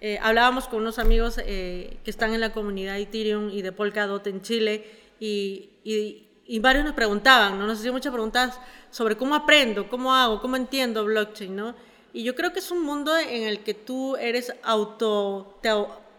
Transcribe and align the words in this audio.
eh, 0.00 0.18
hablábamos 0.22 0.68
con 0.68 0.80
unos 0.80 0.98
amigos 0.98 1.40
eh, 1.44 1.98
que 2.04 2.10
están 2.10 2.32
en 2.32 2.40
la 2.40 2.52
comunidad 2.52 2.98
Ethereum 2.98 3.50
y 3.50 3.62
de 3.62 3.72
Polkadot 3.72 4.24
en 4.28 4.42
Chile 4.42 4.84
y, 5.18 5.70
y, 5.84 6.58
varios 6.60 6.84
nos 6.84 6.94
preguntaban, 6.94 7.58
¿no? 7.58 7.66
nos 7.66 7.78
hacían 7.78 7.94
muchas 7.94 8.12
preguntas 8.12 8.58
sobre 8.90 9.16
cómo 9.16 9.34
aprendo, 9.34 9.88
cómo 9.88 10.14
hago, 10.14 10.40
cómo 10.40 10.56
entiendo 10.56 11.04
blockchain, 11.04 11.54
¿no? 11.54 11.74
Y 12.12 12.22
yo 12.22 12.34
creo 12.34 12.52
que 12.52 12.60
es 12.60 12.70
un 12.70 12.82
mundo 12.82 13.16
en 13.16 13.42
el 13.42 13.62
que 13.64 13.74
tú 13.74 14.16
eres 14.16 14.52
auto, 14.62 15.60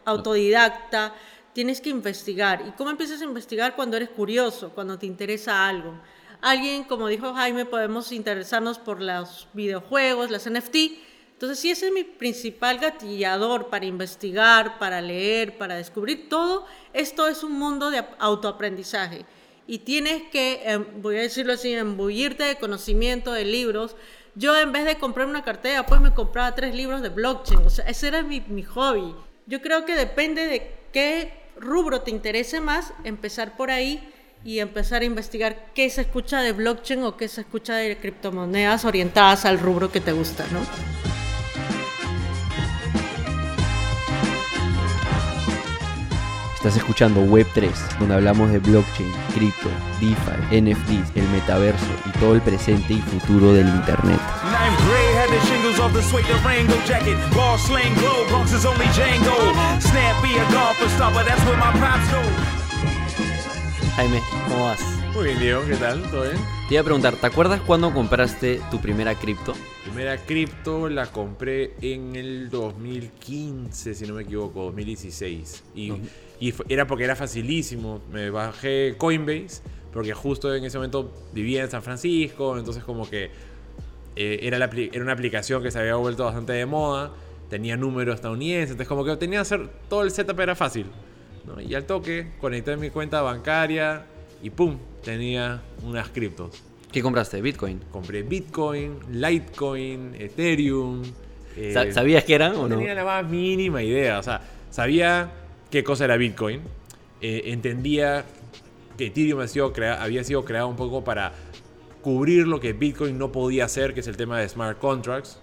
autodidacta, 0.06 1.16
tienes 1.54 1.82
que 1.82 1.90
investigar. 1.90 2.64
¿Y 2.68 2.72
cómo 2.72 2.90
empiezas 2.90 3.22
a 3.22 3.26
investigar 3.26 3.76
cuando 3.76 3.98
eres 3.98 4.10
curioso, 4.10 4.70
cuando 4.70 5.00
te 5.00 5.08
interesa 5.08 5.68
algo? 5.68 6.00
Alguien, 6.42 6.84
como 6.84 7.08
dijo 7.08 7.34
Jaime, 7.34 7.66
podemos 7.66 8.12
interesarnos 8.12 8.78
por 8.78 9.02
los 9.02 9.48
videojuegos, 9.54 10.32
las 10.32 10.50
NFT, 10.50 10.76
entonces, 11.40 11.60
si 11.60 11.72
ese 11.72 11.88
es 11.88 11.94
mi 11.94 12.04
principal 12.04 12.80
gatillador 12.80 13.70
para 13.70 13.86
investigar, 13.86 14.78
para 14.78 15.00
leer, 15.00 15.58
para 15.58 15.78
descubrir 15.78 16.28
todo, 16.28 16.66
esto 16.92 17.30
es 17.30 17.46
un 17.46 17.54
mundo 17.54 17.92
de 17.92 18.04
autoaprendizaje. 18.20 19.26
Y 19.66 19.78
tienes 19.78 20.24
que, 20.34 20.62
em, 20.66 20.86
voy 21.02 21.16
a 21.16 21.22
decirlo 21.22 21.54
así, 21.54 21.72
embullirte 21.72 22.44
de 22.44 22.58
conocimiento, 22.58 23.32
de 23.32 23.46
libros. 23.46 23.96
Yo 24.36 24.54
en 24.60 24.74
vez 24.74 24.84
de 24.84 24.98
comprar 24.98 25.28
una 25.28 25.46
cartera, 25.46 25.86
pues 25.86 26.02
me 26.02 26.14
compraba 26.14 26.54
tres 26.56 26.76
libros 26.76 27.02
de 27.02 27.08
blockchain. 27.08 27.62
O 27.62 27.70
sea, 27.70 27.86
ese 27.86 28.10
era 28.10 28.22
mi, 28.22 28.42
mi 28.42 28.64
hobby. 28.64 29.16
Yo 29.46 29.62
creo 29.62 29.86
que 29.86 29.96
depende 29.96 30.46
de 30.46 30.74
qué 30.92 31.32
rubro 31.56 32.02
te 32.02 32.12
interese 32.12 32.60
más, 32.60 32.92
empezar 33.06 33.56
por 33.56 33.72
ahí 33.72 34.04
y 34.44 34.60
empezar 34.60 35.04
a 35.04 35.06
investigar 35.06 35.72
qué 35.74 35.90
se 35.90 36.02
escucha 36.02 36.42
de 36.42 36.52
blockchain 36.52 37.02
o 37.04 37.16
qué 37.16 37.30
se 37.30 37.40
escucha 37.40 37.76
de 37.76 37.98
criptomonedas 37.98 38.84
orientadas 38.84 39.46
al 39.46 39.58
rubro 39.58 39.90
que 39.90 40.02
te 40.02 40.12
gusta, 40.12 40.46
¿no? 40.52 41.09
Estás 46.60 46.76
escuchando 46.76 47.22
Web3, 47.22 47.72
donde 48.00 48.16
hablamos 48.16 48.52
de 48.52 48.60
blockchain, 48.60 49.10
cripto, 49.34 49.70
DeFi, 50.02 50.60
NFTs, 50.62 51.16
el 51.16 51.26
metaverso 51.30 51.88
y 52.06 52.20
todo 52.20 52.36
el 52.36 52.42
presente 52.42 52.96
y 52.96 53.00
futuro 53.00 53.54
del 53.54 53.66
Internet. 53.66 54.20
Jaime, 63.96 64.22
¿cómo 64.50 64.66
vas? 64.66 64.82
Muy 65.16 65.24
bien, 65.28 65.40
Diego, 65.40 65.62
¿qué 65.66 65.76
tal? 65.78 66.02
¿Todo 66.12 66.24
bien? 66.24 66.36
Te 66.68 66.74
iba 66.74 66.82
a 66.82 66.84
preguntar, 66.84 67.16
¿te 67.16 67.26
acuerdas 67.26 67.62
cuándo 67.62 67.94
compraste 67.94 68.60
tu 68.70 68.82
primera 68.82 69.16
cripto? 69.16 69.54
Primera 69.86 70.18
cripto 70.18 70.90
la 70.90 71.06
compré 71.06 71.76
en 71.80 72.18
el 72.18 72.50
2015, 72.50 73.96
si 73.96 74.06
no 74.06 74.16
me 74.16 74.24
equivoco, 74.24 74.66
2016. 74.66 75.64
Y 75.74 75.94
y 76.40 76.54
era 76.70 76.88
porque 76.88 77.04
era 77.04 77.16
facilísimo. 77.16 78.02
Me 78.12 78.30
bajé 78.30 78.96
Coinbase 78.98 79.62
porque 79.94 80.14
justo 80.14 80.54
en 80.54 80.64
ese 80.64 80.78
momento 80.78 81.12
vivía 81.34 81.64
en 81.64 81.70
San 81.70 81.82
Francisco, 81.82 82.58
entonces 82.58 82.84
como 82.84 83.10
que 83.10 83.32
eh, 84.16 84.40
era, 84.44 84.60
la, 84.60 84.70
era 84.74 85.02
una 85.02 85.14
aplicación 85.14 85.64
que 85.64 85.72
se 85.72 85.80
había 85.80 85.96
vuelto 85.96 86.26
bastante 86.26 86.54
de 86.54 86.66
moda, 86.66 87.12
tenía 87.50 87.76
números 87.76 88.16
estadounidenses, 88.16 88.72
entonces 88.72 88.88
como 88.88 89.04
que 89.04 89.16
tenía 89.18 89.38
que 89.38 89.42
hacer 89.42 89.70
todo 89.90 90.04
el 90.04 90.12
setup 90.12 90.40
era 90.40 90.56
fácil. 90.56 90.86
Y 91.68 91.74
al 91.74 91.86
toque 91.86 92.28
conecté 92.40 92.78
mi 92.78 92.92
cuenta 92.92 93.22
bancaria 93.24 94.06
y 94.44 94.52
¡pum! 94.52 94.78
Tenía 95.04 95.62
unas 95.84 96.10
criptos. 96.10 96.64
¿Qué 96.92 97.02
compraste? 97.02 97.42
¿Bitcoin? 97.42 97.80
Compré 97.92 98.24
Bitcoin, 98.24 99.00
Litecoin, 99.12 100.16
Ethereum. 100.18 101.04
Eh, 101.56 101.92
¿Sabías 101.92 102.24
qué 102.24 102.36
eran 102.36 102.54
o 102.54 102.64
no? 102.64 102.70
No 102.70 102.78
tenía 102.78 102.96
la 102.96 103.04
más 103.04 103.28
mínima 103.28 103.82
idea. 103.82 104.20
O 104.20 104.24
sea, 104.24 104.42
sabía 104.70 105.32
qué 105.70 105.84
cosa 105.84 106.06
era 106.06 106.18
Bitcoin. 106.18 106.62
Eh, 107.22 107.44
entendía 107.46 108.26
que 108.98 109.08
Ethereum 109.08 109.40
había 109.40 110.24
sido, 110.24 110.46
creado 110.46 110.68
un 110.68 110.76
poco 110.76 111.04
para 111.04 111.34
cubrir 112.02 112.48
lo 112.48 112.60
que 112.60 112.74
Bitcoin 112.74 113.18
no 113.18 113.32
podía 113.32 113.66
hacer, 113.66 113.94
que 113.94 114.00
es 114.00 114.08
el 114.08 114.18
tema 114.18 114.40
de 114.40 114.48
smart 114.48 114.80
contracts, 114.80 115.40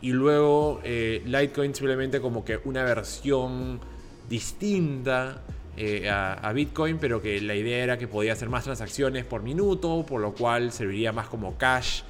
Y 0.00 0.12
luego 0.12 0.80
eh, 0.82 1.22
Litecoin 1.24 1.74
simplemente 1.74 2.20
como 2.20 2.44
que 2.44 2.58
una 2.64 2.82
versión 2.82 3.80
distinta 4.28 5.42
eh, 5.76 6.08
a, 6.10 6.52
Bitcoin, 6.52 6.98
pero 6.98 7.22
que 7.22 7.40
la 7.40 7.54
idea 7.54 7.82
era 7.82 7.98
que 7.98 8.08
podía 8.08 8.32
hacer 8.32 8.48
más 8.48 8.64
transacciones 8.64 9.24
por 9.24 9.42
minuto, 9.42 10.04
por 10.06 10.20
lo 10.20 10.32
cual 10.34 10.72
serviría 10.72 11.12
más 11.12 11.28
como 11.28 11.56
cash 11.56 12.02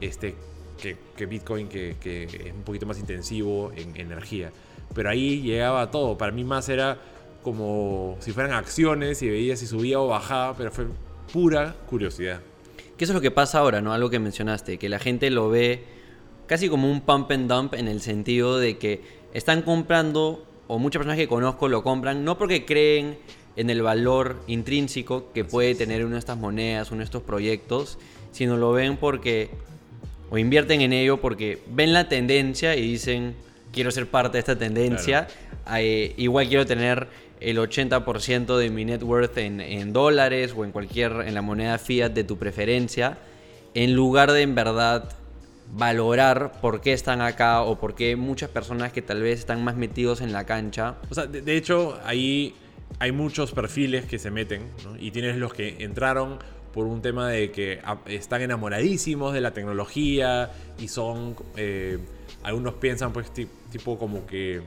este, 0.00 0.34
que, 1.16 1.26
Bitcoin, 1.26 1.68
que, 1.68 1.96
que, 2.00 2.24
es 2.24 2.52
un 2.52 2.62
poquito 2.62 2.86
más 2.86 2.98
intensivo 2.98 3.72
en 3.76 3.96
energía. 3.96 4.50
Pero 4.94 5.10
ahí 5.10 5.42
llegaba 5.42 5.90
todo. 5.90 6.16
Para 6.16 6.32
mí 6.32 6.44
más 6.44 6.68
era 6.68 6.98
como 7.42 8.16
si 8.20 8.32
fueran 8.32 8.52
acciones 8.52 9.22
y 9.22 9.28
veía 9.28 9.56
si 9.56 9.66
subía 9.66 10.00
o 10.00 10.08
bajaba, 10.08 10.56
pero 10.56 10.70
fue 10.70 10.86
pura 11.32 11.74
curiosidad. 11.86 12.40
Que 12.96 13.04
eso 13.04 13.12
es 13.12 13.14
lo 13.14 13.20
que 13.20 13.30
pasa 13.30 13.58
ahora, 13.58 13.80
¿no? 13.80 13.92
Algo 13.92 14.08
que 14.08 14.18
mencionaste, 14.18 14.78
que 14.78 14.88
la 14.88 14.98
gente 14.98 15.30
lo 15.30 15.50
ve 15.50 15.84
casi 16.46 16.68
como 16.68 16.90
un 16.90 17.00
pump 17.00 17.30
and 17.32 17.50
dump 17.50 17.74
en 17.74 17.88
el 17.88 18.00
sentido 18.00 18.58
de 18.58 18.78
que 18.78 19.02
están 19.32 19.62
comprando, 19.62 20.46
o 20.68 20.78
muchas 20.78 21.00
personas 21.00 21.18
que 21.18 21.28
conozco 21.28 21.68
lo 21.68 21.82
compran, 21.82 22.24
no 22.24 22.38
porque 22.38 22.64
creen 22.64 23.18
en 23.56 23.70
el 23.70 23.82
valor 23.82 24.40
intrínseco 24.46 25.32
que 25.32 25.44
puede 25.44 25.74
tener 25.74 26.04
una 26.04 26.14
de 26.14 26.18
estas 26.20 26.38
monedas, 26.38 26.90
uno 26.90 26.98
de 27.00 27.04
estos 27.04 27.22
proyectos, 27.22 27.98
sino 28.32 28.56
lo 28.56 28.72
ven 28.72 28.96
porque, 28.96 29.50
o 30.30 30.38
invierten 30.38 30.80
en 30.80 30.92
ello 30.92 31.20
porque 31.20 31.62
ven 31.70 31.92
la 31.92 32.08
tendencia 32.08 32.74
y 32.76 32.82
dicen, 32.82 33.34
quiero 33.74 33.90
ser 33.90 34.06
parte 34.06 34.34
de 34.34 34.38
esta 34.38 34.56
tendencia. 34.56 35.26
Eh, 35.76 36.14
igual 36.16 36.48
quiero 36.48 36.64
tener 36.64 37.08
el 37.40 37.58
80% 37.58 38.56
de 38.56 38.70
mi 38.70 38.84
net 38.84 39.02
worth 39.02 39.36
en, 39.38 39.92
dólares 39.92 40.54
o 40.56 40.64
en 40.64 40.72
cualquier, 40.72 41.12
en 41.26 41.34
la 41.34 41.42
moneda 41.42 41.78
fiat 41.78 42.12
de 42.12 42.24
tu 42.24 42.38
preferencia, 42.38 43.18
en 43.74 43.94
lugar 43.94 44.32
de 44.32 44.42
en 44.42 44.54
verdad 44.54 45.10
valorar 45.72 46.60
por 46.60 46.80
qué 46.80 46.92
están 46.92 47.20
acá 47.20 47.62
o 47.62 47.78
por 47.78 47.94
qué 47.94 48.16
muchas 48.16 48.48
personas 48.48 48.92
que 48.92 49.02
tal 49.02 49.22
vez 49.22 49.40
están 49.40 49.64
más 49.64 49.76
metidos 49.76 50.20
en 50.20 50.32
la 50.32 50.44
cancha. 50.44 50.96
O 51.10 51.14
sea, 51.14 51.26
de, 51.26 51.56
hecho, 51.56 51.98
ahí 52.04 52.54
hay 52.98 53.12
muchos 53.12 53.52
perfiles 53.52 54.06
que 54.06 54.18
se 54.18 54.30
meten, 54.30 54.62
Y 55.00 55.10
tienes 55.10 55.36
los 55.36 55.52
que 55.52 55.76
entraron 55.80 56.38
por 56.72 56.86
un 56.86 57.02
tema 57.02 57.28
de 57.28 57.50
que 57.50 57.80
están 58.06 58.42
enamoradísimos 58.42 59.32
de 59.32 59.40
la 59.40 59.52
tecnología 59.52 60.50
y 60.78 60.88
son... 60.88 61.36
Eh, 61.56 61.98
algunos 62.44 62.74
piensan 62.74 63.12
pues 63.12 63.32
tipo 63.32 63.98
como 63.98 64.26
que 64.26 64.62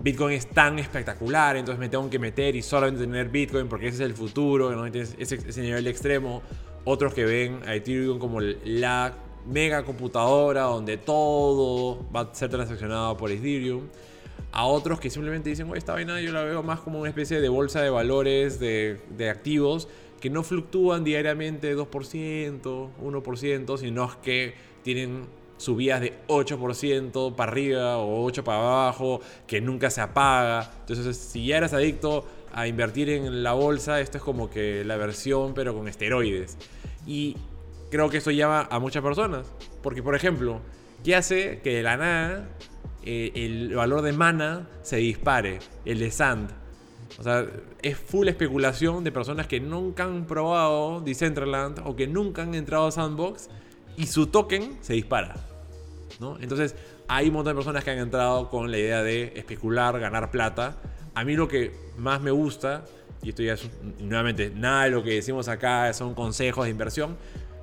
Bitcoin 0.00 0.34
es 0.34 0.48
tan 0.48 0.78
espectacular, 0.78 1.56
entonces 1.56 1.80
me 1.80 1.88
tengo 1.88 2.08
que 2.10 2.18
meter 2.18 2.54
y 2.54 2.62
solamente 2.62 3.04
tener 3.04 3.28
Bitcoin 3.28 3.68
porque 3.68 3.88
ese 3.88 3.96
es 3.96 4.10
el 4.10 4.14
futuro, 4.14 4.84
ese, 4.86 5.16
ese 5.18 5.62
nivel 5.62 5.86
extremo. 5.86 6.42
Otros 6.84 7.14
que 7.14 7.24
ven 7.24 7.60
a 7.66 7.74
Ethereum 7.74 8.18
como 8.18 8.40
la 8.40 9.14
mega 9.46 9.84
computadora 9.84 10.62
donde 10.62 10.96
todo 10.96 12.04
va 12.14 12.20
a 12.20 12.34
ser 12.34 12.50
transaccionado 12.50 13.16
por 13.16 13.30
Ethereum. 13.30 13.84
A 14.50 14.66
otros 14.66 15.00
que 15.00 15.08
simplemente 15.08 15.48
dicen, 15.48 15.70
oye, 15.70 15.78
esta 15.78 15.94
vaina 15.94 16.20
yo 16.20 16.30
la 16.30 16.42
veo 16.42 16.62
más 16.62 16.80
como 16.80 17.00
una 17.00 17.08
especie 17.08 17.40
de 17.40 17.48
bolsa 17.48 17.80
de 17.80 17.88
valores, 17.88 18.60
de, 18.60 19.00
de 19.16 19.30
activos, 19.30 19.88
que 20.20 20.28
no 20.28 20.42
fluctúan 20.42 21.04
diariamente 21.04 21.74
2%, 21.74 22.90
1%, 23.00 23.78
sino 23.78 24.20
que 24.20 24.54
tienen 24.82 25.26
subidas 25.62 26.00
de 26.00 26.14
8% 26.28 27.34
para 27.34 27.52
arriba 27.52 27.98
o 27.98 28.28
8% 28.30 28.42
para 28.42 28.58
abajo, 28.58 29.20
que 29.46 29.60
nunca 29.60 29.90
se 29.90 30.00
apaga. 30.00 30.70
Entonces, 30.80 31.16
si 31.16 31.46
ya 31.46 31.58
eras 31.58 31.72
adicto 31.72 32.26
a 32.52 32.66
invertir 32.66 33.08
en 33.10 33.42
la 33.42 33.52
bolsa, 33.52 34.00
esto 34.00 34.18
es 34.18 34.24
como 34.24 34.50
que 34.50 34.84
la 34.84 34.96
versión, 34.96 35.54
pero 35.54 35.74
con 35.74 35.88
esteroides. 35.88 36.58
Y 37.06 37.36
creo 37.90 38.10
que 38.10 38.18
eso 38.18 38.30
llama 38.30 38.68
a 38.70 38.78
muchas 38.78 39.02
personas. 39.02 39.46
Porque, 39.82 40.02
por 40.02 40.14
ejemplo, 40.14 40.60
¿qué 41.04 41.16
hace 41.16 41.60
que 41.62 41.76
de 41.76 41.82
la 41.82 41.96
nada 41.96 42.48
eh, 43.04 43.32
el 43.34 43.74
valor 43.74 44.02
de 44.02 44.12
mana 44.12 44.68
se 44.82 44.96
dispare? 44.96 45.60
El 45.84 45.98
de 45.98 46.10
Sand. 46.10 46.50
O 47.18 47.22
sea, 47.22 47.46
es 47.82 47.98
full 47.98 48.28
especulación 48.28 49.04
de 49.04 49.12
personas 49.12 49.46
que 49.46 49.60
nunca 49.60 50.04
han 50.04 50.26
probado 50.26 51.00
Decentraland 51.00 51.80
o 51.84 51.94
que 51.94 52.06
nunca 52.06 52.42
han 52.42 52.54
entrado 52.54 52.86
a 52.86 52.90
Sandbox 52.90 53.50
y 53.96 54.06
su 54.06 54.28
token 54.28 54.78
se 54.80 54.94
dispara. 54.94 55.51
Entonces, 56.40 56.74
hay 57.08 57.28
un 57.28 57.34
montón 57.34 57.52
de 57.52 57.56
personas 57.56 57.84
que 57.84 57.90
han 57.90 57.98
entrado 57.98 58.48
con 58.48 58.70
la 58.70 58.78
idea 58.78 59.02
de 59.02 59.32
especular, 59.36 59.98
ganar 59.98 60.30
plata. 60.30 60.76
A 61.14 61.24
mí 61.24 61.34
lo 61.34 61.48
que 61.48 61.72
más 61.98 62.20
me 62.20 62.30
gusta, 62.30 62.84
y 63.22 63.30
esto 63.30 63.42
ya 63.42 63.54
es 63.54 63.68
nuevamente, 63.98 64.50
nada 64.50 64.84
de 64.84 64.90
lo 64.90 65.02
que 65.02 65.14
decimos 65.14 65.48
acá 65.48 65.92
son 65.92 66.14
consejos 66.14 66.64
de 66.64 66.70
inversión, 66.70 67.16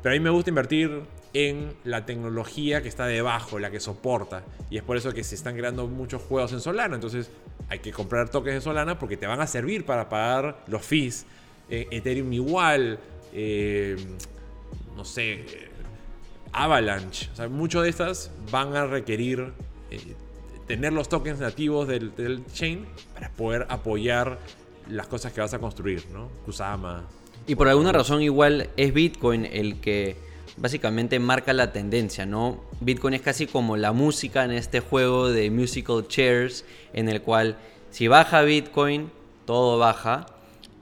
pero 0.03 0.13
a 0.13 0.17
mí 0.17 0.23
me 0.23 0.29
gusta 0.29 0.49
invertir 0.49 1.01
en 1.33 1.73
la 1.83 2.05
tecnología 2.05 2.81
que 2.81 2.89
está 2.89 3.05
debajo, 3.05 3.59
la 3.59 3.69
que 3.71 3.79
soporta. 3.79 4.43
Y 4.69 4.77
es 4.77 4.83
por 4.83 4.97
eso 4.97 5.13
que 5.13 5.23
se 5.23 5.35
están 5.35 5.55
creando 5.55 5.87
muchos 5.87 6.21
juegos 6.21 6.53
en 6.53 6.59
Solana. 6.59 6.95
Entonces 6.95 7.29
hay 7.69 7.79
que 7.79 7.91
comprar 7.91 8.29
toques 8.29 8.53
de 8.53 8.61
Solana 8.61 8.97
porque 8.97 9.17
te 9.17 9.27
van 9.27 9.41
a 9.41 9.47
servir 9.47 9.85
para 9.85 10.09
pagar 10.09 10.63
los 10.67 10.83
fees. 10.83 11.25
Eh, 11.69 11.87
Ethereum 11.91 12.31
igual. 12.33 12.99
Eh, 13.33 13.95
no 14.95 15.05
sé 15.05 15.68
Avalanche. 16.53 17.29
O 17.33 17.35
sea, 17.35 17.47
muchas 17.47 17.83
de 17.83 17.89
estas 17.89 18.31
van 18.51 18.75
a 18.75 18.85
requerir 18.85 19.53
eh, 19.91 20.15
tener 20.67 20.93
los 20.93 21.09
tokens 21.09 21.39
nativos 21.39 21.87
del, 21.87 22.15
del 22.15 22.45
chain 22.53 22.85
para 23.13 23.29
poder 23.31 23.65
apoyar 23.69 24.39
las 24.87 25.07
cosas 25.07 25.31
que 25.33 25.41
vas 25.41 25.53
a 25.53 25.59
construir, 25.59 26.05
¿no? 26.11 26.29
Kusama. 26.45 27.03
Y 27.47 27.55
por 27.55 27.67
alguna 27.67 27.91
razón 27.91 28.21
igual 28.21 28.69
es 28.77 28.93
Bitcoin 28.93 29.45
el 29.45 29.79
que 29.81 30.15
básicamente 30.57 31.19
marca 31.19 31.53
la 31.53 31.71
tendencia, 31.71 32.25
¿no? 32.25 32.63
Bitcoin 32.81 33.15
es 33.15 33.21
casi 33.21 33.47
como 33.47 33.77
la 33.77 33.91
música 33.91 34.45
en 34.45 34.51
este 34.51 34.79
juego 34.79 35.29
de 35.29 35.49
musical 35.49 36.07
chairs 36.07 36.65
en 36.93 37.09
el 37.09 37.21
cual 37.21 37.57
si 37.91 38.07
baja 38.07 38.41
Bitcoin, 38.41 39.11
todo 39.45 39.79
baja, 39.79 40.27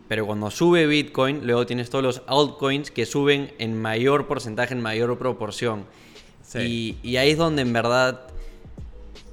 pero 0.07 0.25
cuando 0.25 0.49
sube 0.51 0.87
Bitcoin, 0.87 1.41
luego 1.45 1.65
tienes 1.65 1.89
todos 1.89 2.03
los 2.03 2.21
altcoins 2.27 2.91
que 2.91 3.05
suben 3.05 3.51
en 3.59 3.79
mayor 3.79 4.27
porcentaje, 4.27 4.73
en 4.73 4.81
mayor 4.81 5.17
proporción. 5.17 5.85
Sí. 6.43 6.97
Y, 7.03 7.09
y 7.09 7.17
ahí 7.17 7.31
es 7.31 7.37
donde 7.37 7.63
en 7.63 7.73
verdad 7.73 8.27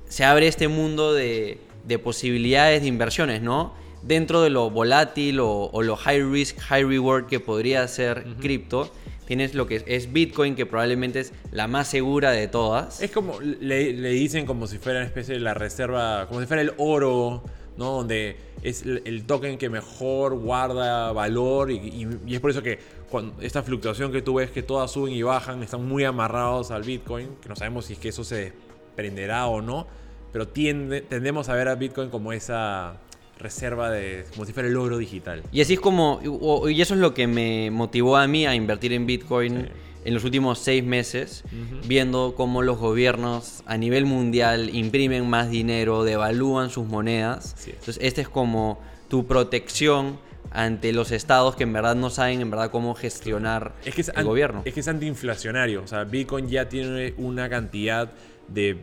se 0.09 0.25
abre 0.25 0.49
este 0.49 0.69
mundo 0.69 1.12
de, 1.12 1.59
de 1.85 1.99
posibilidades 1.99 2.82
de 2.82 2.88
inversiones, 2.88 3.43
¿no? 3.43 3.73
Dentro 4.03 4.43
de 4.43 4.50
lo 4.50 4.69
volátil 4.71 5.41
o, 5.41 5.71
o 5.73 5.82
lo 5.82 5.97
high 5.97 6.23
risk, 6.23 6.59
high 6.59 6.85
reward 6.85 7.27
que 7.27 7.41
podría 7.41 7.87
ser 7.88 8.25
cripto, 8.41 8.91
tienes 9.27 9.55
lo 9.55 9.67
que 9.67 9.77
es, 9.77 9.85
es 9.87 10.12
Bitcoin, 10.12 10.56
que 10.56 10.67
probablemente 10.67 11.20
es 11.20 11.32
la 11.50 11.69
más 11.69 11.88
segura 11.88 12.31
de 12.31 12.49
todas. 12.49 13.00
Es 13.00 13.11
como, 13.11 13.41
le, 13.41 13.93
le 13.93 14.11
dicen 14.11 14.44
como 14.44 14.67
si 14.67 14.79
fuera 14.79 14.99
una 14.99 15.06
especie 15.06 15.35
de 15.35 15.41
la 15.41 15.55
reserva, 15.55 16.27
como 16.29 16.41
si 16.41 16.47
fuera 16.47 16.62
el 16.62 16.73
oro, 16.77 17.43
¿no? 17.76 17.93
Donde 17.93 18.37
es 18.62 18.82
el, 18.82 19.03
el 19.05 19.25
token 19.25 19.59
que 19.59 19.69
mejor 19.69 20.35
guarda 20.38 21.12
valor 21.12 21.71
y, 21.71 21.76
y- 21.76 22.19
y 22.26 22.35
es 22.35 22.41
por 22.41 22.50
eso 22.50 22.62
que 22.62 22.79
cuando 23.11 23.41
esta 23.43 23.62
fluctuación 23.62 24.11
que 24.12 24.23
tú 24.23 24.35
ves 24.35 24.50
que 24.50 24.62
todas 24.62 24.91
suben 24.91 25.12
y 25.15 25.23
bajan 25.23 25.62
están 25.62 25.87
muy 25.87 26.05
amarrados 26.05 26.71
al 26.71 26.82
Bitcoin, 26.82 27.29
que 27.43 27.49
no 27.49 27.56
sabemos 27.56 27.87
si 27.87 27.94
es 27.94 27.99
que 27.99 28.09
eso 28.09 28.25
se 28.25 28.53
desprenderá 28.94 29.47
o 29.47 29.61
no, 29.61 29.87
pero 30.32 30.49
tiende, 30.49 31.00
tendemos 31.00 31.49
a 31.49 31.55
ver 31.55 31.69
a 31.69 31.75
Bitcoin 31.75 32.11
como 32.11 32.32
esa 32.32 32.97
reserva 33.38 33.91
de, 33.91 34.25
como 34.32 34.44
si 34.47 34.53
fuera 34.53 34.69
el 34.69 34.77
oro 34.77 34.97
digital. 34.99 35.43
Y 35.53 35.61
así 35.61 35.75
es 35.75 35.81
como, 35.81 36.20
y 36.69 36.81
eso 36.81 36.94
es 36.94 37.00
lo 37.00 37.15
que 37.15 37.27
me 37.27 37.70
motivó 37.70 38.17
a 38.17 38.27
mí 38.29 38.47
a 38.47 38.55
invertir 38.55 38.93
en 38.93 39.06
Bitcoin 39.06 39.62
Sí. 39.62 39.69
En 40.05 40.15
los 40.15 40.25
últimos 40.25 40.59
seis 40.59 40.85
meses, 40.85 41.45
viendo 41.87 42.35
cómo 42.37 42.62
los 42.62 42.79
gobiernos 42.79 43.62
a 43.67 43.77
nivel 43.77 44.05
mundial 44.06 44.71
imprimen 44.75 45.29
más 45.29 45.51
dinero, 45.51 46.05
devalúan 46.05 46.71
sus 46.71 46.87
monedas. 46.87 47.55
Entonces, 47.67 47.99
esta 48.01 48.21
es 48.21 48.29
como 48.29 48.81
tu 49.09 49.27
protección 49.27 50.19
ante 50.51 50.93
los 50.93 51.11
estados 51.11 51.56
que 51.56 51.65
en 51.65 51.73
verdad 51.73 51.97
no 51.97 52.11
saben 52.11 52.41
en 52.41 52.51
verdad 52.51 52.71
cómo 52.71 52.95
gestionar 52.95 53.73
Es 53.85 53.95
que 53.95 54.03
es, 54.03 54.12
el 54.15 54.25
gobierno. 54.25 54.62
es 54.65 54.73
que 54.75 54.81
es 54.81 54.89
antiinflacionario. 54.89 55.83
O 55.83 55.87
sea, 55.87 56.05
Bitcoin 56.05 56.49
ya 56.49 56.69
tiene 56.69 57.15
una 57.17 57.49
cantidad 57.49 58.12
de 58.47 58.77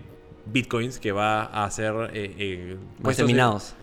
Bitcoins 0.48 0.98
que 1.00 1.12
va 1.12 1.44
a 1.44 1.70
ser 1.72 1.94
eh, 2.14 2.36
eh, 2.38 2.78
puestos 3.02 3.30
en- 3.30 3.36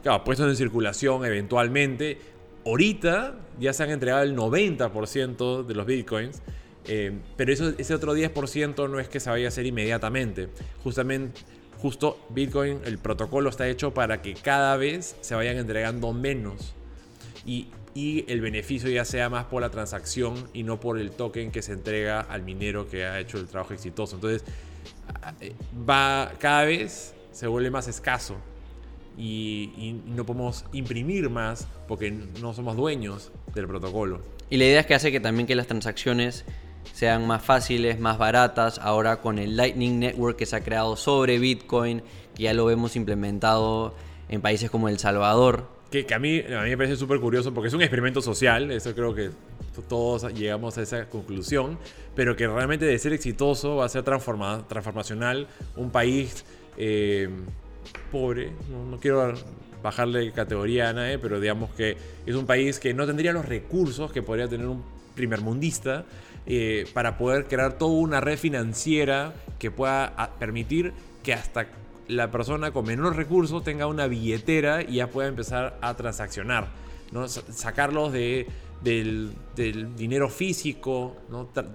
claro, 0.02 0.24
puestos 0.24 0.48
en 0.50 0.56
circulación 0.56 1.24
eventualmente. 1.24 2.18
Ahorita 2.66 3.36
ya 3.58 3.72
se 3.72 3.84
han 3.84 3.90
entregado 3.90 4.22
el 4.24 4.34
90% 4.36 5.62
de 5.64 5.74
los 5.74 5.86
Bitcoins. 5.86 6.42
Eh, 6.88 7.12
pero 7.36 7.52
ese 7.52 7.94
otro 7.94 8.16
10% 8.16 8.90
no 8.90 8.98
es 8.98 9.08
que 9.08 9.20
se 9.20 9.28
vaya 9.28 9.46
a 9.46 9.48
hacer 9.48 9.66
inmediatamente. 9.66 10.48
Justamente, 10.82 11.40
justo 11.78 12.18
Bitcoin, 12.30 12.80
el 12.86 12.98
protocolo 12.98 13.50
está 13.50 13.68
hecho 13.68 13.92
para 13.92 14.22
que 14.22 14.34
cada 14.34 14.76
vez 14.76 15.16
se 15.20 15.34
vayan 15.34 15.58
entregando 15.58 16.14
menos 16.14 16.74
y, 17.44 17.68
y 17.94 18.24
el 18.28 18.40
beneficio 18.40 18.88
ya 18.88 19.04
sea 19.04 19.28
más 19.28 19.44
por 19.44 19.60
la 19.60 19.70
transacción 19.70 20.48
y 20.54 20.62
no 20.62 20.80
por 20.80 20.98
el 20.98 21.10
token 21.10 21.50
que 21.50 21.60
se 21.60 21.74
entrega 21.74 22.20
al 22.20 22.42
minero 22.42 22.88
que 22.88 23.04
ha 23.04 23.20
hecho 23.20 23.38
el 23.38 23.46
trabajo 23.46 23.74
exitoso. 23.74 24.16
Entonces, 24.16 24.44
va 25.88 26.32
cada 26.38 26.64
vez 26.64 27.14
se 27.32 27.46
vuelve 27.46 27.70
más 27.70 27.86
escaso 27.86 28.36
y, 29.18 29.72
y 29.76 30.02
no 30.06 30.24
podemos 30.24 30.64
imprimir 30.72 31.28
más 31.28 31.68
porque 31.86 32.10
no 32.10 32.54
somos 32.54 32.76
dueños 32.76 33.30
del 33.54 33.66
protocolo. 33.66 34.22
Y 34.48 34.56
la 34.56 34.64
idea 34.64 34.80
es 34.80 34.86
que 34.86 34.94
hace 34.94 35.12
que 35.12 35.20
también 35.20 35.46
que 35.46 35.54
las 35.54 35.66
transacciones 35.66 36.46
sean 36.92 37.26
más 37.26 37.42
fáciles, 37.42 37.98
más 38.00 38.18
baratas. 38.18 38.78
Ahora 38.78 39.20
con 39.20 39.38
el 39.38 39.56
Lightning 39.56 39.98
Network 39.98 40.36
que 40.36 40.46
se 40.46 40.56
ha 40.56 40.64
creado 40.64 40.96
sobre 40.96 41.38
Bitcoin, 41.38 42.02
que 42.34 42.44
ya 42.44 42.54
lo 42.54 42.64
vemos 42.66 42.96
implementado 42.96 43.94
en 44.28 44.40
países 44.40 44.70
como 44.70 44.88
El 44.88 44.98
Salvador. 44.98 45.66
Que, 45.90 46.06
a, 46.12 46.18
mí, 46.18 46.40
a 46.40 46.62
mí 46.62 46.70
me 46.70 46.76
parece 46.76 46.96
súper 46.96 47.18
curioso 47.18 47.54
porque 47.54 47.68
es 47.68 47.74
un 47.74 47.80
experimento 47.80 48.20
social, 48.20 48.70
eso 48.70 48.94
creo 48.94 49.14
que 49.14 49.30
todos 49.88 50.30
llegamos 50.34 50.76
a 50.76 50.82
esa 50.82 51.08
conclusión, 51.08 51.78
pero 52.14 52.36
que 52.36 52.46
realmente 52.46 52.84
de 52.84 52.98
ser 52.98 53.12
exitoso 53.14 53.76
va 53.76 53.86
a 53.86 53.88
ser 53.88 54.04
transforma- 54.04 54.66
transformacional 54.68 55.46
un 55.76 55.90
país 55.90 56.44
eh, 56.76 57.30
pobre, 58.12 58.52
no, 58.70 58.84
no 58.84 59.00
quiero 59.00 59.32
bajarle 59.82 60.30
categoría 60.32 60.90
a 60.90 60.92
nadie, 60.92 61.18
pero 61.18 61.40
digamos 61.40 61.70
que 61.70 61.96
es 62.26 62.34
un 62.34 62.44
país 62.44 62.78
que 62.80 62.92
no 62.92 63.06
tendría 63.06 63.32
los 63.32 63.46
recursos 63.46 64.12
que 64.12 64.20
podría 64.20 64.46
tener 64.46 64.66
un 64.66 64.82
primermundista 65.14 66.04
eh, 66.48 66.86
para 66.94 67.16
poder 67.18 67.46
crear 67.46 67.74
toda 67.74 67.92
una 67.92 68.20
red 68.20 68.38
financiera 68.38 69.34
que 69.58 69.70
pueda 69.70 70.06
a- 70.16 70.30
permitir 70.38 70.92
que 71.22 71.34
hasta 71.34 71.66
la 72.08 72.30
persona 72.30 72.70
con 72.70 72.86
menos 72.86 73.14
recursos 73.14 73.62
tenga 73.62 73.86
una 73.86 74.06
billetera 74.06 74.82
y 74.82 74.94
ya 74.94 75.08
pueda 75.08 75.28
empezar 75.28 75.76
a 75.82 75.94
transaccionar, 75.94 76.68
¿no? 77.12 77.28
Sa- 77.28 77.42
sacarlos 77.52 78.12
de, 78.12 78.46
del, 78.82 79.32
dinero 79.96 80.30
físico, 80.30 81.16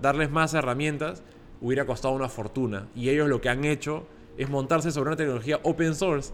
darles 0.02 0.32
más 0.32 0.54
herramientas, 0.56 1.22
hubiera 1.62 1.86
costado 1.86 2.14
una 2.16 2.30
fortuna. 2.30 2.88
Y 2.96 3.10
ellos 3.10 3.30
lo 3.30 3.40
que 3.42 3.50
han 3.50 3.64
hecho 3.66 4.08
es 4.38 4.50
montarse 4.50 4.92
sobre 4.92 5.10
una 5.10 5.18
tecnología 5.18 5.60
open 5.64 5.94
source. 5.94 6.34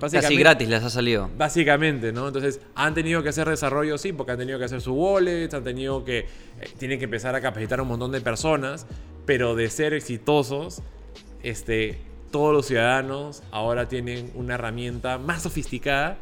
Casi 0.00 0.36
gratis 0.36 0.68
les 0.68 0.82
ha 0.82 0.90
salido. 0.90 1.30
Básicamente, 1.36 2.12
¿no? 2.12 2.26
Entonces, 2.26 2.60
han 2.74 2.94
tenido 2.94 3.22
que 3.22 3.28
hacer 3.28 3.48
desarrollo, 3.48 3.96
sí, 3.96 4.12
porque 4.12 4.32
han 4.32 4.38
tenido 4.38 4.58
que 4.58 4.64
hacer 4.64 4.80
su 4.80 4.92
wallet, 4.92 5.54
han 5.54 5.62
tenido 5.62 6.04
que. 6.04 6.18
eh, 6.18 6.26
tienen 6.78 6.98
que 6.98 7.04
empezar 7.04 7.34
a 7.36 7.40
capacitar 7.40 7.78
a 7.78 7.82
un 7.82 7.88
montón 7.88 8.10
de 8.10 8.20
personas, 8.20 8.86
pero 9.24 9.54
de 9.54 9.70
ser 9.70 9.94
exitosos, 9.94 10.82
este, 11.44 11.98
todos 12.32 12.52
los 12.52 12.66
ciudadanos 12.66 13.42
ahora 13.52 13.88
tienen 13.88 14.32
una 14.34 14.54
herramienta 14.54 15.18
más 15.18 15.42
sofisticada 15.42 16.18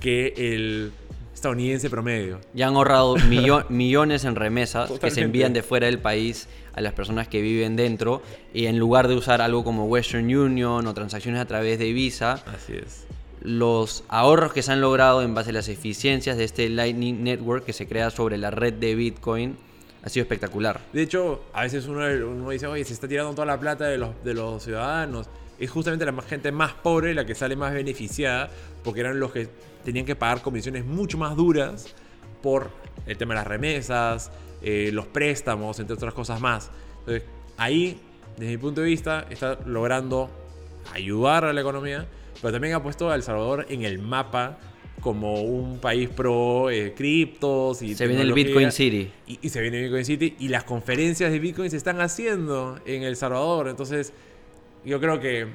que 0.00 0.34
el 0.36 0.92
estadounidense 1.38 1.88
promedio. 1.90 2.40
Ya 2.54 2.68
han 2.68 2.74
ahorrado 2.76 3.16
millo- 3.28 3.64
millones 3.68 4.24
en 4.24 4.34
remesas 4.36 4.90
que 4.92 5.10
se 5.10 5.22
envían 5.22 5.52
de 5.52 5.62
fuera 5.62 5.86
del 5.86 5.98
país 5.98 6.48
a 6.74 6.80
las 6.80 6.92
personas 6.92 7.28
que 7.28 7.40
viven 7.40 7.76
dentro. 7.76 8.22
Y 8.52 8.66
en 8.66 8.78
lugar 8.78 9.08
de 9.08 9.14
usar 9.16 9.40
algo 9.40 9.64
como 9.64 9.86
Western 9.86 10.24
Union 10.34 10.86
o 10.86 10.94
transacciones 10.94 11.40
a 11.40 11.44
través 11.46 11.78
de 11.78 11.92
Visa, 11.92 12.42
Así 12.54 12.74
es. 12.74 13.06
los 13.40 14.04
ahorros 14.08 14.52
que 14.52 14.62
se 14.62 14.72
han 14.72 14.80
logrado 14.80 15.22
en 15.22 15.34
base 15.34 15.50
a 15.50 15.52
las 15.54 15.68
eficiencias 15.68 16.36
de 16.36 16.44
este 16.44 16.68
Lightning 16.68 17.22
Network 17.24 17.64
que 17.64 17.72
se 17.72 17.86
crea 17.86 18.10
sobre 18.10 18.36
la 18.38 18.50
red 18.50 18.74
de 18.74 18.94
Bitcoin 18.94 19.56
ha 20.02 20.08
sido 20.08 20.22
espectacular. 20.22 20.80
De 20.92 21.02
hecho, 21.02 21.42
a 21.52 21.62
veces 21.62 21.86
uno, 21.86 22.00
uno 22.28 22.50
dice, 22.50 22.66
oye, 22.68 22.84
se 22.84 22.92
está 22.94 23.08
tirando 23.08 23.32
toda 23.32 23.46
la 23.46 23.58
plata 23.58 23.86
de 23.86 23.98
los, 23.98 24.10
de 24.24 24.34
los 24.34 24.62
ciudadanos. 24.62 25.28
Es 25.58 25.70
justamente 25.70 26.04
la 26.06 26.12
gente 26.22 26.52
más 26.52 26.72
pobre 26.72 27.14
la 27.14 27.26
que 27.26 27.34
sale 27.34 27.56
más 27.56 27.72
beneficiada, 27.72 28.50
porque 28.84 29.00
eran 29.00 29.18
los 29.18 29.32
que 29.32 29.48
tenían 29.84 30.06
que 30.06 30.14
pagar 30.14 30.42
comisiones 30.42 30.84
mucho 30.84 31.18
más 31.18 31.36
duras 31.36 31.94
por 32.42 32.70
el 33.06 33.16
tema 33.16 33.34
de 33.34 33.40
las 33.40 33.46
remesas, 33.46 34.30
eh, 34.62 34.90
los 34.92 35.06
préstamos, 35.06 35.78
entre 35.80 35.94
otras 35.94 36.14
cosas 36.14 36.40
más. 36.40 36.70
Entonces, 37.00 37.24
ahí, 37.56 38.00
desde 38.36 38.52
mi 38.52 38.58
punto 38.58 38.80
de 38.80 38.88
vista, 38.88 39.26
está 39.30 39.58
logrando 39.66 40.30
ayudar 40.94 41.44
a 41.44 41.52
la 41.52 41.60
economía, 41.60 42.06
pero 42.40 42.52
también 42.52 42.74
ha 42.74 42.82
puesto 42.82 43.10
a 43.10 43.14
El 43.14 43.22
Salvador 43.22 43.66
en 43.68 43.82
el 43.82 43.98
mapa 43.98 44.58
como 45.00 45.42
un 45.42 45.78
país 45.78 46.08
pro 46.08 46.70
eh, 46.70 46.92
criptos 46.96 47.82
y 47.82 47.94
Se 47.94 48.06
viene 48.06 48.22
el. 48.22 48.32
Bitcoin 48.32 48.72
City. 48.72 49.10
Y, 49.26 49.38
y 49.42 49.48
se 49.48 49.60
viene 49.60 49.82
Bitcoin 49.82 50.04
City 50.04 50.36
y 50.40 50.48
las 50.48 50.64
conferencias 50.64 51.30
de 51.30 51.38
Bitcoin 51.38 51.70
se 51.70 51.76
están 51.76 52.00
haciendo 52.00 52.80
en 52.84 53.04
El 53.04 53.16
Salvador. 53.16 53.68
Entonces, 53.68 54.12
yo 54.88 55.00
creo 55.00 55.20
que 55.20 55.46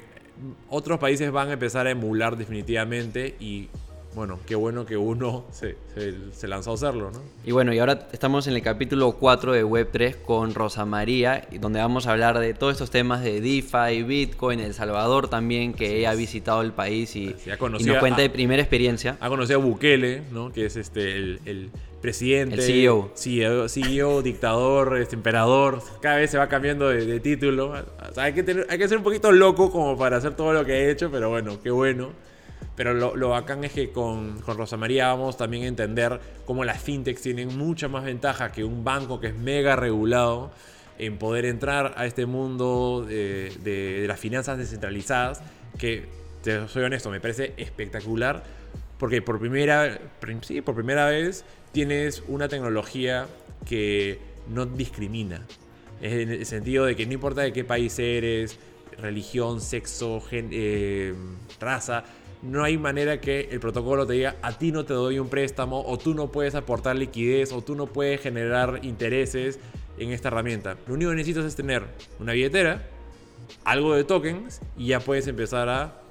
otros 0.70 1.00
países 1.00 1.32
van 1.32 1.50
a 1.50 1.54
empezar 1.54 1.88
a 1.88 1.92
emular 1.92 2.38
definitivamente 2.38 3.36
y 3.40 3.68
bueno, 4.16 4.40
qué 4.46 4.54
bueno 4.54 4.86
que 4.86 4.96
uno 4.96 5.44
se, 5.52 5.76
se- 5.96 6.14
se 6.34 6.48
lanzó 6.48 6.70
a 6.72 6.74
hacerlo, 6.76 7.10
¿no? 7.12 7.20
Y 7.44 7.52
bueno, 7.52 7.74
y 7.74 7.80
ahora 7.80 8.08
estamos 8.12 8.46
en 8.46 8.54
el 8.54 8.62
capítulo 8.62 9.14
4 9.14 9.54
de 9.54 9.66
Web3 9.66 10.18
con 10.24 10.54
Rosa 10.54 10.86
María, 10.86 11.48
donde 11.60 11.80
vamos 11.80 12.06
a 12.06 12.12
hablar 12.12 12.38
de 12.38 12.54
todos 12.54 12.74
estos 12.74 12.92
temas 12.92 13.24
de 13.24 13.42
DeFi, 13.42 14.04
Bitcoin, 14.04 14.60
El 14.60 14.76
Salvador 14.76 15.30
también, 15.30 15.74
que 15.74 15.98
ella 15.98 16.12
ha 16.12 16.16
visitado 16.16 16.62
el 16.62 16.74
país 16.74 17.16
y, 17.16 17.36
nos 17.72 17.98
cuenta 18.00 18.20
a- 18.20 18.22
de 18.22 18.30
primera 18.30 18.62
experiencia. 18.62 19.18
Ha 19.20 19.30
conocido 19.30 19.60
a 19.60 19.64
Bukele, 19.64 20.22
¿no? 20.32 20.52
Que 20.52 20.66
es 20.68 20.76
este 20.76 21.16
el, 21.16 21.40
el 21.46 21.70
presidente. 22.04 22.56
El 22.56 22.62
CEO. 22.62 23.12
CEO, 23.16 23.68
CEO, 23.70 24.22
dictador, 24.32 24.98
este, 24.98 25.16
emperador. 25.16 25.82
Cada 26.02 26.18
vez 26.18 26.30
se 26.30 26.38
va 26.38 26.48
cambiando 26.50 26.90
de, 26.90 27.06
de 27.06 27.20
título. 27.20 27.70
O 27.72 28.14
sea, 28.14 28.26
hay, 28.26 28.34
que 28.34 28.44
tener- 28.44 28.68
hay 28.70 28.78
que 28.78 28.88
ser 28.88 28.98
un 29.00 29.04
poquito 29.04 29.32
loco 29.32 29.72
como 29.72 29.98
para 29.98 30.18
hacer 30.18 30.36
todo 30.36 30.54
lo 30.54 30.64
que 30.66 30.74
ha 30.74 30.90
hecho, 30.92 31.10
pero 31.10 31.30
bueno, 31.30 31.60
qué 31.64 31.72
bueno. 31.72 32.12
Pero 32.76 32.94
lo, 32.94 33.16
lo 33.16 33.30
bacán 33.30 33.64
es 33.64 33.72
que 33.72 33.92
con, 33.92 34.40
con 34.42 34.58
Rosa 34.58 34.78
María 34.78 35.08
vamos 35.08 35.38
también 35.38 35.64
a 35.64 35.68
entender 35.68 36.20
cómo 36.46 36.64
las 36.66 36.82
fintechs 36.82 37.22
tienen 37.22 37.58
mucha 37.58 37.88
más 37.88 38.04
ventaja 38.04 38.52
que 38.52 38.64
un 38.64 38.84
banco 38.84 39.20
que 39.20 39.28
es 39.28 39.36
mega 39.36 39.76
regulado 39.76 40.52
en 41.00 41.18
poder 41.18 41.46
entrar 41.46 41.94
a 41.98 42.06
este 42.06 42.26
mundo 42.26 43.06
de, 43.08 43.52
de- 43.64 44.02
de 44.02 44.08
las 44.08 44.20
finanzas 44.20 44.58
descentralizadas 44.58 45.42
que 45.78 46.06
te 46.44 46.68
soy 46.68 46.84
honesto, 46.84 47.10
me 47.10 47.20
parece 47.22 47.54
espectacular 47.58 48.44
porque 49.04 49.22
por 49.22 49.38
primera, 49.38 50.00
sí, 50.44 50.62
por 50.62 50.76
primera 50.76 51.08
vez 51.08 51.44
tienes 51.74 52.24
una 52.30 52.48
tecnología 52.48 53.28
que 53.66 54.18
no 54.48 54.66
discrimina. 54.66 55.46
En 56.02 56.30
el 56.30 56.46
sentido 56.46 56.86
de 56.86 56.96
que 56.96 57.06
no 57.06 57.12
importa 57.12 57.42
de 57.42 57.52
qué 57.52 57.66
país 57.66 58.00
eres, 58.00 58.58
religión, 58.98 59.60
sexo, 59.60 60.24
eh, 60.32 61.14
raza, 61.60 62.06
no 62.44 62.64
hay 62.64 62.78
manera 62.78 63.20
que 63.20 63.50
el 63.52 63.60
protocolo 63.60 64.08
te 64.08 64.14
diga 64.14 64.38
a 64.42 64.58
ti 64.58 64.72
no 64.72 64.86
te 64.86 64.94
doy 64.94 65.20
un 65.20 65.28
préstamo 65.28 65.84
o 65.86 65.98
tú 65.98 66.14
no 66.14 66.32
puedes 66.32 66.56
aportar 66.56 66.96
liquidez 66.96 67.52
o 67.52 67.62
tú 67.62 67.76
no 67.76 67.88
puedes 67.88 68.22
generar 68.22 68.80
intereses 68.84 69.60
en 69.98 70.12
esta 70.12 70.30
herramienta. 70.30 70.78
Lo 70.88 70.94
único 70.94 71.10
que 71.10 71.18
necesitas 71.18 71.44
es 71.44 71.58
tener 71.58 71.84
una 72.22 72.32
billetera, 72.32 72.88
algo 73.66 73.96
de 73.96 74.06
tokens 74.06 74.62
y 74.78 74.88
ya 74.88 75.02
puedes 75.02 75.28
empezar 75.28 75.68
a 75.68 76.03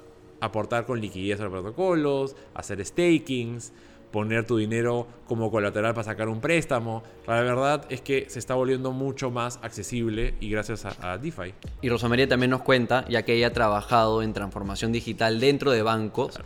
aportar 0.43 0.85
con 0.85 0.99
liquidez 0.99 1.39
a 1.39 1.43
los 1.43 1.51
protocolos, 1.51 2.35
hacer 2.53 2.85
stakings, 2.85 3.71
poner 4.11 4.45
tu 4.45 4.57
dinero 4.57 5.07
como 5.25 5.49
colateral 5.49 5.93
para 5.93 6.03
sacar 6.03 6.27
un 6.27 6.41
préstamo. 6.41 7.01
La 7.25 7.41
verdad 7.41 7.85
es 7.89 8.01
que 8.01 8.29
se 8.29 8.39
está 8.39 8.53
volviendo 8.53 8.91
mucho 8.91 9.31
más 9.31 9.57
accesible 9.63 10.35
y 10.39 10.49
gracias 10.49 10.85
a, 10.85 11.17
DeFi. 11.17 11.53
Y 11.81 11.89
Rosa 11.89 12.09
María 12.09 12.27
también 12.27 12.51
nos 12.51 12.61
cuenta, 12.61 13.05
ya 13.09 13.23
que 13.23 13.33
ella 13.33 13.47
ha 13.47 13.53
trabajado 13.53 14.21
en 14.21 14.33
transformación 14.33 14.91
digital 14.91 15.39
dentro 15.39 15.71
de 15.71 15.81
bancos, 15.81 16.39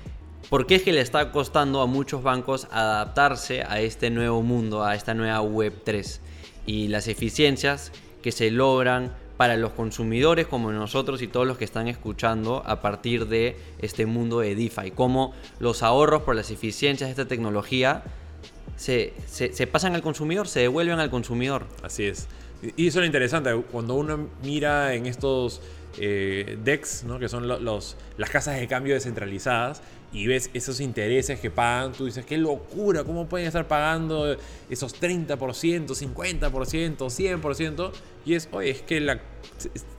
¿por 0.50 0.68
qué 0.68 0.76
es 0.76 0.84
que 0.84 0.94
le 0.94 1.02
está 1.02 1.32
costando 1.32 1.82
a 1.82 1.88
muchos 1.88 2.22
bancos 2.22 2.68
adaptarse 2.72 3.64
a 3.64 3.82
este 3.82 4.12
nuevo 4.12 4.44
mundo, 4.44 4.84
a 4.84 4.96
esta 4.96 5.16
nueva 5.16 5.42
Web 5.42 5.82
3? 5.84 6.22
Y 6.68 6.88
las 6.88 7.08
eficiencias 7.08 7.92
que 8.22 8.32
se 8.32 8.52
logran 8.52 9.12
para 9.38 9.56
los 9.56 9.72
consumidores 9.72 10.48
como 10.48 10.72
nosotros 10.72 11.22
y 11.22 11.28
todos 11.28 11.48
los 11.48 11.58
que 11.58 11.66
están 11.66 11.88
escuchando 11.88 12.64
a 12.66 12.82
partir 12.82 13.28
de 13.28 13.56
este 13.80 14.06
mundo 14.06 14.40
de 14.40 14.56
DeFi. 14.56 14.92
Cómo 14.92 15.34
los 15.60 15.84
ahorros 15.84 16.24
por 16.24 16.36
las 16.36 16.50
eficiencias 16.50 17.08
de 17.08 17.12
esta 17.12 17.28
tecnología 17.28 18.04
se, 18.76 19.14
se, 19.28 19.68
pasan 19.68 19.96
al 19.96 20.02
consumidor, 20.02 20.48
se 20.48 20.62
devuelven 20.62 21.00
al 21.00 21.10
consumidor. 21.10 21.66
Así 21.84 22.06
es. 22.06 22.28
Y 22.76 22.88
eso 22.88 23.00
es 23.00 23.02
lo 23.02 23.06
interesante, 23.06 23.54
cuando 23.72 23.94
uno 23.94 24.30
mira 24.42 24.96
en 24.96 25.06
estos 25.06 25.62
eh, 26.00 26.58
DEX, 26.64 27.04
¿no? 27.04 27.20
que 27.20 27.30
son 27.30 27.48
los, 27.48 27.98
las 28.18 28.30
casas 28.32 28.60
de 28.60 28.68
cambio 28.68 28.96
descentralizadas, 28.96 29.82
y 30.18 30.26
ves 30.26 30.50
esos 30.56 30.80
intereses 30.80 31.40
que 31.40 31.52
pagan, 31.52 31.92
tú 31.92 32.06
dices, 32.06 32.26
qué 32.26 32.40
locura, 32.40 33.04
¿cómo 33.04 33.30
pueden 33.30 33.46
estar 33.46 33.68
pagando 33.68 34.36
esos 34.68 35.00
30%, 35.00 35.38
50%, 35.38 36.98
100%? 36.98 37.92
Y 38.26 38.34
es, 38.34 38.50
oye, 38.52 38.72
es 38.72 38.82
que 38.82 39.00
la... 39.00 39.22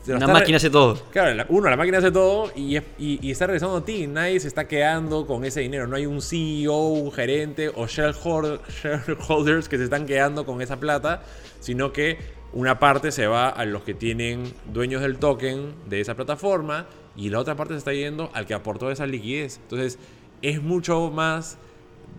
La 0.06 0.26
máquina 0.26 0.56
hace 0.56 0.70
todo. 0.70 1.00
Claro, 1.10 1.44
uno, 1.50 1.70
la 1.70 1.76
máquina 1.76 1.98
hace 1.98 2.10
todo 2.10 2.50
y, 2.56 2.78
y, 2.98 3.30
está 3.30 3.46
regresando 3.46 3.76
a 3.76 3.84
ti. 3.84 4.06
Nadie 4.06 4.40
se 4.40 4.48
está 4.48 4.66
quedando 4.66 5.26
con 5.26 5.44
ese 5.44 5.60
dinero. 5.60 5.86
No 5.86 5.96
hay 5.96 6.06
un 6.06 6.22
CEO, 6.22 6.88
un 6.88 7.12
gerente 7.12 7.68
o 7.68 7.86
shareholders 7.86 9.68
que 9.68 9.76
se 9.76 9.84
están 9.84 10.06
quedando 10.06 10.46
con 10.46 10.62
esa 10.62 10.80
plata, 10.80 11.22
sino 11.60 11.92
que 11.92 12.18
una 12.52 12.78
parte 12.78 13.12
se 13.12 13.26
va 13.26 13.50
a 13.50 13.64
los 13.66 13.82
que 13.82 13.94
tienen 13.94 14.52
dueños 14.72 15.02
del 15.02 15.18
token 15.18 15.74
de 15.88 16.00
esa 16.00 16.14
plataforma 16.14 16.86
y 17.18 17.30
la 17.30 17.40
otra 17.40 17.56
parte 17.56 17.74
se 17.74 17.78
está 17.78 17.92
yendo 17.92 18.30
al 18.32 18.46
que 18.46 18.54
aportó 18.54 18.90
esa 18.92 19.04
liquidez. 19.04 19.58
Entonces 19.64 19.98
es 20.40 20.62
mucho 20.62 21.10
más 21.10 21.58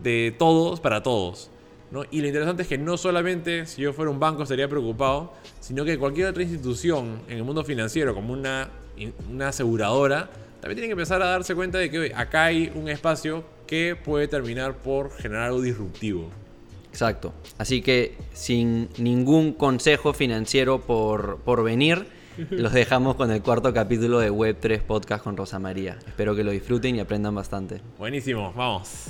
de 0.04 0.36
todos 0.38 0.82
para 0.82 1.02
todos. 1.02 1.50
¿no? 1.90 2.04
Y 2.12 2.20
lo 2.20 2.28
interesante 2.28 2.64
es 2.64 2.68
que 2.68 2.78
no 2.78 2.98
solamente 2.98 3.66
si 3.66 3.82
yo 3.82 3.94
fuera 3.94 4.12
un 4.12 4.20
banco 4.20 4.44
estaría 4.44 4.68
preocupado, 4.68 5.34
sino 5.62 5.86
que 5.86 5.98
cualquier 5.98 6.28
otra 6.28 6.44
institución 6.44 7.22
en 7.30 7.38
el 7.38 7.44
mundo 7.46 7.64
financiero, 7.64 8.14
como 8.14 8.34
una, 8.34 8.70
una 9.30 9.48
aseguradora, 9.48 10.30
también 10.60 10.76
tiene 10.76 10.88
que 10.88 10.92
empezar 10.92 11.22
a 11.22 11.28
darse 11.28 11.56
cuenta 11.56 11.78
de 11.78 11.90
que 11.90 12.12
acá 12.14 12.46
hay 12.46 12.70
un 12.76 12.90
espacio 12.90 13.46
que 13.66 13.96
puede 13.96 14.28
terminar 14.28 14.76
por 14.76 15.12
generar 15.16 15.44
algo 15.46 15.62
disruptivo. 15.62 16.30
Exacto. 16.90 17.34
Así 17.58 17.82
que 17.82 18.18
sin 18.34 18.90
ningún 18.98 19.54
consejo 19.54 20.12
financiero 20.12 20.82
por, 20.82 21.38
por 21.46 21.64
venir, 21.64 22.19
los 22.50 22.74
dejamos 22.74 23.16
con 23.16 23.32
el 23.32 23.42
cuarto 23.42 23.74
capítulo 23.74 24.20
de 24.20 24.32
Web3 24.32 24.82
Podcast 24.82 25.24
con 25.24 25.38
Rosa 25.38 25.60
María. 25.60 25.98
Espero 26.06 26.36
que 26.36 26.44
lo 26.44 26.52
disfruten 26.52 26.96
y 26.96 27.00
aprendan 27.00 27.36
bastante. 27.36 27.82
Buenísimo, 27.98 28.54
vamos. 28.56 29.08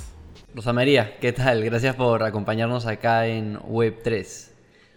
Rosa 0.54 0.72
María, 0.72 1.18
¿qué 1.20 1.32
tal? 1.32 1.64
Gracias 1.64 1.94
por 1.94 2.22
acompañarnos 2.22 2.86
acá 2.86 3.26
en 3.26 3.58
Web3. 3.60 4.50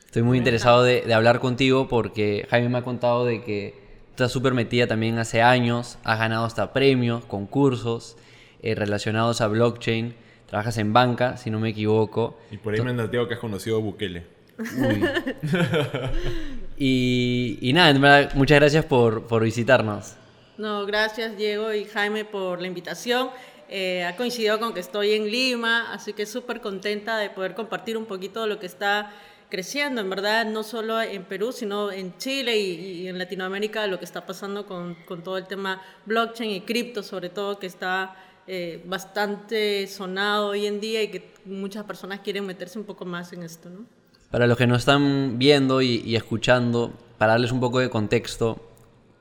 Estoy 0.06 0.24
muy 0.24 0.38
interesado 0.38 0.84
de, 0.84 1.12
hablar 1.14 1.40
contigo 1.40 1.88
porque 1.88 2.48
Jaime 2.50 2.70
me 2.70 2.78
ha 2.80 2.84
contado 2.84 3.26
de 3.26 3.44
que 3.44 3.76
estás 4.10 4.32
súper 4.32 4.54
metida 4.54 4.88
también 4.88 5.18
hace 5.18 5.42
años, 5.42 5.98
has 6.04 6.20
ganado 6.20 6.46
hasta 6.46 6.72
premios, 6.74 7.26
concursos 7.26 8.16
eh, 8.62 8.76
relacionados 8.76 9.42
a 9.42 9.48
blockchain, 9.48 10.16
trabajas 10.48 10.78
en 10.78 10.94
banca, 10.94 11.38
si 11.38 11.50
no 11.50 11.60
me 11.60 11.70
equivoco. 11.70 12.38
Y 12.52 12.58
por 12.58 12.74
ahí 12.74 12.82
me 12.82 12.92
han 12.92 12.98
dateado 12.98 13.28
que 13.28 13.34
has 13.34 13.40
conocido 13.40 13.78
a 13.78 13.80
Bukele. 13.80 14.24
y, 16.78 17.72
nada, 17.74 18.30
muchas 18.36 18.60
gracias 18.60 18.86
por, 18.86 19.28
por, 19.28 19.44
visitarnos. 19.44 20.16
No, 20.58 20.86
gracias 20.86 21.38
Diego 21.38 21.74
y 21.74 21.86
Jaime 21.86 22.26
por 22.26 22.62
la 22.62 22.68
invitación. 22.68 23.30
Eh, 23.70 24.04
ha 24.04 24.16
coincidido 24.16 24.60
con 24.60 24.74
que 24.74 24.80
estoy 24.80 25.14
en 25.14 25.32
Lima, 25.32 25.94
así 25.94 26.14
que 26.14 26.26
súper 26.26 26.62
contenta 26.62 27.18
de 27.18 27.30
poder 27.30 27.56
compartir 27.56 27.98
un 27.98 28.06
poquito 28.06 28.44
de 28.44 28.48
lo 28.48 28.60
que 28.60 28.68
está 28.68 29.12
creciendo, 29.50 30.02
en 30.02 30.10
verdad, 30.10 30.46
no 30.46 30.64
solo 30.64 31.02
en 31.02 31.24
Perú, 31.26 31.52
sino 31.52 31.92
en 31.92 32.18
Chile 32.18 32.58
y, 32.58 33.08
en 33.08 33.18
Latinoamérica, 33.18 33.86
lo 33.88 34.00
que 34.00 34.06
está 34.06 34.26
pasando 34.26 34.66
con, 34.66 34.96
con, 35.06 35.24
todo 35.24 35.38
el 35.38 35.46
tema 35.46 35.82
blockchain 36.06 36.50
y 36.50 36.62
cripto, 36.62 37.04
sobre 37.04 37.30
todo, 37.30 37.60
que 37.60 37.68
está 37.68 38.16
eh, 38.46 38.84
bastante 38.86 39.88
sonado 39.88 40.48
hoy 40.48 40.66
en 40.66 40.82
día 40.82 41.02
y 41.02 41.08
que 41.08 41.32
muchas 41.46 41.86
personas 41.86 42.20
quieren 42.20 42.46
meterse 42.46 42.78
un 42.78 42.84
poco 42.84 43.06
más 43.06 43.32
en 43.32 43.44
esto, 43.44 43.70
¿no? 43.70 43.86
Para 44.34 44.48
los 44.48 44.58
que 44.58 44.66
nos 44.66 44.80
están 44.80 45.38
viendo 45.38 45.84
y, 45.84 46.16
escuchando, 46.16 46.92
para 47.20 47.34
darles 47.34 47.52
un 47.52 47.60
poco 47.60 47.78
de 47.78 47.92
contexto, 47.92 48.60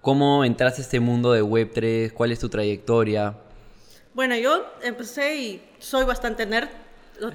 ¿cómo 0.01 0.43
entraste 0.43 0.81
a 0.81 0.85
este 0.85 1.01
mundo 1.01 1.33
de 1.33 1.45
Web3? 1.45 2.15
¿Cuál 2.15 2.33
es 2.33 2.39
tu 2.39 2.49
trayectoria? 2.49 3.35
Bueno, 4.15 4.35
yo 4.37 4.65
empecé 4.83 5.37
y 5.37 5.63
soy 5.79 6.07
bastante 6.07 6.47
nerd, 6.47 6.71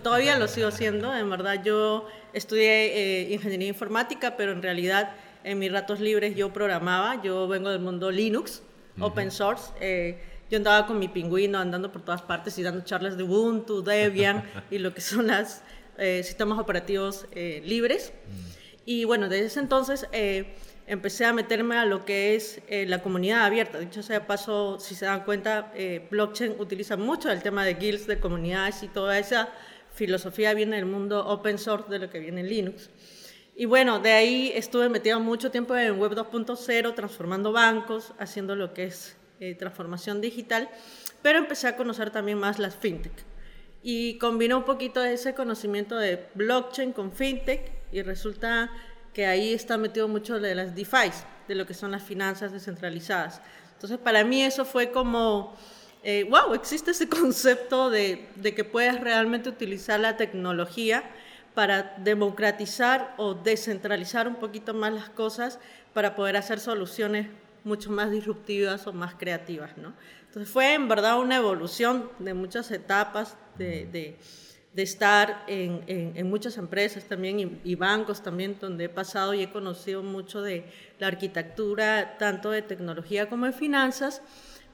todavía 0.01 0.39
lo 0.39 0.47
sigo 0.47 0.71
siendo, 0.71 1.15
en 1.15 1.29
verdad 1.29 1.61
yo 1.63 2.07
estudié 2.33 3.27
eh, 3.27 3.33
ingeniería 3.35 3.67
informática, 3.67 4.35
pero 4.37 4.53
en 4.53 4.63
realidad 4.63 5.11
en 5.43 5.59
mis 5.59 5.71
ratos 5.71 5.99
libres 5.99 6.35
yo 6.35 6.51
programaba, 6.51 7.21
yo 7.21 7.47
vengo 7.47 7.69
del 7.69 7.81
mundo 7.81 8.09
Linux, 8.09 8.63
open 8.99 9.29
source. 9.29 9.71
Eh, 9.79 10.19
yo 10.49 10.57
andaba 10.57 10.87
con 10.87 10.97
mi 10.97 11.09
pingüino 11.09 11.59
andando 11.59 11.91
por 11.91 12.01
todas 12.01 12.21
partes 12.21 12.57
y 12.57 12.63
dando 12.63 12.83
charlas 12.85 13.17
de 13.17 13.23
Ubuntu, 13.23 13.83
Debian 13.83 14.43
y 14.71 14.79
lo 14.79 14.93
que 14.93 15.01
son 15.01 15.27
los 15.27 15.61
eh, 15.97 16.21
sistemas 16.23 16.59
operativos 16.59 17.25
eh, 17.31 17.61
libres. 17.65 18.13
Y 18.85 19.03
bueno, 19.05 19.29
desde 19.29 19.47
ese 19.47 19.59
entonces 19.59 20.07
eh, 20.11 20.53
empecé 20.85 21.25
a 21.25 21.33
meterme 21.33 21.75
a 21.75 21.85
lo 21.85 22.05
que 22.05 22.35
es 22.35 22.61
la 22.69 23.01
comunidad 23.01 23.43
abierta. 23.45 23.79
Dicho 23.79 24.03
sea 24.03 24.27
paso, 24.27 24.79
si 24.79 24.95
se 24.95 25.05
dan 25.05 25.25
cuenta, 25.25 25.73
blockchain 26.09 26.55
utiliza 26.59 26.95
mucho 26.95 27.29
el 27.29 27.41
tema 27.41 27.65
de 27.65 27.73
guilds, 27.73 28.07
de 28.07 28.19
comunidades 28.19 28.83
y 28.83 28.87
toda 28.87 29.19
esa 29.19 29.49
filosofía 29.93 30.53
viene 30.53 30.77
del 30.77 30.85
mundo 30.85 31.27
open 31.27 31.57
source, 31.57 31.89
de 31.89 31.99
lo 31.99 32.09
que 32.09 32.19
viene 32.19 32.41
en 32.41 32.47
Linux. 32.47 32.89
Y 33.55 33.65
bueno, 33.65 33.99
de 33.99 34.11
ahí 34.13 34.51
estuve 34.55 34.87
metido 34.87 35.19
mucho 35.19 35.51
tiempo 35.51 35.75
en 35.75 35.99
Web 35.99 36.13
2.0, 36.13 36.95
transformando 36.95 37.51
bancos, 37.51 38.13
haciendo 38.19 38.55
lo 38.55 38.73
que 38.73 38.85
es 38.85 39.17
transformación 39.59 40.21
digital, 40.21 40.69
pero 41.21 41.39
empecé 41.39 41.67
a 41.67 41.75
conocer 41.75 42.11
también 42.11 42.37
más 42.37 42.59
las 42.59 42.75
fintech 42.75 43.25
y 43.83 44.17
combinó 44.17 44.57
un 44.57 44.65
poquito 44.65 45.03
ese 45.03 45.33
conocimiento 45.33 45.97
de 45.97 46.27
blockchain 46.35 46.93
con 46.93 47.11
fintech 47.11 47.71
y 47.91 48.01
resulta 48.01 48.71
que 49.13 49.25
ahí 49.25 49.53
está 49.53 49.77
metido 49.77 50.07
mucho 50.07 50.39
de 50.39 50.55
las 50.55 50.75
DeFi, 50.75 51.11
de 51.47 51.55
lo 51.55 51.65
que 51.65 51.73
son 51.73 51.91
las 51.91 52.03
finanzas 52.03 52.51
descentralizadas. 52.51 53.41
Entonces, 53.73 53.97
para 53.97 54.23
mí 54.23 54.43
eso 54.43 54.65
fue 54.65 54.91
como, 54.91 55.55
eh, 56.03 56.25
wow, 56.29 56.53
existe 56.53 56.91
ese 56.91 57.07
concepto 57.21 57.89
de, 57.89 58.27
de 58.35 58.53
que 58.53 58.63
puedes 58.63 58.99
realmente 58.99 59.49
utilizar 59.49 59.99
la 59.99 60.17
tecnología 60.17 61.03
para 61.53 61.95
democratizar 61.97 63.15
o 63.17 63.33
descentralizar 63.33 64.27
un 64.27 64.35
poquito 64.35 64.73
más 64.73 64.93
las 64.93 65.09
cosas 65.09 65.59
para 65.93 66.15
poder 66.15 66.37
hacer 66.37 66.59
soluciones 66.59 67.27
mucho 67.63 67.91
más 67.91 68.11
disruptivas 68.11 68.85
o 68.87 68.93
más 68.93 69.15
creativas, 69.15 69.77
¿no? 69.77 69.93
Entonces 70.27 70.51
fue 70.51 70.73
en 70.73 70.87
verdad 70.87 71.19
una 71.19 71.37
evolución 71.37 72.09
de 72.19 72.33
muchas 72.33 72.69
etapas 72.71 73.35
de, 73.57 73.85
de, 73.85 74.83
estar 74.83 75.43
en, 75.47 75.83
en, 75.87 76.29
muchas 76.29 76.57
empresas 76.57 77.05
también 77.05 77.59
y, 77.63 77.75
bancos 77.75 78.21
también 78.21 78.57
donde 78.61 78.83
he 78.83 78.89
pasado 78.89 79.33
y 79.33 79.41
he 79.41 79.49
conocido 79.49 80.03
mucho 80.03 80.43
de 80.43 80.65
la 80.99 81.07
arquitectura, 81.07 82.17
tanto 82.19 82.51
de 82.51 82.61
tecnología 82.61 83.27
como 83.27 83.47
de 83.47 83.53
finanzas, 83.53 84.21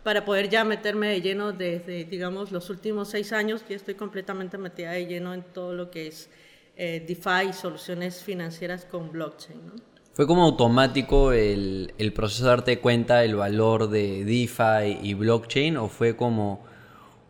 para 0.04 0.26
poder 0.26 0.50
ya 0.50 0.66
meterme 0.66 1.08
de 1.08 1.22
lleno 1.22 1.54
desde, 1.54 2.04
digamos, 2.04 2.52
los 2.52 2.70
últimos 2.70 3.10
seis 3.10 3.32
años, 3.32 3.64
que 3.64 3.76
estoy 3.76 3.96
completamente 3.96 4.58
metida 4.58 4.92
de 4.92 5.06
lleno 5.06 5.34
en 5.34 5.44
todo 5.44 5.74
lo 5.74 5.90
que 5.90 6.08
es 6.08 6.30
eh, 6.76 7.06
DeFi 7.08 7.50
y 7.52 7.54
soluciones 7.54 8.22
financieras 8.22 8.84
con 8.84 9.12
blockchain. 9.12 9.66
¿no? 9.68 9.93
¿Fue 10.14 10.28
como 10.28 10.44
automático 10.44 11.32
el, 11.32 11.94
el 11.98 12.14
proceso 12.14 12.44
de 12.44 12.50
darte 12.50 12.80
cuenta 12.80 13.20
del 13.20 13.36
valor 13.36 13.90
de 13.90 14.24
DeFi 14.24 15.00
y 15.02 15.16
blockchain 15.16 15.78
o 15.78 15.88
fue 15.88 16.16
como 16.16 16.64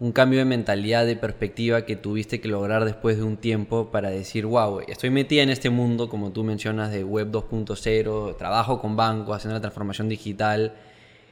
un 0.01 0.11
cambio 0.11 0.39
de 0.39 0.45
mentalidad, 0.45 1.05
de 1.05 1.15
perspectiva 1.15 1.85
que 1.85 1.95
tuviste 1.95 2.41
que 2.41 2.49
lograr 2.49 2.83
después 2.83 3.15
de 3.15 3.23
un 3.23 3.37
tiempo 3.37 3.89
para 3.89 4.09
decir, 4.09 4.45
wow, 4.45 4.81
estoy 4.85 5.11
metida 5.11 5.43
en 5.43 5.49
este 5.49 5.69
mundo, 5.69 6.09
como 6.09 6.33
tú 6.33 6.43
mencionas, 6.43 6.91
de 6.91 7.05
web 7.05 7.31
2.0, 7.31 8.35
trabajo 8.35 8.81
con 8.81 8.97
bancos, 8.97 9.37
haciendo 9.37 9.55
la 9.55 9.61
transformación 9.61 10.09
digital, 10.09 10.73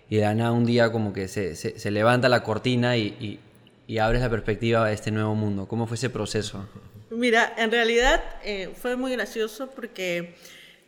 y 0.10 0.16
de 0.16 0.36
nada 0.36 0.54
un 0.54 0.66
día 0.66 0.90
como 0.90 1.12
que 1.12 1.28
se, 1.28 1.58
se, 1.58 1.92
levanta 1.92 2.30
la 2.30 2.44
cortina 2.44 2.96
y, 2.96 3.40
y, 3.88 3.98
abres 3.98 4.22
la 4.22 4.30
perspectiva 4.30 4.86
a 4.86 4.92
este 4.94 5.12
nuevo 5.12 5.36
mundo. 5.36 5.68
¿Cómo 5.68 5.86
fue 5.86 5.96
ese 5.96 6.10
proceso? 6.10 6.66
Mira, 7.10 7.54
en 7.58 7.72
realidad 7.72 8.24
eh, 8.46 8.70
fue 8.74 8.96
muy 8.96 9.12
gracioso 9.12 9.70
porque 9.70 10.34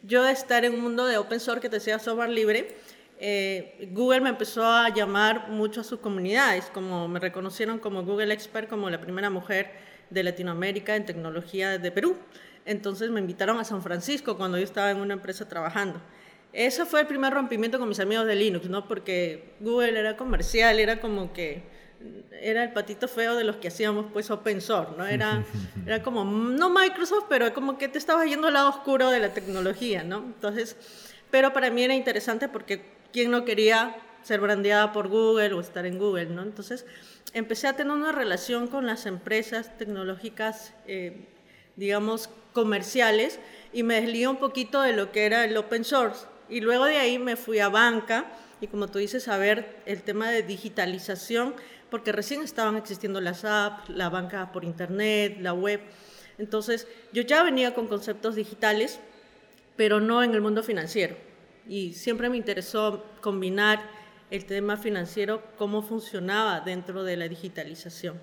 yo 0.04 0.28
estar 0.28 0.66
en 0.66 0.76
un 0.76 0.82
mundo 0.82 1.06
de 1.06 1.18
open 1.18 1.40
source 1.40 1.62
que 1.62 1.70
te 1.70 1.78
decía 1.78 1.98
software 1.98 2.30
libre, 2.30 2.76
eh, 3.20 3.90
Google 3.92 4.22
me 4.22 4.30
empezó 4.30 4.66
a 4.66 4.90
llamar 4.90 5.50
mucho 5.50 5.82
a 5.82 5.84
sus 5.84 6.00
comunidades, 6.00 6.66
como 6.74 7.08
me 7.08 7.20
reconocieron 7.20 7.80
como 7.80 8.04
Google 8.04 8.34
Expert, 8.34 8.70
como 8.70 8.90
la 8.90 9.00
primera 9.00 9.30
mujer 9.30 9.72
de 10.10 10.24
Latinoamérica 10.24 10.96
en 10.96 11.06
tecnología 11.06 11.78
de 11.78 11.92
Perú. 11.92 12.18
Entonces 12.66 13.10
me 13.12 13.22
invitaron 13.22 13.60
a 13.60 13.64
San 13.64 13.82
Francisco 13.82 14.38
cuando 14.38 14.58
yo 14.58 14.64
estaba 14.66 14.92
en 14.92 14.98
una 14.98 15.14
empresa 15.14 15.48
trabajando. 15.48 16.02
Ese 16.52 16.86
fue 16.86 17.02
el 17.02 17.08
primer 17.08 17.34
rompimiento 17.34 17.80
con 17.80 17.90
mis 17.90 18.00
amigos 18.00 18.28
de 18.28 18.36
Linux, 18.36 18.70
¿no? 18.70 18.88
Porque 18.88 19.54
Google 19.60 20.00
era 20.00 20.18
comercial, 20.18 20.80
era 20.80 21.00
como 21.00 21.34
que 21.34 21.64
era 22.42 22.64
el 22.64 22.74
patito 22.74 23.08
feo 23.08 23.36
de 23.36 23.44
los 23.44 23.58
que 23.58 23.70
hacíamos 23.70 24.08
pues 24.12 24.30
open 24.32 24.62
source, 24.62 24.94
¿no? 24.98 25.06
Era, 25.06 25.44
era 25.86 26.04
como, 26.04 26.26
no 26.26 26.70
Microsoft, 26.70 27.26
pero 27.30 27.54
como 27.54 27.78
que 27.78 27.88
te 27.88 27.98
estabas 27.98 28.28
yendo 28.28 28.48
al 28.48 28.54
lado 28.54 28.70
oscuro 28.70 29.10
de 29.10 29.20
la 29.20 29.34
tecnología, 29.34 30.04
¿no? 30.04 30.18
Entonces, 30.18 30.76
pero 31.32 31.54
para 31.54 31.70
mí 31.70 31.84
era 31.84 31.96
interesante 31.96 32.50
porque 32.50 32.86
¿quién 33.12 33.32
no 33.32 33.46
quería 33.46 33.96
ser 34.24 34.40
brandeada 34.40 34.92
por 34.92 35.08
Google 35.08 35.54
o 35.54 35.62
estar 35.62 35.86
en 35.86 36.00
Google, 36.00 36.28
¿no? 36.28 36.42
Entonces, 36.42 36.86
empecé 37.34 37.68
a 37.68 37.76
tener 37.76 37.94
una 37.94 38.12
relación 38.12 38.68
con 38.68 38.86
las 38.86 39.06
empresas 39.06 39.78
tecnológicas, 39.78 40.74
eh, 40.88 41.28
digamos, 41.76 42.30
comerciales, 42.54 43.40
y 43.74 43.84
me 43.84 43.96
desligué 43.96 44.28
un 44.28 44.38
poquito 44.38 44.82
de 44.82 44.94
lo 44.94 45.12
que 45.12 45.26
era 45.26 45.44
el 45.46 45.58
open 45.58 45.84
source. 45.84 46.26
Y 46.50 46.62
luego 46.62 46.86
de 46.86 46.98
ahí 46.98 47.20
me 47.20 47.36
fui 47.36 47.60
a 47.60 47.70
banca, 47.70 48.32
y 48.62 48.68
como 48.68 48.88
tú 48.88 49.00
dices, 49.00 49.28
a 49.28 49.38
ver 49.38 49.82
el 49.86 50.04
tema 50.04 50.30
de 50.30 50.44
digitalización, 50.44 51.56
porque 51.94 52.12
recién 52.12 52.42
estaban 52.42 52.76
existiendo 52.76 53.22
las 53.22 53.46
apps, 53.46 53.88
la 53.90 54.10
banca 54.10 54.52
por 54.52 54.66
internet, 54.66 55.38
la 55.40 55.54
web. 55.54 55.80
Entonces, 56.40 56.88
yo 57.12 57.22
ya 57.22 57.44
venía 57.44 57.76
con 57.76 57.86
conceptos 57.86 58.34
digitales, 58.34 59.00
pero 59.76 60.00
no 60.00 60.24
en 60.24 60.34
el 60.34 60.42
mundo 60.42 60.64
financiero 60.64 61.16
y 61.68 61.94
siempre 61.94 62.32
me 62.32 62.38
interesó 62.38 63.06
combinar 63.22 63.80
el 64.32 64.46
tema 64.46 64.76
financiero, 64.76 65.44
cómo 65.56 65.84
funcionaba 65.84 66.62
dentro 66.62 67.04
de 67.04 67.16
la 67.16 67.28
digitalización. 67.28 68.20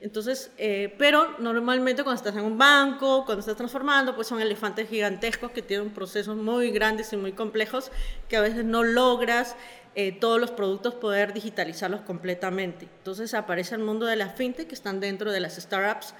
Entonces, 0.00 0.52
eh, 0.58 0.94
pero 0.96 1.34
normalmente 1.38 2.04
cuando 2.04 2.18
estás 2.22 2.36
en 2.36 2.44
un 2.44 2.56
banco, 2.56 3.24
cuando 3.24 3.40
estás 3.40 3.56
transformando, 3.56 4.14
pues 4.14 4.28
son 4.28 4.40
elefantes 4.40 4.88
gigantescos 4.88 5.50
que 5.50 5.60
tienen 5.60 5.90
procesos 5.90 6.36
muy 6.36 6.70
grandes 6.70 7.12
y 7.12 7.16
muy 7.16 7.32
complejos 7.32 7.90
que 8.28 8.36
a 8.36 8.40
veces 8.40 8.64
no 8.64 8.84
logras 8.84 9.56
eh, 9.94 10.12
todos 10.12 10.40
los 10.40 10.50
productos 10.50 10.94
poder 10.94 11.32
digitalizarlos 11.32 12.02
completamente. 12.02 12.88
Entonces 12.98 13.34
aparece 13.34 13.74
el 13.74 13.82
mundo 13.82 14.06
de 14.06 14.16
la 14.16 14.28
fintech 14.28 14.68
que 14.68 14.74
están 14.74 15.00
dentro 15.00 15.32
de 15.32 15.40
las 15.40 15.56
startups, 15.56 16.14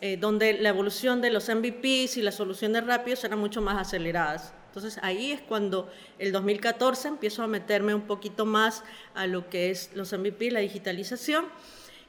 eh, 0.00 0.16
donde 0.16 0.54
la 0.54 0.70
evolución 0.70 1.20
de 1.20 1.30
los 1.30 1.48
MVPs 1.48 2.16
y 2.16 2.22
las 2.22 2.36
soluciones 2.36 2.86
rápidas 2.86 3.22
eran 3.24 3.38
mucho 3.38 3.60
más 3.60 3.78
aceleradas. 3.78 4.54
Entonces 4.66 4.98
ahí 5.02 5.32
es 5.32 5.40
cuando 5.40 5.90
el 6.18 6.32
2014 6.32 7.08
empiezo 7.08 7.42
a 7.42 7.46
meterme 7.46 7.94
un 7.94 8.02
poquito 8.02 8.46
más 8.46 8.84
a 9.14 9.26
lo 9.26 9.50
que 9.50 9.70
es 9.70 9.90
los 9.94 10.12
MVP, 10.12 10.50
la 10.50 10.60
digitalización, 10.60 11.46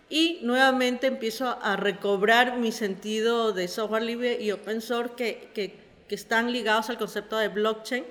y 0.09 0.39
nuevamente 0.43 1.07
empiezo 1.07 1.57
a 1.61 1.75
recobrar 1.75 2.57
mi 2.57 2.71
sentido 2.71 3.51
de 3.53 3.67
software 3.67 4.03
libre 4.03 4.41
y 4.41 4.51
open 4.51 4.81
source 4.81 5.15
que 5.15 5.79
están 6.09 6.51
ligados 6.51 6.89
al 6.89 6.97
concepto 6.97 7.37
de 7.37 7.47
blockchain, 7.47 8.05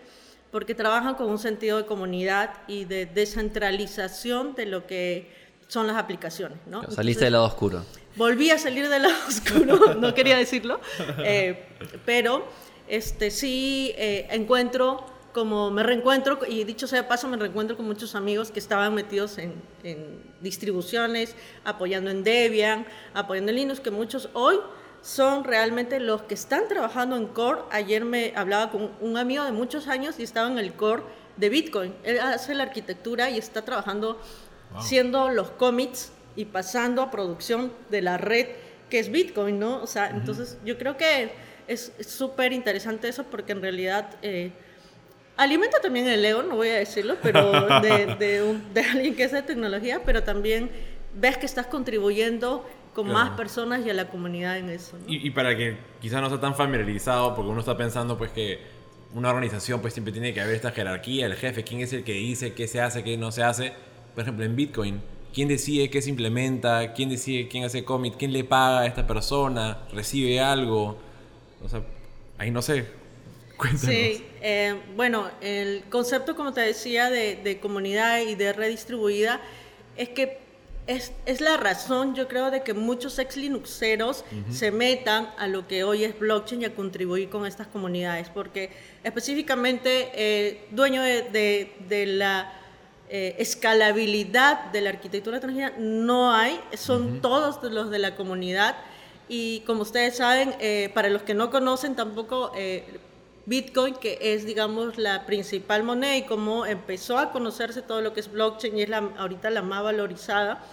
porque 0.51 0.75
trabajan 0.75 1.15
con 1.15 1.31
un 1.31 1.39
sentido 1.39 1.77
de 1.77 1.87
comunidad 1.87 2.55
y 2.67 2.85
de 2.85 3.07
descentralización 3.07 4.55
de 4.55 4.67
lo 4.67 4.87
que 4.87 5.31
son 5.69 5.87
las 5.87 5.97
aplicaciones. 5.97 6.59
¿no? 6.67 6.83
Saliste 6.91 7.25
del 7.25 7.35
lado 7.35 7.47
oscuro. 7.47 7.85
Volví 8.17 8.51
a 8.51 8.59
salir 8.59 8.89
del 8.89 9.03
lado 9.03 9.15
oscuro, 9.29 9.95
no 9.95 10.15
quería 10.15 10.37
decirlo, 10.37 10.81
eh, 11.19 11.67
pero 12.05 12.45
este, 12.89 13.31
sí 13.31 13.93
eh, 13.97 14.27
encuentro, 14.31 15.07
como 15.33 15.71
me 15.71 15.85
reencuentro, 15.85 16.41
y 16.49 16.65
dicho 16.65 16.89
sea 16.89 17.03
de 17.03 17.09
paso, 17.09 17.29
me 17.29 17.37
reencuentro 17.37 17.77
con 17.77 17.87
muchos 17.87 18.17
amigos 18.17 18.51
que 18.51 18.59
estaban 18.59 18.93
metidos 18.95 19.39
en, 19.39 19.55
distribuciones, 20.41 21.37
apoyando 21.65 22.11
en 22.11 22.25
Debian, 22.25 22.85
apoyando 23.15 23.51
en 23.51 23.57
Linux, 23.57 23.79
que 23.79 23.91
muchos 23.93 24.29
hoy 24.33 24.57
son 25.03 25.45
realmente 25.45 26.01
los 26.01 26.23
que 26.23 26.35
están 26.35 26.69
trabajando 26.69 27.17
en 27.17 27.27
core. 27.27 27.63
Ayer 27.71 28.05
me 28.05 28.33
hablaba 28.37 28.71
con 28.71 28.91
un 29.01 29.17
amigo 29.17 29.45
de 29.45 29.53
muchos 29.53 29.89
años 29.89 30.19
y 30.19 30.23
estaba 30.23 30.49
en 30.49 30.59
el 30.59 30.75
core 30.75 31.03
de 31.37 31.49
Bitcoin. 31.49 31.95
Él 32.05 32.21
hace 32.21 32.55
la 32.55 32.65
arquitectura 32.65 33.31
y 33.31 33.39
está 33.39 33.63
trabajando, 33.63 34.21
haciendo 34.75 35.31
los 35.31 35.51
commits 35.51 36.13
y 36.37 36.45
pasando 36.45 37.03
a 37.03 37.11
producción 37.11 37.73
de 37.91 38.03
la 38.03 38.19
red 38.19 38.47
que 38.89 38.99
es 38.99 39.11
Bitcoin, 39.11 39.59
¿no? 39.59 39.83
O 39.83 39.87
sea, 39.87 40.11
entonces 40.11 40.59
yo 40.65 40.77
creo 40.77 40.97
que 40.97 41.31
es 41.69 41.93
súper 42.01 42.53
interesante 42.53 43.09
eso 43.09 43.25
porque 43.25 43.53
en 43.53 43.63
realidad 43.63 44.17
eh, 44.23 44.51
alimenta 45.37 45.79
también 45.81 46.09
el 46.09 46.25
ego, 46.25 46.43
no 46.43 46.57
voy 46.57 46.69
a 46.69 46.77
decirlo, 46.77 47.17
pero 47.23 47.81
de, 47.81 48.17
de, 48.75 48.81
alguien 48.81 49.15
que 49.15 49.25
es 49.25 49.33
de 49.33 49.43
tecnología, 49.43 50.03
pero 50.05 50.23
también 50.23 50.71
ves 51.15 51.39
que 51.39 51.47
estás 51.47 51.67
contribuyendo 51.67 52.67
con 53.03 53.13
más 53.13 53.31
personas 53.31 53.85
y 53.87 53.91
a 53.91 53.95
la 53.95 54.09
comunidad 54.09 54.59
en 54.59 54.71
eso. 54.71 54.99
Y, 55.07 55.31
para 55.31 55.57
que 55.57 55.77
quizás 56.01 56.21
no 56.21 56.27
está 56.27 56.41
tan 56.41 56.55
familiarizado, 56.55 57.35
porque 57.35 57.51
uno 57.51 57.61
está 57.61 57.77
pensando 57.77 58.17
pues 58.17 58.31
que 58.31 58.61
una 59.15 59.31
organización 59.31 59.81
pues 59.81 59.93
siempre 59.93 60.13
tiene 60.13 60.33
que 60.33 60.41
haber 60.41 60.55
esta 60.55 60.71
jerarquía, 60.71 61.27
el 61.27 61.35
jefe, 61.35 61.65
quién 61.65 61.81
es 61.81 61.93
el 61.93 62.05
que 62.05 62.13
dice 62.13 62.55
qué 62.55 62.69
se 62.69 62.81
hace, 62.81 63.03
qué 63.03 63.17
no 63.17 63.33
se 63.33 63.43
hace. 63.43 63.73
Por 64.15 64.23
ejemplo, 64.23 64.45
en 64.45 64.57
Bitcoin, 64.57 65.01
quién 65.33 65.49
decide 65.49 65.91
qué 65.91 66.03
se 66.03 66.11
implementa, 66.11 66.93
quién 66.93 67.09
decide 67.09 67.49
quién 67.49 67.65
hace 67.65 67.85
commit, 67.85 68.15
quién 68.17 68.33
le 68.33 68.45
paga 68.45 68.81
a 68.81 68.87
esta 68.87 69.07
persona, 69.07 69.79
recibe 69.93 70.41
algo. 70.41 70.99
O 71.63 71.69
sea, 71.69 71.83
ahí 72.39 72.51
no 72.51 72.63
sé. 72.63 72.87
Cuéntanos. 73.57 73.95
Sí, 73.95 74.25
eh, 74.41 74.75
bueno, 74.97 75.31
el 75.43 75.85
concepto, 75.91 76.35
como 76.35 76.53
te 76.53 76.63
decía, 76.63 77.11
de, 77.11 77.59
comunidad 77.61 78.21
y 78.21 78.35
de 78.35 78.53
red 78.53 78.71
distribuida 78.71 79.41
es 79.97 80.09
que 80.09 80.39
es, 80.91 81.13
es, 81.25 81.41
la 81.41 81.57
razón, 81.57 82.17
yo 82.17 82.27
creo, 82.27 82.51
de 82.51 82.63
que 82.63 82.75
muchos 82.75 83.19
ex 83.21 83.37
Linuxeros 83.37 84.25
se 84.51 84.73
metan 84.73 85.31
a 85.39 85.47
lo 85.47 85.69
que 85.69 85.85
hoy 85.85 86.03
es 86.03 86.19
blockchain 86.19 86.63
y 86.63 86.65
a 86.65 86.75
contribuir 86.75 87.31
con 87.31 87.47
estas 87.47 87.69
comunidades, 87.69 88.29
porque 88.29 88.71
específicamente 89.05 90.11
eh, 90.15 90.67
dueño 90.73 91.03
de, 91.03 91.73
de, 91.89 92.07
la 92.07 92.53
eh, 93.09 93.37
escalabilidad 93.39 94.73
de 94.73 94.81
la 94.81 94.91
arquitectura 94.91 95.39
tecnología 95.39 95.73
no 95.79 96.33
hay, 96.33 96.61
son 96.75 97.21
todos 97.21 97.63
los 97.71 97.91
de 97.91 97.99
la 98.01 98.17
comunidad. 98.17 98.77
Y 99.29 99.61
como 99.61 99.83
ustedes 99.83 100.17
saben, 100.17 100.57
eh, 100.59 100.91
para 100.93 101.09
los 101.09 101.23
que 101.23 101.35
no 101.35 101.53
conocen 101.53 101.95
tampoco 101.95 102.51
eh, 102.57 102.99
Bitcoin, 103.47 103.95
que 103.95 104.19
es, 104.21 104.45
digamos, 104.45 104.99
la 104.99 105.27
principal 105.27 105.83
moneda 105.83 106.17
y 106.17 106.23
como 106.25 106.67
empezó 106.67 107.19
a 107.19 107.33
conocerse 107.33 107.83
todo 107.83 108.01
lo 108.01 108.13
que 108.13 108.21
es 108.21 108.31
blockchain 108.31 108.79
y 108.79 108.83
es 108.83 108.89
la, 108.89 108.99
ahorita 109.19 109.51
la 109.51 109.63
más 109.63 109.83
valorizada, 109.83 110.65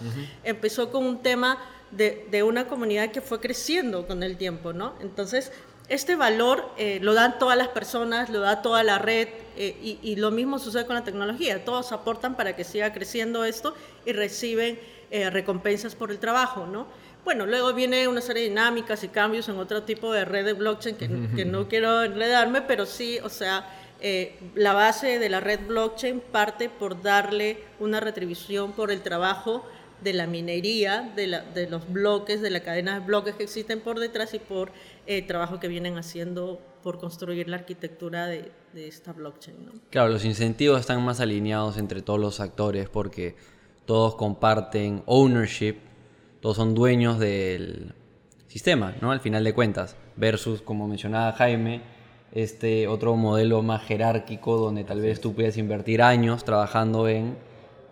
empezó 0.44 0.92
con 0.92 1.06
un 1.06 1.22
tema 1.22 1.58
de, 1.92 2.28
de, 2.30 2.44
una 2.44 2.68
comunidad 2.68 3.12
que 3.12 3.22
fue 3.22 3.40
creciendo 3.40 4.06
con 4.08 4.22
el 4.22 4.38
tiempo, 4.38 4.74
¿no? 4.74 4.94
Entonces, 5.02 5.52
este 5.88 6.16
valor 6.18 6.70
eh, 6.78 7.00
lo 7.02 7.14
dan 7.14 7.40
todas 7.40 7.58
las 7.58 7.70
personas, 7.70 8.30
lo 8.30 8.42
da 8.42 8.62
toda 8.62 8.84
la 8.84 9.00
red 9.00 9.30
y, 9.58 10.00
y, 10.04 10.16
lo 10.18 10.32
mismo 10.32 10.60
sucede 10.60 10.86
con 10.86 10.96
la 10.96 11.04
tecnología. 11.04 11.64
Todos 11.64 11.92
aportan 11.94 12.36
para 12.36 12.56
que 12.56 12.64
siga 12.64 12.94
creciendo 12.94 13.46
esto 13.46 13.74
y 14.06 14.12
reciben 14.12 14.80
recompensas 15.32 15.96
por 15.96 16.12
el 16.12 16.20
trabajo, 16.20 16.68
¿no? 16.68 16.86
Bueno, 17.28 17.46
luego 17.46 17.74
viene 17.74 18.08
una 18.08 18.22
serie 18.22 18.44
de 18.44 18.50
dinámicas 18.52 19.04
y 19.04 19.10
cambios 19.10 19.50
en 19.50 19.58
otro 19.58 19.84
tipo 19.84 20.14
de 20.14 20.24
red 20.24 20.46
de 20.46 20.54
blockchain 20.54 20.96
que, 20.96 21.44
no 21.44 21.68
quiero 21.68 22.02
enredarme, 22.02 22.62
pero 22.62 22.86
sí, 22.86 23.20
o 23.22 23.28
sea, 23.28 23.70
eh, 24.00 24.40
la 24.56 24.72
base 24.72 25.20
de 25.20 25.28
la 25.28 25.42
red 25.42 25.60
blockchain 25.68 26.22
parte 26.22 26.70
por 26.70 27.02
darle 27.02 27.58
una 27.82 28.00
retribución 28.00 28.72
por 28.72 28.92
el 28.92 29.02
trabajo 29.02 29.66
de 30.02 30.14
la 30.14 30.26
minería, 30.26 31.12
de, 31.18 31.28
la, 31.28 31.42
de 31.42 31.70
los 31.70 31.92
bloques, 31.92 32.42
de 32.42 32.50
la 32.50 32.62
cadena 32.62 33.02
de 33.02 33.06
bloques 33.06 33.36
que 33.36 33.44
existen 33.44 33.82
por 33.82 34.00
detrás 34.00 34.34
y 34.34 34.40
por 34.40 34.72
el 35.06 35.24
eh, 35.24 35.28
trabajo 35.28 35.60
que 35.60 35.68
vienen 35.68 35.98
haciendo 35.98 36.62
por 36.82 36.98
construir 36.98 37.50
la 37.50 37.58
arquitectura 37.58 38.28
de, 38.28 38.54
de 38.72 38.88
esta 38.88 39.12
blockchain. 39.12 39.66
¿no? 39.66 39.74
Claro, 39.90 40.08
los 40.08 40.24
incentivos 40.24 40.80
están 40.80 41.04
más 41.04 41.20
alineados 41.20 41.78
entre 41.78 42.02
todos 42.02 42.22
los 42.22 42.40
actores 42.40 42.88
porque 42.88 43.36
todos 43.86 44.16
comparten 44.16 45.04
ownership 45.08 45.87
todos 46.42 46.56
son 46.58 46.76
dueños 46.76 47.20
del 47.20 47.94
sistema, 48.48 48.96
¿no? 49.02 49.12
Al 49.12 49.20
final 49.20 49.44
de 49.44 49.54
cuentas, 49.54 49.96
versus, 50.16 50.62
como 50.62 50.88
mencionaba 50.88 51.32
Jaime, 51.34 51.82
este 52.32 52.88
otro 52.88 53.16
modelo 53.16 53.62
más 53.64 53.84
jerárquico 53.84 54.58
donde 54.58 54.84
tal 54.84 55.02
vez 55.02 55.22
tú 55.22 55.34
puedas 55.34 55.58
invertir 55.58 56.02
años 56.02 56.44
trabajando 56.44 57.08
en 57.08 57.38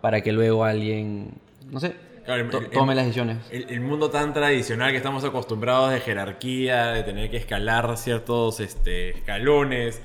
para 0.00 0.20
que 0.22 0.32
luego 0.32 0.64
alguien, 0.64 1.30
no 1.70 1.80
sé, 1.80 1.94
Claro, 2.24 2.42
el- 2.58 2.70
tome 2.70 2.94
las 2.96 3.04
decisiones. 3.06 3.38
El, 3.52 3.70
el 3.70 3.80
mundo 3.80 4.10
tan 4.10 4.32
tradicional 4.32 4.90
que 4.90 4.96
estamos 4.96 5.22
acostumbrados 5.24 5.92
de 5.92 6.00
jerarquía, 6.00 6.86
de 6.88 7.04
tener 7.04 7.30
que 7.30 7.36
escalar 7.36 7.96
ciertos 7.96 8.58
este, 8.58 9.10
escalones, 9.10 10.02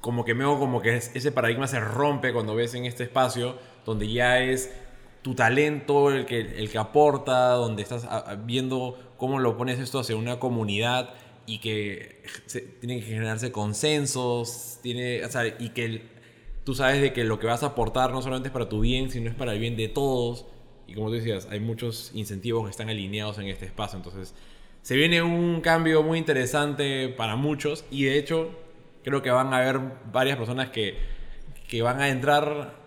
como 0.00 0.24
que 0.24 0.34
veo 0.34 0.58
como 0.58 0.82
que 0.82 0.96
es- 0.96 1.10
ese 1.14 1.32
paradigma 1.32 1.66
se 1.66 1.80
rompe 1.80 2.32
cuando 2.34 2.54
ves 2.54 2.74
en 2.74 2.84
este 2.84 3.04
espacio 3.04 3.56
donde 3.86 4.10
ya 4.12 4.38
es 4.40 4.70
tu 5.22 5.34
talento 5.34 6.10
el 6.10 6.24
que, 6.26 6.40
el 6.40 6.70
que 6.70 6.78
aporta, 6.78 7.50
donde 7.52 7.82
estás 7.82 8.04
a- 8.04 8.18
a- 8.18 8.34
viendo 8.36 8.98
cómo 9.16 9.38
lo 9.38 9.56
pones 9.56 9.78
esto 9.78 10.00
hacia 10.00 10.16
una 10.16 10.38
comunidad 10.40 11.10
y 11.46 11.58
que 11.58 12.22
se- 12.46 12.60
tienen 12.62 13.00
que 13.00 13.06
generarse 13.06 13.52
consensos, 13.52 14.78
tiene, 14.82 15.20
y 15.58 15.70
que 15.70 16.02
tú 16.64 16.74
sabes 16.74 17.00
de 17.02 17.12
que 17.12 17.24
lo 17.24 17.38
que 17.38 17.46
vas 17.46 17.62
a 17.62 17.66
aportar 17.66 18.12
no 18.12 18.22
solamente 18.22 18.48
es 18.48 18.52
para 18.52 18.68
tu 18.68 18.80
bien, 18.80 19.10
sino 19.10 19.28
es 19.28 19.34
para 19.36 19.52
el 19.52 19.58
bien 19.58 19.76
de 19.76 19.88
todos. 19.88 20.46
Y 20.86 20.94
como 20.94 21.08
tú 21.08 21.14
decías, 21.14 21.48
hay 21.50 21.60
muchos 21.60 22.10
incentivos 22.14 22.64
que 22.64 22.70
están 22.70 22.88
alineados 22.88 23.38
en 23.38 23.46
este 23.46 23.64
espacio. 23.66 23.96
Entonces, 23.96 24.34
se 24.82 24.96
viene 24.96 25.22
un 25.22 25.60
cambio 25.60 26.02
muy 26.02 26.18
interesante 26.18 27.08
para 27.08 27.36
muchos. 27.36 27.84
Y 27.90 28.04
de 28.04 28.18
hecho, 28.18 28.50
creo 29.04 29.22
que 29.22 29.30
van 29.30 29.52
a 29.52 29.58
haber 29.58 29.80
varias 30.12 30.36
personas 30.36 30.70
que, 30.70 30.96
que 31.68 31.82
van 31.82 32.00
a 32.00 32.08
entrar 32.08 32.79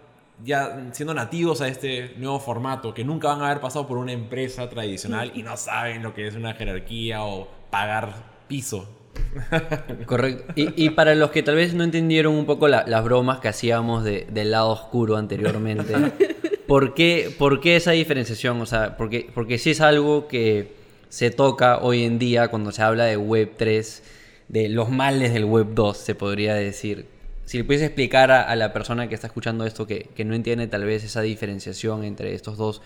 ya 0.43 0.89
siendo 0.91 1.13
nativos 1.13 1.62
a 1.62 1.67
este 1.67 2.13
nuevo 2.17 2.39
formato, 2.39 2.93
que 2.93 3.03
nunca 3.03 3.29
van 3.29 3.41
a 3.41 3.45
haber 3.49 3.62
pasado 3.62 3.88
por 3.88 3.97
una 3.97 4.12
empresa 4.12 4.69
tradicional 4.69 5.32
y 5.36 5.43
no 5.43 5.56
saben 5.58 6.03
lo 6.03 6.13
que 6.13 6.27
es 6.27 6.36
una 6.36 6.53
jerarquía 6.53 7.23
o 7.23 7.47
pagar 7.69 8.13
piso. 8.47 8.89
Correcto. 10.06 10.53
Y, 10.56 10.86
y 10.86 10.89
para 10.91 11.15
los 11.15 11.32
que 11.32 11.43
tal 11.43 11.56
vez 11.56 11.73
no 11.73 11.84
entendieron 11.84 12.34
un 12.36 12.45
poco 12.45 12.67
la- 12.67 12.84
las 12.88 13.03
bromas 13.03 13.39
que 13.39 13.47
hacíamos 13.47 14.03
de- 14.03 14.27
del 14.32 14.51
lado 14.51 14.69
oscuro 14.69 15.17
anteriormente, 15.17 15.93
¿por 16.67 16.93
qué, 16.93 17.34
por 17.38 17.60
qué 17.62 17.75
esa 17.75 17.91
diferenciación? 17.91 18.60
O 18.62 18.65
sea, 18.65 18.97
porque, 18.97 19.29
porque 19.34 19.58
sí 19.58 19.71
es 19.71 19.82
algo 19.82 20.27
que 20.27 20.75
se 21.10 21.29
toca 21.32 21.77
hoy 21.79 22.03
en 22.03 22.17
día 22.19 22.47
cuando 22.49 22.71
se 22.71 22.82
habla 22.82 23.06
de 23.06 23.17
Web 23.17 23.53
3, 23.58 24.03
de 24.47 24.69
los 24.69 24.89
males 24.89 25.34
del 25.34 25.45
Web 25.45 25.67
2, 25.73 25.97
se 25.97 26.15
podría 26.15 26.56
decir. 26.56 27.08
Si 27.45 27.58
le 27.58 27.63
puedes 27.65 27.82
explicar 27.84 28.32
a, 28.32 28.41
a 28.43 28.56
la 28.56 28.71
persona 28.73 29.08
que 29.10 29.15
está 29.15 29.27
escuchando 29.27 29.65
esto 29.65 29.86
que, 29.86 30.10
que 30.15 30.25
no 30.25 30.34
entiende 30.36 30.67
tal 30.67 30.86
vez 30.86 31.03
esa 31.03 31.21
diferenciación 31.21 32.03
entre 32.03 32.34
estos 32.34 32.58
dos 32.58 32.82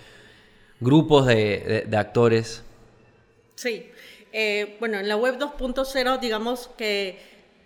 grupos 0.80 1.26
de, 1.28 1.36
de- 1.36 1.82
de 1.88 1.98
actores. 1.98 2.63
Sí. 3.56 3.89
Eh, 4.34 4.78
bueno, 4.80 5.00
en 5.00 5.08
la 5.08 5.15
web 5.15 5.38
2.0, 5.39 6.20
digamos 6.20 6.70
que 6.78 7.20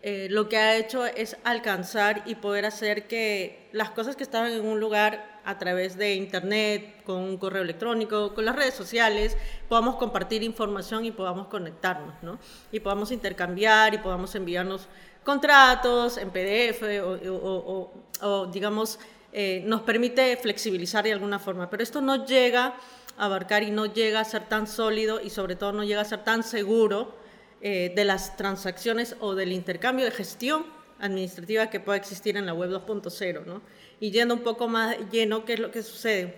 eh, 0.03 0.27
lo 0.29 0.47
que 0.49 0.57
ha 0.57 0.77
hecho 0.77 1.05
es 1.05 1.37
alcanzar 1.43 2.23
y 2.25 2.35
poder 2.35 2.65
hacer 2.65 3.07
que 3.07 3.67
las 3.71 3.89
cosas 3.91 4.15
que 4.15 4.23
estaban 4.23 4.51
en 4.51 4.65
un 4.65 4.79
lugar 4.79 5.39
a 5.43 5.57
través 5.57 5.97
de 5.97 6.15
internet, 6.15 7.03
con 7.03 7.17
un 7.17 7.37
correo 7.37 7.63
electrónico, 7.63 8.33
con 8.35 8.45
las 8.45 8.55
redes 8.55 8.75
sociales, 8.75 9.35
podamos 9.67 9.95
compartir 9.95 10.43
información 10.43 11.03
y 11.03 11.11
podamos 11.11 11.47
conectarnos, 11.47 12.13
¿no? 12.21 12.39
Y 12.71 12.79
podamos 12.79 13.11
intercambiar 13.11 13.93
y 13.93 13.97
podamos 13.97 14.33
enviarnos 14.35 14.87
contratos 15.23 16.17
en 16.17 16.29
PDF 16.31 16.81
o, 17.01 17.11
o- 17.13 17.91
o- 18.21 18.27
o, 18.27 18.45
digamos, 18.47 18.99
eh, 19.33 19.63
nos 19.65 19.81
permite 19.81 20.35
flexibilizar 20.37 21.03
de 21.03 21.13
alguna 21.13 21.39
forma. 21.39 21.69
Pero 21.69 21.83
esto 21.83 22.01
no 22.01 22.25
llega 22.25 22.75
a 23.17 23.25
abarcar 23.25 23.63
y 23.63 23.71
no 23.71 23.85
llega 23.85 24.19
a 24.19 24.25
ser 24.25 24.47
tan 24.49 24.67
sólido 24.67 25.21
y 25.21 25.29
sobre 25.29 25.55
todo 25.55 25.71
no 25.73 25.83
llega 25.83 26.01
a 26.01 26.05
ser 26.05 26.23
tan 26.23 26.43
seguro 26.43 27.15
eh, 27.61 27.93
de 27.95 28.03
las 28.05 28.35
transacciones 28.37 29.15
o 29.19 29.35
del 29.35 29.51
intercambio 29.51 30.05
de 30.05 30.11
gestión 30.11 30.65
administrativa 30.99 31.69
que 31.69 31.79
pueda 31.79 31.97
existir 31.97 32.37
en 32.37 32.45
la 32.45 32.53
web 32.53 32.69
2.0, 32.71 33.45
¿no? 33.45 33.61
Y 33.99 34.11
yendo 34.11 34.33
un 34.33 34.41
poco 34.41 34.67
más 34.67 34.97
lleno, 35.11 35.45
¿qué 35.45 35.53
es 35.53 35.59
lo 35.59 35.71
que 35.71 35.83
sucede? 35.83 36.35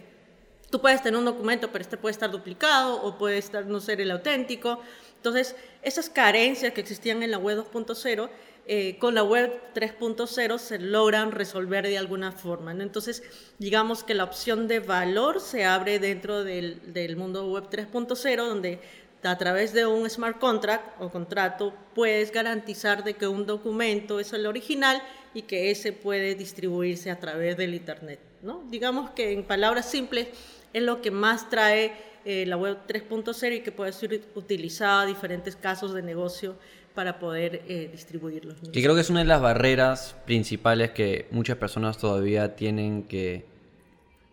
Tú 0.69 0.81
puedes 0.81 1.01
tener 1.03 1.17
un 1.17 1.25
documento, 1.25 1.69
pero 1.71 1.81
este 1.81 1.97
puede 1.97 2.11
estar 2.11 2.31
duplicado 2.31 3.01
o 3.03 3.17
puede 3.17 3.37
estar, 3.37 3.65
no 3.65 3.79
ser 3.79 4.01
el 4.01 4.11
auténtico. 4.11 4.79
Entonces, 5.17 5.55
esas 5.81 6.09
carencias 6.09 6.73
que 6.73 6.81
existían 6.81 7.23
en 7.23 7.31
la 7.31 7.37
web 7.37 7.57
2.0, 7.71 8.29
eh, 8.65 8.97
con 8.97 9.13
la 9.13 9.23
web 9.23 9.51
3.0 9.75 10.57
se 10.57 10.79
logran 10.79 11.33
resolver 11.33 11.85
de 11.85 11.97
alguna 11.97 12.31
forma. 12.31 12.71
Entonces, 12.71 13.21
digamos 13.59 14.05
que 14.05 14.13
la 14.13 14.23
opción 14.23 14.69
de 14.69 14.79
valor 14.79 15.41
se 15.41 15.65
abre 15.65 15.99
dentro 15.99 16.45
del, 16.45 17.15
mundo 17.17 17.45
web 17.49 17.69
3.0, 17.69 18.35
donde 18.37 18.79
a 19.21 19.37
través 19.37 19.73
de 19.73 19.85
un 19.85 20.09
smart 20.09 20.39
contract 20.39 21.01
o 21.01 21.09
contrato 21.09 21.73
puedes 21.93 22.31
garantizar 22.31 23.03
de 23.03 23.15
que 23.15 23.27
un 23.27 23.45
documento 23.45 24.19
es 24.21 24.31
el 24.31 24.45
original 24.45 25.01
y 25.33 25.41
que 25.41 25.69
ese 25.71 25.91
puede 25.91 26.35
distribuirse 26.35 27.11
a 27.11 27.19
través 27.19 27.57
del 27.57 27.73
internet, 27.73 28.19
¿no? 28.41 28.63
Digamos 28.69 29.11
que 29.11 29.33
en 29.33 29.43
palabras 29.43 29.89
simples 29.89 30.27
es 30.71 30.83
lo 30.83 31.01
que 31.01 31.11
más 31.11 31.49
trae 31.49 31.93
eh, 32.25 32.45
la 32.45 32.55
web 32.55 32.77
3.0 32.87 33.57
y 33.57 33.59
que 33.61 33.73
puede 33.73 33.91
ser 33.91 34.21
utilizada 34.35 35.01
a 35.01 35.05
diferentes 35.05 35.57
casos 35.57 35.93
de 35.93 36.01
negocio 36.01 36.55
para 36.93 37.19
poder 37.19 37.63
eh, 37.67 37.89
distribuirlos. 37.91 38.55
Que 38.71 38.81
creo 38.81 38.95
que 38.95 39.01
es 39.01 39.09
una 39.09 39.19
de 39.19 39.25
las 39.25 39.41
barreras 39.41 40.15
principales 40.25 40.91
que 40.91 41.27
muchas 41.31 41.57
personas 41.57 41.97
todavía 41.97 42.55
tienen 42.55 43.03
que, 43.03 43.45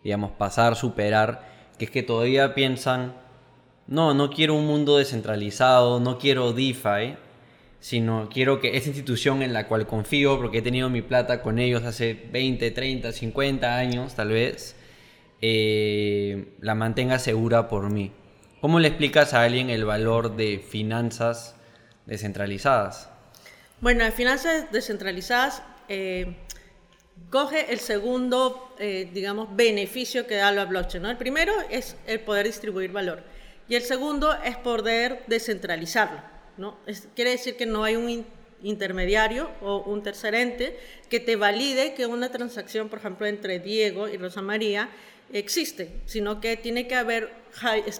digamos, 0.03 0.31
pasar, 0.31 0.75
superar, 0.75 1.49
que 1.77 1.85
es 1.85 1.91
que 1.91 2.03
todavía 2.03 2.53
piensan, 2.53 3.15
no, 3.87 4.13
no 4.13 4.29
quiero 4.29 4.55
un 4.55 4.67
mundo 4.67 4.97
descentralizado, 4.97 5.99
no 5.99 6.17
quiero 6.17 6.53
DeFi, 6.53 7.15
sino 7.79 8.29
quiero 8.31 8.59
que 8.59 8.77
esa 8.77 8.89
institución 8.89 9.41
en 9.41 9.53
la 9.53 9.67
cual 9.67 9.87
confío, 9.87 10.37
porque 10.37 10.59
he 10.59 10.61
tenido 10.61 10.89
mi 10.89 11.01
plata 11.01 11.41
con 11.41 11.57
ellos 11.57 11.83
hace 11.83 12.13
20, 12.31 12.69
30, 12.71 13.11
50 13.11 13.75
años 13.75 14.13
tal 14.13 14.29
vez, 14.29 14.75
eh, 15.41 16.53
la 16.59 16.75
mantenga 16.75 17.17
segura 17.17 17.67
por 17.67 17.89
mí. 17.89 18.11
¿Cómo 18.61 18.79
le 18.79 18.89
explicas 18.89 19.33
a 19.33 19.41
alguien 19.41 19.71
el 19.71 19.85
valor 19.85 20.35
de 20.35 20.59
finanzas 20.59 21.55
descentralizadas? 22.05 23.09
Bueno, 23.79 24.05
en 24.05 24.13
finanzas 24.13 24.71
descentralizadas, 24.71 25.63
eh, 25.89 26.35
coge 27.29 27.71
el 27.71 27.79
segundo, 27.79 28.73
eh, 28.79 29.09
digamos, 29.13 29.55
beneficio 29.55 30.27
que 30.27 30.35
da 30.35 30.51
la 30.51 30.65
blockchain. 30.65 31.03
¿no? 31.03 31.09
El 31.09 31.17
primero 31.17 31.53
es 31.69 31.95
el 32.07 32.19
poder 32.19 32.45
distribuir 32.45 32.91
valor 32.91 33.23
y 33.67 33.75
el 33.75 33.81
segundo 33.83 34.33
es 34.43 34.57
poder 34.57 35.23
descentralizarlo. 35.27 36.19
¿no? 36.57 36.77
Es- 36.85 37.07
quiere 37.15 37.31
decir 37.31 37.55
que 37.57 37.65
no 37.65 37.83
hay 37.83 37.95
un 37.95 38.09
in- 38.09 38.25
intermediario 38.63 39.49
o 39.61 39.79
un 39.83 40.03
tercer 40.03 40.35
ente 40.35 40.77
que 41.09 41.19
te 41.19 41.35
valide 41.35 41.93
que 41.95 42.05
una 42.05 42.29
transacción, 42.31 42.89
por 42.89 42.99
ejemplo, 42.99 43.25
entre 43.25 43.59
Diego 43.59 44.07
y 44.07 44.17
Rosa 44.17 44.41
María 44.43 44.89
existe, 45.33 46.01
sino 46.05 46.41
que 46.41 46.57
tiene 46.57 46.87
que 46.87 46.95
haber, 46.95 47.31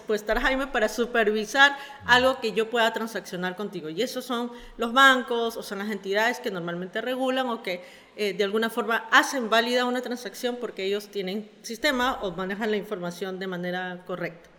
pues, 0.06 0.22
estar 0.22 0.38
Jaime 0.40 0.66
para 0.66 0.88
supervisar 0.88 1.76
algo 2.06 2.40
que 2.40 2.52
yo 2.52 2.70
pueda 2.70 2.92
transaccionar 2.92 3.56
contigo. 3.56 3.88
Y 3.88 4.02
esos 4.02 4.24
son 4.24 4.52
los 4.76 4.92
bancos 4.92 5.56
o 5.56 5.62
son 5.62 5.78
las 5.78 5.90
entidades 5.90 6.40
que 6.40 6.50
normalmente 6.50 7.00
regulan 7.00 7.48
o 7.48 7.62
que 7.62 7.82
eh, 8.16 8.34
de 8.34 8.44
alguna 8.44 8.70
forma 8.70 9.08
hacen 9.10 9.48
válida 9.48 9.84
una 9.84 10.02
transacción 10.02 10.56
porque 10.56 10.84
ellos 10.84 11.08
tienen 11.08 11.50
sistema 11.62 12.18
o 12.22 12.32
manejan 12.32 12.70
la 12.70 12.76
información 12.76 13.38
de 13.38 13.46
manera 13.46 14.02
correcta. 14.06 14.50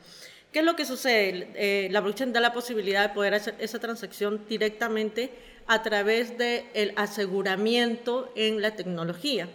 ¿Qué 0.52 0.60
es 0.60 0.66
lo 0.66 0.76
que 0.76 0.86
sucede? 0.86 1.52
Eh, 1.56 1.88
la 1.92 2.00
blockchain 2.02 2.32
da 2.32 2.40
la 2.40 2.54
posibilidad 2.54 3.08
de 3.08 3.14
poder 3.14 3.34
hacer 3.34 3.56
esa 3.58 3.80
transacción 3.80 4.46
directamente 4.48 5.32
a 5.66 5.82
través 5.82 6.38
del 6.38 6.94
aseguramiento 6.96 8.32
en 8.36 8.62
la 8.62 8.76
tecnología. 8.76 9.48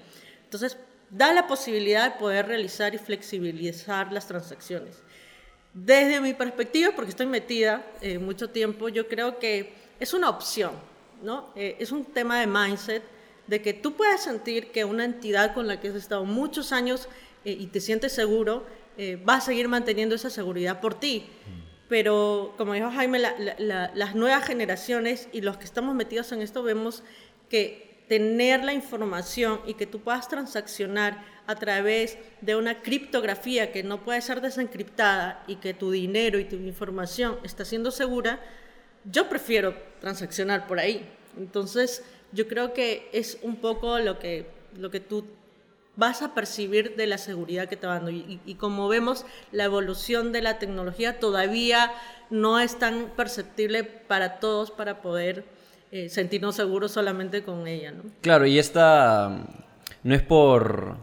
Entonces, 0.44 0.76
da 1.10 1.32
la 1.32 1.46
posibilidad 1.46 2.12
de 2.12 2.18
poder 2.18 2.46
realizar 2.46 2.94
y 2.94 2.98
flexibilizar 2.98 4.12
las 4.12 4.26
transacciones. 4.26 5.02
Desde 5.74 6.20
mi 6.20 6.34
perspectiva, 6.34 6.92
porque 6.94 7.10
estoy 7.10 7.26
metida 7.26 7.84
eh, 8.00 8.18
mucho 8.18 8.50
tiempo, 8.50 8.88
yo 8.88 9.06
creo 9.08 9.38
que 9.38 9.72
es 10.00 10.12
una 10.14 10.28
opción, 10.28 10.72
¿no? 11.22 11.50
Eh, 11.56 11.76
es 11.78 11.92
un 11.92 12.04
tema 12.04 12.40
de 12.40 12.46
mindset, 12.46 13.02
de 13.46 13.62
que 13.62 13.72
tú 13.72 13.94
puedas 13.94 14.22
sentir 14.22 14.70
que 14.70 14.84
una 14.84 15.04
entidad 15.04 15.54
con 15.54 15.66
la 15.66 15.80
que 15.80 15.88
has 15.88 15.94
estado 15.94 16.24
muchos 16.24 16.72
años 16.72 17.08
eh, 17.44 17.56
y 17.58 17.66
te 17.68 17.80
sientes 17.80 18.12
seguro, 18.12 18.66
eh, 18.98 19.16
va 19.16 19.36
a 19.36 19.40
seguir 19.40 19.68
manteniendo 19.68 20.14
esa 20.14 20.28
seguridad 20.30 20.80
por 20.80 20.94
ti. 20.98 21.26
Pero, 21.88 22.54
como 22.58 22.74
dijo 22.74 22.90
Jaime, 22.90 23.18
la- 23.18 23.34
la- 23.38 23.54
la- 23.58 23.90
las 23.94 24.14
nuevas 24.14 24.44
generaciones 24.44 25.28
y 25.32 25.40
los 25.40 25.56
que 25.56 25.64
estamos 25.64 25.94
metidos 25.94 26.32
en 26.32 26.42
esto 26.42 26.62
vemos 26.62 27.02
que 27.48 27.87
tener 28.08 28.64
la 28.64 28.72
información 28.72 29.60
y 29.66 29.74
que 29.74 29.86
tú 29.86 30.00
puedas 30.00 30.28
transaccionar 30.28 31.22
a 31.46 31.54
través 31.54 32.18
de 32.40 32.56
una 32.56 32.82
criptografía 32.82 33.70
que 33.72 33.82
no 33.82 34.02
puede 34.02 34.20
ser 34.22 34.40
desencriptada 34.40 35.44
y 35.46 35.56
que 35.56 35.74
tu 35.74 35.90
dinero 35.90 36.38
y 36.38 36.44
tu 36.44 36.56
información 36.56 37.38
está 37.42 37.64
siendo 37.64 37.90
segura, 37.90 38.40
yo 39.04 39.28
prefiero 39.28 39.74
transaccionar 40.00 40.66
por 40.66 40.78
ahí. 40.78 41.08
Entonces, 41.38 42.02
yo 42.32 42.48
creo 42.48 42.74
que 42.74 43.08
es 43.12 43.38
un 43.42 43.56
poco 43.56 43.98
lo 43.98 44.18
que, 44.18 44.46
lo 44.76 44.90
que 44.90 45.00
tú 45.00 45.24
vas 45.96 46.22
a 46.22 46.34
percibir 46.34 46.96
de 46.96 47.06
la 47.06 47.18
seguridad 47.18 47.68
que 47.68 47.76
te 47.76 47.86
va 47.86 47.94
dando. 47.94 48.10
Y, 48.10 48.40
y 48.44 48.54
como 48.54 48.88
vemos, 48.88 49.24
la 49.50 49.64
evolución 49.64 50.32
de 50.32 50.42
la 50.42 50.58
tecnología 50.58 51.18
todavía 51.18 51.92
no 52.30 52.60
es 52.60 52.78
tan 52.78 53.10
perceptible 53.16 53.84
para 53.84 54.38
todos 54.38 54.70
para 54.70 55.02
poder 55.02 55.44
eh, 55.90 56.08
sentirnos 56.10 56.54
seguros 56.56 56.92
solamente 56.92 57.42
con 57.42 57.66
ella, 57.66 57.92
¿no? 57.92 58.02
Claro, 58.20 58.46
y 58.46 58.58
esta 58.58 59.46
no 60.02 60.14
es 60.14 60.22
por, 60.22 60.96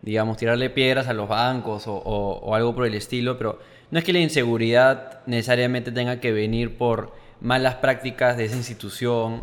digamos, 0.00 0.38
tirarle 0.38 0.70
piedras 0.70 1.06
a 1.08 1.12
los 1.12 1.28
bancos 1.28 1.84
o, 1.86 2.54
algo 2.54 2.74
por 2.74 2.86
el 2.86 2.94
estilo, 2.94 3.36
pero 3.36 3.58
no 3.90 3.98
es 3.98 4.04
que 4.04 4.12
la 4.12 4.20
inseguridad 4.20 5.20
necesariamente 5.26 5.92
tenga 5.92 6.18
que 6.18 6.32
venir 6.32 6.78
por 6.78 7.12
malas 7.40 7.74
prácticas 7.76 8.36
de 8.38 8.46
esa 8.46 8.56
institución, 8.56 9.42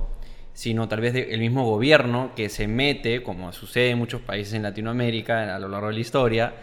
sino 0.53 0.87
tal 0.87 1.01
vez 1.01 1.13
del 1.13 1.39
mismo 1.39 1.65
gobierno 1.65 2.31
que 2.35 2.49
se 2.49 2.67
mete, 2.67 3.21
como 3.21 3.53
sucede 3.53 3.91
en 3.91 3.99
muchos 3.99 4.21
países 4.21 4.53
en 4.55 4.63
Latinoamérica 4.63 5.55
a 5.55 5.59
lo 5.59 5.69
largo 5.69 5.87
de 5.87 5.93
la 5.93 5.99
historia, 5.99 6.53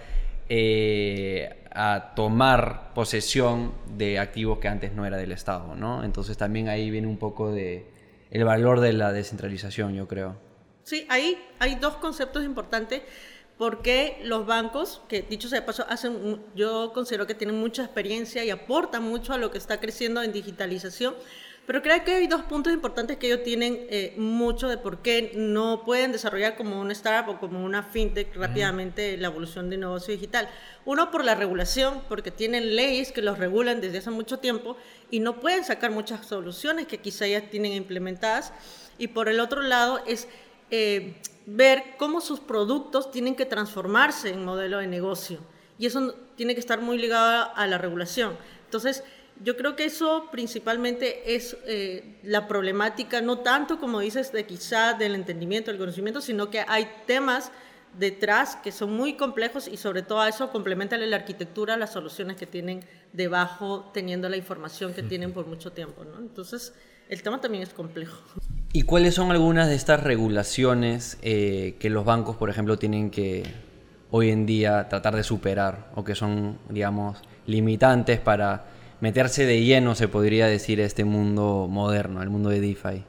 eh, 0.48 1.62
a 1.72 2.12
tomar 2.16 2.92
posesión 2.94 3.72
de 3.96 4.18
activos 4.18 4.58
que 4.58 4.68
antes 4.68 4.92
no 4.92 5.06
era 5.06 5.16
del 5.16 5.32
Estado, 5.32 5.76
¿no? 5.76 6.02
Entonces 6.02 6.36
también 6.36 6.68
ahí 6.68 6.90
viene 6.90 7.06
un 7.06 7.18
poco 7.18 7.52
de 7.52 7.95
el 8.30 8.44
valor 8.44 8.80
de 8.80 8.92
la 8.92 9.12
descentralización, 9.12 9.94
yo 9.94 10.08
creo. 10.08 10.36
Sí, 10.82 11.06
ahí 11.08 11.38
hay 11.58 11.76
dos 11.76 11.96
conceptos 11.96 12.44
importantes 12.44 13.02
porque 13.58 14.20
los 14.22 14.46
bancos, 14.46 15.00
que 15.08 15.22
dicho 15.22 15.48
sea 15.48 15.60
de 15.60 15.66
paso, 15.66 15.86
hacen, 15.88 16.42
yo 16.54 16.92
considero 16.92 17.26
que 17.26 17.34
tienen 17.34 17.58
mucha 17.58 17.84
experiencia 17.84 18.44
y 18.44 18.50
aportan 18.50 19.02
mucho 19.02 19.32
a 19.32 19.38
lo 19.38 19.50
que 19.50 19.58
está 19.58 19.80
creciendo 19.80 20.22
en 20.22 20.32
digitalización, 20.32 21.14
pero 21.66 21.82
creo 21.82 22.04
que 22.04 22.14
hay 22.14 22.26
dos 22.28 22.42
puntos 22.42 22.72
importantes 22.72 23.16
que 23.16 23.26
ellos 23.26 23.42
tienen 23.42 23.86
eh, 23.90 24.14
mucho 24.16 24.68
de 24.68 24.78
por 24.78 24.98
qué 24.98 25.32
no 25.34 25.82
pueden 25.84 26.12
desarrollar 26.12 26.56
como 26.56 26.80
una 26.80 26.92
startup 26.92 27.34
o 27.34 27.40
como 27.40 27.64
una 27.64 27.82
fintech 27.82 28.34
rápidamente 28.36 29.16
la 29.16 29.28
evolución 29.28 29.68
de 29.68 29.76
negocio 29.76 30.14
digital. 30.14 30.48
Uno, 30.84 31.10
por 31.10 31.24
la 31.24 31.34
regulación, 31.34 32.02
porque 32.08 32.30
tienen 32.30 32.76
leyes 32.76 33.10
que 33.10 33.20
los 33.20 33.38
regulan 33.38 33.80
desde 33.80 33.98
hace 33.98 34.10
mucho 34.10 34.38
tiempo 34.38 34.76
y 35.10 35.20
no 35.20 35.40
pueden 35.40 35.64
sacar 35.64 35.90
muchas 35.90 36.24
soluciones 36.26 36.86
que 36.86 36.98
quizá 36.98 37.26
ya 37.26 37.50
tienen 37.50 37.72
implementadas. 37.72 38.52
Y 38.96 39.08
por 39.08 39.28
el 39.28 39.40
otro 39.40 39.62
lado, 39.62 40.00
es... 40.06 40.28
Eh, 40.70 41.16
ver 41.46 41.94
cómo 41.96 42.20
sus 42.20 42.40
productos 42.40 43.12
tienen 43.12 43.36
que 43.36 43.46
transformarse 43.46 44.30
en 44.30 44.44
modelo 44.44 44.78
de 44.78 44.88
negocio. 44.88 45.38
Y 45.78 45.86
eso 45.86 46.14
tiene 46.34 46.54
que 46.54 46.60
estar 46.60 46.80
muy 46.80 46.98
ligado 46.98 47.52
a 47.54 47.66
la 47.66 47.78
regulación. 47.78 48.36
Entonces, 48.64 49.04
yo 49.42 49.56
creo 49.56 49.76
que 49.76 49.84
eso 49.84 50.28
principalmente 50.30 51.34
es 51.34 51.56
eh, 51.66 52.18
la 52.22 52.48
problemática, 52.48 53.20
no 53.20 53.38
tanto 53.38 53.78
como 53.78 54.00
dices, 54.00 54.32
de 54.32 54.46
quizá 54.46 54.94
del 54.94 55.14
entendimiento, 55.14 55.70
del 55.70 55.78
conocimiento, 55.78 56.20
sino 56.20 56.50
que 56.50 56.64
hay 56.66 56.88
temas 57.06 57.52
detrás 57.98 58.56
que 58.56 58.72
son 58.72 58.92
muy 58.92 59.14
complejos 59.14 59.68
y 59.68 59.76
sobre 59.76 60.02
todo 60.02 60.20
a 60.20 60.28
eso 60.28 60.50
complementa 60.50 60.96
la 60.96 61.16
arquitectura, 61.16 61.76
las 61.76 61.92
soluciones 61.92 62.36
que 62.36 62.46
tienen 62.46 62.80
debajo, 63.12 63.90
teniendo 63.92 64.28
la 64.28 64.36
información 64.36 64.92
que 64.92 65.02
tienen 65.02 65.32
por 65.32 65.46
mucho 65.46 65.72
tiempo. 65.72 66.04
Entonces, 66.18 66.74
el 67.08 67.22
tema 67.22 67.40
también 67.40 67.62
es 67.62 67.72
complejo. 67.72 68.18
¿Y 68.72 68.82
cuáles 68.82 69.14
son 69.14 69.30
algunas 69.30 69.68
de 69.68 69.74
estas 69.74 70.02
regulaciones 70.02 71.18
eh, 71.22 71.76
que 71.78 71.88
los 71.88 72.04
bancos, 72.04 72.36
por 72.36 72.50
ejemplo, 72.50 72.78
tienen 72.78 73.10
que 73.10 73.44
hoy 74.10 74.30
en 74.30 74.44
día 74.44 74.88
tratar 74.88 75.16
de 75.16 75.22
superar 75.22 75.90
o 75.94 76.04
que 76.04 76.14
son, 76.14 76.58
digamos, 76.68 77.18
limitantes 77.46 78.20
para 78.20 78.66
meterse 79.00 79.46
de 79.46 79.62
lleno, 79.62 79.94
se 79.94 80.08
podría 80.08 80.46
decir, 80.46 80.80
a 80.80 80.84
este 80.84 81.04
mundo 81.04 81.66
moderno, 81.68 82.20
al 82.20 82.30
mundo 82.30 82.50
de 82.50 82.60
DeFi? 82.60 83.04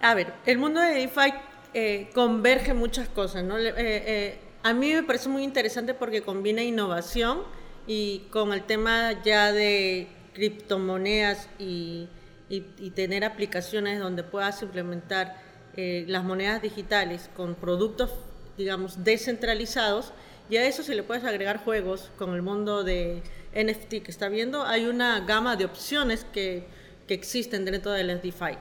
A 0.00 0.14
ver, 0.14 0.32
el 0.44 0.58
mundo 0.58 0.80
de 0.80 0.94
DeFi 0.94 1.32
eh, 1.74 2.10
converge 2.14 2.74
muchas 2.74 3.08
cosas, 3.08 3.44
¿no? 3.44 3.56
Eh, 3.58 4.38
a 4.62 4.72
mí 4.74 4.92
me 4.92 5.02
parece 5.02 5.28
muy 5.28 5.42
interesante 5.42 5.94
porque 5.94 6.22
combina 6.22 6.62
innovación 6.62 7.42
y 7.86 8.24
con 8.30 8.52
el 8.52 8.62
tema 8.64 9.22
ya 9.22 9.52
de 9.52 10.08
criptomonedas 10.34 11.48
y 11.58 12.08
y, 12.48 12.90
tener 12.90 13.24
aplicaciones 13.24 13.98
donde 13.98 14.22
puedas 14.22 14.62
implementar 14.62 15.36
eh, 15.76 16.04
las 16.08 16.24
monedas 16.24 16.62
digitales 16.62 17.28
con 17.36 17.54
productos, 17.54 18.10
digamos, 18.56 19.04
descentralizados, 19.04 20.12
y 20.48 20.56
a 20.56 20.66
eso 20.66 20.82
se 20.82 20.94
le 20.94 21.02
puedes 21.02 21.24
agregar 21.24 21.58
juegos 21.58 22.10
con 22.16 22.34
el 22.34 22.42
mundo 22.42 22.84
de 22.84 23.22
NFT 23.56 24.02
que 24.02 24.10
está 24.10 24.28
viendo. 24.28 24.64
Hay 24.64 24.86
una 24.86 25.20
gama 25.20 25.56
de 25.56 25.64
opciones 25.64 26.26
que, 26.32 26.66
que 27.06 27.14
existen 27.14 27.64
dentro 27.64 27.92
de 27.92 28.04
las 28.04 28.22
DeFi. 28.22 28.56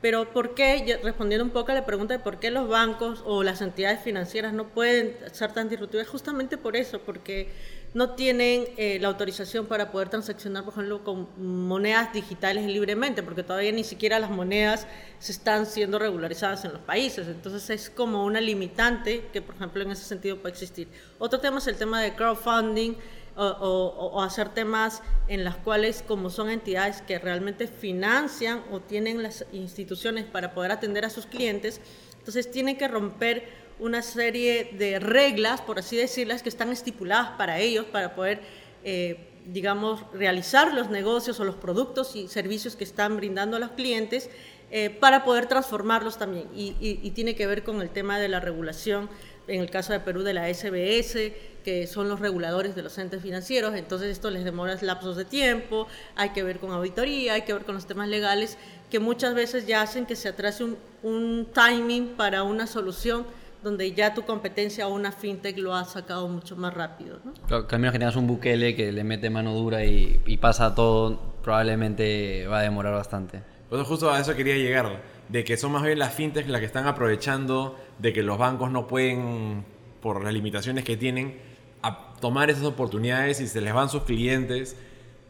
Pero 0.00 0.30
¿por 0.32 0.54
qué? 0.54 1.00
Respondiendo 1.02 1.44
un 1.44 1.50
poco 1.50 1.72
a 1.72 1.74
la 1.74 1.84
pregunta 1.84 2.14
de 2.14 2.20
por 2.20 2.38
qué 2.38 2.50
los 2.50 2.68
bancos 2.68 3.22
o 3.24 3.42
las 3.42 3.60
entidades 3.60 4.00
financieras 4.00 4.52
no 4.52 4.68
pueden 4.68 5.16
ser 5.32 5.52
tan 5.52 5.68
disruptivas, 5.68 6.06
justamente 6.06 6.56
por 6.56 6.76
eso, 6.76 7.00
porque 7.00 7.48
no 7.94 8.10
tienen 8.10 8.66
eh, 8.76 8.98
la 9.00 9.08
autorización 9.08 9.66
para 9.66 9.90
poder 9.90 10.08
transaccionar, 10.08 10.62
por 10.62 10.74
ejemplo, 10.74 11.02
con 11.02 11.26
monedas 11.36 12.12
digitales 12.12 12.66
libremente, 12.66 13.24
porque 13.24 13.42
todavía 13.42 13.72
ni 13.72 13.82
siquiera 13.82 14.20
las 14.20 14.30
monedas 14.30 14.86
se 15.18 15.32
están 15.32 15.66
siendo 15.66 15.98
regularizadas 15.98 16.64
en 16.64 16.74
los 16.74 16.82
países. 16.82 17.26
Entonces 17.26 17.68
es 17.70 17.90
como 17.90 18.24
una 18.24 18.40
limitante 18.40 19.24
que, 19.32 19.42
por 19.42 19.56
ejemplo, 19.56 19.82
en 19.82 19.90
ese 19.90 20.04
sentido 20.04 20.36
puede 20.36 20.52
existir. 20.52 20.86
Otro 21.18 21.40
tema 21.40 21.58
es 21.58 21.66
el 21.66 21.76
tema 21.76 22.00
de 22.02 22.14
crowdfunding 22.14 22.94
o, 23.38 24.22
hacer 24.22 24.48
temas 24.48 25.02
en 25.28 25.44
las 25.44 25.56
cuales, 25.56 26.02
como 26.06 26.30
son 26.30 26.50
entidades 26.50 27.02
que 27.02 27.18
realmente 27.18 27.68
financian 27.68 28.62
o 28.72 28.80
tienen 28.80 29.22
las 29.22 29.44
instituciones 29.52 30.24
para 30.24 30.54
poder 30.54 30.72
atender 30.72 31.04
a 31.04 31.10
sus 31.10 31.26
clientes, 31.26 31.80
entonces 32.18 32.50
tienen 32.50 32.76
que 32.76 32.88
romper 32.88 33.48
una 33.78 34.02
serie 34.02 34.70
de 34.76 34.98
reglas, 34.98 35.60
por 35.60 35.78
así 35.78 35.96
decirlas, 35.96 36.42
que 36.42 36.48
están 36.48 36.70
estipuladas 36.72 37.30
para 37.38 37.60
ellos, 37.60 37.86
para 37.86 38.14
poder, 38.14 38.40
eh, 38.82 39.28
digamos, 39.46 40.02
realizar 40.12 40.74
los 40.74 40.90
negocios 40.90 41.38
o 41.38 41.44
los 41.44 41.54
productos 41.54 42.16
y 42.16 42.26
servicios 42.26 42.74
que 42.74 42.84
están 42.84 43.16
brindando 43.16 43.56
a 43.56 43.60
los 43.60 43.70
clientes, 43.70 44.30
eh, 44.70 44.90
para 44.90 45.24
poder 45.24 45.46
transformarlos 45.46 46.18
también. 46.18 46.46
Y, 46.54 47.10
tiene 47.12 47.34
que 47.34 47.46
ver 47.46 47.64
con 47.64 47.80
el 47.80 47.88
tema 47.88 48.18
de 48.18 48.28
la 48.28 48.38
regulación, 48.38 49.08
en 49.48 49.60
el 49.60 49.70
caso 49.70 49.92
de 49.92 50.00
Perú, 50.00 50.22
de 50.22 50.34
la 50.34 50.52
SBS, 50.52 51.32
que 51.64 51.86
son 51.86 52.08
los 52.08 52.20
reguladores 52.20 52.74
de 52.74 52.82
los 52.82 52.96
entes 52.98 53.20
financieros, 53.22 53.74
entonces 53.74 54.10
esto 54.10 54.30
les 54.30 54.44
demora 54.44 54.76
lapsos 54.80 55.16
de 55.16 55.24
tiempo, 55.24 55.86
hay 56.16 56.30
que 56.30 56.42
ver 56.42 56.60
con 56.60 56.70
auditoría, 56.70 57.34
hay 57.34 57.42
que 57.42 57.52
ver 57.52 57.64
con 57.64 57.74
los 57.74 57.86
temas 57.86 58.08
legales, 58.08 58.56
que 58.90 59.00
muchas 59.00 59.34
veces 59.34 59.66
ya 59.66 59.82
hacen 59.82 60.06
que 60.06 60.16
se 60.16 60.28
atrase 60.28 60.64
un, 60.64 60.76
un 61.02 61.48
timing 61.52 62.14
para 62.16 62.42
una 62.42 62.66
solución 62.66 63.26
donde 63.62 63.92
ya 63.92 64.14
tu 64.14 64.22
competencia 64.22 64.86
o 64.86 64.94
una 64.94 65.12
fintech 65.12 65.58
lo 65.58 65.74
ha 65.74 65.84
sacado 65.84 66.28
mucho 66.28 66.56
más 66.56 66.72
rápido. 66.74 67.18
¿no? 67.24 67.32
Claro, 67.46 67.66
que 67.66 67.76
generas 67.76 68.16
un 68.16 68.26
Bukele 68.26 68.74
que 68.76 68.92
le 68.92 69.04
mete 69.04 69.30
mano 69.30 69.54
dura 69.54 69.84
y, 69.84 70.36
pasa 70.40 70.74
todo, 70.74 71.18
probablemente 71.42 72.46
va 72.46 72.60
a 72.60 72.62
demorar 72.62 72.94
bastante. 72.94 73.42
Pues 73.68 73.86
justo 73.86 74.10
a 74.10 74.20
eso 74.20 74.34
quería 74.34 74.56
llegar, 74.56 75.02
de 75.28 75.44
que 75.44 75.56
son 75.56 75.72
más 75.72 75.82
bien 75.82 75.98
las 75.98 76.14
fintechs 76.14 76.48
las 76.48 76.60
que 76.60 76.66
están 76.66 76.86
aprovechando 76.86 77.78
de 77.98 78.12
que 78.12 78.22
los 78.22 78.38
bancos 78.38 78.70
no 78.70 78.86
pueden, 78.86 79.64
por 80.00 80.24
las 80.24 80.32
limitaciones 80.32 80.84
que 80.84 80.96
tienen, 80.96 81.38
a 81.82 82.14
tomar 82.20 82.50
esas 82.50 82.64
oportunidades 82.64 83.40
y 83.40 83.46
se 83.46 83.60
les 83.60 83.72
van 83.72 83.88
sus 83.88 84.04
clientes, 84.04 84.76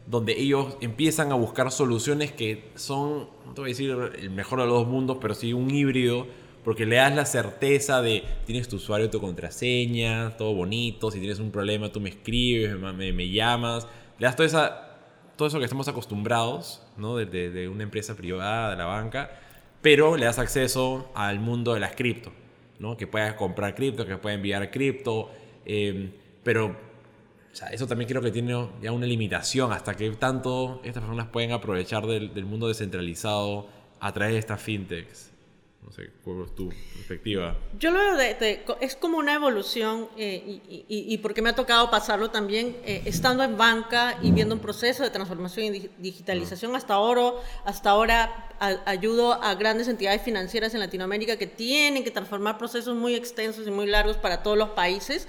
donde 0.07 0.39
ellos 0.39 0.77
empiezan 0.81 1.31
a 1.31 1.35
buscar 1.35 1.71
soluciones 1.71 2.31
que 2.31 2.71
son, 2.75 3.29
no 3.45 3.53
te 3.53 3.61
voy 3.61 3.69
a 3.69 3.73
decir 3.73 3.91
el 4.19 4.29
mejor 4.31 4.59
de 4.59 4.65
los 4.65 4.79
dos 4.79 4.87
mundos, 4.87 5.17
pero 5.21 5.35
sí 5.35 5.53
un 5.53 5.69
híbrido 5.69 6.27
porque 6.63 6.85
le 6.85 6.97
das 6.97 7.15
la 7.15 7.25
certeza 7.25 8.01
de 8.01 8.23
tienes 8.45 8.67
tu 8.67 8.77
usuario, 8.77 9.09
tu 9.09 9.21
contraseña, 9.21 10.35
todo 10.37 10.53
bonito, 10.53 11.09
si 11.09 11.19
tienes 11.19 11.39
un 11.39 11.51
problema 11.51 11.91
tú 11.91 11.99
me 11.99 12.09
escribes, 12.09 12.77
me, 12.77 13.13
me 13.13 13.29
llamas, 13.29 13.87
le 14.17 14.25
das 14.25 14.35
toda 14.35 14.47
esa, 14.47 14.89
todo 15.35 15.47
eso 15.47 15.57
que 15.59 15.65
estamos 15.65 15.87
acostumbrados, 15.87 16.83
¿no? 16.97 17.15
De, 17.15 17.25
de, 17.25 17.69
una 17.69 17.83
empresa 17.83 18.15
privada, 18.15 18.71
de 18.71 18.75
la 18.75 18.85
banca, 18.85 19.31
pero 19.81 20.17
le 20.17 20.25
das 20.25 20.39
acceso 20.39 21.09
al 21.15 21.39
mundo 21.39 21.73
de 21.73 21.79
las 21.79 21.95
cripto, 21.95 22.31
¿no? 22.79 22.97
Que 22.97 23.07
puedas 23.07 23.33
comprar 23.35 23.75
cripto, 23.75 24.05
que 24.05 24.17
puedas 24.17 24.37
enviar 24.37 24.69
cripto, 24.71 25.31
em, 25.65 26.11
pero 26.43 26.75
eso 27.71 27.87
también 27.87 28.07
creo 28.07 28.21
que 28.21 28.31
tiene 28.31 28.67
ya 28.81 28.91
una 28.91 29.05
limitación 29.05 29.71
hasta 29.71 29.95
que 29.95 30.09
tanto 30.11 30.81
estas 30.83 31.03
personas 31.03 31.27
pueden 31.27 31.51
aprovechar 31.51 32.05
del, 32.05 32.33
del 32.33 32.45
mundo 32.45 32.67
descentralizado 32.67 33.67
a 33.99 34.13
través 34.13 34.33
de 34.33 34.39
estas 34.39 34.61
fintechs. 34.61 35.28
No 35.83 35.91
sé, 35.93 36.09
¿cuál 36.23 36.43
es 36.43 36.53
tu 36.55 36.69
perspectiva? 36.69 37.57
Yo 37.79 37.91
lo 37.91 37.99
veo 37.99 38.15
de, 38.15 38.63
es 38.81 38.95
como 38.95 39.17
una 39.17 39.33
evolución 39.33 40.09
eh, 40.17 40.61
y, 40.87 41.17
porque 41.19 41.41
me 41.41 41.49
ha 41.49 41.55
tocado 41.55 41.89
pasarlo 41.89 42.29
también 42.31 42.77
eh, 42.83 43.01
estando 43.05 43.43
en 43.43 43.57
banca 43.57 44.19
y 44.21 44.31
viendo 44.31 44.53
un 44.53 44.61
proceso 44.61 45.03
de 45.03 45.09
transformación 45.09 45.73
y 45.73 45.89
digitalización. 45.97 46.75
Hasta 46.75 46.93
ahora, 46.95 47.33
hasta 47.65 47.91
ahora 47.91 48.49
ayudo 48.85 49.33
a 49.41 49.55
grandes 49.55 49.87
entidades 49.87 50.21
financieras 50.21 50.73
en 50.73 50.81
Latinoamérica 50.81 51.37
que 51.37 51.47
tienen 51.47 52.03
que 52.03 52.11
transformar 52.11 52.57
procesos 52.57 52.95
muy 52.95 53.15
extensos 53.15 53.65
y 53.65 53.71
muy 53.71 53.87
largos 53.87 54.17
para 54.17 54.43
todos 54.43 54.57
los 54.57 54.69
países. 54.69 55.27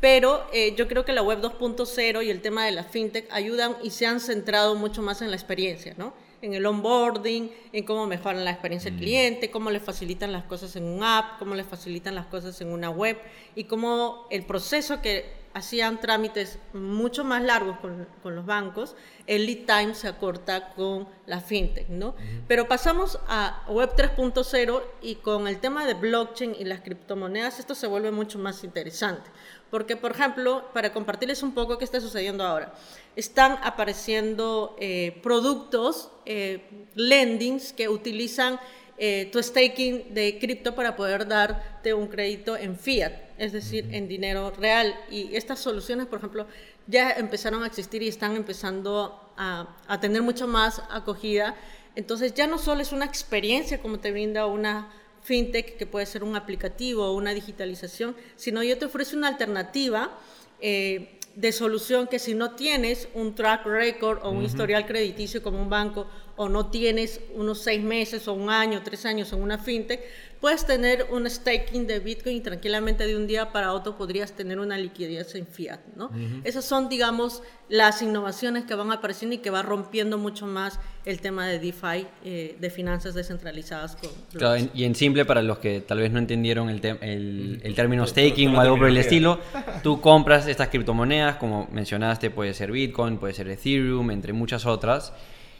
Pero 0.00 0.44
eh, 0.52 0.74
yo 0.74 0.88
creo 0.88 1.04
que 1.04 1.12
la 1.12 1.22
web 1.22 1.40
2.0 1.40 2.24
y 2.24 2.30
el 2.30 2.40
tema 2.40 2.64
de 2.64 2.72
la 2.72 2.82
fintech 2.82 3.30
ayudan 3.30 3.76
y 3.84 3.90
se 3.90 4.06
han 4.06 4.18
centrado 4.18 4.74
mucho 4.74 5.00
más 5.00 5.22
en 5.22 5.30
la 5.30 5.36
experiencia, 5.36 5.94
¿no? 5.96 6.12
En 6.42 6.54
el 6.54 6.66
onboarding, 6.66 7.50
en 7.72 7.84
cómo 7.84 8.06
mejoran 8.06 8.44
la 8.44 8.50
experiencia 8.50 8.90
del 8.90 8.98
mm. 8.98 9.02
cliente, 9.02 9.50
cómo 9.50 9.70
le 9.70 9.80
facilitan 9.80 10.32
las 10.32 10.44
cosas 10.44 10.76
en 10.76 10.84
un 10.84 11.02
app, 11.02 11.38
cómo 11.38 11.54
le 11.54 11.64
facilitan 11.64 12.14
las 12.14 12.26
cosas 12.26 12.60
en 12.60 12.68
una 12.68 12.90
web 12.90 13.16
y 13.54 13.64
cómo 13.64 14.26
el 14.30 14.44
proceso 14.44 15.00
que 15.00 15.40
hacían 15.54 16.00
trámites 16.00 16.58
mucho 16.72 17.24
más 17.24 17.42
largos 17.42 17.78
con, 17.78 18.06
con, 18.22 18.34
los 18.34 18.46
bancos, 18.46 18.96
el 19.26 19.46
lead 19.46 19.66
time 19.66 19.94
se 19.94 20.08
acorta 20.08 20.72
con 20.74 21.06
la 21.26 21.40
fintech, 21.40 21.88
¿no? 21.88 22.14
Pero 22.48 22.66
pasamos 22.68 23.18
a 23.28 23.64
Web 23.68 23.94
3.0 23.94 24.82
y 25.02 25.16
con 25.16 25.46
el 25.48 25.60
tema 25.60 25.86
de 25.86 25.94
blockchain 25.94 26.56
y 26.58 26.64
las 26.64 26.80
criptomonedas 26.80 27.58
esto 27.58 27.74
se 27.74 27.86
vuelve 27.86 28.10
mucho 28.10 28.38
más 28.38 28.64
interesante. 28.64 29.30
Porque, 29.72 29.96
por 29.96 30.12
ejemplo, 30.12 30.68
para 30.74 30.92
compartirles 30.92 31.42
un 31.42 31.54
poco 31.54 31.78
qué 31.78 31.86
está 31.86 31.98
sucediendo 31.98 32.44
ahora, 32.44 32.74
están 33.16 33.58
apareciendo 33.62 34.76
eh, 34.78 35.18
productos, 35.22 36.10
eh, 36.26 36.60
lendings 36.94 37.72
que 37.72 37.88
utilizan 37.88 38.60
eh, 38.98 39.30
tu 39.32 39.42
staking 39.42 40.12
de 40.12 40.38
cripto 40.38 40.74
para 40.74 40.94
poder 40.94 41.26
darte 41.26 41.94
un 41.94 42.08
crédito 42.08 42.54
en 42.54 42.78
fiat, 42.78 43.14
es 43.38 43.52
decir, 43.52 43.88
en 43.92 44.08
dinero 44.08 44.50
real. 44.50 44.94
Y 45.10 45.34
estas 45.34 45.60
soluciones, 45.60 46.06
por 46.06 46.18
ejemplo, 46.18 46.46
ya 46.86 47.10
empezaron 47.12 47.62
a 47.62 47.66
existir 47.66 48.02
y 48.02 48.08
están 48.08 48.36
empezando 48.36 49.32
a, 49.38 49.74
a 49.88 50.00
tener 50.00 50.20
mucho 50.20 50.46
más 50.46 50.82
acogida. 50.90 51.56
Entonces 51.96 52.34
ya 52.34 52.46
no 52.46 52.58
solo 52.58 52.82
es 52.82 52.92
una 52.92 53.06
experiencia 53.06 53.80
como 53.80 54.00
te 54.00 54.10
brinda 54.10 54.44
una 54.44 54.92
fintech, 55.22 55.76
que 55.76 55.86
puede 55.86 56.06
ser 56.06 56.24
un 56.24 56.36
aplicativo 56.36 57.06
o 57.06 57.14
una 57.14 57.34
digitalización, 57.34 58.16
sino 58.36 58.62
yo 58.62 58.78
te 58.78 58.86
ofrezco 58.86 59.16
una 59.16 59.28
alternativa 59.28 60.18
eh, 60.60 61.18
de 61.34 61.52
solución 61.52 62.06
que 62.08 62.18
si 62.18 62.34
no 62.34 62.52
tienes 62.52 63.08
un 63.14 63.34
track 63.34 63.64
record 63.64 64.18
o 64.22 64.30
un 64.30 64.44
historial 64.44 64.86
crediticio 64.86 65.42
como 65.42 65.62
un 65.62 65.70
banco 65.70 66.06
o 66.36 66.48
no 66.48 66.70
tienes 66.70 67.20
unos 67.34 67.62
seis 67.62 67.82
meses 67.82 68.28
o 68.28 68.34
un 68.34 68.50
año, 68.50 68.82
tres 68.82 69.06
años 69.06 69.32
en 69.32 69.42
una 69.42 69.58
fintech, 69.58 70.02
puedes 70.42 70.66
tener 70.66 71.06
un 71.12 71.30
staking 71.30 71.86
de 71.86 72.00
Bitcoin 72.00 72.38
y 72.38 72.40
tranquilamente 72.40 73.06
de 73.06 73.16
un 73.16 73.28
día 73.28 73.52
para 73.52 73.72
otro 73.72 73.96
podrías 73.96 74.32
tener 74.32 74.58
una 74.58 74.76
liquidez 74.76 75.36
en 75.36 75.46
fiat, 75.46 75.78
¿no? 75.94 76.10
Esas 76.42 76.64
son, 76.64 76.88
digamos, 76.88 77.44
las 77.68 78.02
innovaciones 78.02 78.64
que 78.64 78.74
van 78.74 78.90
apareciendo 78.90 79.36
y 79.36 79.38
que 79.38 79.50
va 79.50 79.62
rompiendo 79.62 80.18
mucho 80.18 80.48
más 80.48 80.80
el 81.04 81.20
tema 81.20 81.46
de 81.46 81.60
DeFi, 81.60 82.08
eh, 82.24 82.56
de 82.60 82.70
finanzas 82.70 83.14
descentralizadas. 83.14 83.96
Con 83.96 84.68
y 84.74 84.82
en 84.82 84.96
simple, 84.96 85.24
para 85.24 85.42
los 85.42 85.58
que 85.58 85.80
tal 85.80 85.98
vez 85.98 86.10
no 86.10 86.18
entendieron 86.18 86.68
el, 86.68 86.84
el, 86.84 87.60
el 87.62 87.74
término 87.76 88.04
staking 88.04 88.52
o 88.56 88.60
algo 88.60 88.78
por 88.78 88.88
el 88.88 88.96
estilo, 88.96 89.38
tú 89.84 90.00
compras 90.00 90.48
estas 90.48 90.70
criptomonedas, 90.70 91.36
como 91.36 91.68
mencionaste, 91.70 92.30
puede 92.30 92.52
ser 92.52 92.72
Bitcoin, 92.72 93.18
puede 93.18 93.32
ser 93.32 93.48
Ethereum, 93.48 94.10
entre 94.10 94.32
muchas 94.32 94.66
otras, 94.66 95.12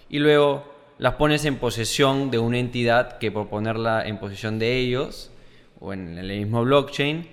y 0.08 0.18
luego 0.18 0.71
las 1.02 1.16
pones 1.16 1.44
en 1.46 1.56
posesión 1.56 2.30
de 2.30 2.38
una 2.38 2.60
entidad 2.60 3.18
que 3.18 3.32
por 3.32 3.48
ponerla 3.48 4.06
en 4.06 4.20
posesión 4.20 4.60
de 4.60 4.76
ellos 4.76 5.32
o 5.80 5.92
en 5.92 6.16
el 6.16 6.28
mismo 6.28 6.62
blockchain 6.62 7.26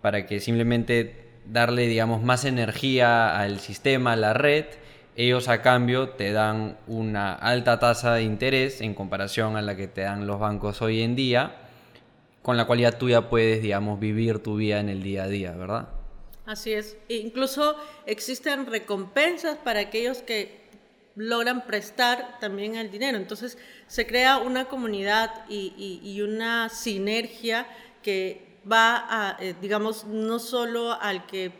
para 0.00 0.26
que 0.26 0.40
simplemente 0.40 1.28
darle 1.46 1.86
digamos 1.86 2.24
más 2.24 2.44
energía 2.44 3.38
al 3.38 3.60
sistema, 3.60 4.14
a 4.14 4.16
la 4.16 4.34
red, 4.34 4.64
ellos 5.14 5.46
a 5.46 5.62
cambio 5.62 6.08
te 6.08 6.32
dan 6.32 6.76
una 6.88 7.34
alta 7.34 7.78
tasa 7.78 8.14
de 8.14 8.24
interés 8.24 8.80
en 8.80 8.94
comparación 8.94 9.56
a 9.56 9.62
la 9.62 9.76
que 9.76 9.86
te 9.86 10.00
dan 10.00 10.26
los 10.26 10.40
bancos 10.40 10.82
hoy 10.82 11.02
en 11.02 11.14
día, 11.14 11.54
con 12.42 12.56
la 12.56 12.64
cual 12.64 12.80
ya 12.80 12.90
tú 12.90 13.08
ya 13.08 13.30
puedes 13.30 13.62
digamos 13.62 14.00
vivir 14.00 14.40
tu 14.40 14.56
vida 14.56 14.80
en 14.80 14.88
el 14.88 15.04
día 15.04 15.22
a 15.22 15.28
día, 15.28 15.52
¿verdad? 15.52 15.88
Así 16.46 16.72
es. 16.72 16.96
E 17.08 17.18
incluso 17.18 17.76
existen 18.06 18.66
recompensas 18.66 19.56
para 19.58 19.78
aquellos 19.78 20.18
que 20.18 20.66
logran 21.18 21.66
prestar 21.66 22.38
también 22.40 22.76
el 22.76 22.90
dinero. 22.90 23.18
Entonces 23.18 23.58
se 23.86 24.06
crea 24.06 24.38
una 24.38 24.66
comunidad 24.66 25.44
y, 25.48 26.20
una 26.22 26.68
sinergia 26.68 27.66
que 28.02 28.46
va 28.70 29.06
a, 29.08 29.36
eh, 29.40 29.54
digamos, 29.62 30.04
no 30.04 30.38
solo 30.38 30.92
al 31.00 31.26
que 31.26 31.52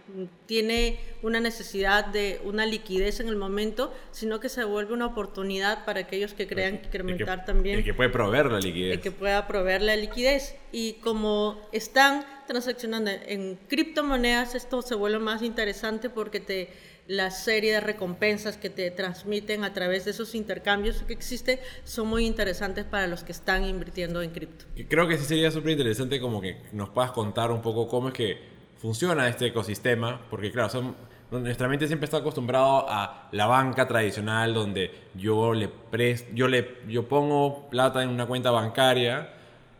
tiene 0.46 1.00
una 1.22 1.40
necesidad 1.40 2.04
de 2.04 2.40
una 2.44 2.66
liquidez 2.66 3.20
en 3.20 3.28
el 3.28 3.36
momento, 3.36 3.94
sino 4.10 4.40
que 4.40 4.48
se 4.48 4.64
vuelve 4.64 4.92
una 4.92 5.06
oportunidad 5.06 5.84
para 5.84 6.00
aquellos 6.00 6.34
que 6.34 6.46
crean 6.46 6.74
incrementar 6.84 7.44
también. 7.44 7.78
El 7.78 7.84
que 7.84 7.94
puede 7.94 8.10
proveer 8.10 8.46
la 8.46 8.58
liquidez. 8.58 8.92
El 8.94 9.00
que 9.00 9.10
pueda 9.10 9.46
proveer 9.46 9.82
la 9.82 9.96
liquidez. 9.96 10.56
Y 10.70 10.94
como 10.94 11.66
están 11.72 12.26
transaccionando 12.46 13.10
en 13.10 13.58
criptomonedas, 13.68 14.54
esto 14.54 14.82
se 14.82 14.94
vuelve 14.94 15.18
más 15.18 15.42
interesante 15.42 16.10
porque 16.10 16.40
te 16.40 16.68
la 17.08 17.30
serie 17.30 17.72
de 17.72 17.80
recompensas 17.80 18.58
que 18.58 18.68
te 18.68 18.90
transmiten 18.90 19.64
a 19.64 19.72
través 19.72 20.04
de 20.04 20.10
esos 20.10 20.34
intercambios 20.34 21.02
que 21.02 21.14
existen 21.14 21.58
son 21.82 22.06
muy 22.06 22.26
interesantes 22.26 22.84
para 22.84 23.06
los 23.06 23.24
que 23.24 23.32
están 23.32 23.64
invirtiendo 23.64 24.20
en 24.20 24.30
cripto. 24.30 24.66
Creo 24.88 25.08
que 25.08 25.16
sí 25.16 25.24
sería 25.24 25.50
súper 25.50 25.72
interesante 25.72 26.20
como 26.20 26.40
que 26.40 26.58
nos 26.72 26.90
puedas 26.90 27.10
contar 27.12 27.50
un 27.50 27.62
poco 27.62 27.88
cómo 27.88 28.08
es 28.08 28.14
que 28.14 28.38
funciona 28.76 29.26
este 29.26 29.46
ecosistema, 29.46 30.20
porque 30.28 30.52
claro, 30.52 30.68
son, 30.68 30.94
nuestra 31.30 31.66
mente 31.66 31.86
siempre 31.86 32.04
está 32.04 32.18
acostumbrado 32.18 32.84
a 32.88 33.30
la 33.32 33.46
banca 33.46 33.88
tradicional 33.88 34.52
donde 34.52 34.90
yo 35.14 35.54
le 35.54 35.70
yo 36.34 36.46
le 36.46 36.76
yo 36.88 37.08
pongo 37.08 37.70
plata 37.70 38.02
en 38.02 38.10
una 38.10 38.26
cuenta 38.26 38.50
bancaria, 38.50 39.32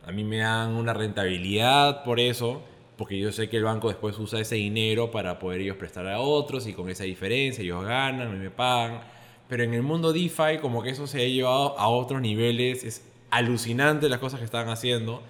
a 0.06 0.12
mí 0.12 0.24
me 0.24 0.38
dan 0.38 0.70
una 0.70 0.94
rentabilidad 0.94 2.04
por 2.04 2.20
eso 2.20 2.62
porque 2.98 3.16
yo 3.16 3.30
sé 3.30 3.48
que 3.48 3.56
el 3.56 3.62
banco 3.62 3.88
después 3.88 4.18
usa 4.18 4.40
ese 4.40 4.56
dinero 4.56 5.12
para 5.12 5.38
poder 5.38 5.60
ellos 5.60 5.76
prestar 5.76 6.08
a 6.08 6.18
otros 6.18 6.66
y 6.66 6.74
con 6.74 6.90
esa 6.90 7.04
diferencia 7.04 7.62
ellos 7.62 7.84
ganan, 7.84 8.34
y 8.34 8.38
me 8.38 8.50
pagan. 8.50 9.02
Pero 9.48 9.62
en 9.62 9.72
el 9.72 9.82
mundo 9.82 10.12
DeFi 10.12 10.58
como 10.60 10.82
que 10.82 10.90
eso 10.90 11.06
se 11.06 11.22
ha 11.22 11.28
llevado 11.28 11.78
a 11.78 11.86
otros 11.86 12.20
niveles, 12.20 12.82
es 12.82 13.04
alucinante 13.30 14.08
las 14.08 14.18
cosas 14.18 14.40
que 14.40 14.44
están 14.44 14.68
haciendo, 14.68 15.22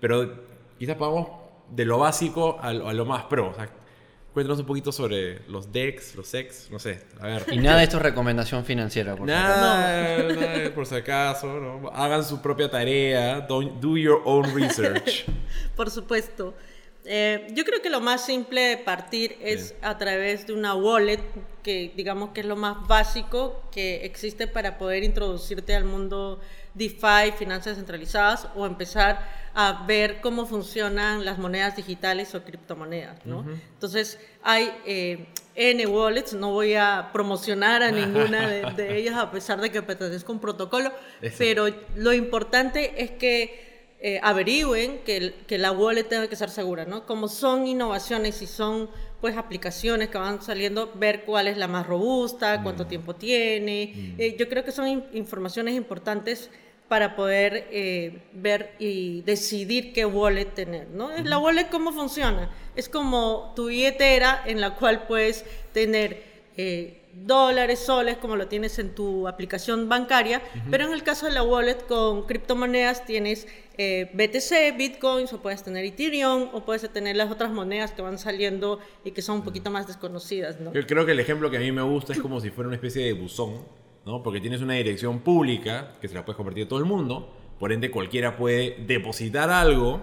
pero 0.00 0.34
quizás 0.80 0.98
vamos 0.98 1.28
de 1.70 1.84
lo 1.84 1.98
básico 1.98 2.58
a 2.60 2.72
lo, 2.72 3.04
más 3.04 3.22
pro. 3.26 3.50
O 3.50 3.54
sea, 3.54 3.68
cuéntanos 4.34 4.58
un 4.58 4.66
poquito 4.66 4.90
sobre 4.90 5.48
los 5.48 5.72
DEX, 5.72 6.16
los 6.16 6.26
SEX, 6.26 6.72
no 6.72 6.80
sé, 6.80 7.04
a 7.20 7.28
ver. 7.28 7.44
Y 7.52 7.58
nada 7.58 7.78
de 7.78 7.84
esto 7.84 7.98
es 7.98 8.02
recomendación 8.02 8.64
financiera, 8.64 9.14
por 9.14 9.28
nada, 9.28 10.24
nada, 10.24 10.74
por 10.74 10.86
si 10.86 10.96
acaso, 10.96 11.46
¿no? 11.60 11.88
hagan 11.90 12.24
su 12.24 12.42
propia 12.42 12.68
tarea, 12.68 13.42
do 13.42 13.96
your 13.96 14.22
own 14.24 14.52
research. 14.56 15.24
por 15.76 15.88
supuesto. 15.88 16.52
Eh, 17.04 17.48
yo 17.52 17.64
creo 17.64 17.82
que 17.82 17.90
lo 17.90 18.00
más 18.00 18.24
simple 18.24 18.60
de 18.60 18.76
partir 18.76 19.36
es 19.40 19.74
a 19.82 19.98
través 19.98 20.46
de 20.46 20.52
una 20.52 20.74
wallet, 20.74 21.20
que 21.62 21.92
digamos 21.96 22.30
que 22.30 22.40
es 22.40 22.46
lo 22.46 22.56
más 22.56 22.86
básico 22.86 23.62
que 23.72 24.04
existe 24.04 24.46
para 24.46 24.78
poder 24.78 25.02
introducirte 25.02 25.74
al 25.74 25.84
mundo 25.84 26.40
DeFi, 26.74 27.32
finanzas 27.36 27.76
centralizadas, 27.76 28.48
o 28.54 28.66
empezar 28.66 29.42
a 29.54 29.84
ver 29.86 30.20
cómo 30.20 30.46
funcionan 30.46 31.24
las 31.24 31.38
monedas 31.38 31.76
digitales 31.76 32.34
o 32.34 32.42
criptomonedas. 32.42 33.26
¿no? 33.26 33.44
Entonces, 33.74 34.18
hay 34.42 34.72
eh, 34.86 35.26
N 35.56 35.86
wallets, 35.86 36.32
no 36.34 36.52
voy 36.52 36.74
a 36.74 37.10
promocionar 37.12 37.82
a 37.82 37.90
ninguna 37.90 38.48
de, 38.48 38.96
ellas 38.98 39.16
a 39.16 39.30
pesar 39.30 39.60
de 39.60 39.70
que 39.70 39.82
pertenezca 39.82 40.28
a 40.28 40.32
un 40.32 40.40
protocolo, 40.40 40.92
pero 41.36 41.66
lo 41.96 42.12
importante 42.12 43.02
es 43.02 43.10
que 43.10 43.71
eh, 44.04 44.18
averigüen 44.20 44.98
que, 45.04 45.32
que, 45.46 45.58
la 45.58 45.70
wallet 45.70 46.02
tenga 46.02 46.26
que 46.26 46.34
ser 46.34 46.50
segura, 46.50 46.84
¿no? 46.84 47.06
Como 47.06 47.28
son 47.28 47.68
innovaciones 47.68 48.42
y 48.42 48.48
son 48.48 48.90
pues 49.20 49.36
aplicaciones 49.36 50.08
que 50.08 50.18
van 50.18 50.42
saliendo, 50.42 50.90
ver 50.96 51.22
cuál 51.24 51.46
es 51.46 51.56
la 51.56 51.68
más 51.68 51.86
robusta, 51.86 52.58
mm. 52.58 52.62
cuánto 52.64 52.88
tiempo 52.88 53.14
tiene. 53.14 53.92
Mm. 53.94 54.20
Eh, 54.20 54.36
yo 54.36 54.48
creo 54.48 54.64
que 54.64 54.72
son 54.72 55.04
informaciones 55.12 55.76
importantes 55.76 56.50
para 56.88 57.14
poder 57.14 57.68
eh, 57.70 58.22
ver 58.32 58.74
y 58.80 59.22
decidir 59.22 59.92
qué 59.92 60.04
wallet 60.04 60.46
tener, 60.46 60.88
¿no? 60.88 61.10
La 61.22 61.38
wallet, 61.38 61.68
¿cómo 61.70 61.92
funciona? 61.92 62.50
Es 62.74 62.88
como 62.88 63.52
tu 63.54 63.66
billetera 63.66 64.42
en 64.46 64.60
la 64.60 64.74
cual 64.74 65.06
puedes 65.06 65.44
tener 65.72 66.24
dólares, 67.12 67.78
soles, 67.80 68.16
como 68.16 68.36
lo 68.36 68.48
tienes 68.48 68.78
en 68.78 68.94
tu 68.94 69.28
aplicación 69.28 69.88
bancaria, 69.88 70.42
pero 70.70 70.86
en 70.86 70.92
el 70.92 71.02
caso 71.02 71.26
de 71.26 71.32
la 71.32 71.42
wallet 71.42 71.86
con 71.86 72.26
criptomonedas 72.26 73.04
tienes 73.04 73.46
eh, 73.78 74.10
BTC, 74.14 74.76
Bitcoins, 74.76 75.32
o 75.32 75.40
puedes 75.40 75.62
tener 75.62 75.84
Ethereum, 75.84 76.48
o 76.52 76.64
puedes 76.64 76.90
tener 76.92 77.16
las 77.16 77.30
otras 77.30 77.50
monedas 77.50 77.92
que 77.92 78.02
van 78.02 78.18
saliendo 78.18 78.80
y 79.04 79.12
que 79.12 79.22
son 79.22 79.36
un 79.36 79.44
poquito 79.44 79.70
más 79.70 79.86
desconocidas. 79.86 80.60
¿no? 80.60 80.72
Yo 80.72 80.86
creo 80.86 81.06
que 81.06 81.12
el 81.12 81.20
ejemplo 81.20 81.50
que 81.50 81.58
a 81.58 81.60
mí 81.60 81.72
me 81.72 81.82
gusta 81.82 82.12
es 82.12 82.18
como 82.18 82.40
si 82.40 82.50
fuera 82.50 82.68
una 82.68 82.76
especie 82.76 83.04
de 83.04 83.12
buzón, 83.12 83.64
¿no? 84.04 84.22
porque 84.22 84.40
tienes 84.40 84.60
una 84.60 84.74
dirección 84.74 85.20
pública 85.20 85.92
que 86.00 86.08
se 86.08 86.14
la 86.14 86.24
puedes 86.24 86.36
compartir 86.36 86.64
a 86.64 86.68
todo 86.68 86.78
el 86.78 86.86
mundo, 86.86 87.32
por 87.58 87.72
ende 87.72 87.90
cualquiera 87.90 88.36
puede 88.36 88.76
depositar 88.86 89.50
algo, 89.50 90.00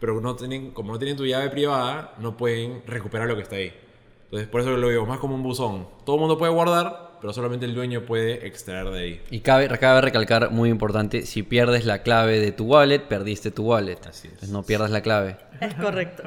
pero 0.00 0.20
no 0.20 0.36
tienen, 0.36 0.70
como 0.70 0.92
no 0.92 0.98
tienen 0.98 1.16
tu 1.16 1.26
llave 1.26 1.48
privada, 1.50 2.14
no 2.18 2.36
pueden 2.36 2.82
recuperar 2.86 3.28
lo 3.28 3.36
que 3.36 3.42
está 3.42 3.56
ahí. 3.56 3.72
Entonces, 4.26 4.48
por 4.48 4.60
eso 4.60 4.76
lo 4.76 4.88
veo 4.88 5.06
más 5.06 5.18
como 5.18 5.34
un 5.34 5.42
buzón. 5.42 5.88
Todo 6.04 6.16
el 6.16 6.20
mundo 6.20 6.36
puede 6.36 6.52
guardar, 6.52 7.18
pero 7.20 7.32
solamente 7.32 7.64
el 7.64 7.74
dueño 7.74 8.02
puede 8.02 8.46
extraer 8.46 8.90
de 8.90 8.98
ahí. 8.98 9.22
Y 9.30 9.40
cabe, 9.40 9.68
cabe 9.78 10.00
recalcar, 10.00 10.50
muy 10.50 10.68
importante, 10.68 11.22
si 11.26 11.42
pierdes 11.42 11.84
la 11.84 12.02
clave 12.02 12.40
de 12.40 12.52
tu 12.52 12.64
wallet, 12.64 13.00
perdiste 13.00 13.50
tu 13.50 13.64
wallet. 13.64 13.98
Así 14.08 14.28
es. 14.28 14.48
no 14.48 14.64
pierdas 14.64 14.90
la 14.90 15.00
clave. 15.00 15.36
Es 15.60 15.74
correcto. 15.74 16.22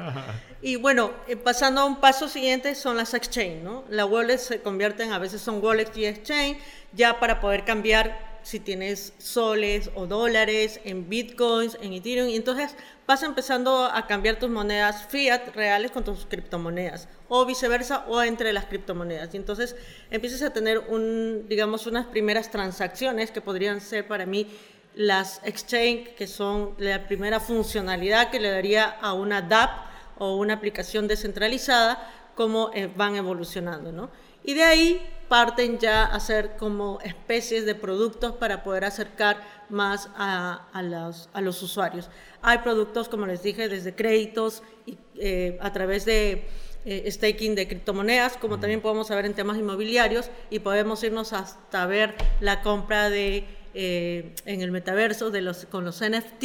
Y 0.62 0.76
bueno, 0.76 1.12
eh, 1.28 1.36
pasando 1.36 1.82
a 1.82 1.84
un 1.84 2.00
paso 2.00 2.28
siguiente 2.28 2.74
son 2.74 2.96
las 2.96 3.14
exchange, 3.14 3.62
¿no? 3.62 3.84
Las 3.88 4.06
wallets 4.10 4.42
se 4.42 4.60
convierten, 4.60 5.12
a 5.12 5.18
veces 5.18 5.40
son 5.40 5.62
wallets 5.62 5.96
y 5.96 6.04
exchange, 6.04 6.58
ya 6.92 7.18
para 7.20 7.40
poder 7.40 7.64
cambiar 7.64 8.29
si 8.42 8.60
tienes 8.60 9.12
soles 9.18 9.90
o 9.94 10.06
dólares, 10.06 10.80
en 10.84 11.08
bitcoins, 11.08 11.76
en 11.80 11.92
Ethereum, 11.92 12.28
y 12.28 12.36
entonces 12.36 12.74
vas 13.06 13.22
empezando 13.22 13.84
a 13.84 14.06
cambiar 14.06 14.38
tus 14.38 14.50
monedas 14.50 15.06
fiat 15.08 15.54
reales 15.54 15.90
con 15.90 16.04
tus 16.04 16.26
criptomonedas, 16.26 17.08
o 17.28 17.44
viceversa, 17.46 18.04
o 18.08 18.22
entre 18.22 18.52
las 18.52 18.66
criptomonedas. 18.66 19.34
Y 19.34 19.36
entonces 19.36 19.76
empiezas 20.10 20.42
a 20.42 20.52
tener, 20.52 20.78
un, 20.78 21.46
digamos, 21.48 21.86
unas 21.86 22.06
primeras 22.06 22.50
transacciones 22.50 23.30
que 23.30 23.40
podrían 23.40 23.80
ser 23.80 24.06
para 24.06 24.26
mí 24.26 24.46
las 24.94 25.40
exchange, 25.44 26.14
que 26.14 26.26
son 26.26 26.74
la 26.78 27.06
primera 27.06 27.40
funcionalidad 27.40 28.30
que 28.30 28.40
le 28.40 28.50
daría 28.50 28.84
a 28.84 29.12
una 29.12 29.42
DApp 29.42 29.70
o 30.18 30.36
una 30.36 30.54
aplicación 30.54 31.08
descentralizada, 31.08 32.10
cómo 32.34 32.70
eh, 32.74 32.90
van 32.94 33.16
evolucionando, 33.16 33.92
¿no? 33.92 34.10
Y 34.42 34.54
de 34.54 34.62
ahí 34.62 35.02
parten 35.30 35.78
ya 35.78 36.06
a 36.06 36.16
hacer 36.16 36.56
como 36.58 36.98
especies 37.04 37.64
de 37.64 37.76
productos 37.76 38.32
para 38.32 38.64
poder 38.64 38.84
acercar 38.84 39.40
más 39.68 40.08
a, 40.16 40.66
a, 40.72 40.82
los, 40.82 41.28
a 41.32 41.40
los, 41.40 41.62
usuarios. 41.62 42.10
Hay 42.42 42.58
productos, 42.58 43.08
como 43.08 43.26
les 43.26 43.40
dije, 43.40 43.68
desde 43.68 43.94
créditos 43.94 44.64
y, 44.86 44.98
eh, 45.14 45.56
a 45.60 45.72
través 45.72 46.04
de 46.04 46.48
eh, 46.84 47.08
staking 47.08 47.54
de 47.54 47.68
criptomonedas, 47.68 48.38
como 48.38 48.58
también 48.58 48.80
podemos 48.80 49.08
ver 49.08 49.24
en 49.24 49.34
temas 49.34 49.56
inmobiliarios 49.56 50.28
y 50.50 50.58
podemos 50.58 51.04
irnos 51.04 51.32
hasta 51.32 51.86
ver 51.86 52.16
la 52.40 52.60
compra 52.62 53.08
de 53.08 53.44
eh, 53.72 54.34
en 54.46 54.62
el 54.62 54.72
metaverso 54.72 55.30
de 55.30 55.42
los, 55.42 55.64
con 55.66 55.84
los 55.84 56.00
NFT 56.00 56.42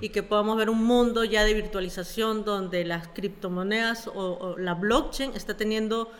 y 0.00 0.08
que 0.08 0.22
podamos 0.22 0.56
ver 0.56 0.70
un 0.70 0.82
mundo 0.82 1.22
ya 1.24 1.44
de 1.44 1.52
virtualización 1.52 2.46
donde 2.46 2.86
las 2.86 3.08
criptomonedas 3.08 4.06
o, 4.06 4.12
o 4.14 4.56
la 4.56 4.72
blockchain 4.72 5.32
está 5.34 5.54
teniendo 5.54 6.10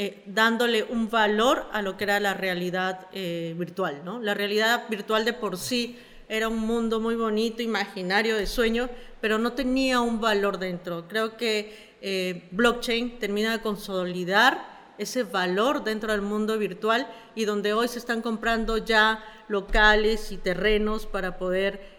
eh, 0.00 0.22
dándole 0.26 0.84
un 0.84 1.10
valor 1.10 1.66
a 1.72 1.82
lo 1.82 1.96
que 1.96 2.04
era 2.04 2.20
la 2.20 2.32
realidad 2.32 3.08
eh, 3.10 3.52
virtual. 3.58 4.02
¿no? 4.04 4.20
La 4.20 4.32
realidad 4.32 4.84
virtual 4.88 5.24
de 5.24 5.32
por 5.32 5.56
sí 5.56 5.98
era 6.28 6.46
un 6.46 6.60
mundo 6.60 7.00
muy 7.00 7.16
bonito, 7.16 7.62
imaginario, 7.62 8.36
de 8.36 8.46
sueño, 8.46 8.88
pero 9.20 9.38
no 9.38 9.54
tenía 9.54 10.00
un 10.00 10.20
valor 10.20 10.60
dentro. 10.60 11.08
Creo 11.08 11.36
que 11.36 11.96
eh, 12.00 12.46
blockchain 12.52 13.18
termina 13.18 13.50
de 13.50 13.60
consolidar 13.60 14.94
ese 14.98 15.24
valor 15.24 15.82
dentro 15.82 16.12
del 16.12 16.22
mundo 16.22 16.58
virtual 16.58 17.08
y 17.34 17.44
donde 17.44 17.72
hoy 17.72 17.88
se 17.88 17.98
están 17.98 18.22
comprando 18.22 18.78
ya 18.78 19.24
locales 19.48 20.30
y 20.30 20.36
terrenos 20.36 21.06
para 21.06 21.38
poder 21.38 21.98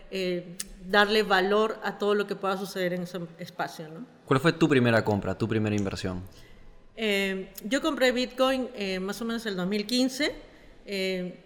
darle 0.88 1.24
valor 1.24 1.78
a 1.84 1.98
todo 1.98 2.16
lo 2.16 2.28
que 2.28 2.38
pueda 2.38 2.56
suceder 2.56 2.94
en 2.94 3.02
ese 3.02 3.20
espacio. 3.40 3.88
¿Cuál 4.24 4.40
fue 4.40 4.54
tu 4.54 4.70
primera 4.70 5.04
compra, 5.04 5.38
tu 5.38 5.50
primera 5.50 5.76
inversión? 5.76 6.24
Eh, 7.02 7.48
yo 7.64 7.82
compré 7.82 8.12
Bitcoin 8.12 8.68
eh, 8.76 9.00
más 9.00 9.22
o 9.22 9.26
menos 9.26 9.46
el 9.46 9.56
2015. 9.56 10.36
Eh, 10.86 11.40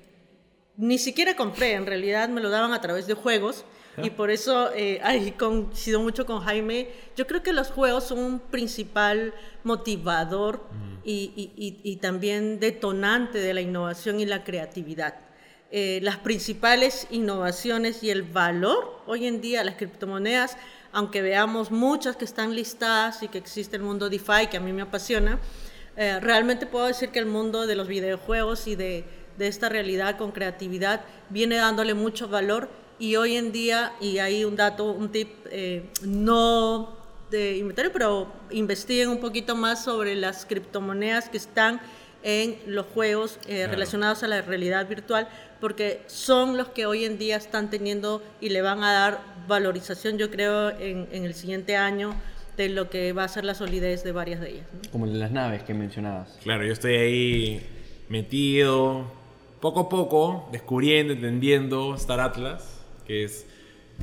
ni 0.77 0.97
siquiera 0.97 1.35
compré, 1.35 1.73
en 1.73 1.85
realidad 1.85 2.27
me 2.27 2.41
lo 2.41 2.49
daban 2.49 2.73
a 2.73 2.81
través 2.81 3.05
de 3.05 3.13
juegos. 3.13 3.63
Y 4.01 4.09
por 4.09 4.31
eso 4.31 4.71
ahí 5.03 5.31
coincido 5.33 6.01
mucho 6.01 6.25
con 6.25 6.39
Jaime. 6.39 6.89
Yo 7.15 7.27
creo 7.27 7.43
que 7.43 7.53
los 7.53 7.69
juegos 7.69 8.05
son 8.05 8.17
un 8.17 8.39
principal 8.39 9.35
motivador 9.63 10.63
mm. 10.71 11.01
y, 11.05 11.51
y, 11.55 11.79
y, 11.83 11.97
también 11.97 12.59
detonante 12.59 13.37
de 13.37 13.53
la 13.53 13.61
innovación 13.61 14.19
y 14.19 14.25
la 14.25 14.43
creatividad. 14.43 15.13
las 15.71 16.17
principales 16.17 17.05
innovaciones 17.11 18.01
y 18.01 18.09
el 18.09 18.23
valor 18.23 19.03
hoy 19.05 19.27
en 19.27 19.39
día, 19.39 19.63
las 19.63 19.75
criptomonedas, 19.75 20.57
aunque 20.93 21.21
veamos 21.21 21.71
muchas 21.71 22.15
que 22.15 22.23
están 22.23 22.55
listadas 22.55 23.23
y 23.23 23.27
que 23.27 23.39
existe 23.39 23.75
el 23.75 23.81
mundo 23.81 24.09
DeFi, 24.09 24.47
que 24.49 24.57
a 24.57 24.59
mí 24.59 24.71
me 24.71 24.83
apasiona, 24.83 25.39
eh, 25.97 26.19
realmente 26.19 26.65
puedo 26.65 26.85
decir 26.85 27.09
que 27.09 27.19
el 27.19 27.25
mundo 27.25 27.67
de 27.67 27.75
los 27.75 27.87
videojuegos 27.87 28.67
y 28.67 28.75
de, 28.75 29.03
de, 29.37 29.47
esta 29.47 29.69
realidad 29.69 30.17
con 30.17 30.31
creatividad 30.31 31.01
viene 31.29 31.55
dándole 31.55 31.93
mucho 31.93 32.27
valor. 32.27 32.69
Y 32.99 33.15
hoy 33.15 33.35
en 33.35 33.51
día, 33.51 33.93
y 33.99 34.19
hay 34.19 34.45
un 34.45 34.55
dato, 34.55 34.91
un 34.91 35.11
tip, 35.11 35.29
eh, 35.49 35.89
no 36.03 36.95
de 37.31 37.57
inventario, 37.57 37.91
pero 37.91 38.31
investiguen 38.51 39.09
un 39.09 39.19
poquito 39.19 39.55
más 39.55 39.83
sobre 39.83 40.15
las 40.15 40.45
criptomonedas 40.45 41.29
que 41.29 41.37
están 41.37 41.81
en 42.24 42.57
los 42.65 42.86
juegos 42.88 43.39
eh, 43.47 43.67
relacionados 43.67 44.24
a 44.24 44.28
la 44.28 44.41
realidad 44.41 44.88
virtual, 44.88 45.28
porque 45.59 46.01
son 46.07 46.57
los 46.57 46.69
que 46.69 46.86
hoy 46.86 47.05
en 47.05 47.17
día 47.17 47.36
están 47.36 47.69
teniendo 47.69 48.24
y 48.41 48.49
le 48.49 48.61
van 48.61 48.84
a 48.84 48.93
dar 48.93 49.21
valorización, 49.47 50.17
yo 50.17 50.32
creo, 50.32 50.69
en, 50.71 51.07
el 51.11 51.34
siguiente 51.34 51.76
año 51.76 52.15
de 52.57 52.69
lo 52.69 52.89
que 52.89 53.13
va 53.13 53.26
a 53.26 53.28
ser 53.28 53.43
la 53.43 53.55
solidez 53.55 54.03
de 54.03 54.13
varias 54.13 54.39
de 54.39 54.51
ellas. 54.51 54.67
Como 54.91 55.05
las 55.05 55.32
naves 55.32 55.63
que 55.63 55.74
mencionabas. 55.74 56.38
Claro, 56.43 56.65
yo 56.65 56.71
estoy 56.71 56.95
ahí 56.95 57.61
metido, 58.09 59.11
poco 59.59 59.82
a 59.82 59.89
poco, 59.89 60.49
descubriendo, 60.51 61.13
entendiendo 61.13 61.95
Star 61.95 62.21
Atlas, 62.21 62.82
que 63.05 63.26
es 63.26 63.45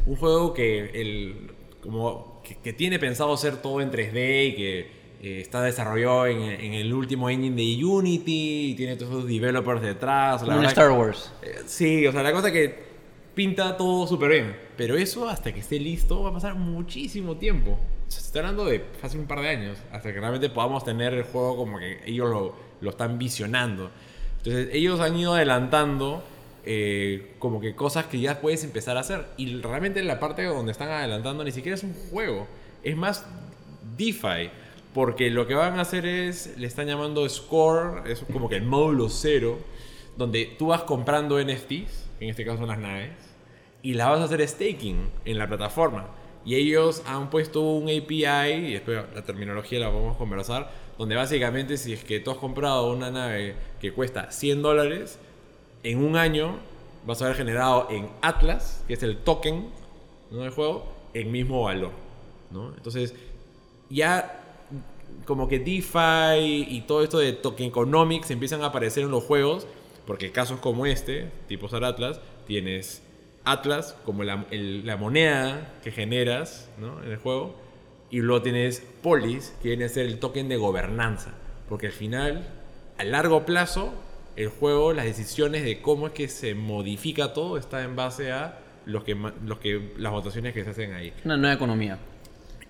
un 0.07 0.16
juego 0.16 0.53
que, 0.53 0.91
el, 1.01 1.53
como, 1.83 2.43
que 2.62 2.73
tiene 2.73 2.99
pensado 2.99 3.35
ser 3.37 3.62
todo 3.62 3.81
en 3.81 3.91
3D 3.91 4.49
y 4.49 4.57
que 4.57 4.99
eh, 5.23 5.41
está 5.41 5.62
desarrollado 5.62 6.27
en, 6.27 6.41
el 6.73 6.93
último 6.95 7.29
engine 7.29 7.55
de 7.55 7.85
Unity 7.85 8.71
y 8.71 8.75
tiene 8.75 8.97
todos 8.97 9.12
esos 9.12 9.29
developers 9.29 9.83
detrás. 9.83 10.43
La 10.47 10.66
Star 10.68 10.93
Wars. 10.93 11.33
Eh, 11.43 11.61
sí, 11.66 12.07
o 12.07 12.12
sea, 12.12 12.23
la 12.23 12.33
cosa 12.33 12.51
que 12.51 12.91
pinta 13.35 13.77
todo 13.77 14.07
súper 14.07 14.31
bien. 14.31 14.57
Pero 14.77 14.97
eso, 14.97 15.29
hasta 15.29 15.53
que 15.53 15.61
esté 15.61 15.79
listo, 15.79 16.23
va 16.23 16.31
a 16.31 16.33
pasar 16.33 16.55
muchísimo 16.55 17.37
tiempo. 17.37 17.79
se 18.09 18.21
está 18.21 18.39
hablando 18.41 18.64
de 18.64 18.85
hace 19.03 19.18
un 19.18 19.27
par 19.27 19.41
de 19.41 19.49
años. 19.49 19.79
Hasta 19.93 20.12
que 20.12 20.21
realmente 20.21 20.49
podamos 20.49 20.85
tener 20.85 21.12
el 21.12 21.25
juego 21.25 21.57
como 21.57 21.79
que 21.79 22.01
ellos 22.07 22.31
lo, 22.31 22.55
lo 22.81 22.91
están 22.91 23.18
visionando. 23.18 23.91
Entonces, 24.39 24.71
ellos 24.73 25.01
han 25.01 25.16
ido 25.16 25.35
adelantando 25.35 26.25
eh, 26.64 27.35
como 27.39 27.61
que 27.61 27.75
cosas 27.75 28.07
que 28.07 28.21
ya 28.21 28.41
puedes 28.41 28.64
empezar 28.64 28.97
a 28.97 29.01
hacer. 29.01 29.27
Y 29.37 29.61
realmente 29.61 30.03
la 30.03 30.21
parte 30.21 30.45
donde 30.45 30.73
están 30.73 30.89
adelantando 30.89 31.45
ni 31.45 31.53
siquiera 31.53 31.75
es 31.75 31.83
un 31.83 31.95
juego. 32.11 32.47
Es 32.83 32.97
más 32.97 33.27
DeFi. 33.97 34.51
Porque 34.95 35.30
lo 35.30 35.47
que 35.47 35.55
van 35.55 35.78
a 35.78 35.82
hacer 35.82 36.05
es, 36.05 36.57
le 36.59 36.66
están 36.66 36.86
llamando 36.86 37.28
Score, 37.28 38.11
es 38.11 38.24
como 38.32 38.49
que 38.49 38.57
el 38.57 38.64
módulo 38.64 39.09
cero, 39.09 39.59
donde 40.16 40.57
tú 40.59 40.68
vas 40.68 40.82
comprando 40.82 41.41
NFTs, 41.41 42.09
en 42.20 42.28
este 42.28 42.45
caso 42.45 42.59
son 42.59 42.68
las 42.68 42.78
naves, 42.78 43.12
y 43.82 43.95
las 43.95 44.09
vas 44.09 44.20
a 44.20 44.24
hacer 44.24 44.47
staking 44.47 45.09
en 45.24 45.38
la 45.38 45.47
plataforma. 45.47 46.09
Y 46.45 46.57
ellos 46.57 47.03
han 47.07 47.30
puesto 47.30 47.61
un 47.61 47.84
API, 47.84 48.24
y 48.24 48.72
después 48.72 48.99
la 49.14 49.22
terminología 49.22 49.78
la 49.78 49.88
vamos 49.88 50.16
a 50.16 50.18
conversar, 50.18 50.70
donde 50.99 51.14
básicamente 51.14 51.76
si 51.76 51.93
es 51.93 52.05
que 52.05 52.20
tú 52.20 52.30
has 52.30 52.38
comprado 52.38 52.93
una 52.93 53.11
nave 53.11 53.55
que 53.80 53.93
cuesta 53.93 54.30
100 54.30 54.62
dólares, 54.62 55.18
en 55.82 56.05
un 56.05 56.16
año 56.16 56.59
vas 57.07 57.22
a 57.22 57.26
haber 57.26 57.36
generado 57.36 57.88
en 57.91 58.09
Atlas, 58.22 58.84
que 58.86 58.95
es 58.95 59.03
el 59.03 59.18
token 59.18 59.68
¿no? 60.30 60.41
del 60.41 60.51
juego, 60.51 60.93
el 61.14 61.26
mismo 61.26 61.62
valor. 61.62 61.93
¿no? 62.51 62.74
Entonces, 62.74 63.14
ya 63.88 64.39
como 65.25 65.49
que 65.49 65.59
DeFi 65.59 66.67
y 66.69 66.85
todo 66.87 67.03
esto 67.03 67.19
de 67.19 67.33
token 67.33 67.67
economics 67.67 68.31
empiezan 68.31 68.63
a 68.63 68.67
aparecer 68.67 69.05
en 69.05 69.11
los 69.11 69.25
juegos, 69.25 69.67
porque 70.07 70.33
casos 70.33 70.61
como 70.61 70.87
este, 70.87 71.31
tipo 71.47 71.67
Star 71.67 71.85
Atlas, 71.85 72.21
tienes 72.47 73.03
Atlas 73.45 73.97
como 74.05 74.25
la, 74.25 74.37
moneda 74.99 75.75
que 75.83 75.93
generas 75.93 76.69
en 76.79 77.11
el 77.11 77.19
juego, 77.19 77.55
y 78.11 78.21
luego 78.21 78.43
tienes 78.43 78.83
Polis, 79.03 79.55
que 79.63 79.69
viene 79.69 79.85
a 79.85 79.89
ser 79.89 80.07
el 80.07 80.19
token 80.19 80.49
de 80.49 80.57
gobernanza, 80.57 81.35
porque 81.69 81.87
al 81.87 81.93
final, 81.93 82.49
a 82.99 83.05
largo 83.05 83.47
plazo, 83.47 83.93
el 84.37 84.49
juego, 84.49 84.93
las 84.93 85.05
decisiones 85.05 85.65
de 85.65 85.81
cómo 85.81 86.09
es 86.09 86.13
que 86.13 86.29
se 86.29 86.55
modifica 86.55 87.33
todo 87.33 87.57
está 87.57 87.83
en 87.83 87.95
base 87.95 88.33
a 88.33 88.59
los 88.87 89.05
que, 89.05 89.15
los 89.15 89.59
que, 89.59 89.93
las 89.99 90.13
votaciones 90.13 90.55
que 90.55 90.65
se 90.65 90.71
hacen 90.71 90.95
ahí. 90.95 91.13
Una 91.25 91.37
nueva 91.37 91.55
economía. 91.55 91.99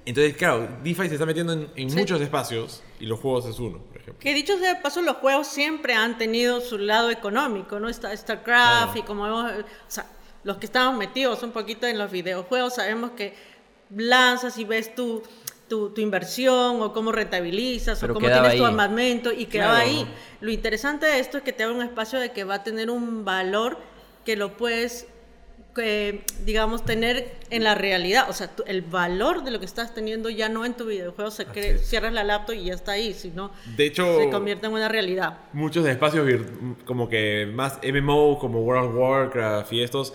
Entonces, 0.06 0.36
claro, 0.36 0.68
DeFi 0.82 1.08
se 1.08 1.14
está 1.14 1.26
metiendo 1.26 1.52
en, 1.52 1.94
muchos 1.94 2.20
espacios 2.20 2.82
y 2.98 3.06
los 3.06 3.20
juegos 3.20 3.46
es 3.46 3.58
uno, 3.58 3.78
por 3.78 3.96
ejemplo. 3.96 4.20
Que 4.20 4.34
dicho 4.34 4.58
sea 4.58 4.74
de 4.74 4.80
paso, 4.80 5.02
los 5.02 5.16
juegos 5.16 5.46
siempre 5.46 5.94
han 5.94 6.16
tenido 6.16 6.60
su 6.60 6.78
lado 6.78 7.10
económico, 7.10 7.78
¿no? 7.78 7.92
StarCraft 7.92 8.96
y 8.96 9.02
como 9.02 9.24
vemos, 9.24 9.52
o 9.52 9.64
sea, 9.88 10.06
los 10.42 10.56
que 10.56 10.66
estamos 10.66 10.98
metidos 10.98 11.42
un 11.42 11.52
poquito 11.52 11.86
en 11.86 11.98
los 11.98 12.10
videojuegos 12.10 12.76
sabemos 12.76 13.10
que 13.12 13.34
lanzas 13.94 14.56
y 14.58 14.64
ves 14.64 14.94
tu, 14.94 15.22
tu, 15.68 15.92
inversión 15.98 16.82
o 16.82 16.92
cómo 16.92 17.12
rentabilizas 17.12 18.02
o 18.02 18.08
cómo 18.08 18.26
tienes 18.26 18.56
tu 18.56 18.64
armamento 18.64 19.32
y 19.32 19.46
quedaba 19.46 19.78
ahí. 19.78 20.06
Lo 20.40 20.50
interesante 20.50 21.06
de 21.06 21.20
esto 21.20 21.38
es 21.38 21.44
que 21.44 21.52
te 21.52 21.62
da 21.62 21.70
un 21.70 21.82
espacio 21.82 22.18
de 22.18 22.32
que 22.32 22.44
va 22.44 22.56
a 22.56 22.64
tener 22.64 22.90
un 22.90 23.24
valor 23.24 23.78
que 24.24 24.36
lo 24.36 24.56
puedes 24.56 25.06
digamos, 26.44 26.84
tener 26.84 27.36
en 27.50 27.64
la 27.64 27.74
realidad. 27.74 28.28
O 28.28 28.32
sea, 28.32 28.50
el 28.66 28.82
valor 28.82 29.44
de 29.44 29.50
lo 29.50 29.58
que 29.58 29.66
estás 29.66 29.94
teniendo 29.94 30.28
ya 30.30 30.48
no 30.48 30.64
en 30.64 30.74
tu 30.74 30.86
videojuego 30.86 31.30
se 31.30 31.46
cree, 31.46 31.78
cierras 31.78 32.12
la 32.12 32.24
laptop 32.24 32.54
y 32.54 32.64
ya 32.64 32.74
está 32.74 32.92
ahí, 32.92 33.14
sino 33.14 33.50
de 33.76 33.86
hecho, 33.86 34.18
se 34.18 34.30
convierte 34.30 34.66
en 34.66 34.72
una 34.72 34.88
realidad. 34.88 35.38
Muchos 35.52 35.86
espacios 35.86 36.26
como 36.84 37.08
que 37.08 37.50
más 37.52 37.78
MMO, 37.82 38.38
como 38.38 38.60
World 38.60 38.90
of 38.90 38.96
Warcraft 38.96 39.72
y 39.72 39.82
estos, 39.82 40.14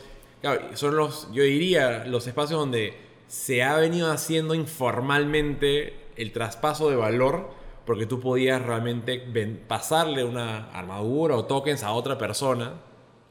son 0.74 0.96
los, 0.96 1.32
yo 1.32 1.44
diría, 1.44 2.06
los 2.06 2.28
espacios 2.28 2.60
donde 2.60 2.94
se 3.28 3.64
ha 3.64 3.78
venido 3.78 4.12
haciendo 4.12 4.54
informalmente 4.54 5.96
el 6.16 6.32
traspaso 6.32 6.90
de 6.90 6.96
valor 6.96 7.50
porque 7.86 8.06
tú 8.06 8.20
podías 8.20 8.62
realmente 8.62 9.20
pasarle 9.68 10.24
una 10.24 10.72
armadura 10.72 11.36
o 11.36 11.46
tokens 11.46 11.84
a 11.84 11.92
otra 11.92 12.18
persona 12.18 12.74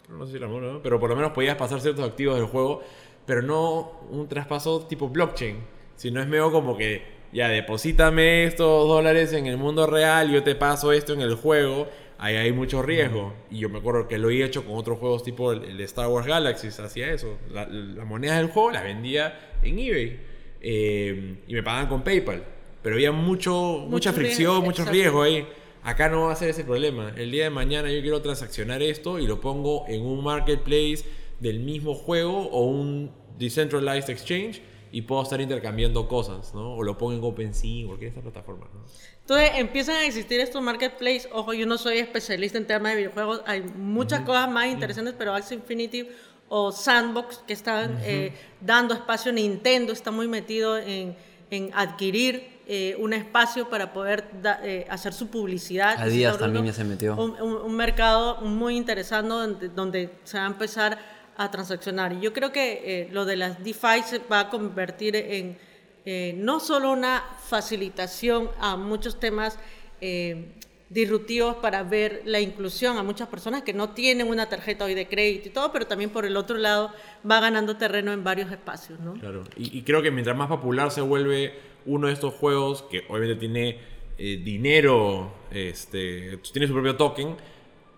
no 0.08 0.26
sé 0.26 0.32
si 0.32 0.36
era 0.38 0.48
mono, 0.48 0.72
¿no? 0.74 0.82
pero 0.82 1.00
por 1.00 1.10
lo 1.10 1.16
menos 1.16 1.32
podías 1.32 1.56
pasar 1.56 1.80
ciertos 1.80 2.06
activos 2.06 2.36
del 2.36 2.46
juego, 2.46 2.82
pero 3.26 3.42
no 3.42 4.00
un 4.10 4.28
traspaso 4.28 4.86
tipo 4.86 5.08
blockchain, 5.08 5.58
sino 5.96 6.20
es 6.20 6.26
medio 6.26 6.50
como 6.50 6.76
que 6.76 7.02
ya 7.32 7.48
deposítame 7.48 8.44
estos 8.44 8.86
dólares 8.88 9.32
en 9.32 9.46
el 9.46 9.56
mundo 9.56 9.86
real, 9.86 10.30
yo 10.30 10.42
te 10.42 10.54
paso 10.54 10.92
esto 10.92 11.12
en 11.12 11.20
el 11.20 11.34
juego, 11.34 11.88
ahí 12.18 12.36
hay 12.36 12.52
mucho 12.52 12.80
riesgo. 12.80 13.34
Y 13.50 13.58
yo 13.58 13.68
me 13.68 13.78
acuerdo 13.78 14.06
que 14.06 14.18
lo 14.18 14.30
he 14.30 14.44
hecho 14.44 14.64
con 14.64 14.76
otros 14.76 14.98
juegos 14.98 15.24
tipo 15.24 15.52
el, 15.52 15.80
Star 15.80 16.06
Wars 16.08 16.26
Galaxies, 16.26 16.78
hacía 16.78 17.12
eso. 17.12 17.38
La, 17.50 17.66
la 17.66 18.04
moneda 18.04 18.36
del 18.36 18.48
juego 18.48 18.70
la 18.70 18.82
vendía 18.82 19.56
en 19.62 19.78
eBay 19.78 20.20
eh, 20.60 21.36
y 21.46 21.54
me 21.54 21.62
pagaban 21.62 21.88
con 21.88 22.02
PayPal. 22.02 22.42
Pero 22.82 22.96
había 22.96 23.12
mucho, 23.12 23.84
mucha 23.88 24.12
fricción, 24.12 24.52
riesgo, 24.52 24.62
mucho 24.62 24.84
riesgo 24.84 25.22
ahí. 25.22 25.46
Acá 25.84 26.08
no 26.08 26.22
va 26.22 26.32
a 26.32 26.36
ser 26.36 26.48
ese 26.48 26.64
problema. 26.64 27.12
El 27.14 27.30
día 27.30 27.44
de 27.44 27.50
mañana 27.50 27.92
yo 27.92 28.00
quiero 28.00 28.22
transaccionar 28.22 28.82
esto 28.82 29.18
y 29.18 29.26
lo 29.26 29.42
pongo 29.42 29.84
en 29.86 30.00
un 30.00 30.24
marketplace 30.24 31.04
del 31.40 31.60
mismo 31.60 31.94
juego 31.94 32.48
o 32.48 32.64
un 32.64 33.12
decentralized 33.38 34.08
exchange 34.08 34.62
y 34.92 35.02
puedo 35.02 35.22
estar 35.22 35.42
intercambiando 35.42 36.08
cosas, 36.08 36.54
¿no? 36.54 36.74
O 36.76 36.82
lo 36.82 36.96
pongo 36.96 37.12
en 37.12 37.22
OpenSea, 37.22 37.86
cualquier 37.86 38.12
de 38.12 38.18
estas 38.18 38.22
plataformas, 38.22 38.70
¿no? 38.72 38.80
Entonces 39.20 39.50
empiezan 39.56 39.96
a 39.96 40.06
existir 40.06 40.40
estos 40.40 40.62
marketplaces. 40.62 41.28
Ojo, 41.32 41.52
yo 41.52 41.66
no 41.66 41.76
soy 41.76 41.98
especialista 41.98 42.56
en 42.56 42.66
temas 42.66 42.92
de 42.92 42.98
videojuegos. 42.98 43.42
Hay 43.44 43.60
muchas 43.60 44.20
cosas 44.20 44.50
más 44.50 44.68
interesantes, 44.68 45.14
pero 45.18 45.34
Axie 45.34 45.56
Infinity 45.56 46.08
o 46.48 46.72
Sandbox 46.72 47.42
que 47.46 47.52
están 47.52 47.98
eh, 48.04 48.32
dando 48.62 48.94
espacio. 48.94 49.32
Nintendo 49.32 49.92
está 49.92 50.10
muy 50.10 50.28
metido 50.28 50.78
en, 50.78 51.14
en 51.50 51.70
adquirir 51.74 52.53
eh, 52.66 52.96
un 52.98 53.12
espacio 53.12 53.68
para 53.68 53.92
poder 53.92 54.24
da- 54.42 54.60
eh, 54.62 54.86
hacer 54.88 55.12
su 55.12 55.28
publicidad. 55.28 55.90
Está 55.92 56.04
abriendo 56.04 56.38
también 56.38 56.64
ya 56.66 56.72
se 56.72 56.84
metió. 56.84 57.14
Un, 57.16 57.32
un- 57.40 57.56
un 57.62 57.76
mercado 57.76 58.40
muy 58.40 58.76
interesante 58.76 59.28
donde, 59.28 59.68
donde 59.68 60.10
se 60.24 60.38
va 60.38 60.44
a 60.44 60.48
empezar 60.48 60.98
a 61.36 61.50
transaccionar. 61.50 62.12
Y 62.12 62.20
yo 62.20 62.32
creo 62.32 62.52
que 62.52 62.80
eh, 63.02 63.08
lo 63.12 63.24
de 63.24 63.36
las 63.36 63.62
DeFi 63.62 64.02
se 64.06 64.18
va 64.30 64.40
a 64.40 64.50
convertir 64.50 65.16
en 65.16 65.58
eh, 66.06 66.34
no 66.38 66.60
solo 66.60 66.92
una 66.92 67.22
facilitación 67.48 68.50
a 68.60 68.76
muchos 68.76 69.18
temas 69.18 69.58
eh, 70.00 70.52
disruptivos 70.90 71.56
para 71.56 71.82
ver 71.82 72.22
la 72.24 72.40
inclusión 72.40 72.98
a 72.98 73.02
muchas 73.02 73.26
personas 73.28 73.62
que 73.62 73.72
no 73.72 73.90
tienen 73.90 74.28
una 74.28 74.48
tarjeta 74.48 74.84
hoy 74.84 74.94
de 74.94 75.08
crédito 75.08 75.48
y 75.48 75.50
todo, 75.50 75.72
pero 75.72 75.86
también 75.86 76.10
por 76.10 76.24
el 76.24 76.36
otro 76.36 76.56
lado 76.56 76.92
va 77.28 77.40
ganando 77.40 77.76
terreno 77.76 78.12
en 78.12 78.22
varios 78.22 78.50
espacios, 78.52 79.00
¿no? 79.00 79.14
Claro. 79.14 79.44
Y, 79.56 79.76
y 79.78 79.82
creo 79.82 80.02
que 80.02 80.10
mientras 80.10 80.36
más 80.36 80.46
popular 80.48 80.90
se 80.90 81.00
vuelve 81.00 81.54
uno 81.86 82.08
de 82.08 82.12
estos 82.12 82.34
juegos, 82.34 82.82
que 82.82 83.04
obviamente 83.08 83.36
tiene 83.36 83.78
eh, 84.18 84.40
dinero, 84.42 85.32
este, 85.50 86.38
tiene 86.52 86.66
su 86.66 86.72
propio 86.72 86.96
token, 86.96 87.36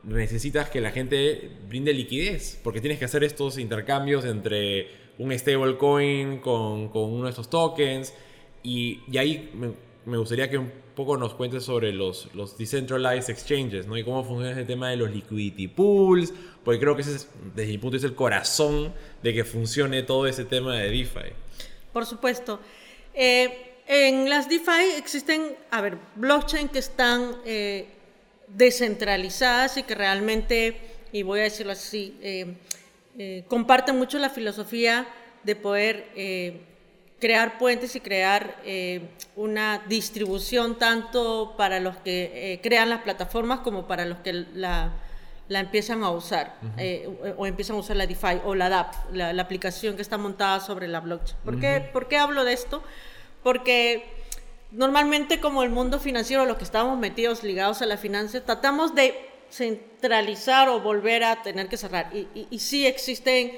necesitas 0.06 0.70
que 0.70 0.80
la 0.80 0.90
gente 0.90 1.50
brinde 1.68 1.92
liquidez, 1.92 2.60
porque 2.62 2.80
tienes 2.80 2.98
que 2.98 3.04
hacer 3.04 3.24
estos 3.24 3.58
intercambios 3.58 4.24
entre 4.24 4.88
un 5.18 5.36
stablecoin 5.36 6.38
con, 6.38 6.88
con 6.88 7.12
uno 7.12 7.24
de 7.24 7.30
estos 7.30 7.50
tokens. 7.50 8.14
Y, 8.62 9.00
y 9.10 9.18
ahí 9.18 9.50
me, 10.06 10.16
gustaría 10.16 10.48
que 10.48 10.58
un 10.58 10.72
poco 10.94 11.16
nos 11.16 11.34
cuentes 11.34 11.64
sobre 11.64 11.92
los, 11.92 12.34
los 12.34 12.56
decentralized 12.56 13.30
exchanges, 13.30 13.86
¿no? 13.86 13.96
Y 13.96 14.04
cómo 14.04 14.24
funciona 14.24 14.52
ese 14.52 14.64
tema 14.64 14.90
de 14.90 14.96
los 14.96 15.10
liquidity 15.10 15.68
pools, 15.68 16.32
porque 16.64 16.80
creo 16.80 16.96
que 16.96 17.02
ese 17.02 17.16
es, 17.16 17.30
desde 17.54 17.72
mi 17.72 17.78
punto 17.78 17.98
de 17.98 18.06
el 18.06 18.14
corazón 18.14 18.92
de 19.22 19.34
que 19.34 19.44
funcione 19.44 20.02
todo 20.02 20.26
ese 20.26 20.44
tema 20.44 20.76
de 20.76 20.90
DeFi. 20.90 21.32
Por 21.92 22.06
supuesto. 22.06 22.60
Eh, 23.14 23.65
en 23.86 24.28
las 24.28 24.48
DeFi 24.48 24.96
existen, 24.96 25.56
a 25.70 25.80
ver, 25.80 25.98
blockchain 26.16 26.68
que 26.68 26.78
están 26.78 27.36
eh, 27.44 27.88
descentralizadas 28.48 29.76
y 29.76 29.82
que 29.82 29.94
realmente, 29.94 30.80
y 31.12 31.22
voy 31.22 31.40
a 31.40 31.44
decirlo 31.44 31.72
así, 31.72 32.16
eh, 32.22 32.54
eh, 33.18 33.44
comparten 33.48 33.96
mucho 33.96 34.18
la 34.18 34.30
filosofía 34.30 35.06
de 35.42 35.56
poder 35.56 36.10
eh, 36.16 36.60
crear 37.20 37.58
puentes 37.58 37.94
y 37.96 38.00
crear 38.00 38.56
eh, 38.64 39.08
una 39.36 39.82
distribución 39.88 40.78
tanto 40.78 41.54
para 41.56 41.80
los 41.80 41.96
que 41.98 42.60
crean 42.62 42.90
las 42.90 43.02
plataformas 43.02 43.60
como 43.60 43.86
para 43.86 44.04
los 44.04 44.18
que 44.18 44.32
la, 44.32 44.92
la 45.48 45.60
empiezan 45.60 46.02
a 46.02 46.10
usar 46.10 46.56
eh, 46.76 47.08
o, 47.36 47.42
o 47.42 47.46
empiezan 47.46 47.76
a 47.76 47.78
usar 47.78 47.96
la 47.96 48.06
DeFi 48.06 48.40
o 48.44 48.54
la 48.54 48.68
DApp, 48.68 48.94
la, 49.12 49.32
la 49.32 49.42
aplicación 49.42 49.96
que 49.96 50.02
está 50.02 50.18
montada 50.18 50.60
sobre 50.60 50.88
la 50.88 51.00
blockchain. 51.00 51.38
¿Por, 51.44 51.60
qué, 51.60 51.88
¿Por 51.92 52.08
qué 52.08 52.18
hablo 52.18 52.44
de 52.44 52.52
esto? 52.52 52.82
Porque 53.46 54.02
normalmente 54.72 55.38
como 55.38 55.62
el 55.62 55.70
mundo 55.70 56.00
financiero, 56.00 56.44
los 56.46 56.56
que 56.56 56.64
estamos 56.64 56.98
metidos 56.98 57.44
ligados 57.44 57.80
a 57.80 57.86
la 57.86 57.96
finanza, 57.96 58.44
tratamos 58.44 58.96
de 58.96 59.14
centralizar 59.52 60.68
o 60.68 60.80
volver 60.80 61.22
a 61.22 61.42
tener 61.42 61.68
que 61.68 61.76
cerrar. 61.76 62.10
Y, 62.12 62.26
y, 62.34 62.48
y 62.50 62.58
sí 62.58 62.88
existen 62.88 63.52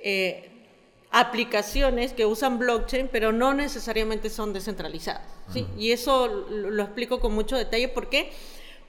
eh, 0.00 0.50
aplicaciones 1.10 2.12
que 2.12 2.26
usan 2.26 2.58
blockchain, 2.58 3.08
pero 3.10 3.32
no 3.32 3.54
necesariamente 3.54 4.28
son 4.28 4.52
descentralizadas. 4.52 5.26
¿sí? 5.50 5.66
Y 5.78 5.92
eso 5.92 6.26
lo, 6.26 6.68
lo 6.68 6.82
explico 6.82 7.18
con 7.18 7.32
mucho 7.32 7.56
detalle. 7.56 7.88
¿Por 7.88 8.10
qué? 8.10 8.32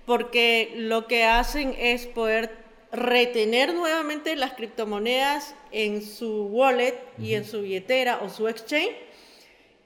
Porque 0.06 0.74
lo 0.76 1.08
que 1.08 1.24
hacen 1.24 1.74
es 1.80 2.06
poder 2.06 2.52
retener 2.92 3.74
nuevamente 3.74 4.36
las 4.36 4.56
criptomonedas 4.56 5.56
en 5.72 6.02
su 6.06 6.48
wallet 6.48 7.00
y 7.18 7.36
en 7.36 7.46
su 7.46 7.62
billetera 7.62 8.20
o 8.22 8.30
su 8.30 8.50
exchange. 8.50 9.13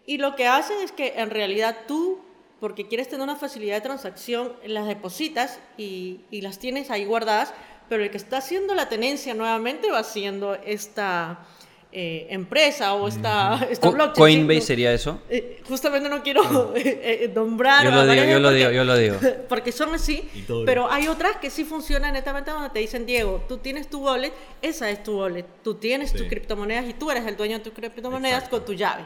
Y 0.07 0.17
lo 0.17 0.35
que 0.35 0.47
hacen 0.47 0.77
es 0.83 0.91
que 0.91 1.13
en 1.17 1.29
realidad 1.29 1.75
tú, 1.87 2.19
porque 2.59 2.87
quieres 2.87 3.07
tener 3.09 3.23
una 3.23 3.35
facilidad 3.35 3.75
de 3.75 3.81
transacción, 3.81 4.53
las 4.65 4.87
depositas 4.87 5.59
y, 5.77 6.21
y 6.31 6.41
las 6.41 6.57
tienes 6.57 6.89
ahí 6.89 7.05
guardadas, 7.05 7.53
pero 7.89 8.03
el 8.03 8.09
que 8.09 8.17
está 8.17 8.37
haciendo 8.37 8.73
la 8.73 8.89
tenencia 8.89 9.33
nuevamente 9.35 9.91
va 9.91 10.03
siendo 10.03 10.55
esta 10.55 11.45
eh, 11.91 12.27
empresa 12.29 12.93
o 12.95 13.07
esta, 13.07 13.65
esta 13.69 13.87
Co- 13.89 13.93
blockchain. 13.93 14.15
Coinbase 14.45 14.61
sería 14.61 14.93
eso. 14.93 15.19
Eh, 15.29 15.61
justamente 15.67 16.07
no 16.09 16.23
quiero 16.23 16.41
eh, 16.75 16.81
eh, 17.25 17.31
nombrar. 17.35 17.83
Yo 17.85 17.91
a 17.91 18.05
lo 18.05 18.11
digo, 18.11 18.23
yo 18.25 18.39
lo 18.39 18.47
porque- 18.47 18.57
digo, 18.59 18.71
yo 18.71 18.83
lo 18.85 18.97
digo. 18.97 19.17
Porque 19.49 19.71
son 19.73 19.93
así, 19.93 20.27
pero 20.65 20.89
hay 20.91 21.07
otras 21.09 21.35
que 21.37 21.49
sí 21.49 21.63
funcionan 21.65 22.13
netamente 22.13 22.51
donde 22.51 22.69
te 22.69 22.79
dicen, 22.79 23.05
Diego, 23.05 23.43
tú 23.47 23.57
tienes 23.57 23.89
tu 23.89 23.99
wallet, 24.05 24.31
esa 24.61 24.89
es 24.89 25.03
tu 25.03 25.19
wallet, 25.19 25.45
tú 25.63 25.75
tienes 25.75 26.11
tus 26.13 26.21
Sí. 26.21 26.27
criptomonedas 26.29 26.85
y 26.89 26.93
tú 26.93 27.11
eres 27.11 27.25
el 27.25 27.35
dueño 27.37 27.57
de 27.57 27.63
tus 27.65 27.73
criptomonedas 27.73 28.37
Exacto. 28.45 28.57
con 28.57 28.65
tu 28.65 28.73
llave. 28.73 29.03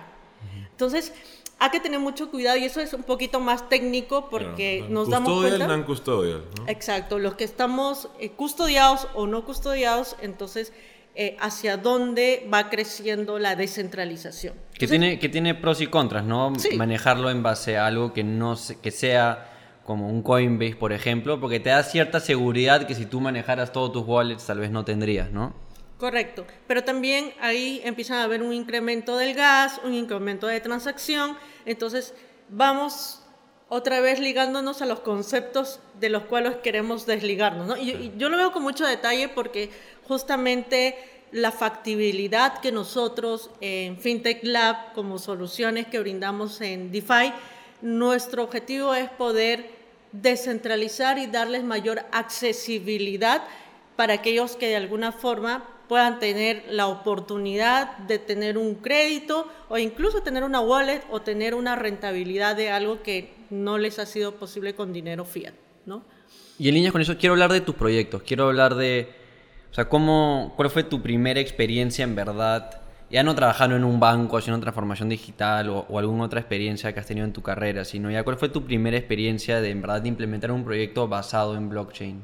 Entonces, 0.86 1.14
hay 1.60 1.70
que 1.70 1.80
tener 1.80 2.00
mucho 2.00 2.32
cuidado 2.32 2.58
y 2.58 2.64
eso 2.64 2.82
es 2.82 2.92
un 2.94 3.04
poquito 3.04 3.40
más 3.40 3.70
técnico 3.70 4.30
porque 4.32 4.84
nos 4.90 5.10
damos 5.10 5.30
custodial, 5.30 5.58
cuenta... 5.58 5.78
non-custodial, 5.78 6.44
¿no? 6.58 6.68
Exacto, 6.68 7.20
los 7.20 7.36
que 7.36 7.44
estamos 7.44 8.10
eh, 8.20 8.32
custodiados 8.32 9.08
o 9.14 9.28
no 9.28 9.46
custodiados, 9.46 10.16
entonces, 10.22 10.74
eh, 11.14 11.38
hacia 11.40 11.78
dónde 11.78 12.48
va 12.52 12.70
creciendo 12.72 13.38
la 13.38 13.56
descentralización. 13.56 14.54
Que 14.74 14.86
Entonces, 14.86 14.90
tiene, 14.90 15.20
que 15.20 15.30
tiene 15.30 15.54
pros 15.54 15.82
y 15.82 15.88
contras, 15.88 16.24
¿no? 16.26 16.52
Sí. 16.58 16.76
Manejarlo 16.76 17.30
en 17.30 17.44
base 17.44 17.78
a 17.78 17.86
algo 17.86 18.12
que 18.12 18.24
no 18.24 18.56
se- 18.56 18.80
que 18.80 18.90
sea 18.90 19.48
como 19.86 20.08
un 20.10 20.24
Coinbase, 20.24 20.76
por 20.78 20.94
ejemplo, 20.94 21.40
porque 21.40 21.60
te 21.60 21.70
da 21.70 21.84
cierta 21.84 22.20
seguridad 22.20 22.88
que 22.88 22.96
si 22.96 23.06
tú 23.06 23.20
manejaras 23.22 23.72
todos 23.72 23.92
tus 23.92 24.04
wallets 24.08 24.46
tal 24.48 24.60
vez 24.60 24.72
no 24.72 24.84
tendrías, 24.84 25.30
¿no? 25.32 25.54
Correcto, 26.02 26.48
pero 26.66 26.84
también 26.84 27.32
ahí 27.40 27.80
empiezan 27.84 28.18
a 28.18 28.24
haber 28.24 28.42
un 28.42 28.54
incremento 28.54 29.18
del 29.18 29.36
gas, 29.36 29.80
un 29.84 29.94
incremento 29.94 30.48
de 30.48 30.60
transacción, 30.60 31.38
entonces 31.64 32.16
vamos 32.50 33.22
otra 33.70 34.02
vez 34.02 34.20
ligándonos 34.20 34.82
a 34.82 34.88
los 34.88 35.02
conceptos 35.02 35.80
de 36.00 36.10
los 36.10 36.24
cuales 36.24 36.56
queremos 36.64 37.06
desligarnos. 37.06 37.68
¿no? 37.68 37.78
Y, 37.78 37.92
y 37.92 38.14
yo 38.18 38.30
lo 38.30 38.38
veo 38.38 38.52
con 38.52 38.64
mucho 38.64 38.84
detalle 38.84 39.30
porque 39.30 39.70
justamente 40.08 40.98
la 41.32 41.52
factibilidad 41.52 42.62
que 42.62 42.72
nosotros 42.72 43.52
en 43.62 44.00
FinTech 44.00 44.40
Lab 44.42 44.94
como 44.94 45.20
soluciones 45.20 45.86
que 45.86 46.00
brindamos 46.00 46.62
en 46.62 46.92
DeFi, 46.92 47.32
nuestro 47.84 48.42
objetivo 48.42 48.96
es 48.96 49.08
poder 49.12 49.70
descentralizar 50.14 51.20
y 51.20 51.28
darles 51.28 51.64
mayor 51.64 52.04
accesibilidad 52.12 53.44
para 53.96 54.14
aquellos 54.14 54.56
que 54.56 54.68
de 54.68 54.78
alguna 54.78 55.12
forma 55.12 55.64
puedan 55.92 56.20
tener 56.20 56.64
la 56.70 56.88
oportunidad 56.88 57.98
de 57.98 58.18
tener 58.18 58.58
un 58.58 58.76
crédito 58.76 59.52
o 59.68 59.78
incluso 59.78 60.22
tener 60.22 60.46
una 60.46 60.62
wallet 60.62 61.02
o 61.12 61.22
tener 61.22 61.54
una 61.54 61.76
rentabilidad 61.76 62.56
de 62.56 62.72
algo 62.72 63.04
que 63.04 63.34
no 63.50 63.78
les 63.78 64.00
ha 64.00 64.06
sido 64.06 64.36
posible 64.36 64.74
con 64.74 64.94
dinero 64.94 65.26
fiat, 65.26 65.52
¿no? 65.86 66.06
Y 66.58 66.70
en 66.70 66.76
líneas 66.76 66.94
con 66.94 67.02
eso, 67.02 67.18
quiero 67.18 67.34
hablar 67.34 67.52
de 67.52 67.60
tus 67.60 67.76
proyectos, 67.76 68.22
quiero 68.26 68.46
hablar 68.46 68.76
de, 68.76 69.10
o 69.70 69.74
sea, 69.74 69.90
cómo, 69.90 70.54
cuál 70.56 70.70
fue 70.70 70.86
tu 70.86 71.02
primera 71.02 71.42
experiencia 71.42 72.06
en 72.06 72.16
verdad, 72.16 72.80
ya 73.10 73.24
no 73.24 73.36
trabajando 73.36 73.76
en 73.76 73.84
un 73.84 74.00
banco, 74.00 74.38
haciendo 74.38 74.62
transformación 74.62 75.10
digital 75.10 75.68
o, 75.68 75.80
o 75.90 76.00
alguna 76.00 76.24
otra 76.24 76.40
experiencia 76.40 76.94
que 76.94 77.02
has 77.02 77.06
tenido 77.06 77.26
en 77.28 77.34
tu 77.34 77.42
carrera, 77.42 77.84
sino 77.84 78.10
ya 78.10 78.24
cuál 78.24 78.38
fue 78.38 78.48
tu 78.48 78.64
primera 78.64 78.96
experiencia 78.96 79.60
de 79.60 79.72
en 79.72 79.82
verdad 79.82 80.02
de 80.02 80.08
implementar 80.08 80.54
un 80.54 80.64
proyecto 80.64 81.10
basado 81.10 81.58
en 81.58 81.68
blockchain. 81.68 82.24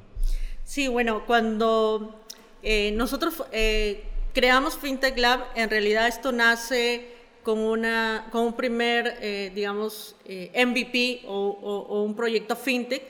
Sí, 0.64 0.88
bueno, 0.88 1.26
cuando 1.26 2.27
eh, 2.64 2.92
nosotros 2.94 3.44
eh, 3.52 4.04
creamos 4.34 4.78
FinTech 4.78 5.18
Lab, 5.18 5.46
en 5.56 5.70
realidad 5.70 6.08
esto 6.08 6.32
nace 6.32 7.16
con, 7.44 7.60
una, 7.60 8.28
con 8.32 8.42
un 8.42 8.54
primer, 8.54 9.18
eh, 9.22 9.52
digamos, 9.56 10.16
eh, 10.26 10.52
MVP 10.66 11.24
o, 11.28 11.34
o- 11.34 11.88
o 11.88 12.04
un 12.04 12.16
proyecto 12.16 12.56
FinTech 12.56 13.02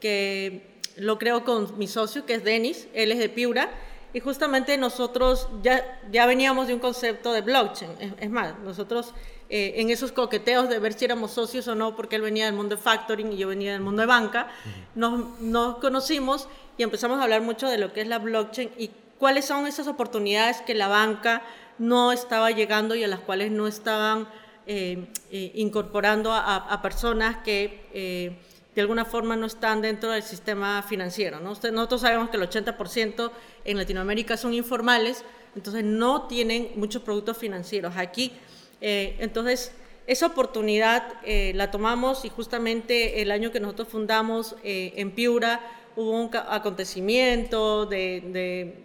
que 0.00 0.76
lo 0.96 1.18
creo 1.18 1.44
con 1.44 1.78
mi 1.78 1.86
socio, 1.86 2.24
que 2.26 2.34
es 2.34 2.44
Denis, 2.44 2.88
él 2.94 3.12
es 3.12 3.18
de 3.18 3.28
Piura, 3.28 3.70
y 4.12 4.20
justamente 4.20 4.78
nosotros 4.78 5.48
ya, 5.62 6.00
ya 6.10 6.26
veníamos 6.26 6.68
de 6.68 6.74
un 6.74 6.80
concepto 6.80 7.32
de 7.32 7.42
blockchain. 7.42 7.90
Es, 8.00 8.12
es 8.20 8.30
más, 8.30 8.58
nosotros 8.60 9.12
eh, 9.50 9.74
en 9.76 9.90
esos 9.90 10.10
coqueteos 10.12 10.68
de 10.70 10.78
ver 10.78 10.94
si 10.94 11.04
éramos 11.04 11.32
socios 11.32 11.68
o 11.68 11.74
no, 11.74 11.94
porque 11.96 12.16
él 12.16 12.22
venía 12.22 12.46
del 12.46 12.54
mundo 12.54 12.76
de 12.76 12.82
factoring 12.82 13.32
y 13.32 13.36
yo 13.36 13.48
venía 13.48 13.72
del 13.72 13.82
mundo 13.82 14.00
de 14.00 14.06
banca, 14.06 14.48
nos, 14.94 15.38
nos 15.40 15.76
conocimos 15.78 16.48
y 16.76 16.82
empezamos 16.82 17.18
a 17.18 17.24
hablar 17.24 17.42
mucho 17.42 17.68
de 17.68 17.78
lo 17.78 17.92
que 17.92 18.02
es 18.02 18.08
la 18.08 18.18
blockchain 18.18 18.70
y 18.76 18.90
cuáles 19.18 19.46
son 19.46 19.66
esas 19.66 19.86
oportunidades 19.86 20.60
que 20.62 20.74
la 20.74 20.88
banca 20.88 21.42
no 21.78 22.12
estaba 22.12 22.50
llegando 22.50 22.94
y 22.94 23.04
a 23.04 23.08
las 23.08 23.20
cuales 23.20 23.50
no 23.50 23.66
estaban 23.66 24.28
eh, 24.66 25.06
eh, 25.30 25.52
incorporando 25.54 26.32
a, 26.32 26.80
personas 26.82 27.36
que 27.44 27.86
eh, 27.92 28.36
de 28.74 28.80
alguna 28.80 29.04
forma 29.04 29.36
no 29.36 29.46
están 29.46 29.80
dentro 29.80 30.10
del 30.10 30.22
sistema 30.22 30.82
financiero. 30.82 31.40
nosotros 31.40 32.00
sabemos 32.00 32.30
que 32.30 32.36
el 32.36 32.42
80% 32.42 33.30
en 33.64 33.76
Latinoamérica 33.76 34.36
son 34.36 34.54
informales, 34.54 35.24
entonces 35.54 35.84
no 35.84 36.26
tienen 36.26 36.72
muchos 36.76 37.02
productos 37.02 37.38
financieros. 37.38 37.96
Aquí, 37.96 38.32
entonces, 38.80 39.72
esa 40.06 40.26
oportunidad 40.26 41.14
la 41.54 41.70
tomamos 41.70 42.26
y 42.26 42.28
justamente 42.28 43.22
el 43.22 43.30
año 43.30 43.50
que 43.52 43.60
nosotros 43.60 43.88
fundamos 43.88 44.56
en 44.62 45.12
Piura 45.12 45.60
hubo 45.96 46.10
un 46.10 46.30
acontecimiento 46.34 47.86
de, 47.86 48.84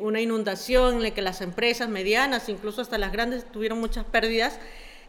una 0.00 0.20
inundación 0.20 0.96
en 0.96 1.02
la 1.04 1.10
que 1.12 1.22
las 1.22 1.40
empresas 1.40 1.88
medianas, 1.88 2.48
incluso 2.48 2.82
hasta 2.82 2.98
las 2.98 3.12
grandes, 3.12 3.50
tuvieron 3.50 3.78
muchas 3.78 4.04
pérdidas, 4.04 4.58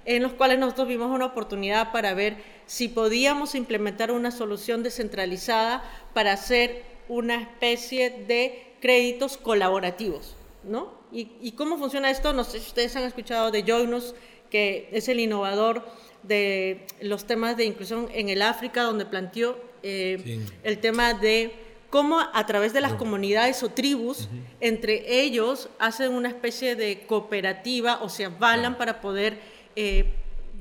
en 0.06 0.24
los 0.24 0.34
cuales 0.34 0.60
nosotros 0.60 0.88
vimos 0.88 1.10
una 1.10 1.26
oportunidad 1.26 1.92
para 1.92 2.14
ver 2.14 2.38
si 2.66 2.88
podíamos 2.88 3.56
implementar 3.56 4.12
una 4.12 4.32
solución 4.32 4.84
descentralizada 4.84 5.84
para 6.14 6.34
hacer 6.34 6.84
una 7.08 7.42
especie 7.42 8.12
de 8.28 8.74
créditos 8.80 9.38
colaborativos, 9.38 10.36
¿no? 10.64 10.94
¿Y, 11.12 11.32
y 11.42 11.54
cómo 11.54 11.78
funciona 11.78 12.12
esto? 12.12 12.34
No 12.34 12.44
sé 12.44 12.60
si 12.60 12.68
ustedes 12.68 12.96
han 12.96 13.04
escuchado 13.04 13.50
de 13.50 13.64
Joinus, 13.64 14.14
que 14.52 14.88
es 14.92 15.10
el 15.10 15.20
innovador 15.20 15.84
de 16.22 16.86
los 17.02 17.26
temas 17.26 17.58
de 17.58 17.66
inclusión 17.66 18.08
en 18.14 18.30
el 18.30 18.44
África, 18.44 18.84
donde 18.84 19.06
planteó 19.06 19.69
eh, 19.84 20.20
sí. 20.24 20.42
el 20.64 20.80
tema 20.80 21.14
de 21.14 21.54
cómo 21.90 22.20
a 22.20 22.46
través 22.46 22.72
de 22.74 22.82
las 22.82 22.94
comunidades 22.94 23.64
o 23.64 23.70
tribus, 23.70 24.30
uh 24.32 24.36
-huh. 24.36 24.44
entre 24.62 25.22
ellos 25.22 25.70
hacen 25.80 26.14
una 26.14 26.30
especie 26.30 26.76
de 26.76 27.06
cooperativa 27.08 28.00
o 28.02 28.10
se 28.10 28.26
avalan 28.26 28.74
uh 28.74 28.76
-huh. 28.76 28.78
para 28.78 29.02
poder 29.02 29.40
eh, 29.76 30.06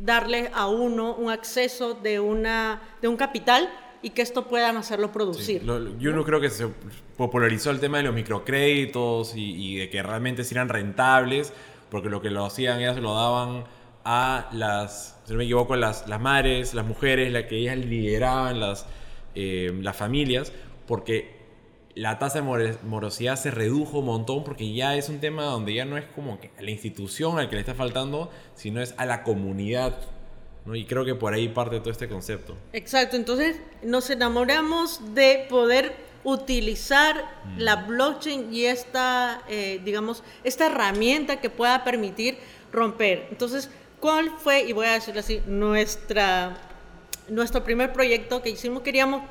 darle 0.01 0.51
a 0.55 0.69
uno 0.69 1.15
un 1.17 1.31
acceso 1.31 1.95
de, 1.95 2.21
una, 2.21 2.81
de 3.03 3.09
un 3.09 3.17
capital 3.17 3.69
y 4.01 4.11
que 4.11 4.23
esto 4.23 4.47
puedan 4.47 4.77
hacerlo 4.77 5.11
producir. 5.11 5.61
Sí, 5.61 5.67
lo, 5.67 5.99
yo 5.99 6.13
no 6.13 6.25
creo 6.25 6.41
que 6.41 6.51
se 6.51 6.69
popularizó 7.17 7.71
el 7.71 7.81
tema 7.81 7.99
de 7.99 8.05
los 8.05 8.15
microcréditos 8.15 9.35
y, 9.35 9.55
y 9.57 9.77
de 9.77 9.91
que 9.91 10.03
realmente 10.03 10.45
sean 10.45 10.69
rentables, 10.69 11.53
porque 11.91 12.09
lo 12.09 12.21
que 12.21 12.31
lo 12.31 12.45
hacían 12.45 12.81
ellas 12.81 12.97
lo 12.99 13.15
daban 13.15 13.65
a 14.05 14.49
las, 14.53 15.19
si 15.25 15.33
no 15.33 15.39
me 15.39 15.45
equivoco, 15.45 15.75
las, 15.77 16.07
las 16.09 16.21
madres, 16.21 16.75
las 16.75 16.87
mujeres, 16.87 17.33
las 17.33 17.45
que 17.45 17.57
ellas 17.57 17.77
lideraban 17.77 18.61
las, 18.61 18.87
eh, 19.41 19.73
las 19.83 19.97
familias, 19.97 20.53
porque 20.89 21.39
la 21.95 22.19
tasa 22.19 22.41
de 22.41 22.77
morosidad 22.83 23.37
se 23.37 23.53
redujo 23.53 24.01
un 24.01 24.07
montón 24.07 24.43
porque 24.43 24.73
ya 24.73 24.97
es 24.97 25.09
un 25.09 25.21
tema 25.21 25.45
donde 25.45 25.75
ya 25.75 25.85
no 25.85 25.97
es 25.97 26.07
como 26.07 26.41
que 26.41 26.51
a 26.59 26.63
la 26.63 26.73
institución 26.73 27.39
al 27.39 27.49
que 27.49 27.55
le 27.55 27.61
está 27.61 27.77
faltando, 27.77 28.33
sino 28.57 28.83
es 28.83 28.97
a 28.97 29.07
la 29.07 29.23
comunidad. 29.23 29.97
¿no? 30.67 30.75
Y 30.75 30.87
creo 30.87 31.05
que 31.05 31.15
por 31.15 31.35
ahí 31.35 31.49
parte 31.49 31.79
todo 31.79 31.91
este 31.91 32.09
concepto. 32.09 32.57
Exacto, 32.73 33.15
entonces 33.15 33.61
nos 33.85 34.11
enamoramos 34.11 35.15
de 35.15 35.47
poder 35.49 35.95
utilizar 36.25 37.17
mm. 37.45 37.59
la 37.59 37.77
blockchain 37.77 38.53
y 38.53 38.65
esta, 38.65 39.43
eh, 39.49 39.81
digamos, 39.85 40.25
esta 40.43 40.67
herramienta 40.67 41.41
que 41.41 41.49
pueda 41.49 41.85
permitir 41.85 42.39
romper. 42.73 43.29
Entonces, 43.31 43.71
¿cuál 44.01 44.31
fue, 44.37 44.63
y 44.63 44.73
voy 44.73 44.87
a 44.87 44.95
decirlo 44.95 45.21
así, 45.21 45.43
nuestra, 45.47 46.57
nuestro 47.29 47.65
primer 47.65 47.93
proyecto 47.93 48.43
que 48.43 48.51
hicimos? 48.51 48.83
Queríamos 48.83 49.23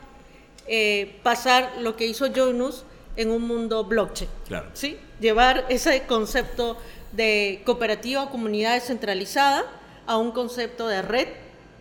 eh, 0.67 1.19
pasar 1.23 1.77
lo 1.79 1.95
que 1.95 2.05
hizo 2.07 2.27
Jonas 2.27 2.83
en 3.15 3.31
un 3.31 3.47
mundo 3.47 3.83
blockchain. 3.83 4.29
Claro. 4.47 4.69
¿sí? 4.73 4.97
Llevar 5.19 5.65
ese 5.69 6.03
concepto 6.03 6.77
de 7.11 7.61
cooperativa 7.65 8.23
o 8.23 8.29
comunidad 8.29 8.75
descentralizada 8.75 9.65
a 10.05 10.17
un 10.17 10.31
concepto 10.31 10.87
de 10.87 11.01
red, 11.01 11.27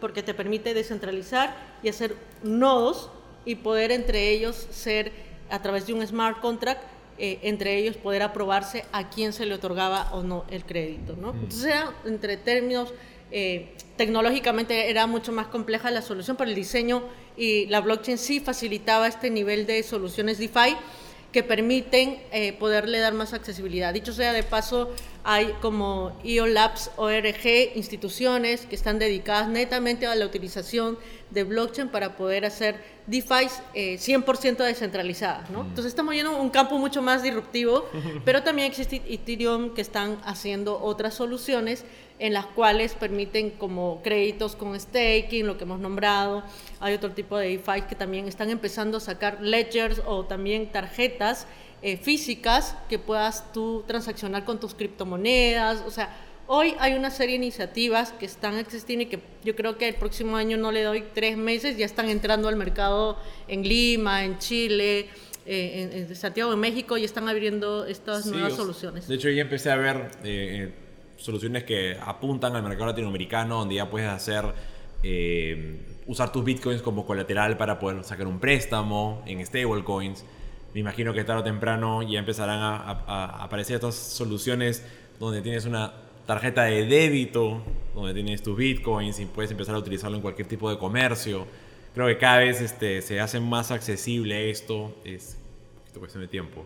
porque 0.00 0.22
te 0.22 0.34
permite 0.34 0.74
descentralizar 0.74 1.56
y 1.82 1.88
hacer 1.88 2.16
nodos 2.42 3.10
y 3.44 3.56
poder 3.56 3.92
entre 3.92 4.30
ellos 4.30 4.66
ser, 4.70 5.12
a 5.50 5.62
través 5.62 5.86
de 5.86 5.94
un 5.94 6.06
smart 6.06 6.40
contract, 6.40 6.82
eh, 7.18 7.38
entre 7.42 7.76
ellos 7.76 7.96
poder 7.96 8.22
aprobarse 8.22 8.84
a 8.92 9.08
quién 9.08 9.32
se 9.32 9.46
le 9.46 9.54
otorgaba 9.54 10.10
o 10.12 10.22
no 10.22 10.44
el 10.50 10.64
crédito. 10.64 11.16
¿no? 11.16 11.32
Mm. 11.32 11.38
Entonces, 11.44 11.74
entre 12.04 12.36
términos, 12.36 12.92
eh, 13.30 13.74
tecnológicamente 13.96 14.90
era 14.90 15.06
mucho 15.06 15.32
más 15.32 15.46
compleja 15.46 15.90
la 15.90 16.02
solución, 16.02 16.36
pero 16.36 16.50
el 16.50 16.56
diseño 16.56 17.02
y 17.36 17.66
la 17.66 17.80
blockchain 17.80 18.18
sí 18.18 18.40
facilitaba 18.40 19.06
este 19.08 19.30
nivel 19.30 19.66
de 19.66 19.82
soluciones 19.82 20.38
DeFi 20.38 20.76
que 21.32 21.42
permiten 21.42 22.18
eh, 22.32 22.54
poderle 22.54 22.98
dar 22.98 23.12
más 23.12 23.34
accesibilidad. 23.34 23.92
Dicho 23.92 24.12
sea 24.12 24.32
de 24.32 24.42
paso, 24.42 24.94
hay 25.22 25.52
como 25.60 26.18
IO 26.24 26.46
Labs, 26.46 26.90
ORG, 26.96 27.74
instituciones 27.74 28.64
que 28.64 28.74
están 28.74 28.98
dedicadas 28.98 29.48
netamente 29.48 30.06
a 30.06 30.14
la 30.14 30.24
utilización 30.24 30.98
de 31.36 31.44
blockchain 31.44 31.90
para 31.90 32.16
poder 32.16 32.46
hacer 32.46 32.82
DeFi 33.06 33.46
eh, 33.74 33.98
100% 33.98 34.56
descentralizadas. 34.56 35.50
¿no? 35.50 35.64
Mm. 35.64 35.66
Entonces 35.66 35.90
estamos 35.90 36.14
yendo 36.14 36.30
a 36.30 36.40
un 36.40 36.48
campo 36.48 36.78
mucho 36.78 37.02
más 37.02 37.22
disruptivo, 37.22 37.84
pero 38.24 38.42
también 38.42 38.68
existe 38.68 39.02
Ethereum 39.06 39.74
que 39.74 39.82
están 39.82 40.18
haciendo 40.24 40.80
otras 40.82 41.12
soluciones 41.12 41.84
en 42.18 42.32
las 42.32 42.46
cuales 42.46 42.94
permiten 42.94 43.50
como 43.50 44.00
créditos 44.02 44.56
con 44.56 44.80
staking, 44.80 45.46
lo 45.46 45.58
que 45.58 45.64
hemos 45.64 45.78
nombrado. 45.78 46.42
Hay 46.80 46.94
otro 46.94 47.12
tipo 47.12 47.36
de 47.36 47.50
DeFi 47.50 47.82
que 47.82 47.94
también 47.94 48.26
están 48.26 48.48
empezando 48.48 48.96
a 48.96 49.00
sacar 49.00 49.42
ledgers 49.42 50.00
o 50.06 50.24
también 50.24 50.72
tarjetas 50.72 51.46
eh, 51.82 51.98
físicas 51.98 52.74
que 52.88 52.98
puedas 52.98 53.52
tú 53.52 53.84
transaccionar 53.86 54.46
con 54.46 54.58
tus 54.58 54.74
criptomonedas. 54.74 55.82
O 55.86 55.90
sea, 55.90 56.08
hoy 56.46 56.74
hay 56.78 56.94
una 56.94 57.10
serie 57.10 57.38
de 57.38 57.44
iniciativas 57.44 58.12
que 58.12 58.26
están 58.26 58.56
existiendo 58.58 59.04
y 59.04 59.06
que 59.06 59.20
yo 59.44 59.54
creo 59.56 59.76
que 59.78 59.88
el 59.88 59.94
próximo 59.94 60.36
año 60.36 60.56
no 60.56 60.72
le 60.72 60.82
doy 60.82 61.04
tres 61.14 61.36
meses, 61.36 61.76
ya 61.76 61.86
están 61.86 62.08
entrando 62.08 62.48
al 62.48 62.56
mercado 62.56 63.18
en 63.48 63.62
Lima, 63.62 64.24
en 64.24 64.38
Chile. 64.38 65.08
Eh, 65.48 65.92
en, 65.92 66.10
en, 66.10 66.16
Santiago 66.16 66.50
de 66.50 66.56
México 66.56 66.98
y 66.98 67.04
están 67.04 67.28
abriendo 67.28 67.86
estas 67.86 68.24
sí, 68.24 68.30
nuevas 68.30 68.54
soluciones. 68.54 69.06
De 69.06 69.14
hecho, 69.14 69.28
ya 69.28 69.42
empecé 69.42 69.70
a 69.70 69.76
ver 69.76 70.10
eh, 70.24 70.74
soluciones 71.16 71.62
que 71.62 71.96
apuntan 72.04 72.56
al 72.56 72.64
mercado 72.64 72.86
latinoamericano, 72.86 73.60
donde 73.60 73.76
ya 73.76 73.88
puedes 73.88 74.08
hacer, 74.08 74.44
eh, 75.04 75.78
usar 76.08 76.32
tus 76.32 76.44
bitcoins 76.44 76.82
como 76.82 77.06
colateral 77.06 77.56
para 77.56 77.78
poder 77.78 78.02
sacar 78.02 78.26
un 78.26 78.40
préstamo 78.40 79.22
en 79.24 79.46
stablecoins. 79.46 80.24
Me 80.74 80.80
imagino 80.80 81.14
que 81.14 81.22
tarde 81.22 81.42
o 81.42 81.44
temprano 81.44 82.02
ya 82.02 82.18
empezarán 82.18 82.58
a, 82.58 82.76
a, 82.78 83.04
a, 83.06 83.44
aparecer 83.44 83.76
estas 83.76 83.94
soluciones 83.94 84.84
donde 85.20 85.42
tienes 85.42 85.64
una 85.64 85.94
tarjeta 86.26 86.64
de 86.64 86.84
débito, 86.86 87.62
donde 87.94 88.14
tienes 88.14 88.42
tus 88.42 88.56
bitcoins 88.56 89.20
y 89.20 89.26
puedes 89.26 89.50
empezar 89.50 89.74
a 89.74 89.78
utilizarlo 89.78 90.16
en 90.16 90.22
cualquier 90.22 90.48
tipo 90.48 90.68
de 90.70 90.78
comercio. 90.78 91.46
Creo 91.94 92.06
que 92.08 92.18
cada 92.18 92.38
vez 92.38 92.60
este, 92.60 93.00
se 93.00 93.20
hace 93.20 93.40
más 93.40 93.70
accesible 93.70 94.50
esto, 94.50 94.94
es 95.04 95.38
cuestión 95.98 96.22
de 96.22 96.28
tiempo. 96.28 96.64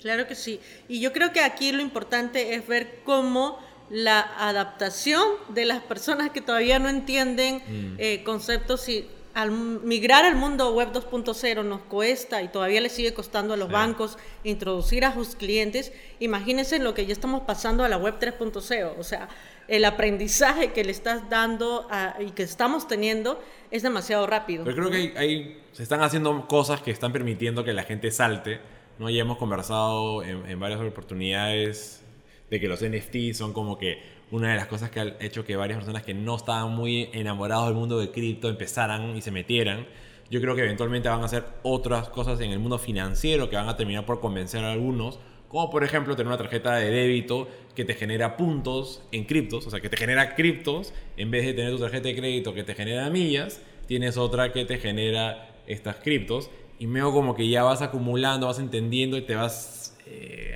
Claro 0.00 0.26
que 0.26 0.34
sí. 0.34 0.60
Y 0.88 1.00
yo 1.00 1.12
creo 1.12 1.32
que 1.32 1.40
aquí 1.40 1.72
lo 1.72 1.82
importante 1.82 2.54
es 2.54 2.66
ver 2.66 3.00
cómo 3.04 3.58
la 3.90 4.20
adaptación 4.20 5.24
de 5.48 5.64
las 5.64 5.82
personas 5.82 6.30
que 6.30 6.40
todavía 6.40 6.78
no 6.78 6.88
entienden 6.88 7.56
mm. 7.56 7.96
eh, 7.98 8.22
conceptos 8.22 8.88
y 8.88 9.08
al 9.38 9.52
migrar 9.52 10.24
al 10.24 10.34
mundo 10.34 10.74
web 10.74 10.92
2.0 10.92 11.64
nos 11.64 11.82
cuesta 11.82 12.42
y 12.42 12.48
todavía 12.48 12.80
le 12.80 12.88
sigue 12.88 13.14
costando 13.14 13.54
a 13.54 13.56
los 13.56 13.68
sí. 13.68 13.72
bancos 13.72 14.18
introducir 14.42 15.04
a 15.04 15.14
sus 15.14 15.36
clientes, 15.36 15.92
imagínense 16.18 16.74
en 16.74 16.82
lo 16.82 16.92
que 16.92 17.06
ya 17.06 17.12
estamos 17.12 17.42
pasando 17.42 17.84
a 17.84 17.88
la 17.88 17.98
web 17.98 18.18
3.0, 18.18 18.94
o 18.98 19.04
sea, 19.04 19.28
el 19.68 19.84
aprendizaje 19.84 20.72
que 20.72 20.82
le 20.82 20.90
estás 20.90 21.30
dando 21.30 21.86
a, 21.88 22.16
y 22.18 22.32
que 22.32 22.42
estamos 22.42 22.88
teniendo 22.88 23.40
es 23.70 23.84
demasiado 23.84 24.26
rápido. 24.26 24.64
Pero 24.64 24.76
creo 24.76 24.90
que 24.90 24.96
hay, 24.96 25.12
hay, 25.16 25.62
se 25.70 25.84
están 25.84 26.02
haciendo 26.02 26.48
cosas 26.48 26.82
que 26.82 26.90
están 26.90 27.12
permitiendo 27.12 27.62
que 27.62 27.72
la 27.72 27.84
gente 27.84 28.10
salte 28.10 28.58
¿no? 28.98 29.08
Ya 29.08 29.20
hemos 29.20 29.38
conversado 29.38 30.24
en, 30.24 30.50
en, 30.50 30.58
varias 30.58 30.80
oportunidades 30.80 32.02
de 32.50 32.58
que 32.58 32.66
los 32.66 32.80
NFT 32.80 33.34
son 33.34 33.52
como 33.52 33.78
que 33.78 34.02
una 34.30 34.50
de 34.50 34.56
las 34.56 34.66
cosas 34.66 34.90
que 34.90 35.00
ha 35.00 35.16
hecho 35.20 35.44
que 35.44 35.56
varias 35.56 35.78
personas 35.78 36.02
que 36.02 36.14
no 36.14 36.36
estaban 36.36 36.72
muy 36.74 37.08
enamorados 37.12 37.66
del 37.66 37.74
mundo 37.74 37.98
de 37.98 38.10
cripto 38.10 38.48
empezaran 38.48 39.16
y 39.16 39.22
se 39.22 39.30
metieran. 39.30 39.86
Yo 40.30 40.40
creo 40.40 40.54
que 40.54 40.62
eventualmente 40.62 41.08
van 41.08 41.22
a 41.22 41.24
hacer 41.24 41.44
otras 41.62 42.10
cosas 42.10 42.40
en 42.40 42.50
el 42.50 42.58
mundo 42.58 42.78
financiero 42.78 43.48
que 43.48 43.56
van 43.56 43.68
a 43.68 43.76
terminar 43.76 44.04
por 44.04 44.20
convencer 44.20 44.62
a 44.64 44.72
algunos, 44.72 45.18
como 45.48 45.70
por 45.70 45.82
ejemplo 45.82 46.14
tener 46.14 46.26
una 46.26 46.36
tarjeta 46.36 46.76
de 46.76 46.90
débito 46.90 47.48
que 47.74 47.86
te 47.86 47.94
genera 47.94 48.36
puntos 48.36 49.02
en 49.12 49.24
criptos, 49.24 49.66
o 49.66 49.70
sea, 49.70 49.80
que 49.80 49.88
te 49.88 49.96
genera 49.96 50.34
criptos, 50.34 50.92
en 51.16 51.30
vez 51.30 51.46
de 51.46 51.54
tener 51.54 51.72
tu 51.72 51.78
tarjeta 51.78 52.08
de 52.08 52.16
crédito 52.16 52.52
que 52.52 52.64
te 52.64 52.74
genera 52.74 53.08
millas, 53.08 53.62
tienes 53.86 54.18
otra 54.18 54.52
que 54.52 54.66
te 54.66 54.76
genera 54.76 55.48
estas 55.66 55.96
criptos 55.96 56.50
y 56.78 56.86
veo 56.86 57.12
como 57.12 57.34
que 57.34 57.48
ya 57.48 57.62
vas 57.62 57.80
acumulando, 57.80 58.46
vas 58.46 58.58
entendiendo 58.58 59.16
y 59.16 59.22
te 59.22 59.34
vas, 59.34 59.96
eh, 60.06 60.54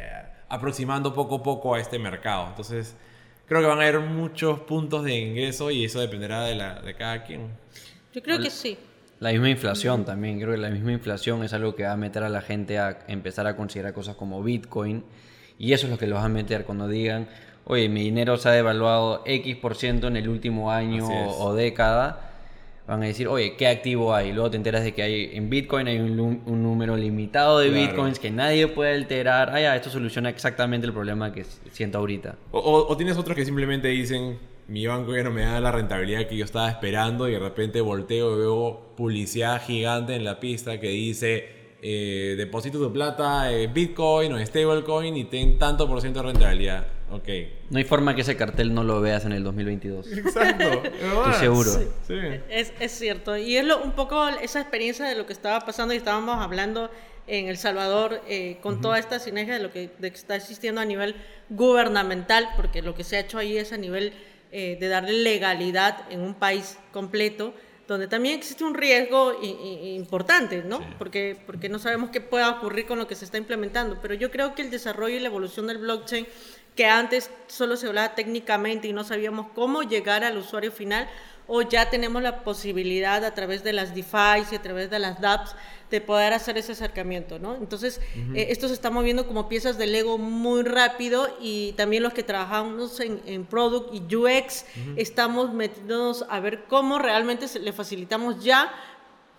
aproximando 0.48 1.14
poco 1.14 1.36
a 1.36 1.42
poco 1.42 1.74
a 1.74 1.80
este 1.80 1.98
mercado. 1.98 2.48
Entonces, 2.48 2.94
creo 3.52 3.60
que 3.60 3.68
van 3.68 3.80
a 3.80 3.82
haber 3.82 4.00
muchos 4.00 4.60
puntos 4.60 5.04
de 5.04 5.14
ingreso 5.14 5.70
y 5.70 5.84
eso 5.84 6.00
dependerá 6.00 6.44
de, 6.44 6.54
la, 6.54 6.80
de 6.80 6.94
cada 6.94 7.22
quien. 7.22 7.48
Yo 8.14 8.22
creo 8.22 8.40
que 8.40 8.48
sí. 8.48 8.78
La 9.20 9.30
misma 9.30 9.50
inflación 9.50 10.06
también, 10.06 10.40
creo 10.40 10.52
que 10.52 10.58
la 10.58 10.70
misma 10.70 10.92
inflación 10.92 11.44
es 11.44 11.52
algo 11.52 11.74
que 11.74 11.84
va 11.84 11.92
a 11.92 11.96
meter 11.96 12.22
a 12.22 12.30
la 12.30 12.40
gente 12.40 12.78
a 12.78 13.00
empezar 13.08 13.46
a 13.46 13.54
considerar 13.54 13.92
cosas 13.92 14.16
como 14.16 14.42
Bitcoin 14.42 15.04
y 15.58 15.74
eso 15.74 15.86
es 15.86 15.92
lo 15.92 15.98
que 15.98 16.06
los 16.06 16.18
va 16.18 16.24
a 16.24 16.28
meter 16.30 16.64
cuando 16.64 16.88
digan, 16.88 17.28
oye, 17.64 17.90
mi 17.90 18.02
dinero 18.02 18.38
se 18.38 18.48
ha 18.48 18.52
devaluado 18.52 19.22
X 19.26 19.54
por 19.56 19.76
ciento 19.76 20.08
en 20.08 20.16
el 20.16 20.30
último 20.30 20.72
año 20.72 21.06
o 21.06 21.54
década, 21.54 22.31
van 22.86 23.02
a 23.02 23.06
decir, 23.06 23.28
oye, 23.28 23.54
¿qué 23.56 23.68
activo 23.68 24.14
hay? 24.14 24.32
Luego 24.32 24.50
te 24.50 24.56
enteras 24.56 24.82
de 24.84 24.92
que 24.92 25.02
hay 25.02 25.30
en 25.34 25.48
Bitcoin 25.50 25.86
hay 25.88 25.98
un, 25.98 26.16
número 26.46 26.96
limitado 26.96 27.58
de 27.60 27.68
Claro. 27.70 27.86
Bitcoins 27.86 28.18
que 28.18 28.30
nadie 28.30 28.66
puede 28.68 28.92
alterar. 28.94 29.50
Ah, 29.54 29.60
ya, 29.60 29.76
esto 29.76 29.88
soluciona 29.90 30.28
exactamente 30.30 30.86
el 30.86 30.92
problema 30.92 31.32
que 31.32 31.44
siento 31.70 31.98
ahorita. 31.98 32.36
O, 32.50 32.58
o- 32.58 32.88
o 32.88 32.96
tienes 32.96 33.16
otros 33.16 33.36
que 33.36 33.44
simplemente 33.44 33.88
dicen, 33.88 34.38
mi 34.68 34.86
banco 34.86 35.14
ya 35.14 35.22
no 35.22 35.30
me 35.30 35.42
da 35.42 35.60
la 35.60 35.70
rentabilidad 35.72 36.26
que 36.26 36.36
yo 36.36 36.44
estaba 36.44 36.68
esperando 36.70 37.28
y 37.28 37.32
de 37.32 37.38
repente 37.38 37.80
volteo 37.80 38.34
y 38.36 38.38
veo 38.40 38.92
publicidad 38.96 39.62
gigante 39.64 40.14
en 40.14 40.24
la 40.24 40.40
pista 40.40 40.78
que 40.80 40.88
dice, 40.88 41.46
eh, 41.82 42.34
deposita 42.36 42.78
tu 42.78 42.92
plata 42.92 43.50
en 43.52 43.72
Bitcoin 43.74 44.32
o 44.32 44.44
stablecoin 44.46 45.16
y 45.16 45.24
ten 45.24 45.58
tanto 45.58 45.88
por 45.88 46.00
ciento 46.00 46.20
de 46.22 46.26
rentabilidad. 46.32 46.86
Ok. 47.12 47.28
No 47.70 47.78
hay 47.78 47.84
forma 47.84 48.14
que 48.14 48.22
ese 48.22 48.36
cartel 48.36 48.72
no 48.74 48.82
lo 48.84 49.00
veas 49.00 49.24
en 49.24 49.32
el 49.32 49.44
2022. 49.44 50.10
Exacto. 50.12 50.64
Estoy 50.84 51.34
seguro. 51.38 51.70
Sí. 52.06 52.14
Es, 52.48 52.72
es 52.80 52.92
cierto. 52.92 53.36
Y 53.36 53.56
es 53.56 53.64
lo, 53.64 53.82
un 53.82 53.92
poco 53.92 54.26
esa 54.28 54.60
experiencia 54.60 55.04
de 55.06 55.14
lo 55.14 55.26
que 55.26 55.32
estaba 55.32 55.60
pasando 55.60 55.92
y 55.94 55.98
estábamos 55.98 56.38
hablando 56.42 56.90
en 57.26 57.46
El 57.48 57.56
Salvador 57.56 58.20
eh, 58.28 58.58
con 58.62 58.80
toda 58.80 58.98
esta 58.98 59.18
sinergia 59.20 59.54
de 59.54 59.62
lo 59.62 59.70
que, 59.70 59.90
de 59.98 60.10
que 60.10 60.16
está 60.16 60.34
existiendo 60.36 60.80
a 60.80 60.84
nivel 60.84 61.14
gubernamental, 61.50 62.48
porque 62.56 62.82
lo 62.82 62.94
que 62.94 63.04
se 63.04 63.16
ha 63.16 63.20
hecho 63.20 63.38
ahí 63.38 63.56
es 63.56 63.72
a 63.72 63.76
nivel 63.76 64.12
eh, 64.50 64.76
de 64.80 64.88
darle 64.88 65.12
legalidad 65.12 66.10
en 66.10 66.20
un 66.20 66.34
país 66.34 66.78
completo, 66.92 67.54
donde 67.88 68.06
también 68.08 68.36
existe 68.38 68.64
un 68.64 68.74
riesgo 68.74 69.38
i- 69.42 69.46
i- 69.46 69.94
importante, 69.94 70.62
¿no? 70.64 70.78
Sí. 70.78 70.84
Porque, 70.98 71.36
porque 71.46 71.68
no 71.68 71.78
sabemos 71.78 72.10
qué 72.10 72.20
pueda 72.20 72.50
ocurrir 72.50 72.86
con 72.86 72.98
lo 72.98 73.06
que 73.06 73.14
se 73.14 73.24
está 73.24 73.38
implementando. 73.38 73.98
Pero 74.02 74.14
yo 74.14 74.30
creo 74.30 74.54
que 74.54 74.62
el 74.62 74.70
desarrollo 74.70 75.16
y 75.16 75.20
la 75.20 75.28
evolución 75.28 75.66
del 75.66 75.78
blockchain, 75.78 76.26
que 76.76 76.86
antes 76.86 77.30
solo 77.48 77.76
se 77.76 77.86
hablaba 77.86 78.14
técnicamente 78.14 78.88
y 78.88 78.92
no 78.92 79.04
sabíamos 79.04 79.46
cómo 79.54 79.82
llegar 79.82 80.24
al 80.24 80.38
usuario 80.38 80.72
final, 80.72 81.08
o 81.48 81.60
ya 81.62 81.90
tenemos 81.90 82.22
la 82.22 82.44
posibilidad 82.44 83.22
a 83.24 83.34
través 83.34 83.62
de 83.64 83.72
las 83.72 83.94
DeFi 83.94 84.46
y 84.52 84.54
a 84.54 84.62
través 84.62 84.90
de 84.90 84.98
las 85.00 85.20
dApps 85.20 85.54
de 85.90 86.00
poder 86.00 86.32
hacer 86.32 86.56
ese 86.56 86.72
acercamiento, 86.72 87.38
¿no? 87.38 87.56
Entonces, 87.56 88.00
eh, 88.34 88.46
esto 88.48 88.68
se 88.68 88.72
está 88.74 88.88
moviendo 88.90 89.26
como 89.26 89.48
piezas 89.48 89.76
de 89.76 89.86
Lego 89.86 90.16
muy 90.16 90.62
rápido 90.62 91.28
y 91.40 91.72
también 91.72 92.02
los 92.04 92.14
que 92.14 92.22
trabajamos 92.22 92.98
en, 93.00 93.20
en 93.26 93.44
Product 93.44 93.92
y 93.92 94.14
UX 94.16 94.64
estamos 94.96 95.52
metiéndonos 95.52 96.24
a 96.30 96.40
ver 96.40 96.64
cómo 96.64 96.98
realmente 96.98 97.46
se- 97.48 97.58
le 97.58 97.72
facilitamos 97.74 98.42
ya 98.42 98.72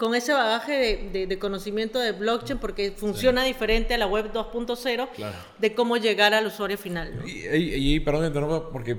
con 0.03 0.15
ese 0.15 0.33
bagaje 0.33 0.73
de, 0.73 1.09
de- 1.11 1.27
de 1.27 1.39
conocimiento 1.39 1.99
de 1.99 2.11
blockchain 2.11 2.59
porque 2.59 2.91
funciona 2.91 3.43
diferente 3.45 3.93
a 3.93 3.97
la 3.97 4.07
web 4.07 4.31
2.0 4.33 5.09
Claro. 5.15 5.35
de 5.57 5.73
cómo 5.73 5.95
llegar 5.97 6.33
al 6.33 6.45
usuario 6.47 6.77
final, 6.77 7.15
¿no? 7.19 7.27
Y, 7.27 7.45
y- 7.47 7.95
y, 7.95 7.99
perdón 8.01 8.21
que 8.23 8.27
interrumpa, 8.27 8.69
porque 8.71 8.97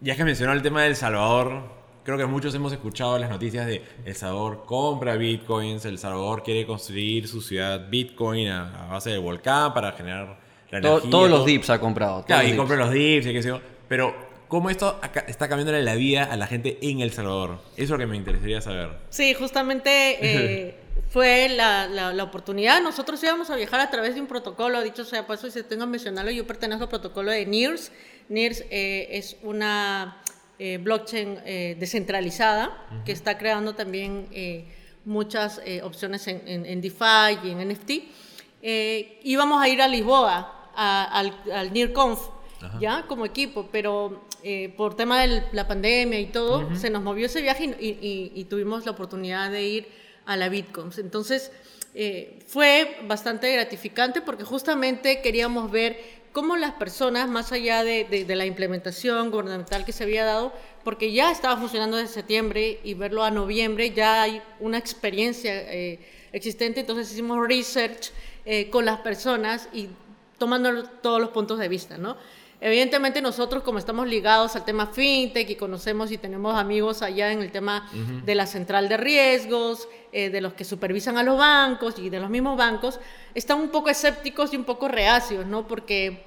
ya 0.00 0.16
que 0.16 0.24
mencionó 0.24 0.52
el 0.54 0.62
tema 0.62 0.82
de 0.82 0.88
El 0.88 0.96
Salvador, 0.96 1.62
creo 2.04 2.16
que 2.16 2.24
muchos 2.26 2.54
hemos 2.54 2.72
escuchado 2.72 3.18
las 3.18 3.28
noticias 3.28 3.66
de 3.66 3.82
El 4.06 4.14
Salvador 4.14 4.64
compra 4.64 5.16
bitcoins, 5.16 5.84
El 5.84 5.98
Salvador 5.98 6.42
quiere 6.42 6.64
construir 6.66 7.28
su 7.28 7.42
ciudad 7.42 7.88
bitcoin 7.90 8.48
a, 8.48 8.84
a 8.86 8.92
base 8.92 9.10
de 9.10 9.18
volcán 9.18 9.74
para 9.74 9.92
generar 9.92 10.38
la 10.70 10.80
To- 10.80 10.88
energía. 10.88 11.10
todos 11.10 11.30
los 11.30 11.44
dips 11.46 11.68
ha 11.70 11.78
comprado. 11.80 12.14
todos 12.14 12.26
Claro, 12.26 12.48
y 12.48 12.56
compra 12.56 12.76
los 12.76 12.90
dips 12.90 13.26
y 13.26 13.32
qué 13.32 13.42
sé 13.42 13.48
yo. 13.48 13.60
Pero, 13.88 14.27
¿cómo 14.48 14.70
esto 14.70 15.00
está 15.26 15.48
cambiándole 15.48 15.82
la 15.82 15.94
vida 15.94 16.24
a 16.24 16.36
la 16.36 16.46
gente 16.46 16.78
en 16.82 17.00
El 17.00 17.12
Salvador? 17.12 17.60
Eso 17.74 17.84
es 17.84 17.90
lo 17.90 17.98
que 17.98 18.06
me 18.06 18.16
interesaría 18.16 18.60
saber. 18.60 18.90
Sí, 19.10 19.34
justamente 19.34 20.18
eh, 20.20 20.74
fue 21.10 21.48
la, 21.48 21.86
la- 21.86 22.12
la 22.12 22.24
oportunidad. 22.24 22.80
Nosotros 22.82 23.22
íbamos 23.22 23.50
a 23.50 23.56
viajar 23.56 23.80
a 23.80 23.90
través 23.90 24.14
de 24.14 24.20
un 24.20 24.26
protocolo, 24.26 24.82
dicho 24.82 25.04
sea 25.04 25.26
paso, 25.26 25.46
y 25.46 25.50
se 25.50 25.62
tengo 25.62 25.84
que 25.84 25.90
mencionarlo, 25.90 26.30
yo 26.30 26.46
pertenezco 26.46 26.84
al 26.84 26.90
protocolo 26.90 27.30
de 27.30 27.46
NIRS. 27.46 27.92
NIRS 28.28 28.64
eh, 28.70 29.08
es 29.12 29.36
una 29.42 30.22
eh, 30.58 30.78
blockchain 30.78 31.38
eh, 31.46 31.76
descentralizada 31.78 32.86
que 33.04 33.12
está 33.12 33.38
creando 33.38 33.74
también 33.74 34.28
muchas 35.04 35.60
opciones 35.82 36.26
en, 36.26 36.42
en- 36.46 36.66
en 36.66 36.80
DeFi 36.80 37.38
y 37.44 37.50
en 37.50 37.68
NFT. 37.68 37.90
Íbamos 39.24 39.62
a 39.62 39.68
ir 39.68 39.80
a 39.80 39.88
Lisboa, 39.88 40.70
a- 40.74 41.04
al, 41.04 41.34
al 41.52 41.72
NIRConf, 41.72 42.20
ya 42.80 43.04
como 43.06 43.24
equipo, 43.24 43.68
pero 43.70 44.24
eh, 44.42 44.72
por 44.76 44.94
tema 44.96 45.20
de 45.22 45.42
la 45.52 45.66
pandemia 45.66 46.18
y 46.20 46.26
todo, 46.26 46.74
se 46.76 46.90
nos 46.90 47.02
movió 47.02 47.26
ese 47.26 47.40
viaje 47.42 47.64
y, 47.80 47.86
y- 47.86 47.98
y- 48.00 48.32
y 48.40 48.44
tuvimos 48.44 48.84
la 48.84 48.92
oportunidad 48.92 49.50
de 49.50 49.62
ir 49.66 49.88
a 50.26 50.36
la 50.36 50.48
Bitcoin. 50.48 50.90
Entonces, 50.98 51.50
eh, 51.94 52.38
fue 52.46 52.98
bastante 53.06 53.52
gratificante 53.52 54.20
porque 54.20 54.44
justamente 54.44 55.20
queríamos 55.22 55.70
ver 55.70 55.98
cómo 56.32 56.56
las 56.56 56.72
personas, 56.72 57.28
más 57.28 57.50
allá 57.52 57.82
de, 57.82 58.04
de- 58.04 58.24
de 58.24 58.36
la 58.36 58.46
implementación 58.46 59.30
gubernamental 59.30 59.84
que 59.84 59.92
se 59.92 60.04
había 60.04 60.24
dado, 60.24 60.52
porque 60.84 61.10
ya 61.12 61.32
estaba 61.32 61.56
funcionando 61.56 61.96
desde 61.96 62.14
septiembre 62.14 62.78
y 62.84 62.94
verlo 62.94 63.24
a 63.24 63.30
noviembre, 63.30 63.90
ya 63.90 64.22
hay 64.22 64.40
una 64.60 64.78
experiencia 64.78 65.52
eh, 65.72 65.98
existente, 66.32 66.80
entonces 66.80 67.10
hicimos 67.12 67.38
research 67.48 68.10
eh, 68.44 68.68
con 68.70 68.84
las 68.84 69.00
personas 69.00 69.68
y 69.72 69.88
tomando 70.38 70.84
todos 70.84 71.20
los 71.20 71.30
puntos 71.30 71.58
de 71.58 71.68
vista, 71.68 71.98
¿no? 71.98 72.16
Evidentemente 72.60 73.22
nosotros 73.22 73.62
como 73.62 73.78
estamos 73.78 74.08
ligados 74.08 74.56
al 74.56 74.64
tema 74.64 74.88
fintech 74.88 75.48
y 75.48 75.54
conocemos 75.54 76.10
y 76.10 76.18
tenemos 76.18 76.56
amigos 76.56 77.02
allá 77.02 77.30
en 77.30 77.40
el 77.40 77.52
tema 77.52 77.88
de 78.24 78.34
la 78.34 78.46
central 78.46 78.88
de 78.88 78.96
riesgos, 78.96 79.88
eh, 80.12 80.28
de 80.30 80.40
los 80.40 80.54
que 80.54 80.64
supervisan 80.64 81.18
a 81.18 81.22
los 81.22 81.38
bancos 81.38 81.98
y 82.00 82.10
de 82.10 82.18
los 82.18 82.30
mismos 82.30 82.56
bancos, 82.56 82.98
están 83.34 83.60
un 83.60 83.68
poco 83.68 83.90
escépticos 83.90 84.52
y 84.52 84.56
un 84.56 84.64
poco 84.64 84.88
reacios, 84.88 85.46
¿no? 85.46 85.68
Porque 85.68 86.24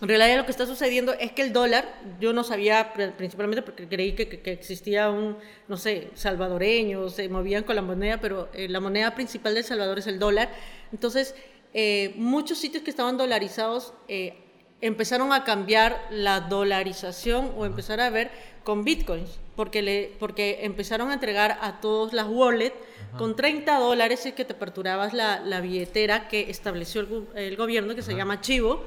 en 0.00 0.08
realidad 0.08 0.38
lo 0.38 0.44
que 0.46 0.52
está 0.52 0.64
sucediendo 0.66 1.12
es 1.14 1.32
que 1.32 1.42
el 1.42 1.52
dólar, 1.52 2.00
yo 2.18 2.32
no 2.32 2.44
sabía 2.44 2.94
pr- 2.94 3.12
principalmente 3.12 3.60
porque 3.62 3.86
creí 3.86 4.14
que, 4.14 4.26
que- 4.28 4.40
que 4.40 4.52
existía 4.52 5.10
un, 5.10 5.36
no 5.68 5.76
sé, 5.76 6.08
salvadoreño, 6.14 7.10
se 7.10 7.28
movían 7.28 7.62
con 7.62 7.76
la 7.76 7.82
moneda, 7.82 8.18
pero 8.20 8.48
eh, 8.54 8.68
la 8.70 8.80
moneda 8.80 9.14
principal 9.14 9.52
de 9.52 9.60
El 9.60 9.66
Salvador 9.66 9.98
es 9.98 10.06
el 10.06 10.18
dólar. 10.18 10.50
Entonces, 10.92 11.34
eh, 11.74 12.14
muchos 12.16 12.56
sitios 12.58 12.82
que 12.82 12.90
estaban 12.90 13.16
dolarizados 13.18 13.92
eh, 14.08 14.38
empezaron 14.86 15.32
a 15.32 15.44
cambiar 15.44 16.06
la 16.10 16.40
dolarización 16.40 17.52
o 17.56 17.64
empezar 17.64 18.00
a 18.00 18.10
ver 18.10 18.30
con 18.64 18.84
bitcoins, 18.84 19.40
porque, 19.56 19.80
le, 19.80 20.12
porque 20.18 20.58
empezaron 20.62 21.10
a 21.10 21.14
entregar 21.14 21.58
a 21.62 21.80
todos 21.80 22.12
las 22.12 22.26
wallets 22.28 22.76
con 23.16 23.34
30 23.34 23.78
dólares 23.78 24.26
y 24.26 24.32
que 24.32 24.44
te 24.44 24.52
aperturabas 24.52 25.14
la, 25.14 25.40
la 25.40 25.62
billetera 25.62 26.28
que 26.28 26.50
estableció 26.50 27.00
el, 27.00 27.28
el 27.34 27.56
gobierno, 27.56 27.94
que 27.94 28.02
se 28.02 28.14
llama 28.14 28.42
Chivo, 28.42 28.84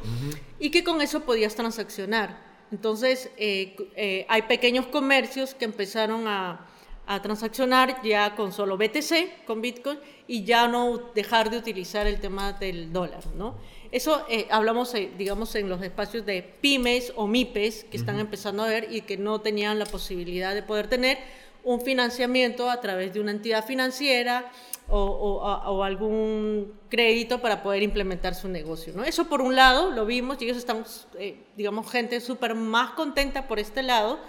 y 0.59 0.69
que 0.69 0.83
con 0.83 1.01
eso 1.01 1.21
podías 1.21 1.55
transaccionar. 1.55 2.45
Entonces, 2.71 3.31
eh, 3.37 3.75
eh, 3.95 4.25
hay 4.29 4.43
pequeños 4.43 4.85
comercios 4.87 5.55
que 5.55 5.65
empezaron 5.65 6.27
a, 6.27 6.67
a 7.07 7.21
transaccionar 7.23 8.03
ya 8.03 8.35
con 8.35 8.51
solo 8.51 8.77
BTC, 8.77 9.45
con 9.45 9.61
Bitcoin, 9.61 9.97
y 10.27 10.43
ya 10.43 10.67
no 10.67 10.97
dejar 11.15 11.49
de 11.49 11.57
utilizar 11.57 12.05
el 12.05 12.19
tema 12.19 12.53
del 12.53 12.93
dólar, 12.93 13.25
¿no? 13.35 13.55
Eso 13.91 14.25
eh, 14.29 14.47
hablamos, 14.49 14.93
eh, 14.95 15.09
digamos, 15.17 15.55
en 15.55 15.69
los 15.69 15.81
espacios 15.81 16.25
de 16.25 16.43
pymes 16.61 17.13
o 17.15 17.27
MIPES 17.27 17.85
que 17.85 17.97
están 17.97 18.19
empezando 18.19 18.63
a 18.63 18.67
ver 18.67 18.87
y 18.91 19.01
que 19.01 19.17
no 19.17 19.41
tenían 19.41 19.79
la 19.79 19.85
posibilidad 19.85 20.53
de 20.53 20.63
poder 20.63 20.87
tener 20.87 21.17
un 21.63 21.81
financiamiento 21.81 22.69
a 22.69 22.79
través 22.79 23.13
de 23.13 23.19
una 23.19 23.31
entidad 23.31 23.65
financiera 23.65 24.49
o, 24.87 24.99
o- 25.01 25.45
a- 25.47 25.69
o 25.69 25.83
algún 25.83 26.73
crédito 26.89 27.41
para 27.41 27.61
poder 27.61 27.83
implementar 27.83 28.35
su 28.35 28.47
negocio, 28.47 28.93
¿no? 28.95 29.03
Eso 29.03 29.27
por 29.27 29.41
un 29.41 29.55
lado 29.55 29.91
lo 29.91 30.05
vimos 30.05 30.37
y 30.41 30.45
ellos 30.45 30.57
están, 30.57 30.85
eh, 31.19 31.35
digamos, 31.57 31.91
gente 31.91 32.21
súper 32.21 32.55
más 32.55 32.91
contenta 32.91 33.47
por 33.47 33.59
este 33.59 33.83
lado. 33.83 34.19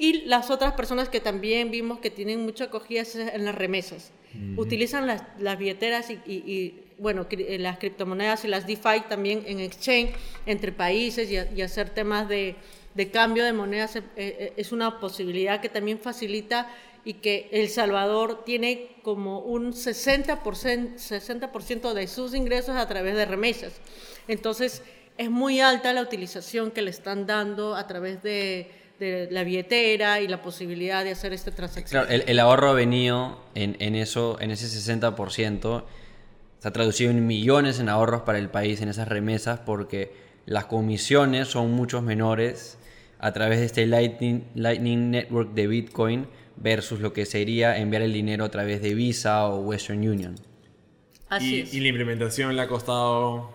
Y 0.00 0.22
las 0.26 0.50
otras 0.50 0.74
personas 0.74 1.08
que 1.08 1.18
también 1.18 1.72
vimos 1.72 1.98
que 1.98 2.10
tienen 2.10 2.44
mucha 2.44 2.64
acogida 2.64 3.00
es 3.00 3.16
en 3.16 3.44
las 3.44 3.54
remesas. 3.56 4.12
Utilizan 4.56 5.08
las, 5.08 5.24
las 5.40 5.58
billeteras 5.58 6.10
y, 6.10 6.20
y- 6.26 6.44
y, 6.46 6.84
bueno, 6.98 7.26
eh, 7.30 7.58
las 7.58 7.78
criptomonedas 7.78 8.44
y 8.44 8.48
las 8.48 8.66
DeFi 8.66 9.02
también 9.08 9.44
en 9.46 9.60
exchange 9.60 10.12
entre 10.46 10.72
países 10.72 11.30
y, 11.30 11.38
y 11.56 11.62
hacer 11.62 11.90
temas 11.90 12.28
de, 12.28 12.56
de 12.94 13.10
cambio 13.10 13.44
de 13.44 13.52
monedas 13.52 13.96
eh, 13.96 14.02
eh, 14.16 14.52
es 14.56 14.72
una 14.72 14.98
posibilidad 14.98 15.60
que 15.60 15.68
también 15.68 15.98
facilita 15.98 16.68
y 17.04 17.14
que 17.14 17.48
El 17.52 17.68
Salvador 17.68 18.44
tiene 18.44 18.96
como 19.02 19.38
un 19.38 19.72
60%, 19.72 20.98
60 20.98 21.94
de 21.94 22.06
sus 22.08 22.34
ingresos 22.34 22.76
a 22.76 22.86
través 22.88 23.14
de 23.14 23.24
remesas. 23.24 23.80
Entonces, 24.26 24.82
es 25.16 25.30
muy 25.30 25.60
alta 25.60 25.92
la 25.92 26.02
utilización 26.02 26.70
que 26.70 26.82
le 26.82 26.90
están 26.90 27.26
dando 27.26 27.76
a 27.76 27.86
través 27.86 28.22
de, 28.22 28.70
de 28.98 29.28
la 29.30 29.44
billetera 29.44 30.20
y 30.20 30.28
la 30.28 30.42
posibilidad 30.42 31.04
de 31.04 31.12
hacer 31.12 31.32
esta 31.32 31.50
transacción. 31.52 32.04
Claro, 32.04 32.22
el, 32.22 32.28
el 32.28 32.38
ahorro 32.40 32.70
ha 32.70 32.74
venido 32.74 33.40
en, 33.54 33.76
en 33.78 33.94
eso, 33.94 34.36
en 34.40 34.50
ese 34.50 34.66
60%, 34.66 35.84
se 36.58 36.68
ha 36.68 36.72
traducido 36.72 37.10
en 37.10 37.26
millones 37.26 37.78
en 37.80 37.88
ahorros 37.88 38.22
para 38.22 38.38
el 38.38 38.50
país 38.50 38.80
en 38.80 38.88
esas 38.88 39.08
remesas 39.08 39.60
porque 39.60 40.12
las 40.46 40.66
comisiones 40.66 41.48
son 41.48 41.72
muchos 41.72 42.02
menores 42.02 42.78
a 43.20 43.32
través 43.32 43.58
de 43.60 43.66
este 43.66 43.86
Lightning, 43.86 44.44
Lightning 44.54 45.10
Network 45.10 45.52
de 45.54 45.66
Bitcoin 45.66 46.26
versus 46.56 47.00
lo 47.00 47.12
que 47.12 47.26
sería 47.26 47.78
enviar 47.78 48.02
el 48.02 48.12
dinero 48.12 48.44
a 48.44 48.48
través 48.50 48.80
de 48.82 48.94
Visa 48.94 49.46
o 49.46 49.60
Western 49.60 49.98
Union. 50.08 50.34
Así 51.28 51.56
y, 51.56 51.60
es. 51.60 51.74
y 51.74 51.80
la 51.80 51.88
implementación 51.88 52.56
le 52.56 52.62
ha 52.62 52.68
costado 52.68 53.50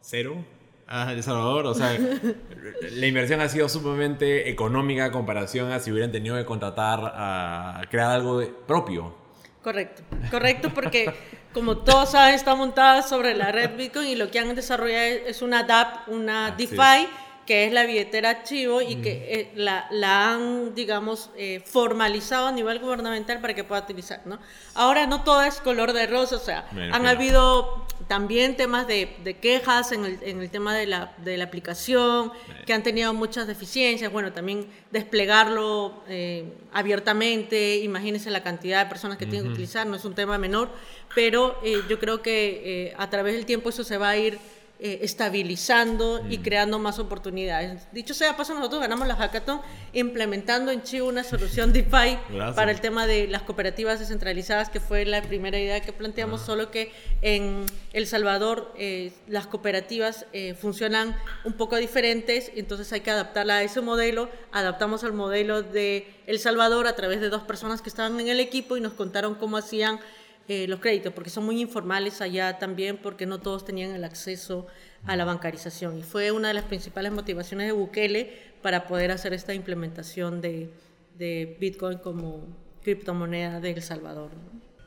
cero 0.00 0.44
a 0.86 1.12
El 1.12 1.22
Salvador. 1.22 1.66
O 1.66 1.74
sea, 1.74 1.96
la 2.92 3.06
inversión 3.06 3.40
ha 3.40 3.48
sido 3.48 3.68
sumamente 3.68 4.50
económica 4.50 5.06
en 5.06 5.12
comparación 5.12 5.72
a 5.72 5.80
si 5.80 5.90
hubieran 5.90 6.12
tenido 6.12 6.36
que 6.36 6.44
contratar 6.44 7.00
a 7.02 7.80
crear 7.90 8.10
algo 8.10 8.38
de- 8.38 8.52
propio. 8.66 9.14
Correcto, 9.62 10.02
correcto, 10.30 10.70
porque 10.72 11.10
como 11.56 11.78
todos 11.78 12.10
saben, 12.10 12.34
está 12.34 12.54
montada 12.54 13.00
sobre 13.00 13.34
la 13.34 13.50
red 13.50 13.78
Bitcoin 13.78 14.08
y 14.08 14.14
lo 14.14 14.30
que 14.30 14.38
han 14.38 14.54
desarrollado 14.54 15.06
es 15.26 15.40
una 15.40 15.62
DApp, 15.62 16.06
una 16.06 16.50
DeFi, 16.50 17.08
que 17.46 17.64
es 17.64 17.72
la 17.72 17.86
billetera 17.86 18.30
archivo 18.30 18.82
y 18.82 18.96
que 18.96 19.10
eh, 19.28 19.50
la, 19.54 19.86
la 19.90 20.32
han, 20.32 20.74
digamos, 20.74 21.30
eh, 21.36 21.62
formalizado 21.64 22.48
a 22.48 22.52
nivel 22.52 22.80
gubernamental 22.80 23.40
para 23.40 23.54
que 23.54 23.64
pueda 23.64 23.82
utilizar, 23.82 24.20
¿no? 24.24 24.38
Ahora 24.74 25.06
no 25.06 25.22
todo 25.22 25.42
es 25.42 25.60
color 25.60 25.92
de 25.92 26.06
rosa, 26.06 26.36
o 26.36 26.40
sea, 26.40 26.66
han 26.70 26.88
claro. 26.88 27.08
habido 27.08 27.86
también 28.08 28.56
temas 28.56 28.86
de, 28.86 29.16
de 29.24 29.38
quejas 29.38 29.92
en 29.92 30.04
el, 30.04 30.18
en 30.22 30.40
el 30.40 30.50
tema 30.50 30.74
de 30.74 30.86
la, 30.86 31.14
de 31.18 31.36
la 31.36 31.44
aplicación, 31.44 32.32
que 32.64 32.72
han 32.72 32.82
tenido 32.82 33.14
muchas 33.14 33.46
deficiencias, 33.46 34.12
bueno, 34.12 34.32
también 34.32 34.66
desplegarlo 34.90 36.02
eh, 36.08 36.52
abiertamente, 36.72 37.76
imagínense 37.78 38.30
la 38.30 38.42
cantidad 38.42 38.82
de 38.82 38.88
personas 38.88 39.18
que 39.18 39.26
tienen 39.26 39.46
que 39.46 39.52
utilizar, 39.52 39.86
no 39.86 39.96
es 39.96 40.04
un 40.04 40.14
tema 40.14 40.38
menor, 40.38 40.68
pero 41.14 41.58
eh, 41.64 41.82
yo 41.88 41.98
creo 41.98 42.22
que 42.22 42.88
eh, 42.88 42.94
a 42.98 43.08
través 43.08 43.34
del 43.34 43.46
tiempo 43.46 43.70
eso 43.70 43.84
se 43.84 43.98
va 43.98 44.10
a 44.10 44.16
ir 44.16 44.38
eh, 44.78 44.98
estabilizando 45.00 46.22
y 46.28 46.38
creando 46.38 46.78
más 46.78 46.98
oportunidades. 46.98 47.88
Dicho 47.92 48.12
sea 48.12 48.36
paso, 48.36 48.52
nosotros 48.52 48.82
ganamos 48.82 49.08
la 49.08 49.16
hackathon 49.16 49.62
implementando 49.94 50.70
en 50.70 50.82
Chile 50.82 51.00
una 51.00 51.24
solución 51.24 51.72
DeFi 51.72 52.18
Gracias. 52.28 52.54
para 52.54 52.72
el 52.72 52.82
tema 52.82 53.06
de 53.06 53.26
las 53.26 53.40
cooperativas 53.40 54.00
descentralizadas, 54.00 54.68
que 54.68 54.80
fue 54.80 55.06
la 55.06 55.22
primera 55.22 55.58
idea 55.58 55.80
que 55.80 55.94
planteamos, 55.94 56.42
solo 56.42 56.70
que 56.70 56.92
en 57.22 57.64
El 57.94 58.06
Salvador 58.06 58.74
eh, 58.76 59.12
las 59.26 59.46
cooperativas 59.46 60.26
eh, 60.34 60.52
funcionan 60.52 61.16
un 61.44 61.54
poco 61.54 61.76
diferentes, 61.76 62.52
entonces 62.54 62.92
hay 62.92 63.00
que 63.00 63.10
adaptarla 63.10 63.56
a 63.56 63.62
ese 63.62 63.80
modelo. 63.80 64.28
Adaptamos 64.52 65.04
al 65.04 65.14
modelo 65.14 65.62
de 65.62 66.06
El 66.26 66.38
Salvador 66.38 66.86
a 66.86 66.94
través 66.96 67.22
de 67.22 67.30
dos 67.30 67.44
personas 67.44 67.80
que 67.80 67.88
estaban 67.88 68.20
en 68.20 68.28
el 68.28 68.40
equipo 68.40 68.76
y 68.76 68.82
nos 68.82 68.92
contaron 68.92 69.36
cómo 69.36 69.56
hacían 69.56 70.00
eh, 70.48 70.66
los 70.68 70.80
créditos, 70.80 71.12
porque 71.12 71.30
son 71.30 71.44
muy 71.44 71.60
informales 71.60 72.20
allá 72.20 72.58
también, 72.58 72.98
porque 72.98 73.26
no 73.26 73.40
todos 73.40 73.64
tenían 73.64 73.90
el 73.90 74.04
acceso 74.04 74.66
a 75.04 75.16
la 75.16 75.24
bancarización. 75.24 75.98
Y 75.98 76.02
fue 76.02 76.30
una 76.30 76.48
de 76.48 76.54
las 76.54 76.64
principales 76.64 77.10
motivaciones 77.10 77.66
de 77.66 77.72
Bukele 77.72 78.32
para 78.62 78.86
poder 78.86 79.10
hacer 79.10 79.32
esta 79.32 79.54
implementación 79.54 80.40
de, 80.40 80.70
de 81.18 81.56
Bitcoin 81.60 81.98
como 81.98 82.46
criptomoneda 82.82 83.60
de 83.60 83.72
El 83.72 83.82
Salvador. 83.82 84.30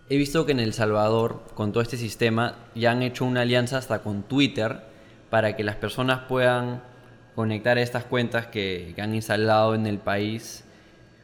He 0.10 0.18
visto 0.18 0.46
que 0.46 0.54
en 0.54 0.62
El 0.62 0.74
Salvador, 0.74 1.44
con 1.54 1.72
todo 1.72 1.84
este 1.84 1.98
sistema, 1.98 2.70
ya 2.74 2.92
han 2.92 3.04
hecho 3.04 3.26
una 3.26 3.42
alianza 3.42 3.78
hasta 3.78 4.02
con 4.02 4.24
Twitter 4.24 4.82
para 5.30 5.56
que 5.56 5.64
las 5.64 5.76
personas 5.76 6.22
puedan 6.28 6.82
conectar 7.36 7.78
estas 7.78 8.06
cuentas 8.06 8.48
que, 8.48 8.94
que 8.96 9.02
han 9.02 9.14
instalado 9.14 9.76
en 9.76 9.86
el 9.86 10.00
país 10.00 10.64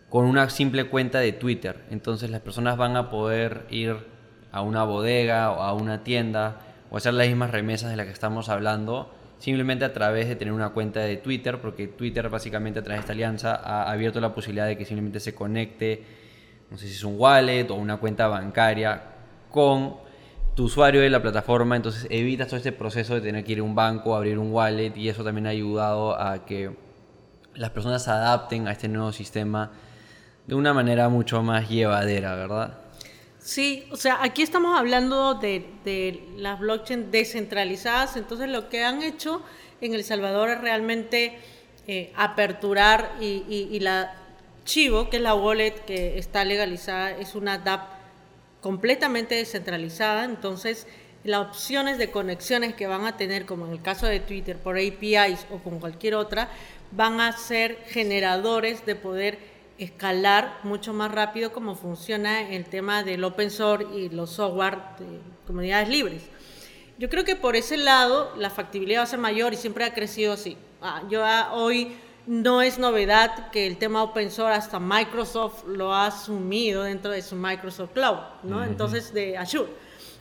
con 0.10 0.26
una 0.26 0.50
simple 0.50 0.86
cuenta 0.86 1.20
de 1.20 1.32
Twitter. 1.32 1.84
Entonces 1.90 2.30
las 2.30 2.42
personas 2.42 2.78
van 2.78 2.96
a 2.96 3.10
poder 3.10 3.66
ir 3.70 4.15
a 4.56 4.62
una 4.62 4.86
bodega 4.86 5.52
o 5.52 5.62
a 5.62 5.74
una 5.74 6.04
tienda 6.04 6.60
o 6.90 6.96
hacer 6.96 7.14
las 7.14 7.28
mismas 7.28 7.52
remesas 7.52 7.92
de 7.92 7.98
las 7.98 8.06
que 8.06 8.14
estamos 8.14 8.48
hablando 8.48 9.12
simplemente 9.38 9.84
a 9.84 9.92
través 9.92 10.30
de 10.30 10.38
tener 10.38 10.54
una 10.54 10.70
cuenta 10.70 11.02
de 11.02 11.18
Twitter, 11.18 11.60
porque 11.60 11.88
Twitter 11.88 12.30
básicamente 12.30 12.80
a 12.80 12.84
través 12.84 13.00
de 13.00 13.02
esta 13.02 13.12
alianza 13.12 13.56
ha 13.56 13.92
abierto 13.92 14.22
la 14.22 14.34
posibilidad 14.34 14.66
de 14.66 14.78
que 14.78 14.86
simplemente 14.86 15.20
se 15.20 15.36
conecte 15.36 16.04
no 16.72 16.78
sé 16.78 16.88
si 16.88 16.94
es 16.94 17.04
un 17.04 17.16
wallet 17.20 17.70
o 17.70 17.76
una 17.76 17.98
cuenta 17.98 18.28
bancaria 18.28 19.02
con 19.52 19.98
tu 20.56 20.64
usuario 20.64 21.02
de 21.02 21.10
la 21.10 21.22
plataforma, 21.22 21.76
entonces 21.76 22.08
evitas 22.10 22.48
todo 22.48 22.58
este 22.58 22.72
proceso 22.72 23.14
de 23.14 23.22
tener 23.22 23.44
que 23.44 23.52
ir 23.52 23.60
a 23.60 23.64
un 23.64 23.76
banco, 23.76 24.16
abrir 24.16 24.40
un 24.40 24.54
wallet 24.54 24.96
y 24.96 25.10
eso 25.10 25.22
también 25.22 25.48
ha 25.48 25.50
ayudado 25.50 26.18
a 26.18 26.46
que 26.46 26.74
las 27.56 27.72
personas 27.72 28.06
se 28.06 28.12
adapten 28.12 28.70
a 28.70 28.72
este 28.72 28.88
nuevo 28.88 29.12
sistema 29.12 29.72
de 30.48 30.56
una 30.56 30.74
manera 30.74 31.10
mucho 31.10 31.44
más 31.44 31.70
llevadera, 31.70 32.36
¿verdad? 32.36 32.85
Sí, 33.46 33.88
o 33.92 33.96
sea, 33.96 34.24
aquí 34.24 34.42
estamos 34.42 34.76
hablando 34.78 35.36
de, 35.36 35.64
de 35.84 36.20
las 36.38 36.60
blockchain 36.60 37.12
descentralizadas, 37.12 38.16
entonces 38.18 38.50
lo 38.50 38.70
que 38.70 38.84
han 38.84 39.04
hecho 39.04 39.44
en 39.82 39.94
El 39.94 40.04
Salvador 40.04 40.50
es 40.50 40.62
realmente 40.62 41.38
eh, 41.88 42.12
aperturar 42.16 43.12
y, 43.22 43.44
y- 43.48 43.70
y 43.72 43.80
la 43.82 44.16
Chivo, 44.66 45.12
que 45.12 45.18
es 45.18 45.22
la 45.22 45.36
wallet 45.36 45.76
que 45.86 46.18
está 46.18 46.44
legalizada, 46.44 47.12
es 47.12 47.36
una 47.36 47.60
DApp 47.60 47.88
completamente 48.62 49.36
descentralizada, 49.36 50.24
entonces 50.26 50.88
las 51.24 51.42
opciones 51.48 52.00
de 52.00 52.10
conexiones 52.10 52.74
que 52.74 52.88
van 52.88 53.06
a 53.06 53.16
tener, 53.16 53.46
como 53.46 53.68
en 53.68 53.74
el 53.74 53.82
caso 53.84 54.08
de 54.08 54.20
Twitter, 54.22 54.58
por 54.58 54.76
APIs 54.78 55.46
o 55.52 55.60
con 55.60 55.80
cualquier 55.80 56.16
otra, 56.16 56.50
van 56.92 57.22
a 57.22 57.32
ser 57.38 57.78
generadores 57.90 58.86
de 58.88 58.96
poder 58.96 59.38
escalar 59.78 60.60
mucho 60.64 60.94
más 60.94 61.12
rápido 61.12 61.52
como 61.52 61.76
funciona 61.76 62.50
el 62.50 62.66
tema 62.66 63.04
del 63.04 63.24
open 63.24 63.52
source 63.52 63.88
y 63.98 64.10
los 64.10 64.32
software 64.32 64.78
de 65.00 65.20
comunidades 65.46 65.90
libres. 65.90 66.24
Yo 66.98 67.10
creo 67.10 67.26
que 67.26 67.36
por 67.36 67.56
ese 67.56 67.78
lado 67.78 68.34
la 68.38 68.50
factibilidad 68.50 69.02
va 69.02 69.04
a 69.04 69.08
ser 69.08 69.20
mayor 69.20 69.54
y 69.54 69.58
siempre 69.58 69.84
ha 69.84 69.94
crecido 69.94 70.34
así. 70.34 70.58
Ah, 70.82 71.04
yo 71.10 71.26
ah, 71.26 71.52
hoy 71.54 71.98
no 72.26 72.62
es 72.62 72.80
novedad 72.80 73.52
que 73.52 73.68
el 73.68 73.78
tema 73.78 74.02
open 74.02 74.32
source 74.32 74.58
hasta 74.58 74.80
Microsoft 74.80 75.66
lo 75.68 75.94
ha 75.94 76.08
asumido 76.08 76.84
dentro 76.84 77.12
de 77.12 77.22
su 77.22 77.36
Microsoft 77.36 77.92
Cloud, 77.94 78.20
¿no? 78.44 78.64
Entonces 78.64 79.14
de 79.14 79.38
Azure. 79.38 79.72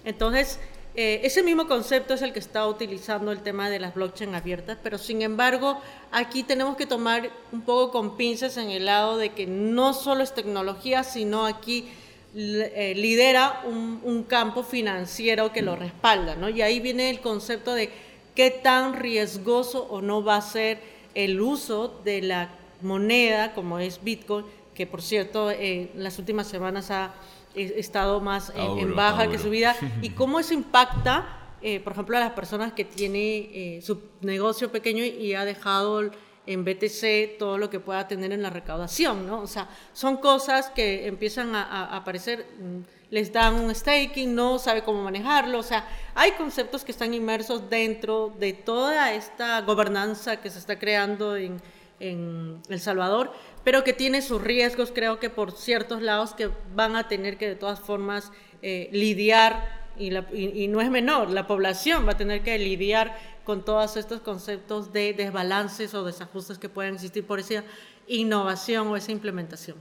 Entonces 0.05 0.59
eh, 0.97 1.21
ese 1.25 1.43
mismo 1.43 1.67
concepto 1.67 2.15
es 2.15 2.23
el 2.23 2.33
que 2.33 2.39
está 2.39 2.69
utilizando 2.69 3.33
el 3.33 3.43
tema 3.43 3.69
de 3.69 3.81
las 3.81 3.95
blockchain 3.95 4.35
abiertas, 4.35 4.79
pero 4.81 4.97
sin 4.97 5.23
embargo 5.23 5.81
aquí 6.13 6.45
tenemos 6.45 6.77
que 6.77 6.87
tomar 6.87 7.31
un 7.51 7.63
poco 7.63 7.91
con 7.91 8.17
pinzas 8.17 8.57
en 8.59 8.71
el 8.71 8.85
lado 8.85 9.19
de 9.19 9.31
que 9.31 9.47
no 9.47 9.93
solo 9.93 10.23
es 10.23 10.35
tecnología, 10.35 11.03
sino 11.03 11.47
aquí 11.47 11.89
eh, 12.37 12.95
lidera 12.97 13.63
un, 13.65 14.25
campo 14.29 14.63
financiero 14.63 15.53
que 15.53 15.63
lo 15.63 15.77
respalda, 15.77 16.35
¿no? 16.35 16.49
Y 16.49 16.63
ahí 16.63 16.81
viene 16.81 17.11
el 17.11 17.21
concepto 17.21 17.75
de 17.75 17.91
qué 18.35 18.51
tan 18.51 18.95
riesgoso 18.95 19.87
o 19.91 20.01
no 20.01 20.25
va 20.25 20.37
a 20.37 20.41
ser 20.43 20.79
el 21.15 21.41
uso 21.41 22.01
de 22.05 22.23
la 22.23 22.51
moneda 22.81 23.53
como 23.53 23.79
es 23.79 24.03
Bitcoin, 24.03 24.47
que 24.75 24.87
por 24.87 25.03
cierto 25.03 25.51
eh, 25.51 25.91
en 25.95 26.03
las 26.03 26.19
últimas 26.19 26.49
semanas 26.49 26.91
ha 26.91 27.15
estado 27.55 28.21
más 28.21 28.51
en, 28.51 28.61
Está 28.63 28.81
en 28.81 28.95
baja 28.97 29.23
está 29.25 29.33
que 29.37 29.39
subida, 29.43 29.75
y 30.03 30.11
cómo 30.11 30.41
eso 30.41 30.55
impacta, 30.55 31.27
eh, 31.63 31.81
por 31.81 31.93
ejemplo, 31.95 32.17
a 32.17 32.21
las 32.21 32.33
personas 32.33 32.73
que 32.73 32.85
tienen 32.85 33.21
eh, 33.23 33.81
su 33.83 34.01
negocio 34.21 34.71
pequeño 34.71 35.05
y 35.05 35.35
ha 35.35 35.45
dejado 35.45 36.11
en 36.47 36.63
BTC 36.65 37.39
todo 37.39 37.57
lo 37.57 37.71
que 37.71 37.81
pueda 37.81 38.07
tener 38.07 38.31
en 38.33 38.43
la 38.43 38.51
recaudación, 38.51 39.27
¿no? 39.27 39.41
O 39.41 39.47
sea, 39.47 39.67
son 39.95 40.19
cosas 40.19 40.69
que 40.71 41.07
empiezan 41.07 41.55
a, 41.55 41.63
a- 41.63 41.85
a 41.87 41.97
aparecer, 41.97 42.47
mm, 42.61 42.81
les 43.11 43.33
dan 43.33 43.55
un 43.55 43.75
staking, 43.75 44.35
no 44.35 44.59
sabe 44.59 44.83
cómo 44.83 45.03
manejarlo, 45.03 45.59
o 45.59 45.63
sea, 45.63 45.89
hay 46.15 46.33
conceptos 46.33 46.85
que 46.85 46.93
están 46.93 47.15
inmersos 47.15 47.71
dentro 47.71 48.35
de 48.39 48.53
toda 48.53 49.15
esta 49.15 49.61
gobernanza 49.63 50.37
que 50.39 50.51
se 50.51 50.59
está 50.59 50.79
creando 50.79 51.35
en, 51.37 51.63
en 52.01 52.61
El 52.69 52.81
Salvador, 52.81 53.33
pero 53.65 53.83
que 53.83 53.93
tiene 53.93 54.23
sus 54.23 54.43
riesgos, 54.43 54.93
creo 54.95 55.19
que 55.19 55.31
por 55.31 55.53
ciertos 55.53 56.03
lados 56.03 56.35
que 56.35 56.51
van 56.75 56.97
a 56.97 57.09
tener 57.09 57.39
que 57.39 57.49
de 57.49 57.57
todas 57.57 57.81
formas 57.81 58.31
eh, 58.63 58.89
lidiar, 58.93 59.85
y, 59.99 60.15
y- 60.35 60.69
no 60.69 60.81
es 60.81 60.91
menor, 60.91 61.31
la 61.31 61.47
población 61.47 62.07
va 62.07 62.13
a 62.13 62.17
tener 62.17 62.43
que 62.43 62.59
lidiar 62.59 63.17
con 63.45 63.65
todos 63.65 63.97
estos 63.97 64.21
conceptos 64.21 64.93
de 64.93 65.13
desbalances 65.13 65.95
o 65.95 66.05
desajustes 66.05 66.59
que 66.59 66.69
puedan 66.69 66.95
existir 66.95 67.25
por 67.27 67.39
esa 67.41 67.63
innovación 68.09 68.89
o 68.89 68.97
esa 68.97 69.13
implementación. 69.13 69.77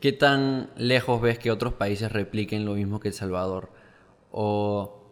¿Qué 0.00 0.12
tan 0.12 0.70
lejos 0.76 1.20
ves 1.20 1.38
que 1.38 1.50
otros 1.50 1.74
países 1.74 2.12
repliquen 2.12 2.64
lo 2.64 2.74
mismo 2.74 3.00
que 3.00 3.08
El 3.08 3.14
Salvador? 3.14 3.70
O, 4.30 5.02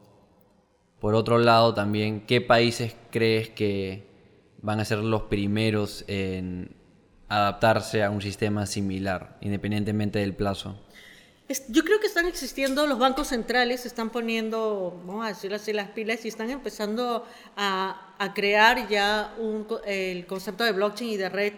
por 1.01 1.15
otro 1.15 1.39
lado, 1.39 1.75
también, 1.75 2.21
¿qué 2.27 2.41
países 2.41 2.95
crees 3.11 3.51
que 3.51 4.07
van 4.63 4.81
a 4.81 4.85
ser 4.85 4.99
los 4.99 5.23
primeros 5.23 6.05
en 6.07 6.77
adaptarse 7.29 8.03
a 8.03 8.11
un 8.11 8.21
sistema 8.21 8.67
similar, 8.67 9.37
independientemente 9.41 10.19
del 10.19 10.35
plazo? 10.35 10.77
Yo 11.69 11.85
creo 11.85 12.01
que 12.01 12.07
están 12.07 12.27
existiendo, 12.27 12.87
los 12.87 12.99
bancos 12.99 13.29
centrales 13.29 13.83
se 13.83 13.89
están 13.89 14.09
poniendo, 14.09 14.99
vamos 15.05 15.27
a 15.27 15.29
decirlo 15.29 15.57
así, 15.57 15.75
las 15.75 15.89
pilas 15.91 16.25
y 16.25 16.29
están 16.29 16.49
empezando 16.49 17.27
a, 17.55 18.15
a 18.19 18.33
crear 18.33 18.89
ya 18.89 19.35
un, 19.39 19.67
el 19.87 20.25
concepto 20.25 20.65
de 20.65 20.73
blockchain 20.73 21.11
y 21.11 21.17
de 21.19 21.29
red, 21.29 21.53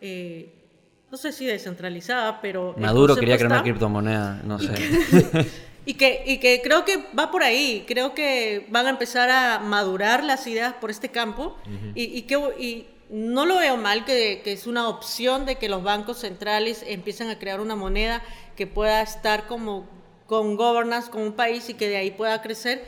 eh, 0.00 0.52
no 1.10 1.16
sé 1.18 1.32
si 1.32 1.44
descentralizada, 1.44 2.40
pero... 2.40 2.74
Maduro 2.78 3.16
quería 3.16 3.36
crear 3.36 3.48
una 3.48 3.56
está. 3.56 3.64
criptomoneda, 3.64 4.40
no 4.44 4.58
sé. 4.58 4.72
Y 5.84 5.94
que, 5.94 6.22
y 6.24 6.38
que 6.38 6.60
creo 6.62 6.84
que 6.84 7.06
va 7.18 7.32
por 7.32 7.42
ahí, 7.42 7.84
creo 7.88 8.14
que 8.14 8.66
van 8.70 8.86
a 8.86 8.90
empezar 8.90 9.30
a 9.30 9.58
madurar 9.58 10.22
las 10.22 10.46
ideas 10.46 10.74
por 10.74 10.92
este 10.92 11.08
campo 11.08 11.56
y, 11.96 12.04
y, 12.04 12.22
que, 12.22 12.36
y 12.56 12.86
no 13.12 13.46
lo 13.46 13.58
veo 13.58 13.76
mal, 13.76 14.04
que, 14.04 14.42
es 14.44 14.66
una 14.66 14.88
opción 14.88 15.46
de 15.46 15.56
que 15.56 15.68
los 15.68 15.84
bancos 15.84 16.18
centrales 16.18 16.82
empiecen 16.86 17.28
a 17.28 17.38
crear 17.38 17.60
una 17.60 17.76
moneda 17.76 18.22
que 18.56 18.66
pueda 18.66 19.02
estar 19.02 19.46
como 19.46 19.86
con 20.26 20.56
governance, 20.56 21.10
con 21.10 21.20
un 21.20 21.32
país 21.34 21.68
y 21.68 21.74
que 21.74 21.88
de 21.88 21.96
ahí 21.98 22.10
pueda 22.10 22.42
crecer 22.42 22.82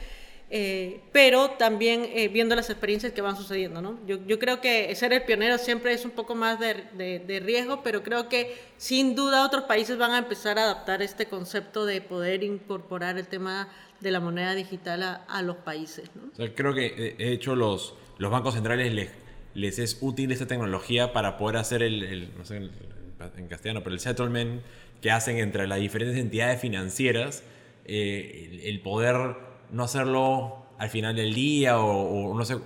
eh, 0.56 1.00
pero 1.10 1.50
también 1.50 2.06
eh, 2.12 2.28
viendo 2.28 2.54
las 2.54 2.70
experiencias 2.70 3.12
que 3.12 3.20
van 3.20 3.36
sucediendo. 3.36 3.82
¿no? 3.82 3.98
Yo, 4.06 4.38
creo 4.38 4.60
que 4.60 4.94
ser 4.94 5.12
el 5.12 5.22
pionero 5.24 5.58
siempre 5.58 5.92
es 5.92 6.04
un 6.04 6.12
poco 6.12 6.34
más 6.34 6.60
de, 6.60 7.42
riesgo, 7.44 7.82
pero 7.82 8.02
creo 8.02 8.28
que 8.28 8.56
sin 8.76 9.16
duda 9.16 9.44
otros 9.44 9.64
países 9.64 9.98
van 9.98 10.12
a 10.12 10.18
empezar 10.18 10.58
a 10.58 10.62
adaptar 10.62 11.02
este 11.02 11.26
concepto 11.26 11.86
de 11.86 12.00
poder 12.00 12.44
incorporar 12.44 13.18
el 13.18 13.26
tema 13.26 13.68
de 14.00 14.10
la 14.10 14.20
moneda 14.20 14.54
digital 14.54 15.24
a, 15.26 15.42
los 15.42 15.56
países. 15.56 16.08
creo 16.54 16.72
que 16.72 16.86
eh, 16.86 17.14
de 17.18 17.32
hecho 17.32 17.56
los, 17.56 17.94
los 18.18 18.30
bancos 18.30 18.54
centrales 18.54 18.92
les, 18.92 19.10
les 19.54 19.78
es 19.78 19.98
útil 20.00 20.32
esta 20.32 20.46
tecnología 20.46 21.12
para 21.12 21.36
poder 21.36 21.56
hacer 21.56 21.82
el, 21.82 22.02
el 22.02 22.36
no 22.36 22.44
sé 22.44 22.56
en 23.36 23.48
castellano, 23.48 23.82
pero 23.82 23.94
el 23.94 24.00
settlement 24.00 24.62
que 25.00 25.10
hacen 25.10 25.38
entre 25.38 25.66
las 25.66 25.80
diferentes 25.80 26.18
entidades 26.18 26.60
financieras, 26.60 27.42
el, 27.84 28.60
el 28.64 28.80
poder 28.80 29.36
no 29.70 29.84
hacerlo 29.84 30.64
al 30.78 30.90
final 30.90 31.16
del 31.16 31.34
día 31.34 31.78
o, 31.78 32.34
no 32.36 32.44
sé 32.44 32.56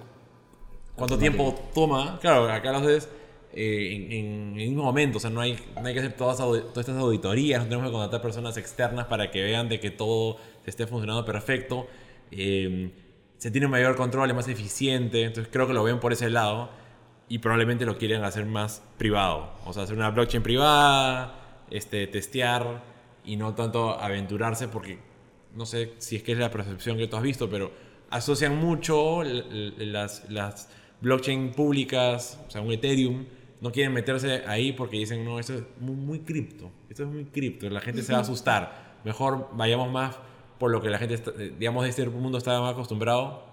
cuánto 0.97 1.19
tiempo 1.19 1.55
toma. 1.75 2.19
Claro, 2.21 2.51
acá 2.51 2.73
lo 2.73 2.79
haces 2.79 3.09
eh, 3.53 4.09
en, 4.11 4.59
el 4.59 4.69
mismo 4.69 4.85
momento, 4.85 5.19
o 5.19 5.21
sea, 5.21 5.31
no 5.31 5.41
hay, 5.41 5.59
no 5.81 5.87
hay 5.87 5.95
que 5.95 6.01
hacer 6.01 6.13
todas, 6.13 6.39
todas 6.39 6.79
estas 6.79 6.97
auditorías, 6.97 7.63
no 7.63 7.69
tenemos 7.69 7.89
que 7.89 7.93
contratar 7.93 8.23
personas 8.23 8.57
externas 8.57 9.07
para 9.07 9.31
que 9.31 9.43
vean 9.43 9.69
de 9.69 9.81
que 9.81 9.91
todo 9.91 10.39
esté 10.67 10.87
funcionando 10.87 11.25
perfecto. 11.25 11.87
Em, 12.31 12.91
se 13.39 13.51
tiene 13.51 13.69
mayor 13.69 13.97
control, 13.97 14.29
es 14.29 14.37
más 14.37 14.49
eficiente, 14.49 15.25
entonces 15.25 15.51
creo 15.53 15.67
que 15.67 15.73
lo 15.73 15.85
ven 15.85 16.01
por 16.01 16.13
ese 16.13 16.29
lado 16.29 16.71
y 17.29 17.39
probablemente 17.39 17.87
lo 17.87 17.97
quieren 17.97 18.25
hacer 18.25 18.45
más 18.45 18.83
privado, 18.99 19.53
o 19.65 19.73
sea, 19.73 19.85
hacer 19.85 19.97
una 19.97 20.11
blockchain 20.11 20.43
privada, 20.43 21.65
este, 21.71 22.07
testear 22.09 22.83
y 23.25 23.37
no 23.37 23.55
tanto 23.55 23.99
aventurarse 23.99 24.69
porque 24.69 24.99
no 25.55 25.67
sé 25.67 25.95
si 25.99 26.17
es 26.17 26.23
que 26.23 26.33
es 26.33 26.39
la 26.39 26.51
percepción 26.51 26.97
que 26.97 27.07
tú 27.07 27.17
has 27.17 27.23
visto, 27.23 27.49
pero 27.49 27.71
asocian 28.11 28.57
mucho 28.57 29.23
las, 29.23 30.29
las 30.31 30.69
blockchain 31.01 31.53
públicas, 31.53 32.41
o 32.47 32.51
sea, 32.51 32.61
un 32.61 32.73
Ethereum, 32.73 33.27
no 33.61 33.73
quieren 33.73 33.93
meterse 33.93 34.45
ahí 34.47 34.73
porque 34.73 34.99
dicen, 34.99 35.25
no, 35.25 35.39
esto 35.39 35.55
es 35.55 35.63
muy, 35.81 36.21
cripto, 36.21 36.71
esto 36.89 37.05
es 37.05 37.09
muy 37.09 37.25
cripto, 37.27 37.69
la 37.69 37.81
gente 37.81 38.03
se 38.03 38.13
va 38.13 38.19
a 38.19 38.23
asustar, 38.23 38.99
mejor 39.05 39.49
vayamos 39.53 39.91
más 39.91 40.17
por 40.59 40.71
lo 40.71 40.81
que 40.81 40.91
la 40.91 40.99
gente, 40.99 41.19
digamos, 41.59 41.85
de 41.85 41.91
este 41.91 42.07
mundo 42.07 42.39
está 42.39 42.61
más 42.61 42.73
acostumbrado, 42.73 43.45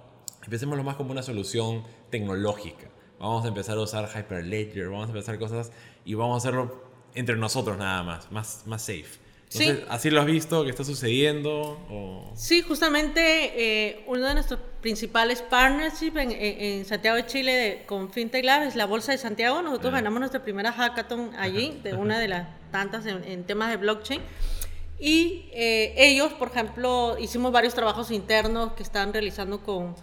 empecemos 0.43 0.77
lo 0.77 0.83
más 0.83 0.95
como 0.95 1.11
una 1.11 1.23
solución 1.23 1.83
tecnológica. 2.09 2.89
Vamos 3.19 3.45
a 3.45 3.47
empezar 3.47 3.77
a 3.77 3.81
usar 3.81 4.09
Hyperledger, 4.13 4.89
vamos 4.89 5.07
a 5.07 5.11
empezar 5.11 5.39
cosas 5.39 5.71
y 6.03 6.13
vamos 6.15 6.35
a 6.35 6.37
hacerlo 6.37 6.83
entre 7.13 7.35
nosotros 7.37 7.77
nada 7.77 8.03
más, 8.03 8.31
más, 8.31 8.63
más 8.65 8.81
safe. 8.81 9.25
Sí. 9.47 9.83
¿Así 9.89 10.09
lo 10.09 10.19
has 10.19 10.25
visto 10.25 10.63
que 10.63 10.69
está 10.69 10.83
sucediendo? 10.83 12.33
Sí, 12.35 12.61
justamente 12.61 13.53
eh, 13.55 14.03
uno 14.07 14.27
de 14.27 14.33
nuestros 14.33 14.59
principales 14.81 15.41
partnerships 15.41 16.17
en, 16.17 16.83
Santiago 16.85 17.15
de 17.15 17.25
Chile 17.25 17.83
con 17.85 18.11
FinTech 18.11 18.43
Lab 18.43 18.63
es 18.63 18.75
la 18.75 18.85
Bolsa 18.85 19.11
de 19.11 19.17
Santiago. 19.17 19.61
Nosotros 19.61 19.93
ah. 19.93 19.97
ganamos 19.97 20.19
nuestra 20.19 20.43
primera 20.43 20.71
hackathon 20.71 21.33
allí, 21.37 21.79
de 21.83 21.93
una 21.93 22.19
de 22.19 22.27
las 22.27 22.47
tantas 22.71 23.05
en, 23.05 23.43
temas 23.45 23.69
de 23.69 23.77
blockchain. 23.77 24.21
Y 24.99 25.49
eh, 25.51 25.93
ellos, 25.97 26.33
por 26.33 26.49
ejemplo, 26.49 27.17
hicimos 27.19 27.51
varios 27.51 27.73
trabajos 27.73 28.11
internos 28.11 28.73
que 28.73 28.83
están 28.83 29.11
realizando 29.11 29.61
con, 29.61 29.95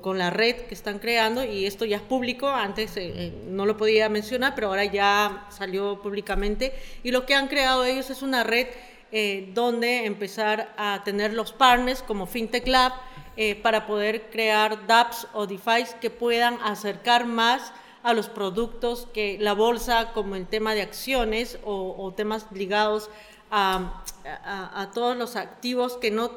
con, 0.00 0.18
la 0.18 0.30
red 0.30 0.56
que 0.66 0.74
están 0.74 0.98
creando 0.98 1.44
y 1.44 1.64
esto 1.64 1.84
ya 1.84 1.98
es 1.98 2.02
público, 2.02 2.48
antes 2.48 2.96
eh, 2.96 3.32
no 3.46 3.64
lo 3.64 3.76
podía 3.76 4.08
mencionar, 4.08 4.56
pero 4.56 4.68
ahora 4.68 4.84
ya 4.84 5.46
salió 5.50 6.02
públicamente. 6.02 6.72
Y 7.04 7.12
lo 7.12 7.24
que 7.26 7.34
han 7.34 7.46
creado 7.46 7.84
ellos 7.84 8.10
es 8.10 8.22
una 8.22 8.42
red 8.42 8.66
eh, 9.12 9.50
donde 9.54 10.04
empezar 10.04 10.74
a 10.76 11.02
tener 11.04 11.32
los 11.32 11.52
partners 11.52 12.02
como 12.02 12.26
FinTech 12.26 12.66
Lab 12.66 12.92
eh, 13.36 13.54
para 13.54 13.86
poder 13.86 14.30
crear 14.30 14.86
dApps 14.88 15.28
o 15.32 15.46
devices 15.46 15.94
que 16.00 16.10
puedan 16.10 16.58
acercar 16.62 17.24
más 17.26 17.72
a 18.02 18.14
los 18.14 18.28
productos 18.28 19.06
que 19.14 19.38
la 19.40 19.52
bolsa, 19.52 20.12
como 20.12 20.34
el 20.34 20.46
tema 20.48 20.74
de 20.74 20.82
acciones 20.82 21.58
o 21.64 22.12
temas 22.16 22.46
ligados 22.52 23.10
a, 23.50 24.02
todos 24.92 25.16
los 25.16 25.36
activos 25.36 25.96
que, 25.96 26.10
no, 26.10 26.30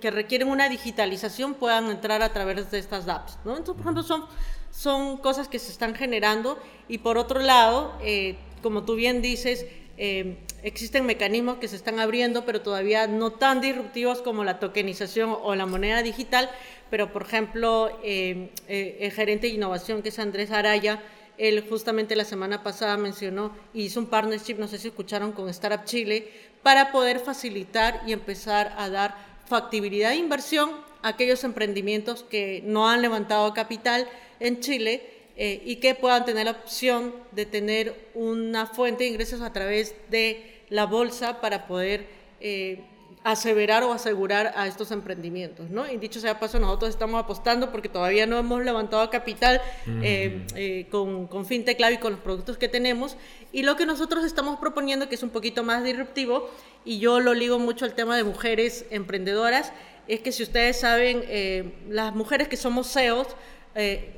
que 0.00 0.10
requieren 0.10 0.48
una 0.48 0.68
digitalización 0.68 1.54
puedan 1.54 1.90
entrar 1.90 2.22
a 2.22 2.32
través 2.32 2.70
de 2.70 2.78
estas 2.78 3.08
apps. 3.08 3.38
¿no? 3.44 3.56
Entonces, 3.56 3.82
por 3.82 3.92
ejemplo, 3.92 4.02
son, 4.02 4.24
son 4.70 5.16
cosas 5.18 5.48
que 5.48 5.58
se 5.58 5.70
están 5.70 5.94
generando 5.94 6.58
y 6.88 6.98
por 6.98 7.18
otro 7.18 7.40
lado, 7.40 7.92
eh, 8.02 8.36
como 8.62 8.84
tú 8.84 8.94
bien 8.94 9.22
dices, 9.22 9.66
eh, 9.98 10.38
existen 10.62 11.04
mecanismos 11.06 11.58
que 11.58 11.68
se 11.68 11.76
están 11.76 11.98
abriendo, 12.00 12.44
pero 12.44 12.62
todavía 12.62 13.06
no 13.06 13.32
tan 13.32 13.60
disruptivos 13.60 14.22
como 14.22 14.44
la 14.44 14.58
tokenización 14.58 15.36
o 15.42 15.54
la 15.54 15.66
moneda 15.66 16.02
digital, 16.02 16.50
pero 16.90 17.12
por 17.12 17.22
ejemplo, 17.22 17.98
eh, 18.02 18.50
el 18.68 19.12
gerente 19.12 19.46
de 19.46 19.54
innovación 19.54 20.02
que 20.02 20.10
es 20.10 20.18
Andrés 20.18 20.50
Araya, 20.50 21.02
él 21.38 21.64
justamente 21.68 22.14
la 22.14 22.24
semana 22.24 22.62
pasada 22.62 22.96
mencionó 22.96 23.52
y 23.72 23.82
hizo 23.82 24.00
un 24.00 24.06
partnership, 24.06 24.56
no 24.58 24.68
sé 24.68 24.78
si 24.78 24.88
escucharon, 24.88 25.32
con 25.32 25.48
Startup 25.48 25.84
Chile, 25.84 26.30
para 26.62 26.92
poder 26.92 27.18
facilitar 27.18 28.02
y 28.06 28.12
empezar 28.12 28.74
a 28.78 28.88
dar 28.88 29.16
factibilidad 29.46 30.10
de 30.10 30.16
inversión 30.16 30.70
a 31.02 31.08
aquellos 31.08 31.44
emprendimientos 31.44 32.22
que 32.22 32.62
no 32.64 32.88
han 32.88 33.02
levantado 33.02 33.52
capital 33.54 34.08
en 34.40 34.60
Chile 34.60 35.02
eh, 35.36 35.62
y 35.64 35.76
que 35.76 35.94
puedan 35.94 36.24
tener 36.24 36.44
la 36.44 36.52
opción 36.52 37.14
de 37.32 37.46
tener 37.46 38.10
una 38.14 38.66
fuente 38.66 39.04
de 39.04 39.10
ingresos 39.10 39.40
a 39.40 39.52
través 39.52 39.94
de 40.10 40.62
la 40.68 40.86
bolsa 40.86 41.40
para 41.40 41.66
poder 41.66 42.06
eh, 42.40 42.84
aseverar 43.24 43.84
o 43.84 43.92
asegurar 43.92 44.52
a 44.56 44.66
estos 44.66 44.90
emprendimientos, 44.90 45.70
¿no? 45.70 45.88
Y 45.90 45.96
dicho 45.96 46.18
sea 46.18 46.40
paso, 46.40 46.58
nosotros 46.58 46.90
estamos 46.90 47.22
apostando 47.22 47.70
porque 47.70 47.88
todavía 47.88 48.26
no 48.26 48.38
hemos 48.38 48.64
levantado 48.64 49.08
capital 49.10 49.60
eh, 50.02 50.44
eh, 50.56 50.86
con, 50.90 51.28
con 51.28 51.46
FinTech 51.46 51.78
Lab 51.78 51.92
y 51.92 51.98
con 51.98 52.12
los 52.12 52.20
productos 52.20 52.58
que 52.58 52.68
tenemos. 52.68 53.16
Y 53.52 53.62
lo 53.62 53.76
que 53.76 53.86
nosotros 53.86 54.24
estamos 54.24 54.58
proponiendo, 54.58 55.08
que 55.08 55.14
es 55.14 55.22
un 55.22 55.30
poquito 55.30 55.62
más 55.62 55.84
disruptivo, 55.84 56.50
y 56.84 56.98
yo 56.98 57.20
lo 57.20 57.32
ligo 57.34 57.60
mucho 57.60 57.84
al 57.84 57.94
tema 57.94 58.16
de 58.16 58.24
mujeres 58.24 58.86
emprendedoras, 58.90 59.72
es 60.08 60.20
que 60.20 60.32
si 60.32 60.42
ustedes 60.42 60.80
saben, 60.80 61.22
eh, 61.28 61.74
las 61.88 62.14
mujeres 62.14 62.48
que 62.48 62.56
somos 62.56 62.92
CEOs, 62.92 63.28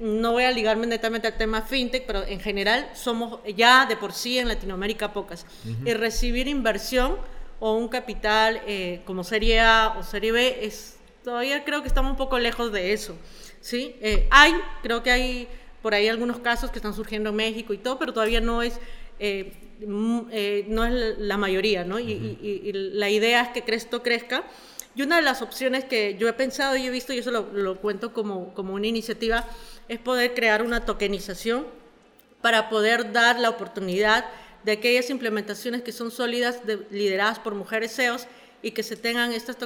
no 0.00 0.32
voy 0.32 0.42
a 0.42 0.50
ligarme 0.50 0.84
netamente 0.86 1.28
al 1.28 1.36
tema 1.36 1.62
fintech, 1.62 2.06
pero 2.06 2.24
en 2.24 2.40
general 2.40 2.90
somos 2.94 3.38
ya 3.56 3.86
de 3.86 3.96
por 3.96 4.12
sí 4.12 4.38
en 4.38 4.48
Latinoamérica 4.48 5.12
pocas. 5.12 5.46
Y 5.84 5.92
recibir 5.92 6.48
inversión 6.48 7.16
o 7.60 7.76
un 7.76 7.88
capital 7.88 8.62
eh, 8.66 9.02
como 9.04 9.24
Serie 9.24 9.60
A 9.60 9.96
o 9.98 10.02
Serie 10.02 10.32
B, 10.32 10.58
es, 10.62 10.98
todavía 11.22 11.64
creo 11.64 11.82
que 11.82 11.88
estamos 11.88 12.12
un 12.12 12.16
poco 12.16 12.38
lejos 12.38 12.72
de 12.72 12.92
eso. 12.92 13.16
¿sí? 13.60 13.96
Eh, 14.00 14.28
hay, 14.30 14.52
creo 14.82 15.02
que 15.02 15.10
hay 15.10 15.48
por 15.82 15.94
ahí 15.94 16.08
algunos 16.08 16.38
casos 16.38 16.70
que 16.70 16.78
están 16.78 16.94
surgiendo 16.94 17.30
en 17.30 17.36
México 17.36 17.72
y 17.72 17.78
todo, 17.78 17.98
pero 17.98 18.12
todavía 18.12 18.40
no 18.40 18.62
es, 18.62 18.80
eh, 19.18 19.52
no 20.68 20.84
es 20.84 21.18
la 21.18 21.36
mayoría, 21.36 21.84
¿no? 21.84 21.98
y, 21.98 22.70
la 22.72 23.10
idea 23.10 23.42
es 23.42 23.62
que 23.62 23.74
esto 23.74 24.02
crezca. 24.02 24.44
Y 24.96 25.02
una 25.02 25.16
de 25.16 25.22
las 25.22 25.42
opciones 25.42 25.84
que 25.84 26.16
yo 26.18 26.28
he 26.28 26.32
pensado 26.32 26.76
y 26.76 26.86
he 26.86 26.90
visto, 26.90 27.12
y 27.12 27.18
eso 27.18 27.32
lo, 27.32 27.52
lo 27.52 27.80
cuento 27.80 28.12
como, 28.12 28.54
como 28.54 28.74
una 28.74 28.86
iniciativa, 28.86 29.44
es 29.88 29.98
poder 29.98 30.34
crear 30.34 30.62
una 30.62 30.84
tokenización 30.84 31.66
para 32.40 32.68
poder 32.68 33.12
dar 33.12 33.40
la 33.40 33.48
oportunidad 33.48 34.26
de 34.64 34.72
aquellas 34.72 35.10
implementaciones 35.10 35.82
que 35.82 35.92
son 35.92 36.10
sólidas, 36.10 36.60
lideradas 36.90 37.38
por 37.38 37.54
mujeres 37.54 37.94
CEOs 37.94 38.26
y 38.62 38.70
que 38.70 38.82
se 38.82 38.96
tengan 38.96 39.32
estos 39.32 39.56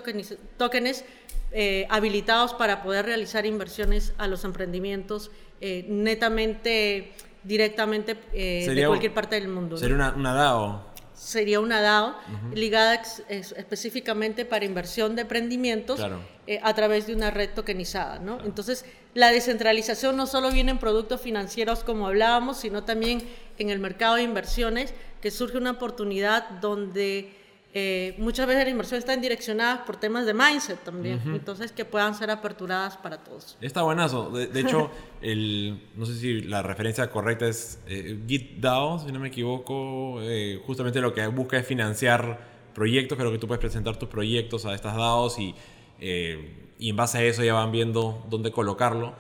tokens, 0.57 1.05
eh, 1.53 1.87
habilitados 1.89 2.53
para 2.53 2.83
poder 2.83 3.07
realizar 3.07 3.47
inversiones 3.47 4.13
a 4.19 4.27
los 4.27 4.45
emprendimientos 4.45 5.31
eh, 5.61 5.87
netamente, 5.89 7.13
directamente 7.43 8.17
eh, 8.33 8.69
de 8.69 8.87
cualquier 8.87 9.15
parte 9.15 9.37
del 9.37 9.49
mundo. 9.49 9.79
¿Sería 9.79 10.13
una, 10.15 10.35
DAO? 10.35 10.88
Sería 11.19 11.61
una 11.61 11.81
DAO 11.81 12.17
ligada 12.55 13.03
específicamente 13.29 14.45
para 14.45 14.65
inversión 14.65 15.17
de 15.17 15.23
emprendimientos 15.23 16.01
a 16.01 16.75
través 16.75 17.07
de 17.07 17.15
una 17.15 17.31
red 17.31 17.51
tokenizada. 17.55 18.19
¿no? 18.21 18.43
Entonces, 18.45 18.85
la 19.15 19.33
descentralización 19.33 20.17
no 20.17 20.27
solo 20.27 20.51
viene 20.53 20.71
en 20.71 20.79
productos 20.79 21.21
financieros 21.21 21.83
como 21.83 22.07
hablábamos, 22.07 22.59
sino 22.59 22.85
también 22.85 23.23
en 23.59 23.71
el 23.71 23.81
mercado 23.81 24.15
de 24.15 24.23
inversiones, 24.23 24.95
que 25.21 25.31
surge 25.33 25.59
una 25.59 25.73
oportunidad 25.73 26.49
donde 26.61 27.33
eh, 27.75 28.15
muchas 28.17 28.47
veces 28.47 28.65
las 28.65 28.73
inversiones 28.73 29.05
están 29.05 29.21
direccionadas 29.21 29.81
por 29.81 29.97
temas 29.97 30.25
de 30.25 30.33
mindset 30.33 30.83
también, 30.83 31.21
entonces 31.27 31.71
que 31.71 31.85
puedan 31.85 32.15
ser 32.15 32.31
aperturadas 32.31 32.97
para 32.97 33.19
todos. 33.19 33.59
Está 33.61 33.83
buenazo. 33.83 34.31
De, 34.31 34.61
hecho, 34.61 34.91
el, 35.23 35.83
no 35.95 36.07
sé 36.07 36.15
si 36.15 36.41
la 36.41 36.63
referencia 36.63 37.11
correcta 37.11 37.47
es 37.47 37.79
eh, 37.87 38.19
GitDAO, 38.27 39.01
si 39.01 39.13
no 39.13 39.21
me 39.21 39.29
equivoco, 39.29 40.19
eh, 40.23 40.63
justamente 40.67 41.01
lo 41.01 41.13
que 41.13 41.27
busca 41.27 41.59
es 41.59 41.67
financiar 41.67 42.41
proyectos, 42.75 43.19
creo 43.19 43.31
que 43.33 43.39
tú 43.39 43.47
puedes 43.47 43.61
presentar 43.61 43.97
tus 43.97 44.09
proyectos 44.09 44.65
a 44.65 44.75
estas 44.75 44.97
DAOs 44.97 45.39
y, 45.39 45.55
eh, 46.01 46.69
y 46.79 46.91
en 46.91 46.97
base 46.97 47.19
a 47.19 47.25
eso 47.25 47.45
ya 47.45 47.53
van 47.53 47.71
viendo 47.71 48.25
dónde 48.31 48.51
colocarlo. 48.51 49.15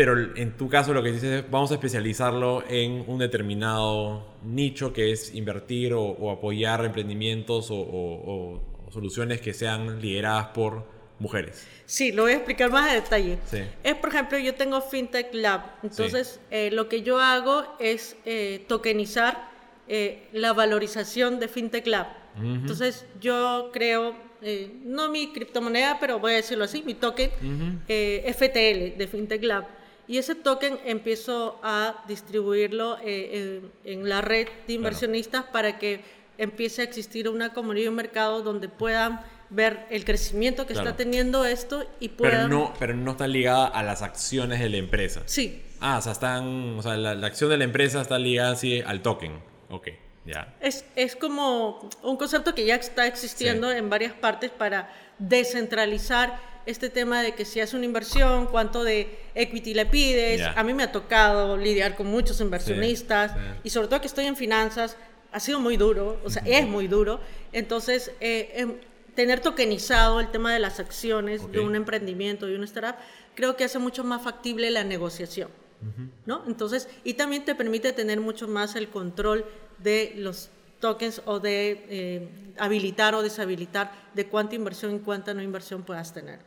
Pero 0.00 0.34
en 0.34 0.56
tu 0.56 0.66
caso 0.66 0.94
lo 0.94 1.02
que 1.02 1.12
dices 1.12 1.44
es 1.44 1.50
vamos 1.50 1.70
a 1.72 1.74
especializarlo 1.74 2.64
en 2.70 3.04
un 3.06 3.18
determinado 3.18 4.34
nicho 4.42 4.94
que 4.94 5.12
es 5.12 5.34
invertir 5.34 5.92
o, 5.92 6.30
apoyar 6.30 6.82
emprendimientos 6.86 7.68
o, 7.70 8.62
soluciones 8.90 9.42
que 9.42 9.52
sean 9.52 10.00
lideradas 10.00 10.46
por 10.54 10.86
mujeres. 11.18 11.66
Sí, 11.84 12.12
lo 12.12 12.22
voy 12.22 12.32
a 12.32 12.36
explicar 12.36 12.70
más 12.70 12.90
a 12.90 12.94
detalle. 12.94 13.36
Es, 13.84 13.94
por 13.96 14.08
ejemplo, 14.08 14.38
yo 14.38 14.54
tengo 14.54 14.80
FinTech 14.80 15.34
Lab. 15.34 15.66
Entonces, 15.82 16.40
eh, 16.50 16.70
lo 16.70 16.88
que 16.88 17.02
yo 17.02 17.20
hago 17.20 17.64
es 17.78 18.16
eh, 18.24 18.64
tokenizar 18.68 19.50
eh, 19.86 20.28
la 20.32 20.54
valorización 20.54 21.38
de 21.38 21.48
FinTech 21.48 21.86
Lab. 21.86 22.06
Entonces, 22.42 23.04
yo 23.20 23.68
creo, 23.70 24.16
no 24.82 25.10
mi 25.10 25.30
criptomoneda, 25.30 25.98
pero 26.00 26.18
voy 26.18 26.32
a 26.32 26.36
decirlo 26.36 26.64
así, 26.64 26.82
mi 26.86 26.94
token 26.94 27.30
FTL 27.86 28.96
de 28.96 29.06
FinTech 29.06 29.42
Lab. 29.42 29.79
Y 30.10 30.18
ese 30.18 30.34
token 30.34 30.80
empiezo 30.84 31.60
a 31.62 32.02
distribuirlo 32.08 32.98
en, 33.00 34.08
la 34.08 34.20
red 34.20 34.48
de 34.66 34.72
inversionistas 34.72 35.44
para 35.44 35.78
que 35.78 36.00
empiece 36.36 36.82
a 36.82 36.84
existir 36.84 37.28
una 37.28 37.52
comunidad 37.52 37.84
y 37.84 37.88
un 37.90 37.94
mercado 37.94 38.42
donde 38.42 38.68
puedan 38.68 39.20
ver 39.50 39.86
el 39.88 40.04
crecimiento 40.04 40.66
que 40.66 40.72
está 40.72 40.96
teniendo 40.96 41.44
esto 41.44 41.86
y 42.00 42.08
puedan... 42.08 42.48
Pero 42.48 42.58
no, 42.58 42.74
pero 42.76 42.96
no 42.96 43.12
está 43.12 43.28
ligada 43.28 43.68
a 43.68 43.84
las 43.84 44.02
acciones 44.02 44.58
de 44.58 44.68
la 44.70 44.78
empresa. 44.78 45.22
Sí. 45.26 45.62
Ah, 45.78 45.98
o 45.98 46.02
sea, 46.02 46.10
están, 46.10 46.76
o 46.76 46.82
sea 46.82 46.96
la, 46.96 47.24
acción 47.24 47.48
de 47.48 47.58
la 47.58 47.64
empresa 47.64 48.00
está 48.00 48.18
ligada 48.18 48.50
así 48.50 48.82
al 48.84 49.02
token. 49.02 49.40
Ok, 49.68 49.90
ya. 50.26 50.56
Es, 50.60 50.84
es 50.96 51.14
como 51.14 51.88
un 52.02 52.16
concepto 52.16 52.52
que 52.52 52.66
ya 52.66 52.74
está 52.74 53.06
existiendo 53.06 53.70
en 53.70 53.88
varias 53.88 54.14
partes 54.14 54.50
para 54.50 54.92
descentralizar 55.20 56.49
este 56.70 56.90
tema 56.90 57.22
de 57.22 57.34
que 57.34 57.44
si 57.44 57.60
haces 57.60 57.74
una 57.74 57.84
inversión, 57.84 58.46
cuánto 58.46 58.84
de 58.84 59.18
equity 59.34 59.74
le 59.74 59.86
pides. 59.86 60.42
A 60.56 60.62
mí 60.62 60.72
me 60.72 60.84
ha 60.84 60.92
tocado 60.92 61.56
lidiar 61.56 61.96
con 61.96 62.06
muchos 62.06 62.40
inversionistas 62.40 63.32
y 63.62 63.70
sobre 63.70 63.88
todo 63.88 64.00
que 64.00 64.06
estoy 64.06 64.26
en 64.26 64.36
finanzas, 64.36 64.96
ha 65.32 65.40
sido 65.40 65.60
muy 65.60 65.76
duro, 65.76 66.20
o 66.24 66.30
sea, 66.30 66.42
es 66.44 66.66
muy 66.66 66.88
duro. 66.88 67.20
Entonces, 67.52 68.12
eh, 68.20 68.52
em, 68.54 68.74
tener 69.14 69.40
tokenizado 69.40 70.20
el 70.20 70.30
tema 70.30 70.52
de 70.52 70.58
las 70.58 70.80
acciones 70.80 71.50
de 71.52 71.60
un 71.60 71.76
emprendimiento, 71.76 72.46
de 72.46 72.56
un 72.56 72.64
startup, 72.64 72.96
creo 73.34 73.56
que 73.56 73.64
hace 73.64 73.78
mucho 73.78 74.04
más 74.04 74.22
factible 74.22 74.70
la 74.70 74.84
negociación. 74.84 75.50
¿no? 76.26 76.42
Entonces, 76.46 76.88
y 77.04 77.14
también 77.14 77.44
te 77.44 77.54
permite 77.54 77.92
tener 77.92 78.20
mucho 78.20 78.46
más 78.46 78.76
el 78.76 78.88
control 78.90 79.46
de 79.78 80.12
los 80.16 80.50
tokens 80.80 81.22
o 81.26 81.38
de 81.38 81.86
eh, 81.88 82.28
habilitar 82.58 83.14
o 83.14 83.22
deshabilitar 83.22 83.92
de 84.14 84.26
cuánta 84.26 84.54
inversión 84.54 84.96
y 84.96 84.98
cuánta 84.98 85.34
no 85.34 85.42
inversión 85.42 85.82
puedas 85.82 86.12
tener. 86.12 86.40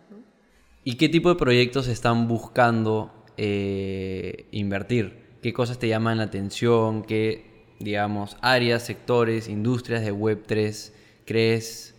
¿Y 0.84 0.96
qué 0.96 1.08
tipo 1.08 1.30
de 1.30 1.36
proyectos 1.36 1.88
están 1.88 2.28
buscando 2.28 3.14
eh, 3.38 4.48
invertir? 4.52 5.38
¿Qué 5.42 5.54
cosas 5.54 5.80
te 5.80 5.88
llaman 5.88 6.18
la 6.18 6.26
atención? 6.26 7.04
¿Qué 7.04 7.54
digamos, 7.84 8.38
áreas, 8.42 8.86
sectores, 8.86 9.48
industrias 9.48 10.04
de 10.04 10.14
Web3 10.14 10.92
crees 11.26 11.96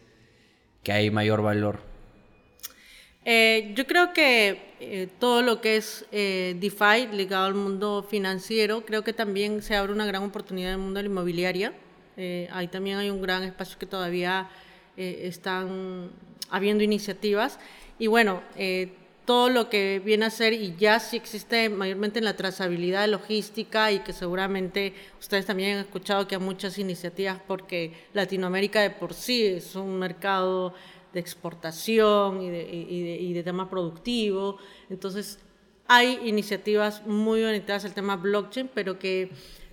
que 0.82 0.92
hay 0.92 1.10
mayor 1.10 1.42
valor? 1.42 1.80
Eh, 3.24 3.72
yo 3.74 3.86
creo 3.86 4.12
que 4.12 4.74
eh, 4.80 5.08
todo 5.18 5.40
lo 5.40 5.60
que 5.60 5.76
es 5.76 6.04
eh, 6.12 6.56
DeFi 6.60 7.08
ligado 7.12 7.46
al 7.46 7.54
mundo 7.54 8.06
financiero, 8.08 8.84
creo 8.84 9.02
que 9.02 9.12
también 9.12 9.62
se 9.62 9.76
abre 9.76 9.92
una 9.92 10.04
gran 10.04 10.24
oportunidad 10.24 10.70
en 10.72 10.78
el 10.78 10.84
mundo 10.84 10.98
de 10.98 11.04
la 11.04 11.08
inmobiliaria. 11.08 11.72
Ahí 12.16 12.68
también 12.68 12.98
hay 12.98 13.10
un 13.10 13.20
gran 13.20 13.42
espacio 13.42 13.78
que 13.78 13.86
todavía 13.86 14.48
están 14.96 16.10
habiendo 16.50 16.84
iniciativas. 16.84 17.58
Y 17.98 18.06
bueno, 18.06 18.42
todo 19.24 19.48
lo 19.48 19.70
que 19.70 20.02
viene 20.04 20.26
a 20.26 20.30
ser 20.30 20.52
y 20.52 20.76
ya 20.76 21.00
sí 21.00 21.16
existe 21.16 21.68
mayormente 21.70 22.18
en 22.18 22.26
la 22.26 22.36
trazabilidad 22.36 23.08
logística 23.08 23.90
y 23.90 24.00
que 24.00 24.12
seguramente 24.12 24.92
ustedes 25.18 25.46
también 25.46 25.76
han 25.76 25.84
escuchado 25.84 26.28
que 26.28 26.34
hay 26.34 26.40
muchas 26.40 26.78
iniciativas 26.78 27.40
porque 27.46 27.92
Latinoamérica 28.12 28.82
de 28.82 28.90
por 28.90 29.14
sí 29.14 29.44
es 29.46 29.74
un 29.76 29.98
mercado 29.98 30.74
de 31.12 31.20
exportación 31.20 32.42
y 32.42 32.50
de, 32.50 32.68
y 32.70 33.32
de, 33.32 33.42
tema 33.42 33.70
productivo. 33.70 34.58
Entonces 34.90 35.38
hay 35.86 36.20
iniciativas 36.24 37.06
muy 37.06 37.42
orientadas 37.42 37.84
al 37.86 37.94
tema 37.94 38.16
blockchain, 38.16 38.68
pero 38.74 38.98
que 38.98 39.30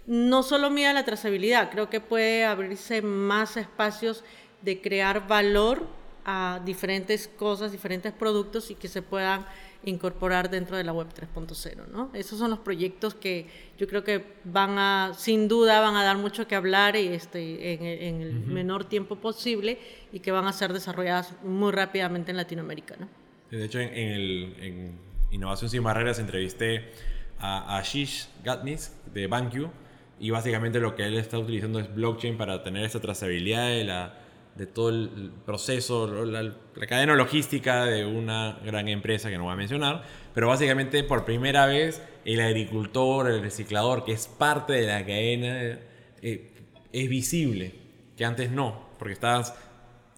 no 0.08 0.44
solo 0.44 0.70
mira 0.70 0.94
la 0.94 1.06
trazabilidad, 1.06 1.70
creo 1.70 1.90
que 1.90 2.00
puede 2.00 2.46
abrirse 2.46 3.02
más 3.02 3.58
espacios 3.58 4.24
de 4.62 4.82
crear 4.82 5.28
valor 5.28 5.88
a 6.26 6.62
diferentes 6.66 7.28
cosas, 7.28 7.72
diferentes 7.72 8.12
productos 8.14 8.72
y 8.72 8.76
que 8.76 8.88
se 8.88 9.02
puedan 9.02 9.46
incorporar 9.84 10.50
dentro 10.50 10.78
de 10.78 10.84
la 10.84 10.94
web 10.94 11.08
3.0, 11.08 11.88
¿no? 11.88 12.12
Esos 12.14 12.38
son 12.38 12.52
los 12.52 12.60
proyectos 12.60 13.16
que 13.16 13.48
yo 13.80 13.88
creo 13.88 14.04
que 14.04 14.24
van 14.44 14.78
a, 14.78 15.14
sin 15.18 15.48
duda, 15.48 15.82
van 15.82 15.96
a 15.96 16.04
dar 16.04 16.18
mucho 16.18 16.48
que 16.48 16.56
hablar 16.56 16.96
y 16.96 17.08
este, 17.08 17.74
en, 17.74 18.22
el, 18.22 18.34
menor 18.46 18.86
tiempo 18.86 19.16
posible 19.16 19.80
y 20.12 20.20
que 20.20 20.32
van 20.32 20.46
a 20.46 20.54
ser 20.54 20.72
desarrolladas 20.74 21.34
muy 21.44 21.72
rápidamente 21.72 22.30
en 22.30 22.38
Latinoamérica, 22.38 22.96
¿no? 23.00 23.10
De 23.50 23.66
hecho, 23.66 23.80
en, 23.80 25.00
Innovación 25.32 25.70
Sin 25.70 25.84
Barreras 25.84 26.20
entrevisté 26.20 26.92
a 27.40 27.78
Ashish 27.78 28.28
Gatnis 28.44 28.96
de 29.14 29.28
BankU 29.28 29.70
y 30.22 30.30
básicamente 30.30 30.80
lo 30.80 30.96
que 30.96 31.04
él 31.04 31.18
está 31.18 31.40
utilizando 31.40 31.80
es 31.80 31.94
blockchain 31.94 32.38
para 32.38 32.64
tener 32.64 32.86
esta 32.86 33.02
trazabilidad 33.02 33.68
de 33.70 33.84
la 33.84 34.14
de 34.56 34.68
todo 34.68 34.90
el 34.90 35.32
proceso, 35.46 36.26
la, 36.26 36.54
cadena 36.88 37.16
logística 37.16 37.86
de 37.86 38.06
una 38.06 38.60
gran 38.64 38.88
empresa 38.88 39.30
que 39.30 39.38
no 39.38 39.46
voy 39.46 39.54
a 39.54 39.56
mencionar, 39.56 40.04
pero 40.34 40.48
básicamente 40.50 41.04
por 41.04 41.26
primera 41.26 41.66
vez 41.66 42.04
el 42.26 42.42
agricultor, 42.42 43.32
el 43.32 43.42
reciclador, 43.42 44.04
que 44.04 44.12
es 44.12 44.28
parte 44.28 44.74
de 44.74 44.88
la 44.88 45.00
cadena, 45.06 45.80
eh, 46.22 46.52
es 46.92 47.10
visible, 47.10 47.74
que 48.18 48.26
antes 48.26 48.52
no, 48.52 48.90
porque 49.00 49.14
estabas 49.14 49.56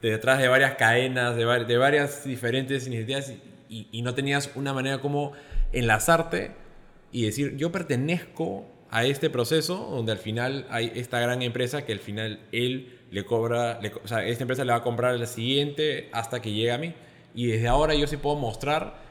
detrás 0.01 0.39
de 0.39 0.47
varias 0.47 0.75
cadenas, 0.75 1.35
de, 1.35 1.45
de 1.45 1.77
varias 1.77 2.25
diferentes 2.25 2.87
iniciativas 2.87 3.33
y, 3.69 3.87
y, 3.91 4.01
no 4.01 4.15
tenías 4.15 4.51
una 4.55 4.73
manera 4.73 4.99
como 4.99 5.31
enlazarte 5.71 6.51
y 7.11 7.25
decir, 7.25 7.55
yo 7.55 7.71
pertenezco 7.71 8.72
a 8.93 9.05
este 9.05 9.31
proceso 9.31 9.89
donde 9.89 10.11
al 10.11 10.19
final 10.19 10.67
hay 10.69 10.91
esta 10.93 11.19
gran 11.19 11.41
empresa 11.41 11.83
que 11.83 11.93
al 11.93 11.99
final 11.99 12.41
él 12.51 12.99
le 13.09 13.25
cobra, 13.25 13.79
o 14.03 14.07
sea, 14.07 14.23
esta 14.23 14.43
empresa 14.43 14.63
le 14.63 14.71
va 14.71 14.77
a 14.77 14.83
comprar 14.83 15.19
la 15.19 15.25
siguiente 15.25 16.09
hasta 16.11 16.43
que 16.43 16.51
llegue 16.51 16.71
a 16.71 16.77
mí. 16.77 16.93
Y 17.33 17.47
desde 17.47 17.67
ahora 17.67 17.95
yo 17.95 18.05
sí 18.05 18.17
puedo 18.17 18.35
mostrar 18.35 19.01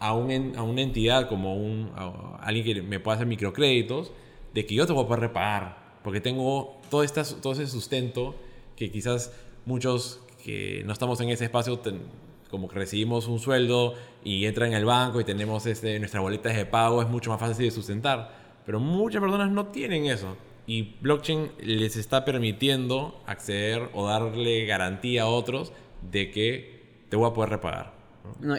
a, 0.00 0.12
un, 0.12 0.56
a 0.56 0.62
una 0.64 0.80
entidad 0.80 1.28
como 1.28 1.54
un, 1.54 1.92
alguien 2.40 2.64
que 2.64 2.82
me 2.82 2.98
pueda 2.98 3.14
hacer 3.14 3.28
microcréditos 3.28 4.10
de 4.54 4.66
que 4.66 4.74
yo 4.74 4.88
te 4.88 4.92
voy 4.92 5.04
a 5.04 5.06
poder 5.06 5.20
repagar. 5.20 6.00
Porque 6.02 6.20
tengo 6.20 6.80
todo, 6.90 7.04
esta, 7.04 7.22
todo 7.22 7.52
ese 7.52 7.68
sustento 7.68 8.34
que 8.74 8.90
quizás 8.90 9.32
muchos 9.66 10.20
que 10.42 10.82
no 10.84 10.92
estamos 10.92 11.20
en 11.20 11.28
ese 11.28 11.44
espacio, 11.44 11.80
como 12.50 12.66
que 12.66 12.74
recibimos 12.74 13.28
un 13.28 13.38
sueldo 13.38 13.94
y 14.24 14.46
entra 14.46 14.66
en 14.66 14.72
el 14.72 14.84
banco 14.84 15.20
y 15.20 15.24
tenemos 15.24 15.64
este, 15.66 15.96
nuestras 16.00 16.24
boletas 16.24 16.56
de 16.56 16.66
pago, 16.66 17.02
es 17.02 17.08
mucho 17.08 17.30
más 17.30 17.38
fácil 17.38 17.66
de 17.66 17.70
sustentar. 17.70 18.47
Pero 18.68 18.80
muchas 18.80 19.22
personas 19.22 19.50
no 19.50 19.68
tienen 19.68 20.04
eso 20.04 20.36
y 20.66 20.96
blockchain 21.00 21.52
les 21.62 21.96
está 21.96 22.26
permitiendo 22.26 23.18
acceder 23.24 23.88
o 23.94 24.06
darle 24.06 24.66
garantía 24.66 25.22
a 25.22 25.26
otros 25.26 25.72
de 26.02 26.30
que 26.30 27.06
te 27.08 27.16
voy 27.16 27.30
a 27.30 27.32
poder 27.32 27.48
repagar. 27.48 27.94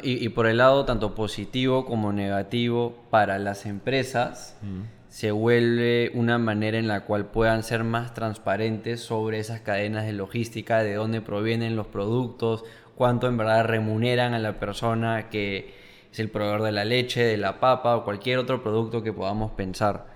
y, 0.01 0.27
por 0.29 0.47
el 0.47 0.57
lado 0.57 0.83
tanto 0.85 1.13
positivo 1.13 1.85
como 1.85 2.11
negativo 2.11 2.97
para 3.11 3.37
las 3.37 3.67
empresas, 3.67 4.57
se 5.09 5.29
vuelve 5.29 6.09
una 6.15 6.39
manera 6.39 6.79
en 6.79 6.87
la 6.87 7.05
cual 7.05 7.27
puedan 7.27 7.61
ser 7.61 7.83
más 7.83 8.15
transparentes 8.15 9.01
sobre 9.01 9.37
esas 9.37 9.61
cadenas 9.61 10.07
de 10.07 10.13
logística, 10.13 10.81
de 10.81 10.95
dónde 10.95 11.21
provienen 11.21 11.75
los 11.75 11.85
productos, 11.85 12.63
cuánto 12.95 13.27
en 13.27 13.37
verdad 13.37 13.65
remuneran 13.65 14.33
a 14.33 14.39
la 14.39 14.59
persona 14.59 15.29
que 15.29 15.77
es 16.11 16.19
el 16.19 16.29
proveedor 16.29 16.63
de 16.63 16.71
la 16.71 16.85
leche, 16.85 17.23
de 17.23 17.37
la 17.37 17.59
papa 17.59 17.95
o 17.95 18.03
cualquier 18.03 18.39
otro 18.39 18.63
producto 18.63 19.03
que 19.03 19.13
podamos 19.13 19.51
pensar. 19.51 20.07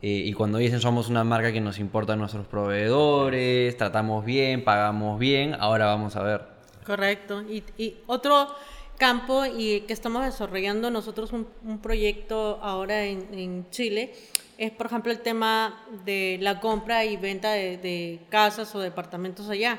Eh, 0.00 0.22
y 0.26 0.32
cuando 0.32 0.58
dicen 0.58 0.80
somos 0.80 1.08
una 1.08 1.24
marca 1.24 1.52
que 1.52 1.60
nos 1.60 1.78
importa 1.78 2.12
a 2.12 2.16
nuestros 2.16 2.46
proveedores, 2.46 3.76
tratamos 3.76 4.24
bien, 4.24 4.62
pagamos 4.62 5.18
bien, 5.18 5.56
ahora 5.58 5.86
vamos 5.86 6.14
a 6.16 6.22
ver. 6.22 6.42
Correcto. 6.86 7.42
Y, 7.42 7.96
otro 8.06 8.48
campo 8.96 9.44
y 9.44 9.80
que 9.82 9.92
estamos 9.92 10.24
desarrollando 10.24 10.90
nosotros 10.90 11.32
un, 11.32 11.78
proyecto 11.80 12.58
ahora 12.62 13.04
en, 13.04 13.28
en, 13.32 13.70
Chile 13.70 14.12
es, 14.56 14.72
por 14.72 14.86
ejemplo, 14.86 15.12
el 15.12 15.20
tema 15.20 15.84
de 16.04 16.38
la 16.40 16.60
compra 16.60 17.04
y 17.04 17.16
venta 17.16 17.52
de, 17.52 18.20
casas 18.28 18.74
o 18.74 18.80
departamentos 18.80 19.48
allá. 19.48 19.78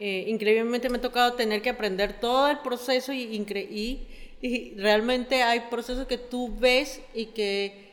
Eh, 0.00 0.24
increíblemente 0.28 0.88
me 0.88 0.98
ha 0.98 1.00
tocado 1.00 1.34
tener 1.34 1.60
que 1.62 1.70
aprender 1.70 2.20
todo 2.20 2.48
el 2.48 2.58
proceso 2.58 3.12
y, 3.12 3.22
y, 3.22 4.08
y 4.40 4.74
realmente 4.76 5.42
hay 5.42 5.60
procesos 5.70 6.06
que 6.06 6.18
tú 6.18 6.54
ves 6.58 7.00
y 7.14 7.26
que 7.26 7.88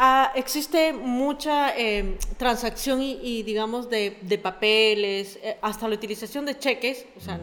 Ah, 0.00 0.30
existe 0.36 0.92
mucha 0.92 1.76
eh, 1.76 2.18
transacción 2.36 3.02
y, 3.02 3.42
digamos, 3.42 3.90
de, 3.90 4.16
de 4.22 4.38
papeles, 4.38 5.40
eh, 5.42 5.56
hasta 5.60 5.88
la 5.88 5.96
utilización 5.96 6.46
de 6.46 6.56
cheques. 6.56 7.04
O 7.16 7.20
sea, 7.20 7.40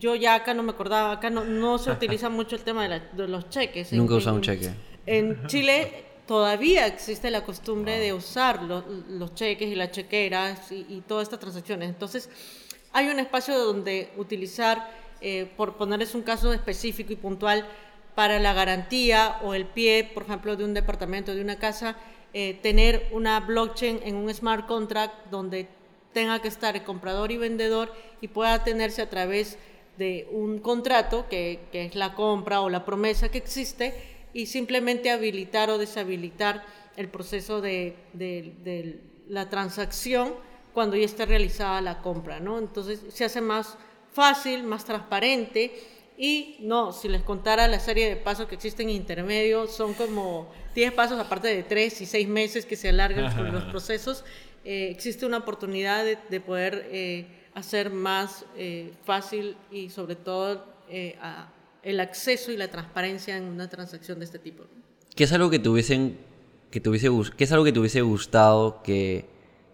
yo 0.00 0.16
ya 0.16 0.34
acá 0.34 0.54
no 0.54 0.64
me 0.64 0.72
acordaba, 0.72 1.12
acá 1.12 1.30
no, 1.30 1.44
no 1.44 1.78
se 1.78 1.92
utiliza 1.92 2.28
mucho 2.28 2.56
el 2.56 2.62
tema 2.62 2.88
de, 2.88 3.00
de 3.12 3.28
los 3.28 3.48
cheques. 3.48 3.92
Nunca 3.92 4.16
usado 4.16 4.34
un 4.34 4.42
cheque. 4.42 4.70
En 5.06 5.40
Chile 5.46 6.04
todavía 6.26 6.88
existe 6.88 7.30
la 7.30 7.44
costumbre 7.44 8.00
de 8.00 8.12
usar 8.12 8.64
los, 8.64 8.84
los 9.08 9.32
cheques 9.36 9.68
y 9.68 9.76
las 9.76 9.92
chequeras 9.92 10.72
y, 10.72 10.84
y, 10.88 11.04
todas 11.06 11.28
estas 11.28 11.38
transacciones. 11.38 11.88
Entonces, 11.90 12.28
hay 12.92 13.06
un 13.06 13.20
espacio 13.20 13.56
donde 13.56 14.10
utilizar, 14.16 15.01
eh, 15.22 15.50
por 15.56 15.76
ponerles 15.76 16.14
un 16.14 16.22
caso 16.22 16.52
específico 16.52 17.12
y 17.12 17.16
puntual, 17.16 17.66
para 18.14 18.38
la 18.38 18.52
garantía 18.52 19.38
o 19.42 19.54
el 19.54 19.64
pie, 19.64 20.10
por 20.12 20.24
ejemplo, 20.24 20.56
de 20.56 20.64
un 20.64 20.74
departamento, 20.74 21.34
de 21.34 21.40
una 21.40 21.58
casa, 21.58 21.96
eh, 22.34 22.58
tener 22.62 23.08
una 23.10 23.40
blockchain 23.40 24.00
en 24.04 24.16
un 24.16 24.32
smart 24.32 24.66
contract 24.66 25.30
donde 25.30 25.68
tenga 26.12 26.42
que 26.42 26.48
estar 26.48 26.76
el 26.76 26.82
comprador 26.82 27.32
y 27.32 27.38
vendedor 27.38 27.92
y 28.20 28.28
pueda 28.28 28.64
tenerse 28.64 29.00
a 29.00 29.08
través 29.08 29.58
de 29.96 30.28
un 30.30 30.58
contrato, 30.58 31.26
que, 31.30 31.60
es 31.72 31.94
la 31.94 32.14
compra 32.14 32.60
o 32.60 32.68
la 32.68 32.84
promesa 32.84 33.30
que 33.30 33.38
existe, 33.38 33.94
y 34.34 34.46
simplemente 34.46 35.10
habilitar 35.10 35.70
o 35.70 35.78
deshabilitar 35.78 36.64
el 36.96 37.08
proceso 37.08 37.60
de 37.60 37.96
la 39.28 39.48
transacción 39.48 40.34
cuando 40.72 40.96
ya 40.96 41.04
esté 41.04 41.26
realizada 41.26 41.80
la 41.80 42.00
compra, 42.00 42.40
¿no? 42.40 42.58
Entonces 42.58 43.00
se 43.08 43.24
hace 43.24 43.40
más 43.40 43.76
fácil, 44.12 44.62
más 44.62 44.84
transparente 44.84 45.72
y 46.18 46.56
no, 46.60 46.92
si 46.92 47.08
les 47.08 47.22
contara 47.22 47.66
la 47.68 47.80
serie 47.80 48.08
de 48.08 48.16
pasos 48.16 48.46
que 48.46 48.54
existen 48.54 48.90
intermedios, 48.90 49.72
son 49.74 49.94
como 49.94 50.50
10 50.74 50.92
pasos 50.92 51.18
aparte 51.18 51.48
de 51.48 51.62
3 51.62 52.02
y 52.02 52.06
6 52.06 52.28
meses 52.28 52.66
que 52.66 52.76
se 52.76 52.90
alargan 52.90 53.52
los 53.52 53.64
procesos. 53.64 54.24
Eh, 54.64 54.88
existe 54.90 55.26
una 55.26 55.38
oportunidad 55.38 56.04
de, 56.04 56.18
de 56.30 56.40
poder 56.40 56.88
eh, 56.92 57.26
hacer 57.54 57.90
más 57.90 58.44
eh, 58.56 58.92
fácil 59.04 59.56
y 59.70 59.90
sobre 59.90 60.16
todo 60.16 60.64
eh, 60.88 61.16
a, 61.20 61.52
el 61.82 62.00
acceso 62.00 62.52
y 62.52 62.56
la 62.56 62.68
transparencia 62.68 63.36
en 63.36 63.44
una 63.44 63.68
transacción 63.68 64.18
de 64.18 64.26
este 64.26 64.38
tipo. 64.38 64.64
¿Qué 65.14 65.24
es 65.24 65.32
algo 65.32 65.50
que 65.50 65.58
tuviesen 65.58 66.18
que 66.70 66.80
tuviese 66.80 67.10
qué 67.36 67.44
es 67.44 67.52
algo 67.52 67.64
que 67.64 67.72
te 67.72 67.80
hubiese 67.80 68.00
gustado 68.00 68.82
que 68.82 69.26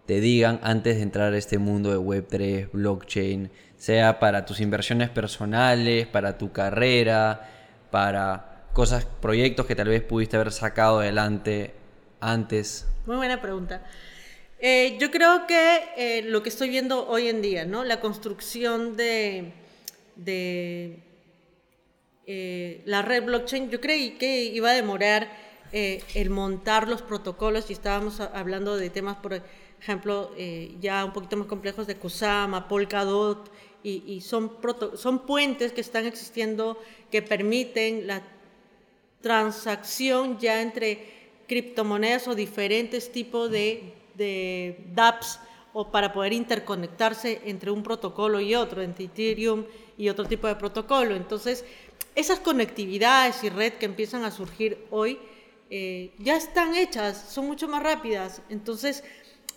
te 0.05 0.19
digan 0.19 0.59
antes 0.63 0.97
de 0.97 1.03
entrar 1.03 1.33
a 1.33 1.37
este 1.37 1.59
mundo 1.59 1.91
de 1.91 1.97
Web3, 1.97 2.71
blockchain, 2.73 3.51
sea 3.79 4.19
para 4.19 4.45
tus 4.45 4.59
inversiones 4.59 5.09
personales, 5.09 6.05
para 6.05 6.37
tu 6.37 6.51
carrera, 6.51 7.49
para 7.89 8.65
cosas, 8.73 9.05
proyectos 9.05 9.65
que 9.65 9.75
tal 9.75 9.87
vez 9.87 10.03
pudiste 10.03 10.35
haber 10.35 10.51
sacado 10.51 10.99
adelante 10.99 11.73
antes? 12.19 12.87
Muy 13.05 13.15
buena 13.15 13.41
pregunta. 13.41 13.81
Eh, 14.59 14.97
yo 14.99 15.09
creo 15.09 15.47
que 15.47 15.83
eh, 15.95 16.21
lo 16.23 16.43
que 16.43 16.49
estoy 16.49 16.69
viendo 16.69 17.07
hoy 17.07 17.29
en 17.29 17.41
día, 17.41 17.63
¿no? 17.63 17.85
La 17.85 18.01
construcción 18.01 18.97
de, 18.97 19.53
de 20.17 20.99
eh, 22.27 22.81
la 22.83 23.01
red 23.01 23.23
blockchain, 23.23 23.69
yo 23.69 23.79
creí 23.79 24.17
que 24.17 24.43
iba 24.43 24.71
a 24.71 24.73
demorar 24.73 25.49
el 25.71 26.31
montar 26.31 26.87
los 26.87 27.03
protocolos 27.03 27.69
y 27.69 27.73
estábamos 27.73 28.19
hablando 28.19 28.75
de 28.75 28.89
temas, 28.89 29.17
por 29.17 29.39
ejemplo, 29.79 30.31
ya 30.79 31.05
un 31.05 31.13
poquito 31.13 31.37
más 31.37 31.45
complejos 31.45 31.85
de 31.85 31.95
Kusama, 31.95 32.67
Polkadot, 32.67 33.51
y, 33.83 34.21
son, 34.21 34.57
son 34.95 35.19
puentes 35.19 35.71
que 35.71 35.81
están 35.81 36.05
existiendo 36.05 36.77
que 37.11 37.21
permiten 37.21 38.07
la 38.07 38.21
transacción 39.21 40.37
ya 40.37 40.61
entre 40.61 41.19
criptomonedas 41.47 42.27
o 42.27 42.35
diferentes 42.35 43.11
tipos 43.11 43.49
de, 43.49 43.93
de 44.15 44.83
dApps 44.93 45.39
o 45.73 45.91
para 45.91 46.11
poder 46.13 46.33
interconectarse 46.33 47.41
entre 47.45 47.71
un 47.71 47.83
protocolo 47.83 48.39
y 48.39 48.55
otro, 48.55 48.81
entre 48.81 49.05
Ethereum 49.05 49.65
y 49.97 50.09
otro 50.09 50.25
tipo 50.25 50.47
de 50.47 50.55
protocolo. 50.55 51.15
Entonces, 51.15 51.63
esas 52.15 52.39
conectividades 52.39 53.43
y 53.43 53.49
red 53.49 53.73
que 53.73 53.85
empiezan 53.85 54.23
a 54.23 54.31
surgir 54.31 54.85
hoy 54.89 55.19
eh, 55.69 56.11
ya 56.17 56.35
están 56.35 56.75
hechas, 56.75 57.31
son 57.31 57.45
mucho 57.47 57.67
más 57.67 57.83
rápidas. 57.83 58.41
Entonces, 58.49 59.03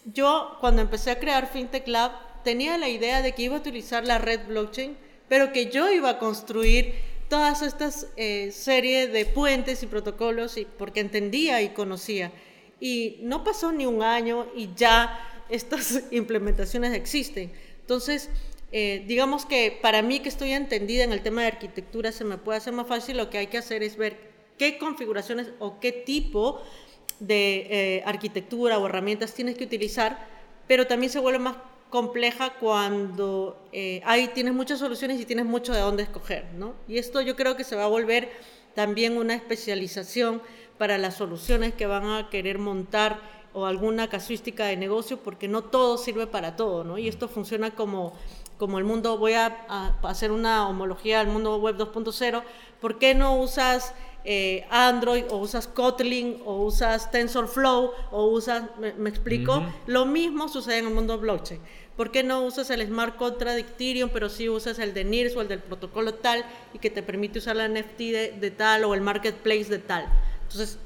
yo 0.04 0.56
cuando 0.60 0.82
empecé 0.82 1.10
a 1.10 1.18
crear 1.18 1.50
FinTech 1.50 1.88
Lab 1.88 2.12
tenía 2.42 2.78
la 2.78 2.88
idea 2.88 3.22
de 3.22 3.32
que 3.32 3.42
iba 3.42 3.56
a 3.56 3.60
utilizar 3.60 4.06
la 4.06 4.18
red 4.18 4.46
blockchain, 4.46 4.96
pero 5.28 5.52
que 5.52 5.70
yo 5.70 5.90
iba 5.90 6.10
a 6.10 6.18
construir 6.18 6.94
todas 7.28 7.62
estas 7.62 8.08
eh, 8.16 8.50
series 8.52 9.12
de 9.12 9.24
puentes 9.24 9.82
y 9.82 9.86
protocolos 9.86 10.58
y, 10.58 10.66
porque 10.66 11.00
entendía 11.00 11.62
y 11.62 11.70
conocía. 11.70 12.30
Y 12.78 13.20
no 13.22 13.42
pasó 13.42 13.72
ni 13.72 13.86
un 13.86 14.02
año 14.02 14.46
y 14.54 14.70
ya 14.76 15.44
estas 15.48 16.02
implementaciones 16.10 16.94
existen. 16.94 17.52
Entonces, 17.80 18.28
eh, 18.70 19.04
digamos 19.06 19.46
que 19.46 19.78
para 19.80 20.02
mí 20.02 20.20
que 20.20 20.28
estoy 20.28 20.52
entendida 20.52 21.04
en 21.04 21.12
el 21.12 21.22
tema 21.22 21.42
de 21.42 21.48
arquitectura 21.48 22.12
se 22.12 22.24
me 22.24 22.38
puede 22.38 22.58
hacer 22.58 22.72
más 22.72 22.86
fácil, 22.86 23.16
lo 23.16 23.30
que 23.30 23.38
hay 23.38 23.46
que 23.46 23.58
hacer 23.58 23.82
es 23.82 23.96
ver 23.96 24.16
qué 24.58 24.78
configuraciones 24.78 25.48
o 25.58 25.80
qué 25.80 25.92
tipo 25.92 26.62
de 27.18 27.66
eh, 27.70 28.02
arquitectura 28.04 28.78
o 28.78 28.86
herramientas 28.86 29.34
tienes 29.34 29.56
que 29.56 29.64
utilizar, 29.64 30.26
pero 30.66 30.86
también 30.86 31.10
se 31.10 31.18
vuelve 31.18 31.38
más 31.38 31.56
compleja 31.92 32.54
cuando 32.54 33.68
eh, 33.70 34.00
hay, 34.06 34.28
tienes 34.28 34.54
muchas 34.54 34.78
soluciones 34.78 35.20
y 35.20 35.26
tienes 35.26 35.44
mucho 35.44 35.74
de 35.74 35.80
dónde 35.80 36.02
escoger, 36.02 36.46
¿no? 36.54 36.72
Y 36.88 36.96
esto 36.96 37.20
yo 37.20 37.36
creo 37.36 37.54
que 37.54 37.64
se 37.64 37.76
va 37.76 37.84
a 37.84 37.88
volver 37.88 38.32
también 38.74 39.18
una 39.18 39.34
especialización 39.34 40.40
para 40.78 40.96
las 40.96 41.18
soluciones 41.18 41.74
que 41.74 41.84
van 41.84 42.06
a 42.06 42.30
querer 42.30 42.58
montar 42.58 43.20
o 43.52 43.66
alguna 43.66 44.08
casuística 44.08 44.64
de 44.64 44.78
negocio, 44.78 45.18
porque 45.18 45.48
no 45.48 45.64
todo 45.64 45.98
sirve 45.98 46.26
para 46.26 46.56
todo, 46.56 46.82
¿no? 46.82 46.96
Y 46.96 47.08
esto 47.08 47.28
funciona 47.28 47.72
como 47.72 48.14
como 48.56 48.78
el 48.78 48.84
mundo, 48.84 49.18
voy 49.18 49.32
a, 49.32 49.96
hacer 50.04 50.30
una 50.30 50.68
homología 50.68 51.20
al 51.20 51.26
mundo 51.26 51.56
web 51.56 51.76
2.0, 51.76 52.44
¿por 52.80 52.96
qué 52.96 53.12
no 53.12 53.36
usas 53.40 53.92
eh, 54.24 54.64
Android 54.70 55.24
o 55.30 55.38
usas 55.38 55.66
Kotlin 55.66 56.40
o 56.44 56.62
usas 56.62 57.10
TensorFlow 57.10 57.90
o 58.12 58.26
usas, 58.26 58.62
me, 58.78 59.10
explico, 59.10 59.64
lo 59.86 60.06
mismo 60.06 60.48
sucede 60.48 60.78
en 60.78 60.86
el 60.86 60.94
mundo 60.94 61.18
blockchain. 61.18 61.60
¿Por 61.96 62.10
qué 62.10 62.22
no 62.22 62.42
usas 62.42 62.70
el 62.70 62.86
smart 62.86 63.16
contract 63.16 63.58
Ethereum, 63.58 64.10
pero 64.12 64.28
sí 64.28 64.48
usas 64.48 64.78
el 64.78 64.94
de 64.94 65.04
NIRS 65.04 65.36
o 65.36 65.42
el 65.42 65.48
del 65.48 65.60
protocolo 65.60 66.14
tal 66.14 66.44
y 66.72 66.78
que 66.78 66.90
te 66.90 67.02
permite 67.02 67.38
usar 67.38 67.56
la 67.56 67.68
NFT 67.68 67.98
de, 68.40 68.54
tal 68.56 68.84
o 68.84 68.94
el 68.94 69.02
marketplace 69.02 69.66
de 69.66 69.78
tal? 69.78 70.06
Entonces, 70.42 70.78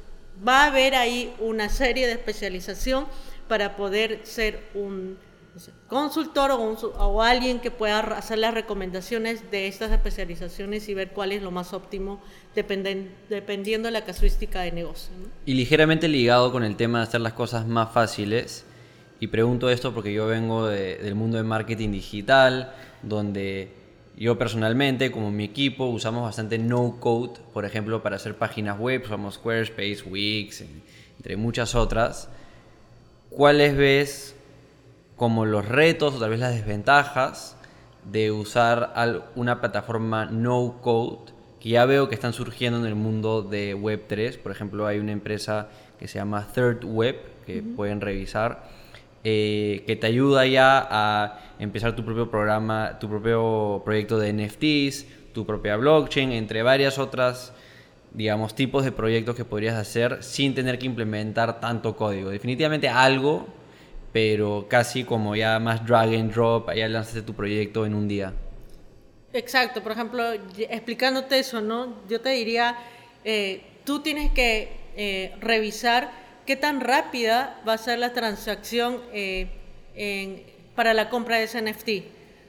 va 0.47 0.65
a 0.65 0.67
haber 0.67 0.95
ahí 0.95 1.35
una 1.39 1.69
serie 1.69 2.07
de 2.07 2.15
especialización 2.15 3.07
para 3.49 3.77
poder 3.77 4.21
ser 4.25 4.65
un 4.75 5.17
consultor 5.89 6.51
o, 6.51 7.23
alguien 7.23 7.61
que 7.61 7.71
pueda 7.71 8.01
hacer 8.01 8.39
las 8.39 8.53
recomendaciones 8.53 9.51
de 9.51 9.69
estas 9.69 9.91
especializaciones 9.91 10.87
y 10.89 10.95
ver 10.95 11.13
cuál 11.13 11.33
es 11.33 11.43
lo 11.43 11.51
más 11.51 11.73
óptimo 11.73 12.21
dependiendo 12.55 13.87
de 13.87 13.91
la 13.91 14.05
casuística 14.05 14.61
de 14.61 14.73
negocio. 14.73 15.13
Y 15.47 15.55
ligeramente 15.55 16.09
ligado 16.09 16.53
con 16.53 16.63
el 16.63 16.77
tema 16.77 16.99
de 16.99 17.05
hacer 17.05 17.21
las 17.23 17.33
cosas 17.33 17.67
más 17.67 17.93
fáciles, 17.93 18.66
y 19.21 19.29
pregunto 19.29 19.71
esto 19.71 19.95
porque 19.95 20.13
yo 20.13 20.27
vengo 20.27 20.67
de, 20.67 20.97
del 20.97 21.15
mundo 21.15 21.37
de 21.37 21.43
marketing 21.43 21.91
digital, 21.91 22.73
donde 23.03 23.71
yo 24.17 24.39
personalmente, 24.39 25.11
como 25.11 25.31
mi 25.31 25.45
equipo, 25.45 25.87
usamos 25.87 26.23
bastante 26.23 26.59
no 26.59 26.99
code, 27.01 27.41
por 27.53 27.65
ejemplo, 27.65 28.03
para 28.03 28.17
hacer 28.17 28.37
páginas 28.37 28.79
web, 28.79 29.03
usamos 29.05 29.35
Squarespace, 29.35 30.03
Wix, 30.07 30.65
entre 31.17 31.37
muchas 31.37 31.75
otras. 31.75 32.29
¿Cuáles 33.31 33.77
ves 33.77 34.37
como 35.17 35.47
los 35.47 35.67
retos 35.67 36.15
o 36.15 36.21
tal 36.21 36.31
vez 36.31 36.41
las 36.41 36.55
desventajas 36.55 37.57
de 38.11 38.31
usar 38.31 38.95
una 39.35 39.61
plataforma 39.61 40.27
no 40.27 40.79
code 40.81 41.33
que 41.61 41.71
ya 41.71 41.87
veo 41.87 42.09
que 42.09 42.15
están 42.15 42.33
surgiendo 42.33 42.79
en 42.79 42.87
el 42.87 42.95
mundo 42.95 43.43
de 43.43 43.75
Web3. 43.75 44.39
Por 44.39 44.53
ejemplo, 44.53 44.87
hay 44.87 44.99
una 44.99 45.13
empresa 45.13 45.69
que 45.99 46.07
se 46.07 46.19
llama 46.19 46.47
Third 46.55 46.85
Web 46.85 47.17
que 47.47 47.63
pueden 47.63 48.01
revisar, 48.01 48.69
eh, 49.29 49.83
que 49.89 49.97
te 49.97 50.07
ayuda 50.07 50.47
ya 50.47 50.87
a 50.89 51.41
empezar 51.59 51.97
tu 51.97 52.05
propio 52.05 52.31
programa, 52.31 52.97
tu 53.01 53.09
propio 53.09 53.83
proyecto 53.85 54.21
de 54.21 54.33
NFTs, 54.33 55.33
tu 55.33 55.45
propia 55.45 55.77
blockchain, 55.77 56.31
entre 56.31 56.63
varias 56.63 56.99
otras 56.99 57.53
digamos, 58.13 58.55
tipos 58.55 58.85
de 58.85 58.93
proyectos 58.93 59.35
que 59.35 59.45
podrías 59.45 59.75
hacer 59.75 60.23
sin 60.23 60.55
tener 60.55 60.79
que 60.79 60.87
implementar 60.87 61.59
tanto 61.61 61.97
código. 61.97 62.31
Definitivamente 62.31 62.89
algo 62.89 63.47
pero 64.17 64.65
casi 64.67 65.05
como 65.05 65.37
ya 65.37 65.59
más 65.59 65.87
drag 65.87 66.15
and 66.15 66.33
drop, 66.33 66.73
ya 66.73 66.89
lanzaste 66.89 67.21
tu 67.21 67.35
proyecto 67.35 67.85
en 67.85 67.95
un 67.95 68.09
día. 68.09 68.33
Exacto, 69.35 69.83
por 69.83 69.93
ejemplo, 69.93 70.25
explicándote 70.57 71.39
eso, 71.39 71.61
¿no? 71.61 71.99
Yo 72.09 72.23
te 72.23 72.31
diría, 72.31 72.79
eh, 73.25 73.61
tú 73.85 74.01
tienes 74.01 74.31
que 74.33 74.73
eh, 74.97 75.35
revisar 75.41 76.11
qué 76.47 76.57
tan 76.57 76.81
rápida 76.81 77.61
va 77.67 77.75
a 77.75 77.79
ser 77.79 77.99
la 77.99 78.13
transacción 78.13 79.03
eh, 79.13 80.55
para 80.75 80.95
la 80.95 81.11
compra 81.11 81.39
de 81.39 81.45
ese 81.45 81.61
NFT. 81.61 82.07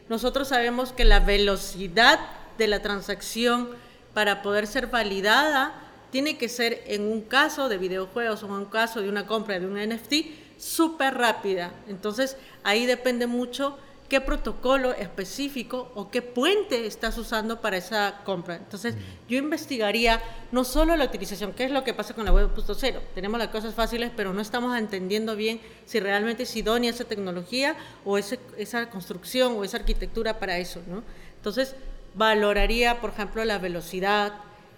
Nosotros 0.09 0.49
sabemos 0.49 0.93
que 0.93 1.03
la 1.03 1.19
velocidad 1.19 2.19
de 2.57 2.67
la 2.67 2.81
transacción 2.81 3.69
para 4.13 4.41
poder 4.41 4.67
ser 4.67 4.87
validada 4.87 5.73
tiene 6.11 6.37
que 6.37 6.47
ser 6.47 6.83
en 6.87 7.03
un 7.03 7.21
caso 7.21 7.69
de 7.69 7.77
videojuegos 7.77 8.43
o 8.43 8.45
en 8.45 8.53
un 8.53 8.65
caso 8.65 9.01
de 9.01 9.09
una 9.09 9.27
compra 9.27 9.59
de 9.59 9.65
un 9.65 9.75
NFT 9.75 10.57
súper 10.57 11.15
rápida. 11.15 11.73
Entonces 11.87 12.37
ahí 12.63 12.85
depende 12.85 13.27
mucho 13.27 13.77
qué 14.09 14.21
protocolo 14.21 14.93
específico 14.93 15.91
o 15.93 16.09
qué 16.09 16.21
puente 16.21 16.85
estás 16.85 17.17
usando 17.17 17.59
para 17.61 17.77
esa 17.77 18.21
compra. 18.23 18.55
Entonces, 18.55 18.95
yo 19.27 19.37
investigaría 19.37 20.21
no 20.51 20.63
solo 20.63 20.95
la 20.95 21.05
utilización, 21.05 21.53
qué 21.53 21.65
es 21.65 21.71
lo 21.71 21.83
que 21.83 21.93
pasa 21.93 22.13
con 22.13 22.25
la 22.25 22.31
web 22.31 22.53
2.0. 22.55 22.99
Tenemos 23.13 23.37
las 23.37 23.49
cosas 23.49 23.73
fáciles, 23.73 24.11
pero 24.15 24.33
no 24.33 24.41
estamos 24.41 24.77
entendiendo 24.77 25.35
bien 25.35 25.59
si 25.85 25.99
realmente 25.99 26.43
es 26.43 26.55
idónea 26.55 26.89
esa 26.89 27.03
tecnología 27.03 27.75
o 28.05 28.17
esa 28.17 28.89
construcción 28.89 29.53
o 29.57 29.63
esa 29.63 29.77
arquitectura 29.77 30.39
para 30.39 30.57
eso, 30.57 30.81
¿no? 30.87 31.03
Entonces, 31.35 31.75
valoraría, 32.15 33.01
por 33.01 33.11
ejemplo, 33.11 33.43
la 33.43 33.57
velocidad, 33.57 34.33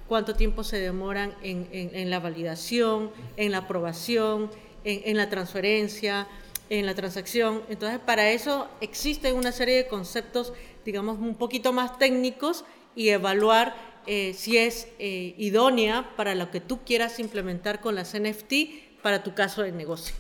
cuánto 0.08 0.36
tiempo 0.36 0.64
se 0.64 0.78
demoran 0.78 1.36
en, 1.44 2.10
la 2.10 2.20
validación, 2.20 3.12
en 3.38 3.52
la 3.52 3.60
aprobación, 3.60 4.50
en 4.84 5.18
la 5.18 5.30
transferencia, 5.30 6.28
en 6.70 6.86
la 6.86 6.96
transacción. 6.96 7.64
Entonces, 7.70 8.00
para 8.00 8.32
eso 8.32 8.68
existe 8.82 9.34
una 9.34 9.52
serie 9.52 9.76
de 9.76 9.88
conceptos, 9.88 10.54
digamos, 10.86 11.20
un 11.20 11.36
poquito 11.36 11.74
más 11.74 11.98
técnicos 11.98 12.64
y 12.96 13.10
evaluar 13.10 13.76
eh, 14.06 14.34
si 14.34 14.58
es 14.58 14.88
eh, 15.00 15.36
idónea 15.38 16.14
para 16.16 16.36
lo 16.36 16.52
que 16.52 16.62
tú 16.62 16.80
quieras 16.84 17.20
implementar 17.20 17.82
con 17.82 17.96
las 17.96 18.14
NFT 18.14 18.54
para 19.02 19.24
tu 19.24 19.34
caso 19.34 19.62
de 19.62 19.72
negocio. 19.72 20.16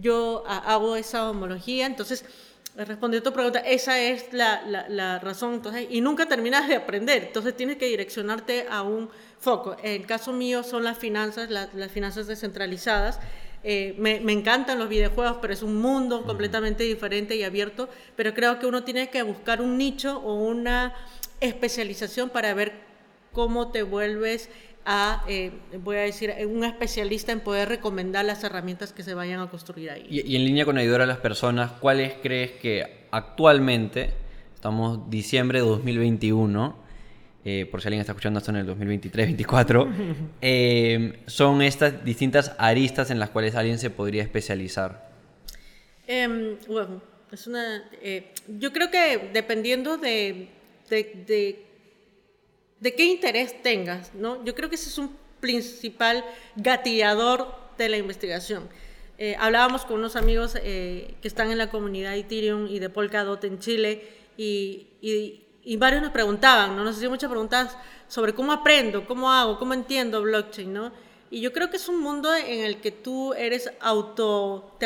Yo 0.00 0.44
hago 0.46 0.96
esa 0.96 1.30
homología, 1.30 1.86
entonces, 1.86 2.24
respondiendo 2.76 3.28
a 3.28 3.32
tu 3.32 3.34
pregunta, 3.34 3.60
esa 3.60 3.98
es 4.00 4.32
la, 4.32 4.62
la, 4.88 5.18
razón, 5.18 5.54
entonces, 5.54 5.86
y 5.90 6.00
nunca 6.00 6.26
terminas 6.26 6.68
de 6.68 6.76
aprender, 6.76 7.24
entonces 7.24 7.56
tienes 7.56 7.78
que 7.78 7.86
direccionarte 7.86 8.66
a 8.70 8.82
un 8.82 9.08
foco. 9.40 9.76
En 9.82 9.92
el 9.92 10.06
caso 10.06 10.32
mío 10.32 10.62
son 10.62 10.84
las 10.84 10.98
finanzas, 10.98 11.48
las 11.50 11.90
finanzas 11.90 12.26
descentralizadas, 12.26 13.18
eh, 13.64 13.94
me, 13.98 14.16
encantan 14.32 14.78
los 14.78 14.88
videojuegos, 14.88 15.38
pero 15.40 15.52
es 15.52 15.62
un 15.62 15.80
mundo 15.80 16.24
completamente 16.24 16.84
diferente 16.84 17.36
y 17.36 17.42
abierto. 17.42 17.88
Pero 18.16 18.34
creo 18.34 18.58
que 18.58 18.66
uno 18.66 18.84
tiene 18.84 19.10
que 19.10 19.22
buscar 19.22 19.60
un 19.60 19.78
nicho 19.78 20.18
o 20.18 20.34
una 20.34 20.94
especialización 21.40 22.30
para 22.30 22.54
ver 22.54 22.72
cómo 23.32 23.70
te 23.70 23.82
vuelves 23.82 24.48
a, 24.84 25.22
eh, 25.28 25.52
voy 25.82 25.96
a 25.96 26.00
decir, 26.00 26.32
un 26.46 26.64
especialista 26.64 27.32
en 27.32 27.40
poder 27.40 27.68
recomendar 27.68 28.24
las 28.24 28.42
herramientas 28.42 28.92
que 28.92 29.02
se 29.02 29.14
vayan 29.14 29.40
a 29.40 29.50
construir 29.50 29.90
ahí. 29.90 30.06
Y, 30.08 30.26
y 30.26 30.36
en 30.36 30.44
línea 30.44 30.64
con 30.64 30.78
ayudar 30.78 31.02
a 31.02 31.06
las 31.06 31.18
personas, 31.18 31.72
¿cuáles 31.72 32.14
crees 32.22 32.52
que 32.52 33.06
actualmente, 33.10 34.12
estamos 34.54 35.10
diciembre 35.10 35.60
de 35.60 35.66
2021, 35.66 36.87
eh, 37.44 37.66
por 37.70 37.80
si 37.80 37.88
alguien 37.88 38.00
está 38.00 38.12
escuchando 38.12 38.38
esto 38.38 38.50
en 38.50 38.56
el 38.56 38.66
2023-2024, 38.66 39.88
eh, 40.40 41.20
son 41.26 41.62
estas 41.62 42.04
distintas 42.04 42.52
aristas 42.58 43.10
en 43.10 43.18
las 43.18 43.30
cuales 43.30 43.54
alguien 43.54 43.78
se 43.78 43.90
podría 43.90 44.22
especializar? 44.22 45.08
Em, 46.06 46.56
bueno, 46.66 47.00
es 47.30 47.46
una, 47.46 47.88
eh, 48.02 48.32
yo 48.48 48.72
creo 48.72 48.90
que 48.90 49.30
dependiendo 49.32 49.98
de, 49.98 50.48
de, 50.90 51.64
de, 52.80 52.94
qué 52.94 53.04
interés 53.04 53.62
tengas, 53.62 54.12
¿no? 54.14 54.44
yo 54.44 54.54
creo 54.54 54.68
que 54.68 54.74
ese 54.74 54.88
es 54.88 54.98
un 54.98 55.16
principal 55.40 56.24
gatillador 56.56 57.54
de 57.78 57.88
la 57.88 57.96
investigación. 57.96 58.68
hablábamos 59.38 59.84
con 59.84 59.98
unos 60.00 60.16
amigos 60.16 60.54
que 60.54 61.16
están 61.22 61.52
en 61.52 61.58
la 61.58 61.70
comunidad 61.70 62.16
Ethereum 62.16 62.66
y 62.66 62.80
de 62.80 62.90
Polkadot 62.90 63.42
en 63.44 63.60
Chile 63.60 64.02
y, 64.36 64.88
y 65.00 65.47
y 65.68 65.76
varios 65.76 66.00
nos 66.00 66.12
preguntaban, 66.12 66.74
¿no? 66.74 66.82
Nos 66.82 66.96
hacían 66.96 67.10
muchas 67.10 67.28
preguntas 67.28 67.76
sobre 68.08 68.34
cómo 68.34 68.52
aprendo, 68.52 69.06
cómo 69.06 69.30
hago, 69.30 69.58
cómo 69.58 69.74
entiendo 69.74 70.22
blockchain, 70.22 70.72
¿no? 70.72 70.92
Y 71.30 71.42
yo 71.42 71.52
creo 71.52 71.68
que 71.68 71.76
es 71.76 71.90
un 71.90 72.00
mundo 72.00 72.34
en 72.34 72.64
el 72.64 72.80
que 72.80 72.90
tú 72.90 73.34
eres 73.34 73.70
auto, 73.78 74.78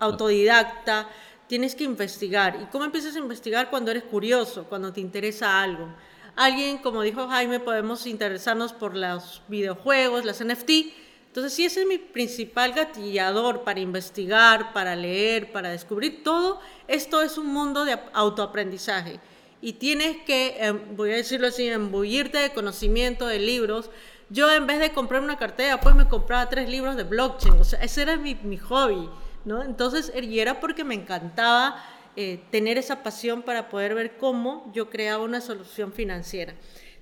autodidacta, 0.00 1.08
tienes 1.46 1.76
que 1.76 1.84
investigar. 1.84 2.58
¿Y 2.60 2.66
cómo 2.72 2.84
empiezas 2.84 3.14
a 3.14 3.20
investigar? 3.20 3.70
Cuando 3.70 3.92
eres 3.92 4.02
curioso, 4.02 4.64
cuando 4.64 4.92
te 4.92 5.00
interesa 5.00 5.62
algo. 5.62 5.94
Alguien, 6.34 6.78
como 6.78 7.02
dijo 7.02 7.28
Jaime, 7.28 7.60
podemos 7.60 8.04
interesarnos 8.04 8.72
por 8.72 8.96
los 8.96 9.42
videojuegos, 9.46 10.24
las 10.24 10.44
NFT. 10.44 10.70
Entonces, 11.28 11.52
sí, 11.52 11.66
ese 11.66 11.82
es 11.82 11.86
mi 11.86 11.98
principal 11.98 12.72
gatillador 12.72 13.62
para 13.62 13.78
investigar, 13.78 14.72
para 14.72 14.96
leer, 14.96 15.52
para 15.52 15.68
descubrir 15.68 16.24
todo. 16.24 16.58
Esto 16.88 17.22
es 17.22 17.38
un 17.38 17.46
mundo 17.46 17.84
de 17.84 17.96
autoaprendizaje 18.12 19.20
y 19.60 19.74
tienes 19.74 20.18
que, 20.26 20.56
em, 20.58 20.96
voy 20.96 21.12
a 21.12 21.16
decirlo 21.16 21.48
así, 21.48 21.66
embullirte 21.68 22.38
de 22.38 22.52
conocimiento 22.52 23.26
de 23.26 23.38
libros. 23.38 23.90
Yo 24.28 24.52
en 24.52 24.66
vez 24.66 24.80
de 24.80 24.92
comprar 24.92 25.22
una 25.22 25.38
cartera, 25.38 25.80
pues 25.80 25.94
me 25.94 26.08
compraba 26.08 26.48
tres 26.48 26.68
libros 26.68 26.96
de 26.96 27.04
blockchain. 27.04 27.54
O 27.60 27.64
sea, 27.64 27.80
ese 27.80 28.02
era 28.02 28.16
mi, 28.16 28.34
mi 28.34 28.56
hobby, 28.58 29.08
¿no? 29.44 29.62
Entonces, 29.62 30.12
y 30.20 30.38
era 30.40 30.60
porque 30.60 30.84
me 30.84 30.94
encantaba 30.94 31.82
eh, 32.16 32.40
tener 32.50 32.78
esa 32.78 33.02
pasión 33.02 33.42
para 33.42 33.68
poder 33.68 33.94
ver 33.94 34.16
cómo 34.16 34.70
yo 34.74 34.88
creaba 34.88 35.22
una 35.22 35.40
solución 35.40 35.92
financiera. 35.92 36.54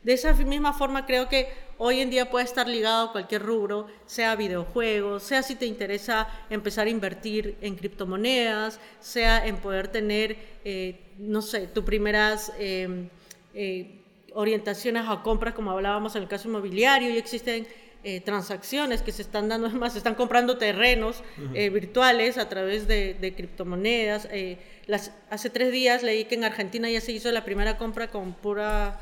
De 0.02 0.12
esa 0.12 0.32
misma 0.32 0.72
forma 0.72 1.06
creo 1.06 1.28
que 1.28 1.48
hoy 1.78 2.00
en 2.00 2.10
día 2.10 2.30
puede 2.30 2.44
estar 2.44 2.68
ligado 2.68 3.08
a 3.08 3.12
cualquier 3.12 3.42
rubro, 3.42 3.86
sea 4.06 4.36
videojuegos, 4.36 5.22
sea 5.22 5.42
si 5.42 5.54
te 5.54 5.66
interesa 5.66 6.28
empezar 6.50 6.86
a 6.86 6.90
invertir 6.90 7.56
en 7.60 7.76
criptomonedas, 7.76 8.80
sea 9.00 9.46
en 9.46 9.56
poder 9.56 9.88
tener, 9.88 10.36
eh, 10.64 11.00
no 11.18 11.42
sé, 11.42 11.66
tus 11.66 11.84
primeras 11.84 12.52
em, 12.58 13.08
eh, 13.54 14.00
orientaciones 14.34 15.04
a 15.08 15.22
compras, 15.22 15.54
como 15.54 15.70
hablábamos 15.70 16.16
en 16.16 16.22
el 16.22 16.28
caso 16.28 16.48
inmobiliario, 16.48 17.10
y 17.10 17.18
existen 17.18 17.66
eh, 18.02 18.20
transacciones 18.20 19.00
que 19.00 19.12
se 19.12 19.22
están 19.22 19.48
dando, 19.48 19.66
es 19.68 19.74
más, 19.74 19.92
se 19.92 19.98
están 19.98 20.14
comprando 20.14 20.58
terrenos 20.58 21.22
virtuales 21.52 22.38
a 22.38 22.48
través 22.48 22.86
de, 22.86 23.14
de 23.14 23.34
criptomonedas. 23.34 24.28
Las, 24.86 25.12
hace 25.30 25.48
tres 25.48 25.72
días 25.72 26.02
leí 26.02 26.26
que 26.26 26.34
en 26.34 26.44
Argentina 26.44 26.90
ya 26.90 27.00
se 27.00 27.12
hizo 27.12 27.30
la 27.32 27.44
primera 27.44 27.78
compra 27.78 28.08
con 28.08 28.34
pura 28.34 29.00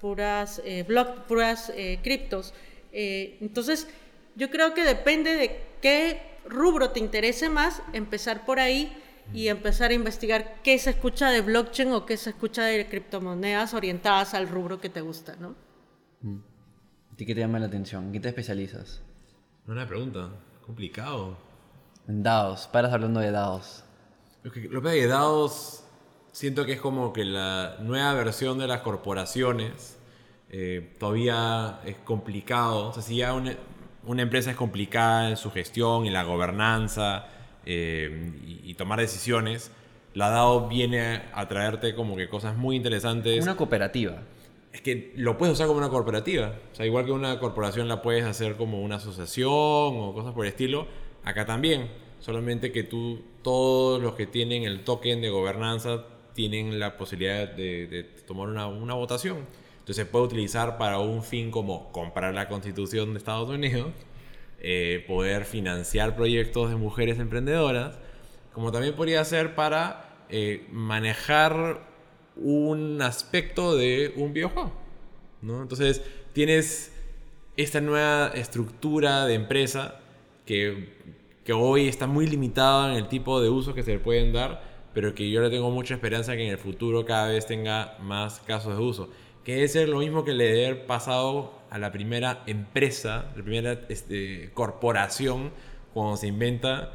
puras, 0.00 0.62
eh, 0.64 0.86
puras 1.26 1.72
eh, 1.74 1.98
criptos. 2.02 2.54
Eh, 2.92 3.38
entonces, 3.40 3.88
yo 4.36 4.50
creo 4.50 4.74
que 4.74 4.84
depende 4.84 5.34
de 5.34 5.60
qué 5.82 6.20
rubro 6.48 6.90
te 6.90 7.00
interese 7.00 7.48
más, 7.48 7.82
empezar 7.92 8.44
por 8.44 8.60
ahí 8.60 8.92
y 9.34 9.48
empezar 9.48 9.90
a 9.90 9.94
investigar 9.94 10.62
qué 10.62 10.78
se 10.78 10.90
escucha 10.90 11.30
de 11.30 11.42
blockchain 11.42 11.92
o 11.92 12.06
qué 12.06 12.16
se 12.16 12.30
escucha 12.30 12.64
de 12.64 12.86
criptomonedas 12.86 13.74
orientadas 13.74 14.32
al 14.32 14.48
rubro 14.48 14.80
que 14.80 14.88
te 14.88 15.02
gusta, 15.02 15.36
¿no? 15.36 15.54
Mm. 16.22 16.38
¿A 17.12 17.16
ti 17.16 17.26
qué 17.26 17.34
te 17.34 17.40
llama 17.40 17.58
la 17.58 17.66
atención? 17.66 18.06
¿En 18.06 18.12
qué 18.12 18.20
te 18.20 18.28
especializas? 18.28 19.02
Una 19.66 19.86
pregunta, 19.86 20.30
complicado. 20.64 21.36
En 22.06 22.22
dados, 22.22 22.68
paras 22.68 22.92
hablando 22.92 23.20
de 23.20 23.30
dados. 23.30 23.84
Lo 24.42 24.50
que, 24.50 24.60
lo 24.60 24.80
que 24.80 24.88
de 24.88 25.06
dados 25.06 25.84
siento 26.38 26.64
que 26.64 26.74
es 26.74 26.80
como 26.80 27.12
que 27.12 27.24
la 27.24 27.78
nueva 27.80 28.14
versión 28.14 28.60
de 28.60 28.68
las 28.68 28.82
corporaciones 28.82 29.98
eh, 30.50 30.94
todavía 31.00 31.80
es 31.84 31.96
complicado. 31.96 32.90
O 32.90 32.92
sea, 32.92 33.02
si 33.02 33.16
ya 33.16 33.34
una, 33.34 33.56
una, 34.06 34.22
empresa 34.22 34.52
es 34.52 34.56
complicada 34.56 35.30
en 35.30 35.36
su 35.36 35.50
gestión, 35.50 36.06
en 36.06 36.12
la 36.12 36.22
gobernanza 36.22 37.26
eh, 37.66 38.30
y, 38.64 38.72
tomar 38.74 39.00
decisiones, 39.00 39.72
la 40.14 40.30
DAO 40.30 40.68
viene 40.68 41.22
a 41.32 41.48
traerte 41.48 41.96
como 41.96 42.14
que 42.14 42.28
cosas 42.28 42.56
muy 42.56 42.76
interesantes. 42.76 43.42
Una 43.42 43.56
cooperativa. 43.56 44.22
Es 44.72 44.80
que 44.80 45.12
lo 45.16 45.36
puedes 45.38 45.54
usar 45.54 45.66
como 45.66 45.78
una 45.80 45.88
cooperativa. 45.88 46.54
O 46.70 46.74
sea, 46.76 46.86
igual 46.86 47.04
que 47.04 47.10
una 47.10 47.40
corporación 47.40 47.88
la 47.88 48.00
puedes 48.00 48.24
hacer 48.24 48.54
como 48.54 48.80
una 48.80 48.96
asociación 48.96 49.50
o 49.50 50.12
cosas 50.14 50.34
por 50.34 50.46
el 50.46 50.50
estilo, 50.50 50.86
acá 51.24 51.44
también. 51.44 51.88
Solamente 52.20 52.70
que 52.70 52.84
tú, 52.84 53.22
todos 53.42 54.00
los 54.00 54.14
que 54.14 54.28
tienen 54.28 54.62
el 54.62 54.84
token 54.84 55.20
de 55.20 55.30
gobernanza 55.30 56.04
tienen 56.38 56.78
la 56.78 56.96
posibilidad 56.96 57.50
de, 57.50 58.06
tomar 58.24 58.46
una, 58.46 58.68
una, 58.68 58.94
votación. 58.94 59.38
Entonces 59.80 59.96
se 59.96 60.06
puede 60.06 60.26
utilizar 60.26 60.78
para 60.78 61.00
un 61.00 61.24
fin 61.24 61.50
como 61.50 61.90
comprar 61.90 62.32
la 62.32 62.46
constitución 62.46 63.12
de 63.12 63.18
Estados 63.18 63.50
Unidos, 63.50 63.88
eh, 64.60 65.04
poder 65.08 65.44
financiar 65.44 66.14
proyectos 66.14 66.70
de 66.70 66.76
mujeres 66.76 67.18
emprendedoras, 67.18 67.98
como 68.52 68.70
también 68.70 68.94
podría 68.94 69.24
ser 69.24 69.56
para 69.56 70.26
eh, 70.28 70.64
manejar 70.70 71.80
un 72.36 73.02
aspecto 73.02 73.74
de 73.74 74.12
un 74.14 74.32
videojuego. 74.32 74.72
¿no? 75.42 75.60
Entonces 75.60 76.04
tienes 76.34 76.92
esta 77.56 77.80
nueva 77.80 78.28
estructura 78.28 79.26
de 79.26 79.34
empresa 79.34 79.98
que, 80.46 80.94
que 81.44 81.52
hoy 81.52 81.88
está 81.88 82.06
muy 82.06 82.28
limitada 82.28 82.92
en 82.92 82.96
el 82.96 83.08
tipo 83.08 83.40
de 83.40 83.48
usos 83.48 83.74
que 83.74 83.82
se 83.82 83.94
le 83.94 83.98
pueden 83.98 84.32
dar 84.32 84.67
pero 84.94 85.14
que 85.14 85.30
yo 85.30 85.40
le 85.40 85.50
tengo 85.50 85.70
mucha 85.70 85.94
esperanza 85.94 86.36
que 86.36 86.44
en 86.44 86.50
el 86.50 86.58
futuro 86.58 87.04
cada 87.04 87.28
vez 87.28 87.46
tenga 87.46 87.96
más 88.00 88.40
casos 88.40 88.76
de 88.76 88.82
uso. 88.82 89.08
Que 89.44 89.64
es 89.64 89.74
lo 89.74 89.98
mismo 89.98 90.24
que 90.24 90.34
le 90.34 90.66
haber 90.66 90.86
pasado 90.86 91.52
a 91.70 91.78
la 91.78 91.92
primera 91.92 92.42
empresa, 92.46 93.32
la 93.36 93.42
primera 93.42 93.80
este, 93.88 94.50
corporación, 94.54 95.52
cuando 95.94 96.16
se 96.16 96.26
inventa, 96.26 96.92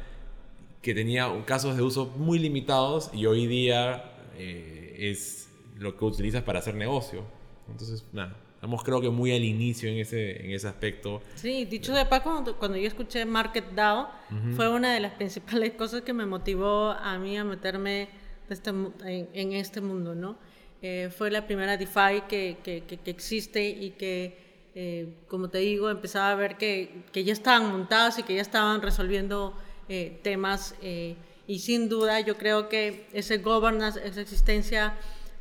que 0.82 0.94
tenía 0.94 1.28
casos 1.46 1.76
de 1.76 1.82
uso 1.82 2.06
muy 2.16 2.38
limitados 2.38 3.10
y 3.12 3.26
hoy 3.26 3.46
día 3.46 4.12
eh, 4.36 4.96
es 4.98 5.48
lo 5.78 5.96
que 5.96 6.04
utilizas 6.04 6.42
para 6.42 6.58
hacer 6.58 6.74
negocio. 6.74 7.24
Entonces, 7.68 8.04
nada, 8.12 8.36
Estamos 8.64 8.82
creo 8.82 8.98
que 9.02 9.10
muy 9.10 9.30
al 9.30 9.44
inicio 9.44 9.90
en 9.90 9.98
ese, 9.98 10.42
en 10.42 10.52
ese 10.52 10.66
aspecto. 10.66 11.20
Sí, 11.34 11.66
dicho 11.66 11.92
de 11.92 12.06
paso, 12.06 12.22
cuando, 12.22 12.56
cuando 12.56 12.78
yo 12.78 12.88
escuché 12.88 13.26
Market 13.26 13.72
DAO, 13.74 14.08
fue 14.56 14.70
una 14.70 14.94
de 14.94 15.00
las 15.00 15.12
principales 15.12 15.72
cosas 15.76 16.00
que 16.00 16.14
me 16.14 16.24
motivó 16.24 16.92
a 16.92 17.18
mí 17.18 17.36
a 17.36 17.44
meterme 17.44 18.08
de 18.48 18.54
este 18.54 18.70
en, 18.70 19.28
en 19.34 19.52
este 19.52 19.82
mundo, 19.82 20.14
¿no? 20.14 20.38
Eh, 20.80 21.10
fue 21.14 21.30
la 21.30 21.46
primera 21.46 21.76
DeFi 21.76 22.22
que, 22.26 22.56
que, 22.64 22.84
que- 22.84 22.96
que 22.96 23.10
existe 23.10 23.68
y 23.68 23.90
que, 23.90 24.38
eh, 24.74 25.08
como 25.28 25.50
te 25.50 25.58
digo, 25.58 25.90
empezaba 25.90 26.30
a 26.30 26.34
ver 26.34 26.56
que, 26.56 27.02
que 27.12 27.22
ya 27.22 27.34
estaban 27.34 27.70
montadas 27.70 28.18
y 28.18 28.22
que 28.22 28.34
ya 28.34 28.40
estaban 28.40 28.80
resolviendo 28.80 29.54
eh, 29.90 30.20
temas. 30.22 30.74
eh, 30.80 31.16
y 31.46 31.58
sin 31.58 31.90
duda, 31.90 32.20
yo 32.20 32.38
creo 32.38 32.70
que 32.70 33.06
ese 33.12 33.36
governance, 33.36 34.00
esa 34.02 34.22
existencia 34.22 34.94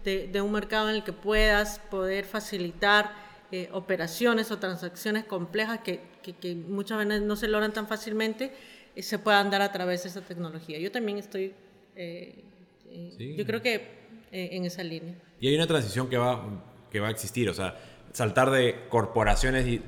de, 0.03 0.27
de 0.27 0.41
un 0.41 0.51
mercado 0.51 0.89
en 0.89 0.95
el 0.97 1.03
que 1.03 1.13
puedas 1.13 1.79
poder 1.79 2.25
facilitar 2.25 3.11
eh, 3.51 3.69
operaciones 3.71 4.51
o 4.51 4.57
transacciones 4.59 5.25
complejas 5.25 5.79
que, 5.79 5.99
que- 6.23 6.33
que 6.33 6.55
muchas 6.55 6.97
veces 7.05 7.21
no 7.21 7.35
se 7.35 7.47
logran 7.47 7.71
tan 7.73 7.87
fácilmente, 7.87 8.51
eh, 8.95 9.03
se 9.03 9.19
puedan 9.19 9.49
dar 9.51 9.61
a 9.61 9.71
través 9.71 10.03
de 10.03 10.09
esa 10.09 10.21
tecnología. 10.21 10.79
Yo 10.79 10.91
también 10.91 11.17
estoy, 11.19 11.53
eh, 11.95 12.43
eh, 12.89 13.13
Sí. 13.17 13.35
yo 13.35 13.45
creo 13.45 13.61
que 13.61 13.75
eh, 14.31 14.49
en 14.53 14.65
esa 14.65 14.83
línea. 14.83 15.13
Y 15.39 15.47
hay 15.49 15.55
una 15.55 15.67
transición 15.67 16.09
que 16.09 16.17
va, 16.17 16.43
que 16.91 16.99
va 16.99 17.07
a 17.09 17.11
existir. 17.11 17.47
O 17.49 17.53
sea, 17.53 17.77
saltar 18.13 18.49
de 18.49 18.87
corporaciones 18.89 19.79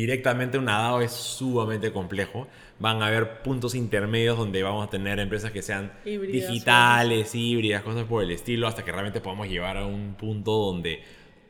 directamente 0.00 0.58
una 0.58 0.78
DAO 0.78 1.00
es 1.00 1.12
sumamente 1.12 1.90
complejo. 1.90 2.46
Van 2.78 3.02
a 3.02 3.06
haber 3.06 3.40
puntos 3.40 3.74
intermedios 3.74 4.36
donde 4.36 4.62
vamos 4.62 4.86
a 4.86 4.90
tener 4.90 5.18
empresas 5.18 5.52
que 5.52 5.62
sean 5.62 5.90
Híbridas, 6.04 6.50
digitales, 6.50 7.34
híbridas, 7.34 7.82
cosas 7.82 8.04
por 8.04 8.22
el 8.22 8.30
estilo, 8.30 8.68
hasta 8.68 8.84
que 8.84 8.92
realmente 8.92 9.22
podamos 9.22 9.48
llevar 9.48 9.78
a 9.78 9.86
un 9.86 10.14
punto 10.14 10.52
donde 10.52 11.02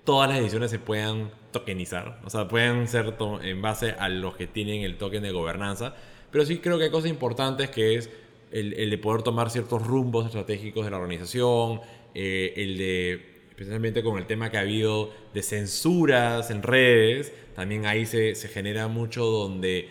todas 0.04 0.28
las 0.28 0.38
decisiones 0.38 0.70
se 0.70 0.78
puedan 0.78 1.32
tokenizar. 1.50 2.20
O 2.24 2.30
sea, 2.30 2.46
pueden 2.46 2.86
ser 2.86 3.16
en 3.42 3.62
base 3.62 3.96
a 3.98 4.08
los 4.08 4.36
que 4.36 4.46
tienen 4.46 4.82
el 4.82 4.96
token 4.96 5.24
de 5.24 5.32
gobernanza. 5.32 5.96
Pero 6.30 6.44
sí 6.46 6.58
creo 6.58 6.78
que 6.78 6.84
hay 6.84 6.90
cosas 6.90 7.10
importantes 7.10 7.68
que 7.70 7.96
es 7.96 8.10
el, 8.52 8.74
el 8.74 8.90
de 8.90 8.98
poder 8.98 9.22
tomar 9.22 9.50
ciertos 9.50 9.84
rumbos 9.84 10.26
estratégicos 10.26 10.84
de 10.84 10.92
la 10.92 10.98
organización, 10.98 11.80
eh, 12.14 12.52
el 12.56 12.78
de, 12.78 13.12
especialmente 13.50 14.04
con 14.04 14.18
el 14.18 14.26
tema 14.26 14.50
que 14.50 14.58
ha 14.58 14.60
habido 14.60 15.10
de 15.34 15.42
censuras 15.42 16.50
en 16.52 16.62
redes, 16.62 17.32
también 17.56 17.86
ahí 17.86 18.04
se, 18.04 18.34
se 18.34 18.48
genera 18.48 18.86
mucho 18.86 19.24
donde 19.24 19.88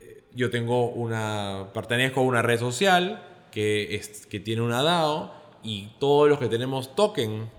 eh, 0.00 0.22
yo 0.34 0.48
tengo 0.48 0.88
una, 0.88 1.68
pertenezco 1.74 2.20
a 2.20 2.22
una 2.24 2.40
red 2.40 2.58
social 2.58 3.22
que, 3.52 3.94
es, 3.96 4.26
que 4.26 4.40
tiene 4.40 4.62
una 4.62 4.82
DAO 4.82 5.30
y 5.62 5.90
todos 6.00 6.26
los 6.26 6.38
que 6.38 6.48
tenemos 6.48 6.96
token 6.96 7.50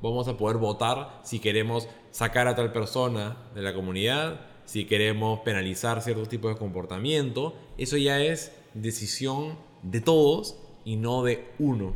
vamos 0.00 0.28
a 0.28 0.38
poder 0.38 0.56
votar 0.56 1.20
si 1.24 1.40
queremos 1.40 1.88
sacar 2.10 2.48
a 2.48 2.56
tal 2.56 2.72
persona 2.72 3.36
de 3.54 3.60
la 3.60 3.74
comunidad, 3.74 4.40
si 4.64 4.86
queremos 4.86 5.40
penalizar 5.40 6.00
ciertos 6.00 6.30
tipos 6.30 6.54
de 6.54 6.58
comportamiento. 6.58 7.54
Eso 7.76 7.98
ya 7.98 8.22
es 8.22 8.56
decisión 8.72 9.58
de 9.82 10.00
todos 10.00 10.56
y 10.86 10.96
no 10.96 11.22
de 11.22 11.44
uno, 11.58 11.94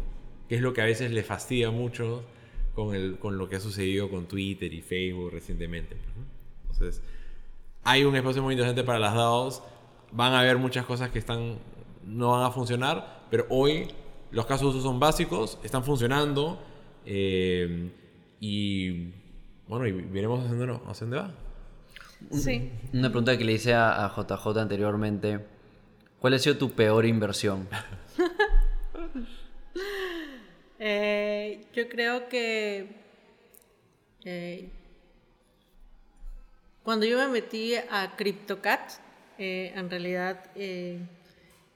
que 0.50 0.56
es 0.56 0.60
lo 0.60 0.74
que 0.74 0.82
a 0.82 0.84
veces 0.84 1.12
le 1.12 1.22
fastidia 1.22 1.70
mucho 1.70 2.24
con, 2.74 2.94
el, 2.94 3.18
con 3.18 3.38
lo 3.38 3.48
que 3.48 3.56
ha 3.56 3.60
sucedido 3.60 4.10
con 4.10 4.26
Twitter 4.26 4.70
y 4.74 4.82
Facebook 4.82 5.30
recientemente. 5.32 5.96
Entonces, 6.80 7.02
hay 7.84 8.04
un 8.04 8.16
espacio 8.16 8.42
muy 8.42 8.54
interesante 8.54 8.84
para 8.84 8.98
las 8.98 9.14
DAOs. 9.14 9.62
Van 10.12 10.32
a 10.32 10.40
haber 10.40 10.56
muchas 10.56 10.86
cosas 10.86 11.10
que 11.10 11.18
están, 11.18 11.58
no 12.04 12.30
van 12.30 12.44
a 12.44 12.50
funcionar, 12.50 13.26
pero 13.30 13.46
hoy 13.50 13.88
los 14.30 14.46
casos 14.46 14.72
de 14.72 14.78
uso 14.78 14.88
son 14.88 14.98
básicos, 14.98 15.58
están 15.62 15.84
funcionando 15.84 16.58
eh, 17.04 17.90
y 18.40 19.12
bueno, 19.68 19.86
y 19.86 19.92
veremos 19.92 20.40
hacia 20.40 20.56
dónde, 20.56 20.80
hacia 20.86 21.06
dónde 21.06 21.16
va. 21.16 21.34
Sí. 22.32 22.72
Una 22.92 23.08
pregunta 23.08 23.36
que 23.36 23.44
le 23.44 23.52
hice 23.52 23.74
a, 23.74 24.06
a 24.06 24.14
JJ 24.14 24.58
anteriormente. 24.58 25.46
¿Cuál 26.18 26.34
ha 26.34 26.38
sido 26.38 26.56
tu 26.56 26.70
peor 26.70 27.04
inversión? 27.04 27.68
Eh, 30.82 31.66
yo 31.74 31.90
creo 31.90 32.26
que 32.30 32.88
eh, 34.24 34.70
cuando 36.82 37.06
yo 37.06 37.18
me 37.18 37.28
metí 37.28 37.74
a 37.74 38.14
CryptoCat, 38.16 38.92
eh, 39.38 39.72
en 39.74 39.88
realidad, 39.90 40.44
eh, 40.54 40.98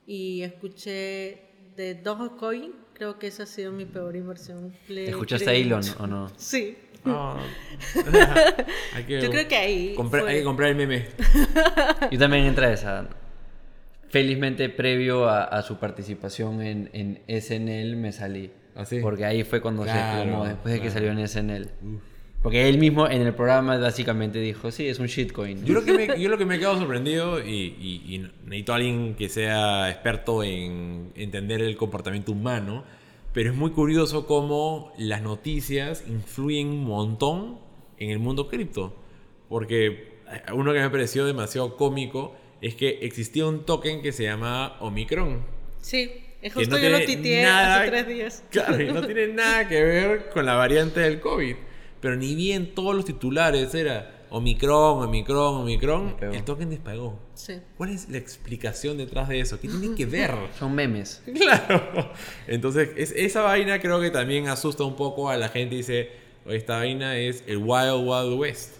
y 0.06 0.42
escuché 0.42 1.38
de 1.76 1.94
Dogecoin, 2.02 2.72
creo 2.94 3.18
que 3.18 3.26
esa 3.28 3.44
ha 3.44 3.46
sido 3.46 3.72
mi 3.72 3.84
peor 3.84 4.16
inversión. 4.16 4.72
Le 4.88 5.08
¿Escuchaste 5.10 5.50
a 5.50 5.54
Elon 5.54 5.82
o 5.98 6.06
no? 6.06 6.30
Sí. 6.36 6.76
Hay 8.94 9.04
que, 9.04 9.20
Yo 9.20 9.30
creo 9.30 9.46
que 9.46 9.56
ahí 9.56 9.94
comprar- 9.94 10.22
fue- 10.22 10.30
hay 10.32 10.38
que 10.38 10.44
comprar 10.44 10.70
el 10.70 10.76
meme. 10.76 11.06
Yo 12.10 12.18
también 12.18 12.44
entré 12.46 12.66
a 12.66 12.72
esa. 12.72 13.08
Felizmente, 14.08 14.68
previo 14.70 15.28
a, 15.28 15.44
a 15.44 15.62
su 15.62 15.76
participación 15.78 16.62
en, 16.62 16.88
en 16.94 17.20
SNL, 17.42 17.96
me 17.96 18.12
salí. 18.12 18.50
¿Ah, 18.76 18.84
sí? 18.84 19.00
Porque 19.00 19.24
ahí 19.24 19.44
fue 19.44 19.60
cuando 19.60 19.84
se 19.84 19.90
Claro, 19.90 20.16
desplomó, 20.20 20.44
después 20.46 20.74
de 20.74 20.80
que 20.80 20.90
salió 20.90 21.10
en 21.10 21.28
SNL. 21.28 21.68
Porque 22.44 22.68
él 22.68 22.78
mismo 22.78 23.08
en 23.08 23.22
el 23.22 23.34
programa 23.34 23.76
básicamente 23.78 24.38
dijo, 24.38 24.70
sí, 24.70 24.86
es 24.86 24.98
un 25.00 25.06
shitcoin. 25.06 25.64
Yo 25.64 25.74
lo 25.74 25.82
que 25.84 25.92
me, 25.94 26.20
yo 26.20 26.28
lo 26.28 26.36
que 26.38 26.44
me 26.44 26.54
he 26.54 26.58
quedado 26.58 26.78
sorprendido 26.78 27.40
y, 27.44 27.74
y- 27.80 28.14
y 28.14 28.18
necesito 28.44 28.72
a 28.72 28.76
alguien 28.76 29.14
que 29.16 29.28
sea 29.28 29.90
experto 29.90 30.44
en 30.44 31.10
entender 31.16 31.62
el 31.62 31.74
comportamiento 31.76 32.30
humano, 32.32 32.84
pero 33.32 33.50
es 33.50 33.56
muy 33.56 33.70
curioso 33.72 34.26
cómo 34.26 34.92
las 34.98 35.22
noticias 35.22 36.04
influyen 36.06 36.68
un 36.68 36.84
montón 36.84 37.58
en 37.98 38.10
el 38.10 38.18
mundo 38.20 38.46
cripto. 38.48 38.94
Porque 39.48 40.18
uno 40.52 40.72
que 40.74 40.80
me 40.80 40.90
pareció 40.90 41.24
demasiado 41.24 41.76
cómico 41.76 42.36
es 42.60 42.74
que 42.74 42.98
existía 43.02 43.46
un 43.46 43.64
token 43.64 44.02
que 44.02 44.12
se 44.12 44.24
llama 44.24 44.76
Omicron. 44.80 45.40
Sí, 45.80 46.10
es 46.42 46.52
que 46.52 46.60
justo 46.60 46.76
no 46.76 46.82
yo 46.82 46.90
lo 46.90 46.98
tiene 46.98 47.16
titeé 47.16 47.42
nada- 47.42 47.80
hace 47.80 47.90
tres 47.90 48.06
días. 48.08 48.44
Claro, 48.50 48.80
y 48.82 48.92
no 48.92 49.02
tiene 49.06 49.28
nada 49.28 49.66
que 49.66 49.82
ver 49.82 50.28
con 50.30 50.44
la 50.46 50.54
variante 50.54 51.00
del 51.00 51.20
COVID. 51.20 51.56
Pero 52.04 52.16
ni 52.16 52.34
bien 52.34 52.74
todos 52.74 52.94
los 52.94 53.06
titulares 53.06 53.74
era 53.74 54.26
Omicron, 54.28 55.02
Omicron, 55.04 55.62
Omicron, 55.62 56.16
el 56.20 56.44
token 56.44 56.68
despegó. 56.68 57.18
Sí. 57.32 57.54
¿Cuál 57.78 57.90
es 57.90 58.10
la 58.10 58.18
explicación 58.18 58.98
detrás 58.98 59.26
de 59.30 59.40
eso? 59.40 59.58
¿Qué 59.58 59.68
tiene 59.68 59.94
que 59.96 60.04
ver? 60.04 60.34
Son 60.58 60.74
memes. 60.74 61.22
claro. 61.34 62.10
Entonces, 62.46 62.90
es- 62.98 63.12
esa 63.16 63.40
vaina 63.40 63.80
creo 63.80 64.02
que 64.02 64.10
también 64.10 64.48
asusta 64.48 64.84
un 64.84 64.96
poco 64.96 65.30
a 65.30 65.38
la 65.38 65.48
gente 65.48 65.76
y 65.76 65.78
dice, 65.78 66.10
"Oye, 66.44 66.56
esta 66.58 66.76
vaina 66.76 67.16
es 67.16 67.42
el 67.46 67.56
Wild 67.56 68.06
Wild 68.06 68.38
West. 68.38 68.74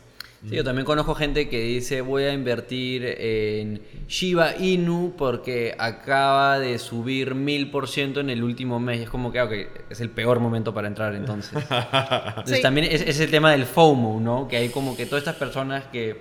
Sí, 0.49 0.55
yo 0.57 0.63
también 0.65 0.85
conozco 0.85 1.15
gente 1.15 1.49
que 1.49 1.61
dice 1.61 2.03
voy 2.03 2.25
a 2.25 2.33
invertir 2.35 3.05
en 3.19 3.81
Shiba 4.09 4.57
Inu 4.59 5.15
porque 5.17 5.75
acaba 5.79 6.59
de 6.59 6.79
subir 6.79 7.35
mil 7.35 7.71
por 7.71 7.89
ciento 7.89 8.21
en 8.21 8.29
el 8.29 8.43
último 8.45 8.79
mes. 8.79 9.01
Y 9.01 9.03
es 9.05 9.09
como 9.11 9.33
que 9.33 9.39
ah, 9.39 9.45
ok, 9.45 9.53
es 9.91 10.01
el 10.01 10.11
peor 10.11 10.41
momento 10.41 10.75
para 10.75 10.87
entrar 10.89 11.15
entonces. 11.15 11.53
Entonces 11.71 12.57
Sí. 12.59 12.63
también 12.63 12.87
es, 12.91 13.01
es 13.03 13.19
el 13.21 13.31
tema 13.31 13.53
del 13.53 13.65
FOMO, 13.65 14.21
¿no? 14.21 14.47
Que 14.49 14.59
hay 14.59 14.69
como 14.69 14.97
que 14.97 15.07
todas 15.07 15.23
estas 15.23 15.37
personas 15.37 15.85
que 15.87 16.17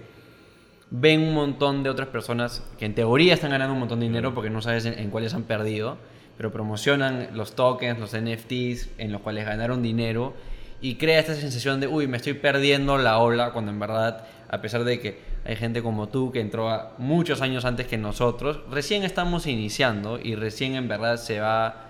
ven 0.90 1.22
un 1.22 1.34
montón 1.34 1.84
de 1.84 1.90
otras 1.90 2.08
personas 2.08 2.64
que 2.78 2.86
en 2.86 2.96
teoría 2.96 3.34
están 3.34 3.50
ganando 3.52 3.74
un 3.74 3.80
montón 3.80 4.00
de 4.00 4.06
dinero 4.06 4.34
porque 4.34 4.50
no 4.50 4.62
sabes 4.62 4.86
en, 4.86 4.98
en 5.00 5.10
cuáles 5.10 5.34
han 5.34 5.44
perdido, 5.44 5.98
pero 6.38 6.52
promocionan 6.52 7.30
los 7.34 7.56
tokens, 7.56 8.00
los 8.00 8.12
NFTs 8.16 8.90
en 9.00 9.12
los 9.12 9.22
cuales 9.22 9.46
ganaron 9.46 9.82
dinero 9.82 10.34
y 10.84 10.96
crea 10.96 11.22
esta 11.22 11.34
sensación 11.34 11.80
de, 11.80 11.88
uy, 11.88 12.08
me 12.08 12.18
estoy 12.18 12.34
perdiendo 12.34 12.98
la 12.98 13.18
ola, 13.20 13.52
cuando 13.54 13.72
en 13.72 13.80
verdad, 13.80 14.26
a 14.50 14.60
pesar 14.60 14.84
de 14.84 15.00
que 15.00 15.18
hay 15.46 15.56
gente 15.56 15.82
como 15.82 16.10
tú 16.10 16.34
que 16.34 16.42
entró 16.42 16.70
a 16.70 16.92
muchos 16.98 17.42
años 17.42 17.64
antes 17.64 17.88
que 17.88 17.98
nosotros, 17.98 18.60
recién 18.70 19.04
estamos 19.04 19.48
iniciando 19.48 20.20
y 20.22 20.36
recién 20.36 20.76
en 20.76 20.90
verdad 20.90 21.16
se 21.16 21.40
va 21.40 21.86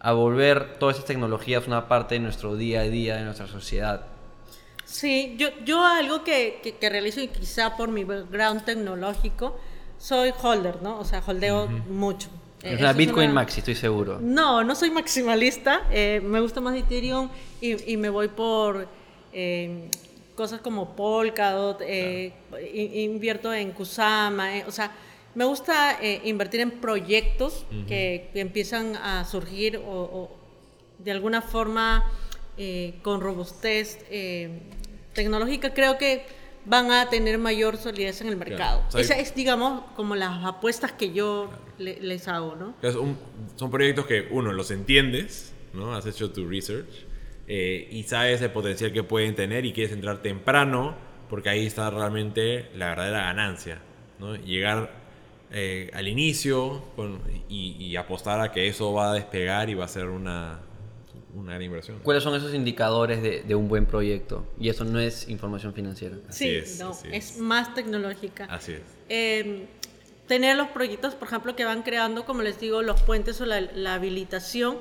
a 0.00 0.12
volver 0.12 0.78
todas 0.78 0.96
estas 0.96 1.08
tecnologías 1.08 1.66
una 1.66 1.88
parte 1.88 2.14
de 2.14 2.20
nuestro 2.20 2.56
día 2.56 2.80
a 2.80 2.84
día, 2.84 3.16
de 3.16 3.24
nuestra 3.24 3.48
sociedad. 3.48 4.06
Sí, 4.86 5.34
yo, 5.38 5.48
yo 5.66 5.84
algo 5.84 6.24
que, 6.24 6.60
que, 6.62 6.76
que 6.76 6.88
realizo 6.88 7.20
y 7.20 7.28
quizá 7.28 7.76
por 7.76 7.90
mi 7.90 8.04
background 8.04 8.64
tecnológico, 8.64 9.58
soy 9.98 10.32
holder, 10.42 10.80
¿no? 10.80 10.98
O 11.00 11.04
sea, 11.04 11.22
holdeo 11.26 11.68
mucho. 11.90 12.30
Eh, 12.66 12.74
Es 12.74 12.80
una 12.80 12.92
Bitcoin 12.92 13.30
una- 13.30 13.40
Maxi, 13.42 13.60
estoy 13.60 13.74
seguro. 13.76 14.18
No, 14.20 14.64
no 14.64 14.74
soy 14.74 14.90
maximalista. 14.90 15.82
eh, 15.90 16.20
me 16.22 16.40
gusta 16.40 16.60
más 16.60 16.76
Ethereum 16.76 17.28
y, 17.60 17.92
y 17.92 17.96
me 17.96 18.08
voy 18.10 18.28
por 18.28 18.88
eh, 19.32 19.88
cosas 20.34 20.60
como 20.60 20.94
Polkadot, 20.96 21.80
eh, 21.82 22.32
invierto 22.94 23.52
en 23.54 23.70
Kusama. 23.72 24.50
o 24.66 24.72
sea, 24.72 24.90
me 25.34 25.44
gusta 25.44 25.98
invertir 26.24 26.60
en 26.60 26.70
proyectos 26.72 27.66
que, 27.86 28.30
que 28.32 28.40
empiezan 28.40 28.96
a 28.96 29.24
surgir 29.26 29.76
o, 29.76 29.82
o 29.90 30.30
de 30.98 31.10
alguna 31.12 31.42
forma 31.42 32.04
con 33.02 33.20
robustez 33.20 33.98
tecnológica. 35.12 35.74
Creo 35.74 35.98
que 35.98 36.24
van 36.66 36.90
a 36.90 37.08
tener 37.08 37.38
mayor 37.38 37.76
solidez 37.76 38.20
en 38.20 38.28
el 38.28 38.36
mercado. 38.36 38.82
O 38.88 38.90
sea, 38.90 39.00
Esa 39.00 39.18
es, 39.18 39.34
digamos, 39.34 39.82
como 39.94 40.14
las 40.16 40.44
apuestas 40.44 40.92
que 40.92 41.12
yo 41.12 41.50
le- 41.78 42.00
les 42.00 42.26
hago, 42.28 42.56
¿no? 42.56 42.74
Un- 42.98 43.16
son 43.54 43.70
proyectos 43.70 44.06
que, 44.06 44.28
uno, 44.30 44.52
los 44.52 44.70
entiendes, 44.70 45.52
¿no? 45.72 45.94
Has 45.94 46.06
hecho 46.06 46.30
tu 46.32 46.46
research. 46.46 46.88
eh, 47.48 47.86
y 47.92 48.02
sabes 48.02 48.42
el 48.42 48.50
potencial 48.50 48.92
que 48.92 49.04
pueden 49.04 49.36
tener 49.36 49.64
y 49.64 49.72
quieres 49.72 49.92
entrar 49.92 50.20
temprano, 50.20 50.96
porque 51.30 51.48
ahí 51.48 51.64
está 51.64 51.88
realmente 51.90 52.68
la 52.74 52.88
verdadera 52.88 53.20
ganancia. 53.20 53.78
¿no? 54.18 54.34
Llegar 54.34 54.90
eh, 55.52 55.90
al 55.94 56.08
inicio 56.08 56.82
con- 56.96 57.20
y, 57.48 57.76
y 57.78 57.94
apostar 57.94 58.40
a 58.40 58.50
que 58.50 58.66
eso 58.66 58.92
va 58.92 59.12
a 59.12 59.14
despegar 59.14 59.70
y 59.70 59.74
va 59.74 59.84
a 59.84 59.88
ser 59.88 60.06
una, 60.08 60.58
una 61.36 61.52
gran 61.52 61.62
inversión. 61.62 61.98
¿Cuáles 62.02 62.22
son 62.22 62.34
esos 62.34 62.54
indicadores 62.54 63.22
de, 63.22 63.42
de 63.42 63.54
un 63.54 63.68
buen 63.68 63.86
proyecto? 63.86 64.46
Y 64.58 64.68
eso 64.68 64.84
no 64.84 64.98
es 64.98 65.28
información 65.28 65.74
financiera. 65.74 66.16
Así 66.28 66.44
sí, 66.44 66.56
es, 66.56 66.78
no, 66.80 66.90
así 66.90 67.08
es. 67.12 67.32
es. 67.32 67.38
más 67.38 67.74
tecnológica. 67.74 68.46
Así 68.46 68.72
es. 68.72 68.82
Eh, 69.08 69.68
tener 70.26 70.56
los 70.56 70.68
proyectos, 70.68 71.14
por 71.14 71.28
ejemplo, 71.28 71.54
que 71.54 71.64
van 71.64 71.82
creando, 71.82 72.24
como 72.24 72.42
les 72.42 72.58
digo, 72.58 72.82
los 72.82 73.02
puentes 73.02 73.40
o 73.40 73.46
la, 73.46 73.60
la 73.60 73.94
habilitación 73.94 74.78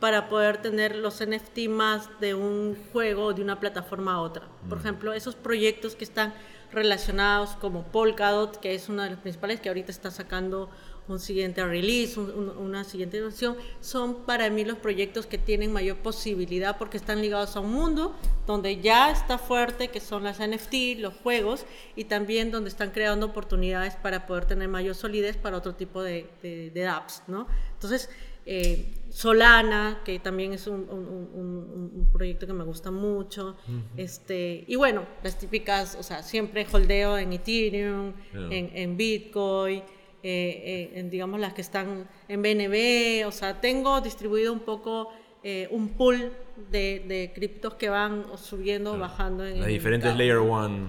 para 0.00 0.28
poder 0.28 0.62
tener 0.62 0.96
los 0.96 1.24
NFT 1.24 1.68
más 1.68 2.08
de 2.20 2.34
un 2.34 2.76
juego 2.92 3.26
o 3.26 3.32
de 3.34 3.42
una 3.42 3.58
plataforma 3.58 4.14
a 4.14 4.20
otra. 4.20 4.46
Por 4.68 4.78
ejemplo, 4.78 5.12
esos 5.12 5.34
proyectos 5.34 5.96
que 5.96 6.04
están 6.04 6.32
relacionados 6.72 7.50
como 7.56 7.84
Polkadot, 7.84 8.58
que 8.60 8.74
es 8.74 8.88
una 8.88 9.04
de 9.04 9.10
las 9.10 9.18
principales 9.20 9.60
que 9.60 9.68
ahorita 9.68 9.90
está 9.90 10.10
sacando 10.10 10.70
un 11.08 11.18
siguiente 11.18 11.64
release, 11.64 12.18
un- 12.20 12.30
un- 12.30 12.56
una 12.58 12.84
siguiente 12.84 13.20
versión, 13.20 13.56
son 13.80 14.24
para 14.26 14.50
mí 14.50 14.64
los 14.64 14.78
proyectos 14.78 15.26
que 15.26 15.38
tienen 15.38 15.72
mayor 15.72 15.96
posibilidad 15.96 16.76
porque 16.78 16.96
están 16.98 17.20
ligados 17.22 17.56
a 17.56 17.60
un 17.60 17.72
mundo 17.72 18.14
donde 18.46 18.80
ya 18.80 19.10
está 19.10 19.38
fuerte, 19.38 19.88
que 19.88 20.00
son 20.00 20.24
las 20.24 20.38
NFT, 20.40 20.96
los 21.00 21.14
juegos, 21.14 21.64
y 21.96 22.04
también 22.04 22.50
donde 22.50 22.68
están 22.70 22.90
creando 22.90 23.26
oportunidades 23.26 23.96
para 23.96 24.26
poder 24.26 24.44
tener 24.44 24.68
mayor 24.68 24.94
solidez 24.94 25.36
para 25.36 25.56
otro 25.56 25.74
tipo 25.74 26.02
de, 26.02 26.28
de- 26.42 26.70
de 26.70 26.86
apps, 26.86 27.22
¿no? 27.26 27.46
Entonces, 27.74 28.10
eh, 28.50 28.94
Solana, 29.10 30.00
que 30.04 30.18
también 30.18 30.52
es 30.54 30.66
un, 30.66 30.86
un- 30.88 31.28
un- 31.34 31.92
un- 31.94 32.08
proyecto 32.12 32.46
que 32.46 32.52
me 32.52 32.64
gusta 32.64 32.90
mucho, 32.90 33.56
este, 33.96 34.64
y 34.66 34.76
bueno, 34.76 35.04
las 35.22 35.38
típicas, 35.38 35.96
o 35.98 36.02
sea, 36.02 36.22
siempre 36.22 36.66
holdeo 36.72 37.18
en 37.18 37.32
Ethereum, 37.34 38.12
en, 38.52 38.70
en 38.74 38.96
Bitcoin, 38.96 39.82
eh, 40.22 40.90
eh, 40.92 40.98
en, 41.00 41.10
digamos 41.10 41.38
las 41.40 41.52
que 41.54 41.60
están 41.60 42.08
en 42.28 42.42
BNB, 42.42 43.26
o 43.26 43.32
sea, 43.32 43.60
tengo 43.60 44.00
distribuido 44.00 44.52
un 44.52 44.60
poco 44.60 45.12
eh, 45.44 45.68
un 45.70 45.90
pool 45.90 46.32
de, 46.70 47.04
de 47.06 47.32
criptos 47.34 47.74
que 47.74 47.88
van 47.88 48.24
subiendo 48.36 48.94
o 48.94 48.98
bajando 48.98 49.46
en 49.46 49.60
Las 49.60 49.68
diferentes 49.68 50.14
mercado. 50.14 50.18
Layer 50.18 50.36
One. 50.38 50.86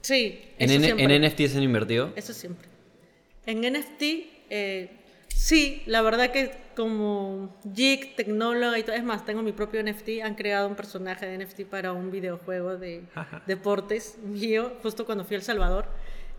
Sí, 0.00 0.40
¿En, 0.58 0.70
eso 0.70 0.74
N- 0.76 0.84
siempre. 0.84 1.16
en 1.16 1.22
NFTs 1.24 1.56
han 1.56 1.62
invertido? 1.62 2.12
Eso 2.16 2.32
siempre. 2.32 2.68
En 3.46 3.60
NFT, 3.60 4.02
eh, 4.50 4.90
sí, 5.28 5.82
la 5.86 6.02
verdad 6.02 6.30
que 6.30 6.52
como 6.76 7.54
geek, 7.64 8.14
tecnóloga 8.16 8.78
y 8.78 8.82
todo, 8.82 8.94
es 8.96 9.04
más, 9.04 9.24
tengo 9.26 9.42
mi 9.42 9.52
propio 9.52 9.82
NFT, 9.82 10.22
han 10.24 10.34
creado 10.36 10.68
un 10.68 10.74
personaje 10.76 11.26
de 11.26 11.44
NFT 11.44 11.62
para 11.62 11.92
un 11.92 12.10
videojuego 12.10 12.76
de 12.78 13.02
deportes 13.46 14.18
mío, 14.22 14.72
justo 14.82 15.04
cuando 15.04 15.24
fui 15.24 15.34
a 15.34 15.38
El 15.38 15.44
Salvador, 15.44 15.86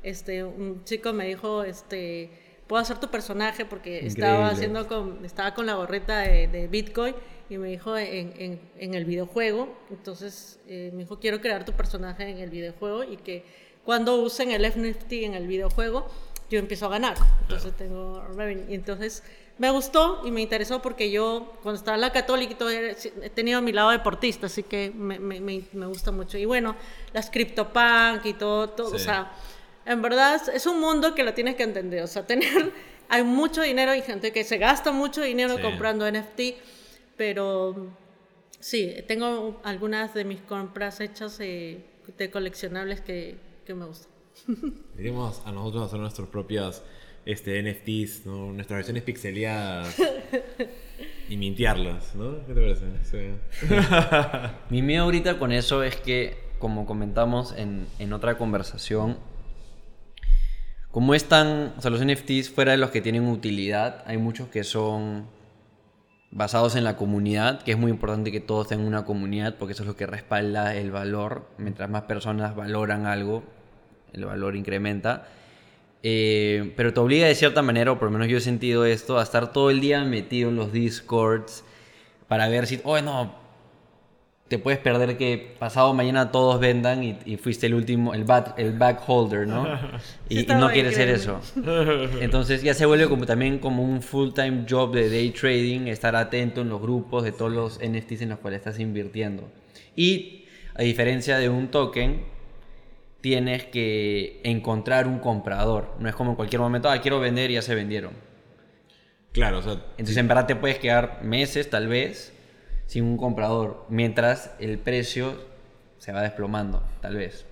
este, 0.04 0.44
un 0.44 0.84
chico 0.86 1.14
me 1.14 1.26
dijo, 1.28 1.64
este, 1.64 2.30
puedo 2.68 2.82
hacer 2.82 3.00
tu 3.00 3.10
personaje 3.10 3.66
porque 3.66 4.06
estaba 4.06 4.32
Increíble. 4.52 4.54
haciendo 4.54 4.88
con, 4.88 5.26
estaba 5.26 5.54
con 5.54 5.66
la 5.66 5.74
gorrita 5.76 6.20
de, 6.20 6.48
de 6.48 6.68
Bitcoin 6.68 7.16
y 7.50 7.58
me 7.58 7.70
dijo 7.70 7.98
en, 7.98 8.34
en- 8.38 8.60
en 8.80 8.94
el 8.94 9.06
videojuego, 9.06 9.76
entonces 9.90 10.60
eh, 10.68 10.90
me 10.94 11.00
dijo 11.04 11.20
quiero 11.20 11.42
crear 11.42 11.66
tu 11.66 11.74
personaje 11.74 12.28
en 12.30 12.38
el 12.40 12.50
videojuego 12.50 13.04
y 13.04 13.18
que 13.18 13.44
cuando 13.84 14.16
usen 14.22 14.52
el 14.52 14.62
NFT 14.66 15.12
en 15.14 15.34
el 15.34 15.46
videojuego 15.48 16.08
yo 16.50 16.60
empiezo 16.60 16.86
a 16.86 16.90
ganar, 16.90 17.16
entonces 17.42 17.74
tengo 17.76 18.24
revenue. 18.36 18.66
Entonces 18.74 19.24
me 19.58 19.70
gustó 19.72 20.22
y 20.26 20.32
me 20.32 20.42
interesó 20.42 20.82
porque 20.82 21.10
yo 21.12 21.54
cuando 21.64 21.78
estaba 21.80 21.96
en 21.96 22.02
la 22.02 22.12
católica 22.12 22.56
he 22.72 23.30
tenido 23.30 23.62
mi 23.62 23.72
lado 23.72 23.90
deportista, 23.92 24.48
así 24.48 24.64
que 24.64 24.92
me, 24.96 25.20
me- 25.20 25.40
me- 25.42 25.86
gusta 25.88 26.12
mucho. 26.12 26.38
Y 26.38 26.46
bueno, 26.46 26.76
las 27.12 27.30
CryptoPunk 27.30 28.26
y 28.26 28.34
todo, 28.34 28.70
todo 28.70 28.88
o 28.96 28.98
Sí. 28.98 29.04
sea, 29.06 29.32
en 29.86 30.02
verdad 30.02 30.42
es- 30.54 30.66
un 30.66 30.80
mundo 30.80 31.14
que 31.16 31.24
lo 31.24 31.34
tienes 31.34 31.56
que 31.56 31.64
entender. 31.64 32.04
O 32.04 32.08
sea, 32.08 32.26
tener, 32.26 32.72
hay 33.10 33.24
mucho 33.24 33.62
dinero 33.62 33.94
y 33.96 34.02
gente 34.02 34.32
que 34.32 34.44
se 34.44 34.58
gasta 34.58 34.92
mucho 34.92 35.22
dinero 35.22 35.56
Sí. 35.58 35.62
comprando 35.62 36.06
NFT, 36.10 36.56
pero 37.18 37.88
sí, 38.60 38.94
tengo 39.08 39.60
algunas 39.64 40.14
de 40.14 40.26
mis 40.26 40.42
compras 40.42 41.00
hechas 41.00 41.38
eh, 41.40 41.84
de 42.18 42.30
coleccionables 42.32 43.02
que, 43.02 43.36
que 43.66 43.74
me 43.74 43.86
gustan. 43.86 44.12
Iremos 44.98 45.42
a 45.46 45.52
nosotros 45.52 45.86
hacer 45.88 46.00
nuestras 46.00 46.28
propias 46.30 46.82
este, 47.26 47.62
NFTs, 47.62 48.26
¿no? 48.26 48.52
nuestras 48.52 48.78
versiones 48.80 49.04
pixeleadas 49.04 49.96
y 51.30 51.38
mintearlas, 51.38 52.16
¿no? 52.16 52.46
¿Qué 52.46 52.54
te 52.54 52.62
parece? 52.62 52.86
Sí. 53.10 53.68
Mi 54.70 54.82
miedo 54.82 55.04
ahorita 55.06 55.40
con 55.40 55.52
eso 55.52 55.84
es 55.84 55.96
que, 55.96 56.36
como 56.60 56.86
comentamos 56.86 57.54
en, 57.56 57.88
en 58.00 58.12
otra 58.14 58.38
conversación, 58.38 59.18
como 60.94 61.16
están, 61.16 61.74
o 61.76 61.82
sea, 61.82 61.90
los 61.90 62.06
NFTs 62.06 62.52
fuera 62.52 62.74
de 62.74 62.78
los 62.78 62.92
que 62.92 63.02
tienen 63.02 63.28
utilidad, 63.28 64.04
hay 64.06 64.18
muchos 64.18 64.50
que 64.50 64.64
son 64.64 65.26
basados 66.30 66.76
en 66.76 66.84
la 66.84 66.98
comunidad, 66.98 67.64
que 67.64 67.72
es 67.72 67.80
muy 67.80 67.90
importante 67.90 68.32
que 68.32 68.40
todos 68.40 68.68
tengan 68.68 68.86
una 68.86 69.04
comunidad, 69.04 69.56
porque 69.58 69.74
eso 69.74 69.82
es 69.82 69.88
lo 69.88 69.96
que 69.96 70.06
respalda 70.06 70.76
el 70.76 70.92
valor. 70.92 71.48
Mientras 71.58 71.90
más 71.90 72.04
personas 72.04 72.56
valoran 72.56 73.08
algo, 73.08 73.44
el 74.14 74.26
valor 74.26 74.56
incrementa. 74.56 75.26
Eh, 76.04 76.72
pero 76.78 76.94
te 76.94 77.00
obliga 77.00 77.26
de 77.26 77.34
cierta 77.34 77.64
manera, 77.64 77.94
o 77.94 77.98
por 77.98 78.10
lo 78.10 78.12
menos 78.12 78.28
yo 78.28 78.38
he 78.38 78.42
sentido 78.42 78.86
esto, 78.86 79.18
a 79.18 79.24
estar 79.24 79.52
todo 79.52 79.72
el 79.72 79.82
día 79.82 80.04
metido 80.04 80.52
en 80.52 80.58
los 80.58 80.72
discords 80.72 81.64
para 82.28 82.48
ver 82.50 82.68
si, 82.68 82.82
oh 82.84 83.02
no, 83.02 83.34
te 84.54 84.60
puedes 84.60 84.80
perder 84.80 85.18
que 85.18 85.56
pasado 85.58 85.96
mañana 85.96 86.32
todos 86.32 86.60
vendan 86.60 87.04
y, 87.04 87.18
y 87.26 87.38
fuiste 87.38 87.66
el 87.66 87.74
último, 87.74 88.14
el, 88.14 88.24
back, 88.24 88.54
el 88.58 88.78
back 88.78 89.02
holder, 89.08 89.48
¿no? 89.48 89.68
Y, 90.30 90.42
y 90.42 90.56
no 90.56 90.70
quieres 90.70 90.94
ser 90.94 91.10
eso. 91.10 91.42
Entonces 92.22 92.62
ya 92.62 92.76
se 92.76 92.86
vuelve 92.86 93.10
como 93.10 93.26
también 93.26 93.58
como 93.58 93.82
un 93.82 94.04
full-time 94.04 94.66
job 94.70 94.94
de 94.94 95.10
day 95.10 95.32
trading, 95.32 95.88
estar 95.88 96.16
atento 96.16 96.62
en 96.62 96.70
los 96.70 96.80
grupos 96.80 97.24
de 97.24 97.32
todos 97.32 97.52
los 97.52 97.80
NFTs 97.80 98.22
en 98.22 98.30
los 98.30 98.38
cuales 98.38 98.60
estás 98.60 98.80
invirtiendo. 98.80 99.50
Y 99.96 100.46
a 100.76 100.84
diferencia 100.84 101.40
de 101.40 101.50
un 101.50 101.70
token, 101.70 102.22
tienes 103.22 103.66
que 103.66 104.40
encontrar 104.44 105.08
un 105.08 105.18
comprador. 105.18 105.96
No 105.98 106.08
es 106.08 106.14
como 106.14 106.32
en 106.32 106.36
cualquier 106.36 106.62
momento, 106.62 106.92
ah, 106.92 107.02
quiero 107.02 107.20
vender 107.20 107.50
y 107.50 107.56
ya 107.56 107.64
se 107.64 107.74
vendieron. 107.74 108.12
Claro, 109.32 109.58
o 109.58 109.62
sea, 109.64 109.74
Entonces 109.98 110.18
en 110.18 110.28
verdad 110.28 110.46
te 110.46 110.56
puedes 110.56 110.78
quedar 110.78 111.24
meses 111.24 111.72
tal 111.72 111.88
vez 111.88 112.34
sin 112.88 113.06
un 113.06 113.18
comprador, 113.18 113.86
mientras 113.90 114.52
el 114.60 114.78
precio 114.78 115.40
se 115.98 116.12
va 116.12 116.22
desplomando, 116.22 116.84
tal 117.02 117.16
vez. 117.16 117.46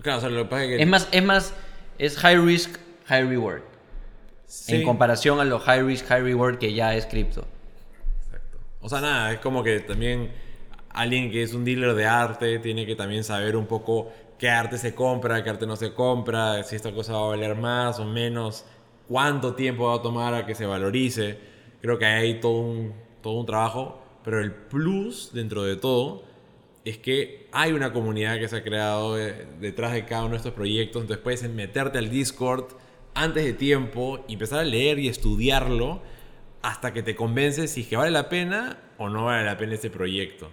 claro, 0.00 0.18
o 0.18 0.20
sea, 0.20 0.30
lo 0.30 0.44
que 0.44 0.48
pasa 0.50 0.64
es 0.64 0.68
que... 0.68 0.82
Es 0.82 0.88
más, 0.88 1.08
es 1.10 1.22
más, 1.24 1.54
es 1.98 2.16
high 2.18 2.38
risk, 2.38 2.78
high 3.06 3.28
reward. 3.28 3.62
Sí. 4.46 4.76
En 4.76 4.84
comparación 4.84 5.40
a 5.40 5.44
lo 5.44 5.58
high 5.58 5.82
risk, 5.82 6.06
high 6.06 6.22
reward 6.22 6.58
que 6.58 6.72
ya 6.72 6.94
es 6.94 7.06
cripto. 7.06 7.44
Exacto. 8.24 8.58
O 8.80 8.88
sea, 8.88 9.00
nada, 9.00 9.32
es 9.32 9.40
como 9.40 9.64
que 9.64 9.80
también 9.80 10.30
alguien 10.90 11.30
que 11.30 11.42
es 11.42 11.52
un 11.52 11.64
dealer 11.64 11.94
de 11.94 12.06
arte 12.06 12.58
tiene 12.58 12.86
que 12.86 12.96
también 12.96 13.24
saber 13.24 13.56
un 13.56 13.66
poco 13.66 14.12
qué 14.38 14.48
arte 14.48 14.78
se 14.78 14.94
compra, 14.94 15.42
qué 15.42 15.50
arte 15.50 15.66
no 15.66 15.76
se 15.76 15.92
compra, 15.92 16.62
si 16.62 16.76
esta 16.76 16.92
cosa 16.92 17.12
va 17.14 17.18
a 17.18 17.28
valer 17.28 17.56
más 17.56 17.98
o 17.98 18.04
menos, 18.04 18.64
cuánto 19.08 19.54
tiempo 19.54 19.88
va 19.88 19.96
a 19.96 20.02
tomar 20.02 20.34
a 20.34 20.46
que 20.46 20.54
se 20.54 20.66
valorice. 20.66 21.38
Creo 21.80 21.98
que 21.98 22.06
hay 22.06 22.40
todo 22.40 22.60
un, 22.60 22.94
todo 23.22 23.34
un 23.34 23.46
trabajo, 23.46 24.02
pero 24.26 24.40
el 24.40 24.50
plus 24.50 25.30
dentro 25.32 25.62
de 25.62 25.76
todo 25.76 26.24
es 26.84 26.98
que 26.98 27.46
hay 27.52 27.70
una 27.70 27.92
comunidad 27.92 28.40
que 28.40 28.48
se 28.48 28.56
ha 28.56 28.64
creado 28.64 29.16
eh, 29.16 29.46
detrás 29.60 29.92
de 29.92 30.04
cada 30.04 30.22
uno 30.22 30.32
de 30.32 30.38
estos 30.38 30.52
proyectos, 30.52 31.02
entonces 31.02 31.22
puedes 31.22 31.48
meterte 31.48 31.98
al 31.98 32.10
Discord 32.10 32.64
antes 33.14 33.44
de 33.44 33.52
tiempo 33.52 34.24
y 34.26 34.32
empezar 34.32 34.58
a 34.58 34.64
leer 34.64 34.98
y 34.98 35.06
estudiarlo 35.06 36.02
hasta 36.60 36.92
que 36.92 37.04
te 37.04 37.14
convences 37.14 37.70
si 37.70 37.82
es 37.82 37.86
que 37.86 37.96
vale 37.96 38.10
la 38.10 38.28
pena 38.28 38.80
o 38.98 39.08
no 39.08 39.26
vale 39.26 39.44
la 39.44 39.56
pena 39.56 39.74
este 39.74 39.90
proyecto. 39.90 40.50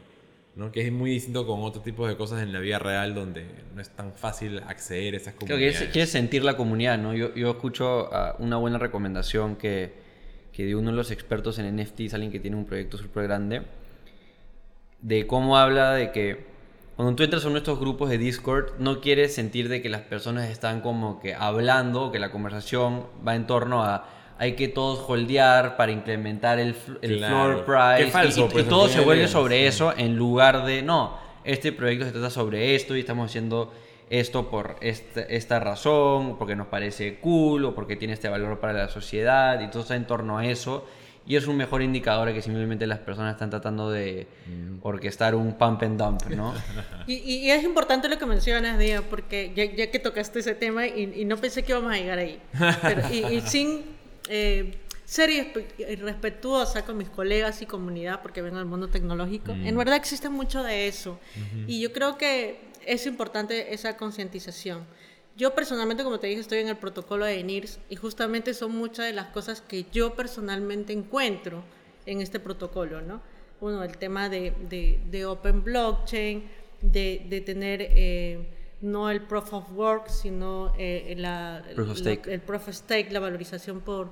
¿no? 0.56 0.72
Que 0.72 0.86
es 0.86 0.92
muy 0.92 1.10
distinto 1.10 1.48
con 1.48 1.64
otro 1.64 1.82
tipo 1.82 2.08
de 2.08 2.16
cosas 2.16 2.44
en 2.44 2.54
la 2.54 2.60
vida 2.60 2.78
real 2.78 3.16
donde 3.16 3.48
no 3.74 3.82
es 3.82 3.90
tan 3.90 4.14
fácil 4.14 4.60
acceder 4.68 5.16
a 5.16 5.18
esas 5.18 5.34
Creo 5.34 5.48
que 5.48 5.54
comunidades. 5.56 5.82
es, 5.82 5.90
quieres 5.90 6.12
sentir 6.12 6.44
la 6.44 6.56
comunidad, 6.56 7.00
¿no? 7.00 7.16
Yo, 7.16 7.34
yo 7.34 7.50
escucho 7.50 8.14
ah, 8.14 8.36
una 8.38 8.58
buena 8.58 8.78
recomendación 8.78 9.56
que, 9.56 10.03
que 10.54 10.66
dio 10.66 10.80
uno 10.80 10.92
de 10.92 10.96
los 10.98 11.12
expertos 11.12 11.60
en 11.60 11.76
NFTs, 11.76 12.14
alguien 12.14 12.32
que 12.32 12.40
tiene 12.40 12.56
un 12.56 12.66
proyecto 12.66 12.98
súper 12.98 13.24
grande, 13.24 13.64
de 15.02 15.28
cómo 15.28 15.58
habla 15.58 15.94
de 15.94 16.12
que 16.12 16.46
cuando 16.96 17.16
tú 17.16 17.24
entras 17.24 17.44
a 17.44 17.48
uno 17.48 17.56
de 17.56 17.60
estos 17.60 17.80
grupos 17.80 18.10
de 18.10 18.18
Discord, 18.20 18.74
no 18.80 19.02
quieres 19.02 19.34
sentir 19.34 19.68
de 19.68 19.82
que 19.82 19.90
las 19.90 20.02
personas 20.02 20.50
están 20.50 20.82
como 20.82 21.20
que 21.20 21.34
hablando, 21.34 22.12
que 22.12 22.20
la 22.20 22.32
conversación 22.32 23.08
va 23.28 23.36
en 23.36 23.48
torno 23.48 23.84
a 23.84 24.08
hay 24.38 24.54
que 24.56 24.68
todos 24.68 25.04
holdear 25.08 25.78
para 25.78 25.92
implementar 25.92 26.60
el, 26.60 26.76
fl- 26.76 26.98
el 27.02 27.18
Claro. 27.18 27.64
floor 27.64 27.66
price. 27.66 28.06
Qué 28.06 28.12
falso, 28.12 28.46
y, 28.46 28.50
pues, 28.50 28.66
y 28.66 28.68
todo 28.70 28.88
se 28.88 29.00
vuelve 29.02 29.28
sobre 29.28 29.68
eso 29.68 29.94
en 29.96 30.16
lugar 30.16 30.66
de, 30.66 30.82
no, 30.82 31.18
este 31.44 31.72
proyecto 31.72 32.06
se 32.06 32.12
trata 32.12 32.30
sobre 32.30 32.76
esto 32.76 32.96
y 32.96 33.00
estamos 33.02 33.30
haciendo 33.30 33.74
esto 34.10 34.50
por 34.50 34.76
esta, 34.82 35.22
esta 35.22 35.60
razón, 35.60 36.38
porque 36.38 36.56
nos 36.56 36.68
parece 36.68 37.20
cool 37.20 37.66
o 37.66 37.74
porque 37.76 37.96
tiene 37.96 38.14
este 38.14 38.30
valor 38.30 38.60
para 38.60 38.74
la 38.74 38.90
sociedad 38.90 39.60
y 39.62 39.70
todo 39.70 39.82
está 39.84 39.96
en 39.96 40.06
torno 40.08 40.38
a 40.38 40.46
eso. 40.46 40.86
y 41.26 41.38
es 41.38 41.48
un 41.48 41.56
mejor 41.56 41.82
indicador 41.82 42.28
de 42.28 42.34
que 42.34 42.42
simplemente 42.42 42.86
las 42.86 43.00
personas 43.00 43.34
están 43.36 43.50
tratando 43.50 43.90
de 43.90 44.28
orquestar 44.82 45.36
un 45.36 45.54
pump 45.58 45.82
and 45.84 45.98
dump, 45.98 46.24
¿no? 46.30 46.54
Y, 47.08 47.14
y- 47.16 47.52
es 47.52 47.64
importante 47.64 48.08
lo 48.10 48.18
que 48.18 48.26
mencionas, 48.26 48.78
Diego, 48.78 49.04
porque 49.10 49.52
ya, 49.56 49.64
ya 49.66 49.90
que 49.92 50.00
tocaste 50.00 50.40
ese 50.40 50.54
tema 50.56 50.86
y, 50.88 51.14
y 51.16 51.26
no 51.26 51.38
pensé 51.38 51.64
que 51.64 51.72
íbamos 51.72 51.92
a 51.94 51.96
llegar 51.98 52.20
ahí. 52.20 52.40
Pero- 52.82 53.02
y, 53.12 53.36
y 53.38 53.42
sin 53.46 53.84
eh, 54.30 54.78
ser 55.06 55.30
irrespe- 55.30 55.66
irrespetuosa 55.92 56.84
con 56.86 56.98
mis 56.98 57.10
colegas 57.10 57.62
y 57.62 57.66
comunidad, 57.66 58.22
porque 58.22 58.42
vengo 58.42 58.58
del 58.58 58.66
mundo 58.68 58.88
tecnológico, 58.90 59.52
en 59.54 59.78
verdad 59.78 59.96
existe 59.96 60.30
mucho 60.30 60.62
de 60.64 60.88
eso. 60.88 61.20
Y 61.68 61.80
yo 61.82 61.92
creo 61.94 62.18
que 62.18 62.60
es 62.88 63.06
importante 63.06 63.74
esa 63.74 63.98
concientización. 63.98 64.86
Yo 65.36 65.56
personalmente, 65.56 66.04
como 66.04 66.20
te 66.20 66.28
dije, 66.28 66.42
estoy 66.42 66.60
en 66.60 66.68
el 66.68 66.78
protocolo 66.78 67.26
de 67.26 67.44
NIRS 67.44 67.80
y 67.90 67.96
justamente 67.96 68.54
son 68.54 68.72
muchas 68.76 69.08
de 69.08 69.14
las 69.14 69.28
cosas 69.28 69.62
que 69.62 69.86
yo 69.92 70.14
personalmente 70.16 70.94
encuentro 70.94 71.64
en 72.06 72.22
este 72.22 72.40
protocolo, 72.40 73.02
¿no? 73.02 73.22
Uno, 73.62 73.84
el 73.84 73.98
tema 73.98 74.30
de, 74.30 74.54
de, 74.70 75.00
de 75.10 75.26
Open 75.26 75.64
Blockchain, 75.64 76.44
de, 76.82 77.26
de 77.30 77.42
tener 77.42 77.80
eh, 77.82 78.46
no 78.82 79.10
el 79.10 79.22
Proof 79.22 79.54
of 79.54 79.72
Work, 79.72 80.10
sino 80.10 80.74
eh, 80.78 81.16
la, 81.18 81.64
Proof 81.74 81.90
of 81.92 81.96
la- 82.00 82.02
stake. 82.14 82.28
el 82.32 82.42
Proof 82.42 82.68
of 82.68 82.76
Stake, 82.76 83.10
la 83.12 83.20
valorización 83.22 83.80
por 83.82 84.12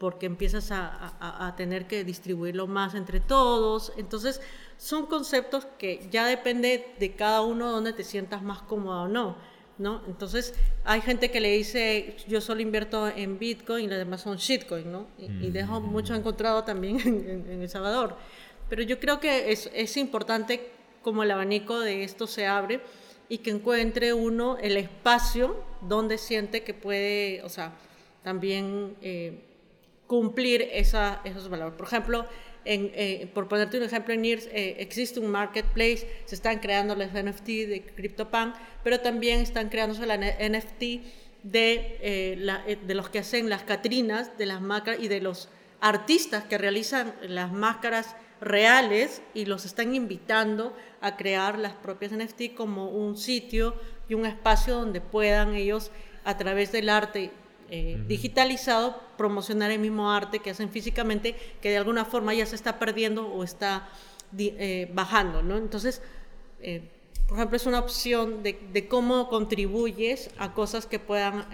porque 0.00 0.24
empiezas 0.24 0.72
a, 0.72 0.88
a- 1.20 1.46
a 1.46 1.56
tener 1.56 1.86
que 1.86 2.04
distribuirlo 2.04 2.66
más 2.66 2.94
entre 2.94 3.20
todos. 3.20 3.92
Entonces, 3.98 4.40
son 4.78 5.04
conceptos 5.04 5.66
que 5.78 6.08
ya 6.10 6.26
depende 6.26 6.86
de 6.98 7.12
cada 7.14 7.42
uno 7.42 7.70
donde 7.70 7.92
te 7.92 8.02
sientas 8.02 8.42
más 8.42 8.62
cómodo 8.62 9.02
o 9.02 9.08
no. 9.08 9.36
¿no? 9.76 10.02
Entonces, 10.06 10.54
hay 10.84 11.00
gente 11.02 11.30
que 11.30 11.40
le 11.40 11.52
dice, 11.52 12.16
yo 12.28 12.40
solo 12.40 12.60
invierto 12.62 13.08
en 13.08 13.38
Bitcoin 13.38 13.84
y 13.84 13.88
los 13.88 13.98
demás 13.98 14.22
son 14.22 14.36
shitcoin, 14.38 14.90
¿no? 14.90 15.06
Y, 15.18 15.24
y 15.46 15.50
dejo 15.50 15.80
mucho 15.80 16.14
encontrado 16.14 16.64
también 16.64 16.98
en, 17.06 17.30
en- 17.30 17.50
en 17.50 17.62
El 17.62 17.68
Salvador. 17.68 18.16
Pero 18.70 18.82
yo 18.82 18.98
creo 19.00 19.20
que 19.20 19.52
es, 19.52 19.70
es 19.74 19.96
importante 19.98 20.70
como 21.02 21.22
el 21.22 21.30
abanico 21.30 21.78
de 21.80 22.04
esto 22.04 22.26
se 22.26 22.46
abre 22.46 22.80
y 23.28 23.38
que 23.38 23.50
encuentre 23.50 24.12
uno 24.14 24.56
el 24.58 24.76
espacio 24.78 25.62
donde 25.82 26.16
siente 26.18 26.62
que 26.62 26.72
puede, 26.74 27.42
o 27.42 27.48
sea, 27.50 27.72
también 28.22 28.96
eh, 29.02 29.44
cumplir 30.10 30.68
esa, 30.72 31.20
esos 31.22 31.48
valores. 31.48 31.74
Por 31.76 31.86
ejemplo, 31.86 32.26
en, 32.64 32.90
eh, 32.94 33.30
por 33.32 33.46
ponerte 33.46 33.76
un 33.78 33.84
ejemplo, 33.84 34.12
en 34.12 34.22
NIRS 34.22 34.46
eh, 34.48 34.74
existe 34.80 35.20
un 35.20 35.30
marketplace, 35.30 36.04
se 36.24 36.34
están 36.34 36.58
creando 36.58 36.96
los 36.96 37.12
NFT 37.14 37.46
de 37.68 37.84
CryptoPunk, 37.94 38.56
pero 38.82 38.98
también 38.98 39.38
están 39.38 39.68
creándose 39.68 40.04
la 40.06 40.16
NFT 40.16 40.82
de, 41.44 41.96
eh, 42.02 42.34
la- 42.40 42.64
eh, 42.66 42.76
de 42.84 42.94
los 42.96 43.08
que 43.08 43.20
hacen 43.20 43.48
las 43.48 43.62
catrinas, 43.62 44.36
de 44.36 44.46
las 44.46 44.60
máscaras 44.60 45.00
y 45.00 45.06
de 45.06 45.20
los 45.20 45.48
artistas 45.80 46.42
que 46.42 46.58
realizan 46.58 47.14
las 47.22 47.52
máscaras 47.52 48.16
reales 48.40 49.22
y 49.32 49.44
los 49.44 49.64
están 49.64 49.94
invitando 49.94 50.76
a 51.00 51.16
crear 51.16 51.56
las 51.56 51.74
propias 51.74 52.10
NFT 52.10 52.54
como 52.56 52.88
un 52.90 53.16
sitio 53.16 53.76
y 54.08 54.14
un 54.14 54.26
espacio 54.26 54.74
donde 54.74 55.00
puedan 55.00 55.54
ellos 55.54 55.92
a 56.24 56.36
través 56.36 56.72
del 56.72 56.88
arte 56.88 57.30
eh, 57.70 58.02
digitalizado 58.08 59.00
promocionar 59.16 59.70
el 59.70 59.78
mismo 59.78 60.10
arte 60.10 60.40
que 60.40 60.50
hacen 60.50 60.70
físicamente 60.70 61.36
que 61.62 61.70
de 61.70 61.76
alguna 61.76 62.04
forma 62.04 62.34
ya 62.34 62.44
se 62.44 62.56
está 62.56 62.78
perdiendo 62.80 63.28
o 63.28 63.44
está 63.44 63.88
eh, 64.36 64.90
bajando, 64.92 65.42
¿no? 65.42 65.56
Entonces, 65.56 66.02
eh, 66.60 66.90
por 67.28 67.38
ejemplo, 67.38 67.56
es 67.56 67.66
una 67.66 67.78
opción 67.78 68.42
de, 68.42 68.60
de 68.72 68.88
cómo 68.88 69.28
contribuyes 69.28 70.30
a 70.38 70.52
cosas 70.52 70.86
que 70.86 70.98
puedan 70.98 71.46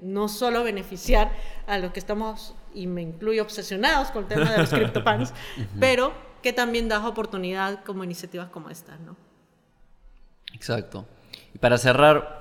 no 0.00 0.28
solo 0.28 0.64
beneficiar 0.64 1.30
a 1.66 1.76
los 1.76 1.92
que 1.92 2.00
estamos, 2.00 2.54
y 2.72 2.86
me 2.86 3.02
incluyo, 3.02 3.42
obsesionados 3.42 4.10
con 4.10 4.22
el 4.22 4.28
tema 4.28 4.50
de 4.50 4.56
los 4.56 4.70
CryptoPunks, 4.70 5.34
pero 5.80 6.14
que 6.42 6.54
también 6.54 6.88
das 6.88 7.04
oportunidad 7.04 7.84
como 7.84 8.04
iniciativas 8.04 8.48
como 8.48 8.70
estas, 8.70 8.98
¿no? 9.00 9.16
Exacto. 10.54 11.06
Y 11.54 11.58
para 11.58 11.76
cerrar, 11.76 12.39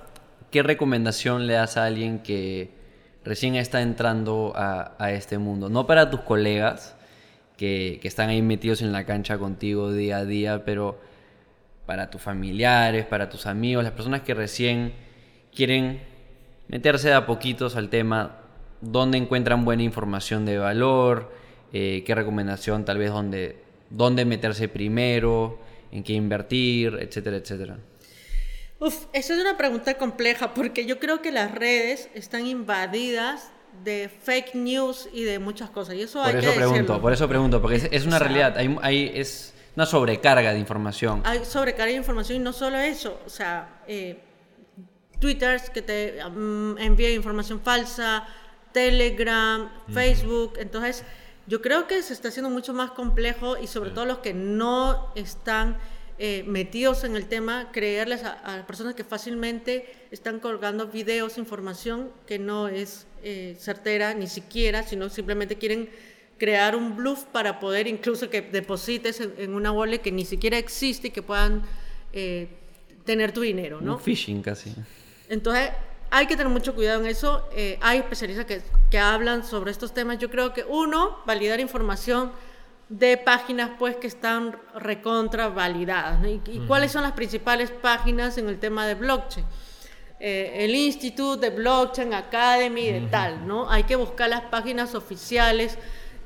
¿qué 0.52 0.64
recomendación 0.64 1.48
le 1.48 1.54
das 1.54 1.78
a 1.78 1.86
alguien 1.86 2.20
que 2.20 2.72
recién 3.24 3.56
está 3.56 3.82
entrando 3.82 4.54
a, 4.56 5.12
este 5.12 5.38
mundo? 5.38 5.70
No 5.70 5.88
para 5.88 6.10
tus 6.10 6.22
colegas 6.22 6.96
que, 7.58 8.00
están 8.04 8.30
ahí 8.30 8.42
metidos 8.42 8.82
en 8.82 8.92
la 8.92 9.06
cancha 9.06 9.38
contigo 9.38 9.92
día 9.92 10.18
a 10.18 10.26
día, 10.26 10.66
pero 10.66 11.00
para 11.86 12.10
tus 12.10 12.22
familiares, 12.22 13.06
para 13.06 13.30
tus 13.30 13.46
amigos, 13.46 13.84
las 13.84 13.94
personas 13.94 14.22
que 14.22 14.34
recién 14.34 14.94
quieren 15.54 16.02
meterse 16.68 17.14
a 17.14 17.26
poquitos 17.26 17.76
al 17.76 17.90
tema, 17.90 18.38
dónde 18.82 19.18
encuentran 19.18 19.66
buena 19.66 19.84
información 19.84 20.46
de 20.46 20.58
valor, 20.58 21.40
Eh, 21.72 22.04
qué 22.04 22.16
recomendación 22.16 22.84
tal 22.84 22.98
vez 22.98 23.12
dónde, 23.12 23.58
dónde 23.92 24.26
meterse 24.26 24.68
primero, 24.70 25.60
en 25.92 26.04
qué 26.04 26.14
invertir, 26.14 26.98
etcétera, 27.00 27.38
etcétera. 27.38 27.78
Uf, 28.80 29.06
esa 29.14 29.34
es 29.34 29.39
una 29.41 29.57
pregunta 29.57 29.97
compleja 29.97 30.53
porque 30.53 30.85
yo 30.85 30.99
creo 30.99 31.22
que 31.22 31.31
las 31.31 31.51
redes 31.53 32.10
están 32.14 32.45
invadidas 32.47 33.51
de 33.84 34.10
fake 34.23 34.56
news 34.56 35.10
y 35.14 35.23
de 35.23 35.38
muchas 35.39 35.69
cosas. 35.69 35.95
Y 35.95 36.01
eso 36.03 36.19
Por 36.19 36.30
hay 36.30 36.38
eso 36.38 36.49
que 36.51 36.56
pregunto, 36.57 36.77
decirlo. 36.81 37.01
por 37.01 37.14
eso 37.14 37.27
pregunto, 37.27 37.61
porque 37.61 37.76
es, 37.77 37.88
es 37.91 38.06
una 38.06 38.15
O 38.15 38.19
sea, 38.19 38.27
realidad, 38.27 38.57
hay, 38.57 38.77
hay- 38.81 39.11
es 39.15 39.53
una 39.76 39.85
sobrecarga 39.85 40.53
de 40.53 40.60
información. 40.60 41.22
Hay 41.26 41.43
sobrecarga 41.45 41.91
de 41.91 41.97
información 41.97 42.38
y 42.38 42.39
no 42.43 42.53
solo 42.53 42.77
eso. 42.77 43.19
O 43.26 43.30
sea, 43.30 43.81
eh, 43.88 44.19
Twitters 45.19 45.69
que 45.69 45.81
te 45.81 46.19
mm, 46.23 46.77
envía 46.80 47.11
información 47.11 47.60
falsa, 47.61 48.26
Telegram, 48.72 49.69
Facebook. 49.93 50.53
Entonces, 50.57 51.03
yo 51.47 51.61
creo 51.61 51.88
que 51.88 52.01
se 52.01 52.14
está 52.14 52.30
haciendo 52.30 52.49
mucho 52.49 52.73
más 52.73 52.91
complejo 52.91 53.57
y 53.57 53.68
sobre 53.68 53.89
todo 53.91 54.06
los 54.06 54.19
que 54.19 54.34
no 54.34 55.11
están 55.15 55.77
eh, 56.20 56.44
metidos 56.46 57.06
en 57.06 57.16
el 57.16 57.28
tema, 57.28 57.70
creerles 57.72 58.24
a, 58.24 58.60
a 58.60 58.68
personas 58.68 58.94
que 58.94 59.06
fácilmente 59.06 59.86
están 60.12 60.40
colgando 60.40 60.88
videos, 60.88 61.38
información 61.38 62.12
que 62.28 62.38
no 62.38 62.68
es 62.68 63.08
eh, 63.24 63.56
certera 63.58 64.14
ni 64.14 64.28
siquiera, 64.28 64.84
sino 64.84 65.10
simplemente 65.10 65.58
quieren 65.58 65.90
crear 66.38 66.76
un 66.76 66.98
bluff 66.98 67.24
para 67.24 67.60
poder 67.60 67.88
incluso 67.88 68.30
que 68.30 68.41
deposites 68.41 69.22
en, 69.22 69.34
en 69.38 69.54
una 69.54 69.72
wallet 69.72 70.00
que 70.00 70.12
ni 70.12 70.26
siquiera 70.26 70.58
existe 70.58 71.08
y 71.08 71.12
que 71.12 71.22
puedan 71.22 71.64
eh, 72.12 72.50
tener 73.06 73.32
tu 73.32 73.41
dinero, 73.41 73.80
¿no? 73.82 73.94
Un 73.94 74.00
phishing 74.02 74.41
casi. 74.41 74.74
Entonces, 75.30 75.70
hay 76.12 76.28
que 76.28 76.36
tener 76.36 76.52
mucho 76.52 76.76
cuidado 76.76 77.02
en 77.02 77.08
eso. 77.08 77.48
Eh, 77.56 77.78
hay 77.82 78.00
especialistas 78.00 78.46
que, 78.46 78.62
que 78.91 79.00
hablan 79.00 79.46
sobre 79.46 79.72
estos 79.72 79.94
temas. 79.94 80.18
Yo 80.18 80.30
creo 80.30 80.54
que, 80.54 80.64
uno, 80.64 81.20
validar 81.26 81.60
información 81.60 82.32
de 82.90 83.18
páginas 83.18 83.72
pues 83.78 83.95
que 83.98 84.07
están 84.07 84.57
recontra 84.76 85.49
validadas. 85.49 86.20
¿no? 86.20 86.28
¿Y, 86.28 86.41
y 86.48 86.60
cuáles 86.68 86.91
son 86.91 87.03
las 87.03 87.11
principales 87.14 87.70
páginas 87.72 88.38
en 88.38 88.49
el 88.49 88.60
tema 88.60 88.86
de 88.88 88.95
blockchain? 88.95 89.45
Eh, 90.20 90.66
el 90.66 90.76
Institute 90.76 91.40
de 91.49 91.56
Blockchain 91.56 92.14
Academy 92.14 92.91
de 92.91 93.02
tal, 93.10 93.48
¿no? 93.48 93.70
Hay 93.72 93.84
que 93.84 93.95
buscar 93.95 94.28
las 94.30 94.41
páginas 94.41 94.94
oficiales 94.94 95.78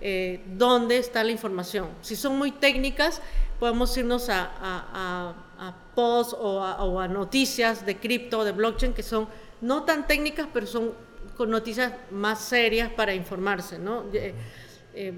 eh, 0.02 0.42
donde 0.48 0.98
está 0.98 1.24
la 1.24 1.32
información. 1.32 1.90
Si 2.02 2.16
son 2.16 2.36
muy 2.40 2.52
técnicas, 2.52 3.22
podemos 3.60 3.96
irnos 3.96 4.30
a, 4.30 4.42
a, 4.60 4.88
a- 4.94 5.68
a 5.68 5.76
posts 5.94 6.36
o 6.40 6.62
a, 6.64 6.84
o 6.84 7.00
a 7.00 7.08
noticias 7.08 7.86
de 7.86 7.98
cripto, 7.98 8.44
de 8.44 8.52
blockchain, 8.52 8.94
que 8.94 9.04
son 9.04 9.28
no 9.62 9.84
tan 9.84 10.08
técnicas, 10.08 10.48
pero 10.52 10.66
son 10.66 10.92
con 11.38 11.52
noticias 11.52 11.94
más 12.10 12.40
serias 12.42 12.90
para 12.90 13.14
informarse, 13.14 13.78
¿no? 13.78 14.06
Eh, 14.12 14.34
eh, 14.94 15.14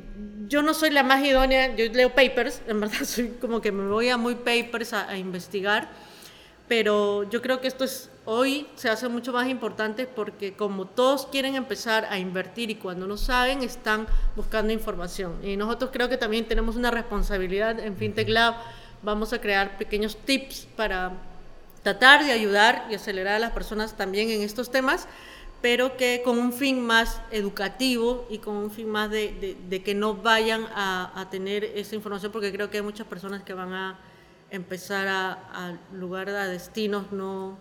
yo 0.47 0.61
no 0.61 0.73
soy 0.73 0.89
la 0.89 1.03
más 1.03 1.23
idónea, 1.23 1.76
yo 1.76 1.85
leo 1.91 2.14
papers, 2.15 2.61
en 2.68 2.80
verdad 2.80 2.99
soy 3.06 3.30
como 3.41 3.61
que 3.61 3.72
me 3.72 3.88
voy 3.88 4.10
a 4.10 4.18
muy 4.18 4.35
papers 4.35 4.93
a, 4.93 5.10
a 5.10 5.18
investigar, 5.18 5.89
pero 6.68 7.30
yo 7.30 7.41
creo 7.41 7.61
que 7.61 7.68
esto 7.68 7.84
es 7.84 8.10
hoy 8.26 8.68
se 8.76 8.89
hace 8.89 9.07
mucho 9.07 9.31
más 9.31 9.47
importante 9.47 10.07
porque 10.07 10.53
como 10.53 10.85
todos 10.85 11.27
quieren 11.27 11.56
empezar 11.56 12.06
a 12.10 12.18
invertir 12.18 12.72
y 12.72 12.76
cuando 12.76 13.07
no 13.07 13.18
saben 13.18 13.61
están 13.61 14.07
buscando 14.35 14.73
información. 14.73 15.39
Y 15.43 15.56
nosotros 15.57 15.91
creo 15.93 16.10
que 16.10 16.18
también 16.18 16.45
tenemos 16.45 16.76
una 16.76 16.91
responsabilidad 16.91 17.80
en 17.80 17.95
FinTech 17.95 18.27
Lab. 18.27 18.56
Vamos 19.03 19.31
a 19.34 19.39
crear 19.39 19.77
pequeños 19.77 20.18
tips 20.18 20.68
para 20.76 21.14
tratar 21.84 22.26
de 22.26 22.31
ayudar 22.31 22.88
y 22.89 22.95
acelerar 22.95 23.35
a 23.35 23.39
las 23.39 23.52
personas 23.52 23.95
también 23.95 24.31
en 24.31 24.41
estos 24.41 24.72
temas 24.72 25.07
pero 25.61 25.98
que 25.98 26.22
con 26.23 26.38
un 26.38 26.53
fin 26.53 26.80
más 26.86 27.22
educativo 27.32 28.27
y 28.30 28.38
con 28.40 28.56
un 28.56 28.69
fin 28.72 28.90
más 28.90 29.10
de, 29.10 29.34
de- 29.40 29.57
de 29.69 29.84
que 29.84 29.95
no 29.95 30.15
vayan 30.15 30.65
a, 30.76 31.11
a 31.19 31.30
tener 31.30 31.64
esa 31.64 31.95
información, 31.95 32.32
porque 32.32 32.52
creo 32.52 32.69
que 32.69 32.77
hay 32.77 32.84
muchas 32.84 33.07
personas 33.07 33.44
que 33.44 33.53
van 33.53 33.73
a 33.73 33.99
empezar 34.52 35.07
a, 35.07 35.32
a 35.34 35.77
lugar 35.94 36.30
a 36.30 36.48
destinos 36.48 37.11
no 37.11 37.57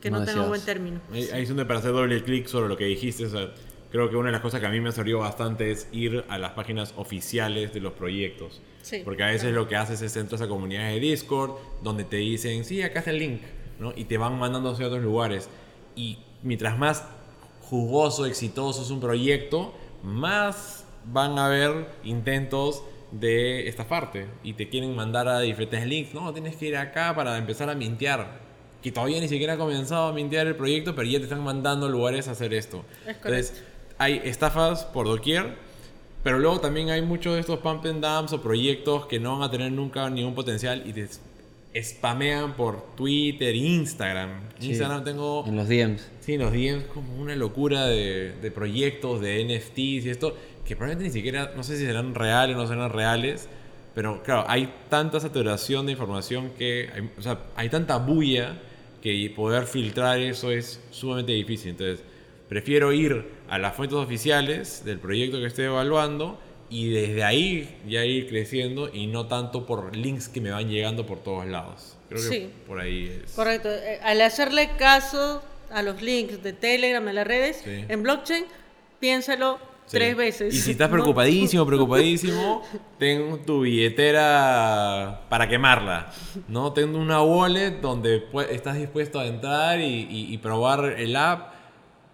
que 0.00 0.10
no, 0.10 0.20
No 0.20 0.24
tengan 0.24 0.48
buen 0.48 0.62
término. 0.62 0.98
Ahí, 1.12 1.28
es 1.42 1.48
donde 1.48 1.66
para 1.66 1.78
hacer 1.80 1.92
doble 1.92 2.22
clic 2.24 2.46
sobre 2.46 2.68
lo 2.68 2.76
que 2.78 2.84
dijiste, 2.86 3.26
o 3.26 3.30
sea, 3.30 3.52
creo 3.92 4.08
que 4.08 4.16
una 4.16 4.28
de 4.28 4.32
las 4.32 4.40
cosas 4.40 4.58
que 4.60 4.66
a 4.66 4.70
mí 4.70 4.80
me 4.80 4.88
ha 4.88 4.92
servido 4.92 5.18
bastante 5.18 5.70
es 5.70 5.88
ir 5.92 6.24
a 6.28 6.38
las 6.38 6.52
páginas 6.52 6.94
oficiales 6.96 7.74
de 7.74 7.80
los 7.80 7.92
proyectos. 7.92 8.62
Sí, 8.80 9.02
Porque 9.04 9.22
a 9.22 9.26
veces 9.26 9.52
lo 9.52 9.68
que 9.68 9.76
haces 9.76 10.00
es 10.00 10.16
entras 10.16 10.40
a 10.40 10.48
comunidades 10.48 10.94
de 10.94 11.00
Discord 11.00 11.50
donde 11.82 12.04
te 12.04 12.16
dicen, 12.16 12.64
sí, 12.64 12.80
acá 12.82 13.00
está 13.00 13.10
el 13.10 13.18
link, 13.18 13.42
¿no? 13.78 13.92
Y 13.94 14.04
te 14.04 14.16
van 14.16 14.38
mandando 14.38 14.70
hacia 14.70 14.86
otros 14.86 15.02
lugares. 15.02 15.50
Y 15.94 16.18
mientras 16.42 16.78
más 16.78 17.04
jugoso, 17.62 18.26
exitoso 18.26 18.82
es 18.82 18.90
un 18.90 19.00
proyecto, 19.00 19.74
más 20.02 20.84
van 21.04 21.38
a 21.38 21.46
haber 21.46 21.86
intentos 22.04 22.82
de 23.12 23.68
esta 23.68 23.88
parte 23.88 24.26
y 24.42 24.54
te 24.54 24.68
quieren 24.68 24.94
mandar 24.94 25.28
a 25.28 25.40
diferentes 25.40 25.86
links. 25.86 26.14
No, 26.14 26.32
tienes 26.32 26.56
que 26.56 26.66
ir 26.66 26.76
acá 26.76 27.14
para 27.14 27.36
empezar 27.38 27.70
a 27.70 27.74
mintear. 27.74 28.50
Que 28.82 28.90
todavía 28.90 29.20
ni 29.20 29.28
siquiera 29.28 29.54
ha 29.54 29.58
comenzado 29.58 30.08
a 30.08 30.12
mintear 30.12 30.46
el 30.46 30.56
proyecto, 30.56 30.94
pero 30.94 31.06
ya 31.06 31.18
te 31.18 31.24
están 31.24 31.44
mandando 31.44 31.88
lugares 31.88 32.28
a 32.28 32.32
hacer 32.32 32.54
esto. 32.54 32.84
Es 33.06 33.16
Entonces, 33.16 33.62
hay 33.98 34.22
estafas 34.24 34.84
por 34.84 35.06
doquier, 35.06 35.54
pero 36.22 36.38
luego 36.38 36.60
también 36.60 36.88
hay 36.88 37.02
muchos 37.02 37.34
de 37.34 37.40
estos 37.40 37.58
pump 37.58 37.84
and 37.84 38.02
dumps 38.02 38.32
o 38.32 38.40
proyectos 38.40 39.06
que 39.06 39.20
no 39.20 39.38
van 39.38 39.48
a 39.48 39.50
tener 39.50 39.70
nunca 39.70 40.08
ningún 40.08 40.34
potencial 40.34 40.82
y 40.86 40.92
te 40.92 41.08
spamean 41.74 42.54
por 42.56 42.94
Twitter, 42.96 43.54
Instagram. 43.54 44.30
Sí. 44.58 44.70
Instagram 44.70 45.04
tengo 45.04 45.44
En 45.46 45.56
los 45.56 45.68
DMs. 45.68 46.08
Sí, 46.20 46.36
los 46.36 46.52
DMs 46.52 46.84
como 46.92 47.16
una 47.16 47.36
locura 47.36 47.86
de, 47.86 48.32
de 48.40 48.50
proyectos, 48.50 49.20
de 49.20 49.44
NFTs 49.44 50.06
y 50.06 50.10
esto, 50.10 50.36
que 50.64 50.76
probablemente 50.76 51.08
ni 51.08 51.12
siquiera, 51.12 51.52
no 51.56 51.62
sé 51.62 51.76
si 51.76 51.86
serán 51.86 52.14
reales 52.14 52.56
o 52.56 52.60
no 52.60 52.66
serán 52.66 52.90
reales, 52.90 53.48
pero 53.94 54.22
claro, 54.22 54.44
hay 54.48 54.72
tanta 54.88 55.20
saturación 55.20 55.86
de 55.86 55.92
información 55.92 56.50
que, 56.56 56.90
hay, 56.94 57.10
o 57.18 57.22
sea, 57.22 57.40
hay 57.56 57.68
tanta 57.68 57.96
bulla 57.98 58.58
que 59.02 59.32
poder 59.34 59.64
filtrar 59.64 60.18
eso 60.18 60.50
es 60.50 60.80
sumamente 60.90 61.32
difícil. 61.32 61.70
Entonces, 61.70 62.04
prefiero 62.48 62.92
ir 62.92 63.26
a 63.48 63.58
las 63.58 63.74
fuentes 63.74 63.96
oficiales 63.96 64.84
del 64.84 64.98
proyecto 64.98 65.38
que 65.38 65.46
estoy 65.46 65.66
evaluando 65.66 66.38
y 66.70 66.88
desde 66.90 67.24
ahí 67.24 67.78
ya 67.88 68.04
ir 68.04 68.28
creciendo 68.28 68.88
y 68.94 69.06
no 69.08 69.26
tanto 69.26 69.66
por 69.66 69.94
links 69.96 70.28
que 70.28 70.40
me 70.40 70.50
van 70.50 70.68
llegando 70.70 71.04
por 71.04 71.18
todos 71.22 71.44
lados. 71.46 71.96
Creo 72.08 72.30
que 72.30 72.50
por 72.66 72.80
ahí 72.80 73.20
es. 73.24 73.32
Correcto. 73.32 73.68
Eh, 73.70 73.98
Al 74.02 74.20
hacerle 74.20 74.70
caso 74.78 75.42
a 75.70 75.82
los 75.82 76.00
links 76.00 76.42
de 76.42 76.52
Telegram, 76.52 77.04
de 77.04 77.12
las 77.12 77.26
redes, 77.26 77.60
Sí. 77.64 77.84
en 77.88 78.02
blockchain, 78.02 78.44
piénsalo 79.00 79.58
Sí. 79.86 79.96
tres 79.96 80.16
veces. 80.16 80.54
Y 80.54 80.58
si 80.60 80.70
estás 80.72 80.88
preocupadísimo, 80.88 81.66
preocupadísimo, 81.66 82.62
ten 82.98 83.44
tu 83.44 83.60
billetera 83.62 85.22
para 85.28 85.48
quemarla. 85.48 86.12
¿no? 86.48 86.72
Ten 86.72 86.94
una 86.94 87.22
wallet 87.22 87.80
donde 87.80 88.24
estás 88.50 88.76
dispuesto 88.76 89.18
a 89.18 89.26
entrar 89.26 89.80
y, 89.80 89.84
y- 90.10 90.32
y 90.34 90.38
probar 90.38 90.94
el 90.98 91.16
app, 91.16 91.52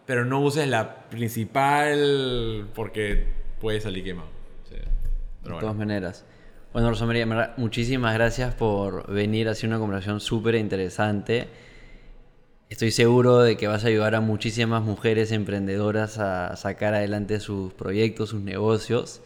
pero 0.06 0.24
no 0.24 0.40
uses 0.40 0.66
la 0.68 1.08
principal 1.10 2.68
porque 2.74 3.24
puede 3.60 3.80
salir 3.80 4.04
quemado. 4.04 4.35
Pero 5.46 5.56
de 5.56 5.60
todas 5.60 5.76
maneras. 5.76 6.24
Bueno, 6.72 6.90
Rosa 6.90 7.06
María, 7.06 7.22
en 7.22 7.30
verdad, 7.30 7.54
muchísimas 7.56 8.12
gracias 8.14 8.54
por 8.54 9.10
venir 9.10 9.48
a 9.48 9.52
hacer 9.52 9.68
una 9.68 9.78
conversación 9.78 10.20
súper 10.20 10.56
interesante. 10.56 11.48
Estoy 12.68 12.90
seguro 12.90 13.38
de 13.38 13.56
que 13.56 13.68
vas 13.68 13.84
a 13.84 13.88
ayudar 13.88 14.14
a 14.14 14.20
muchísimas 14.20 14.82
mujeres 14.82 15.30
emprendedoras 15.32 16.18
a 16.18 16.54
sacar 16.56 16.94
adelante 16.94 17.40
sus 17.40 17.72
proyectos, 17.72 18.30
sus 18.30 18.42
negocios 18.42 19.22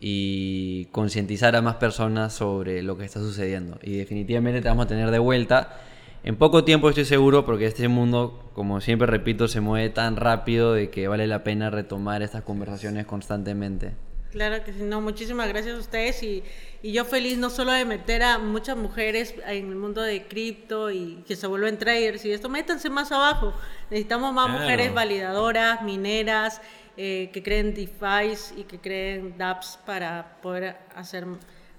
y 0.00 0.86
concientizar 0.86 1.54
a 1.54 1.62
más 1.62 1.76
personas 1.76 2.32
sobre 2.34 2.82
lo 2.82 2.98
que 2.98 3.04
está 3.04 3.20
sucediendo. 3.20 3.78
Y 3.82 3.96
definitivamente 3.96 4.60
te 4.60 4.68
vamos 4.68 4.86
a 4.86 4.88
tener 4.88 5.12
de 5.12 5.20
vuelta. 5.20 5.80
En 6.24 6.36
poco 6.36 6.64
tiempo 6.64 6.88
estoy 6.88 7.04
seguro 7.04 7.46
porque 7.46 7.66
este 7.66 7.86
mundo, 7.86 8.50
como 8.52 8.80
siempre 8.80 9.06
repito, 9.06 9.46
se 9.46 9.60
mueve 9.60 9.90
tan 9.90 10.16
rápido 10.16 10.72
de 10.74 10.90
que 10.90 11.06
vale 11.08 11.28
la 11.28 11.44
pena 11.44 11.70
retomar 11.70 12.20
estas 12.22 12.42
conversaciones 12.42 13.06
constantemente. 13.06 13.92
Claro 14.32 14.64
que 14.64 14.72
sí, 14.72 14.80
no, 14.82 15.00
muchísimas 15.02 15.46
gracias 15.48 15.76
a 15.76 15.78
ustedes 15.78 16.22
y, 16.22 16.42
y 16.82 16.92
yo 16.92 17.04
feliz 17.04 17.36
no 17.36 17.50
solo 17.50 17.70
de 17.72 17.84
meter 17.84 18.22
a 18.22 18.38
muchas 18.38 18.76
mujeres 18.78 19.34
en 19.46 19.68
el 19.68 19.76
mundo 19.76 20.00
de 20.00 20.26
cripto 20.26 20.90
y 20.90 21.22
que 21.28 21.36
se 21.36 21.46
vuelven 21.46 21.78
traders 21.78 22.24
y 22.24 22.32
esto, 22.32 22.48
métanse 22.48 22.88
más 22.88 23.12
abajo. 23.12 23.52
Necesitamos 23.90 24.32
más 24.32 24.46
Claro. 24.46 24.60
mujeres 24.62 24.94
validadoras, 24.94 25.82
mineras, 25.82 26.62
eh, 26.96 27.30
que 27.32 27.42
creen 27.42 27.74
DeFi 27.74 28.60
y 28.60 28.64
que 28.64 28.78
creen 28.78 29.36
dApps 29.36 29.78
para 29.84 30.38
poder 30.42 30.76
hacer 30.96 31.26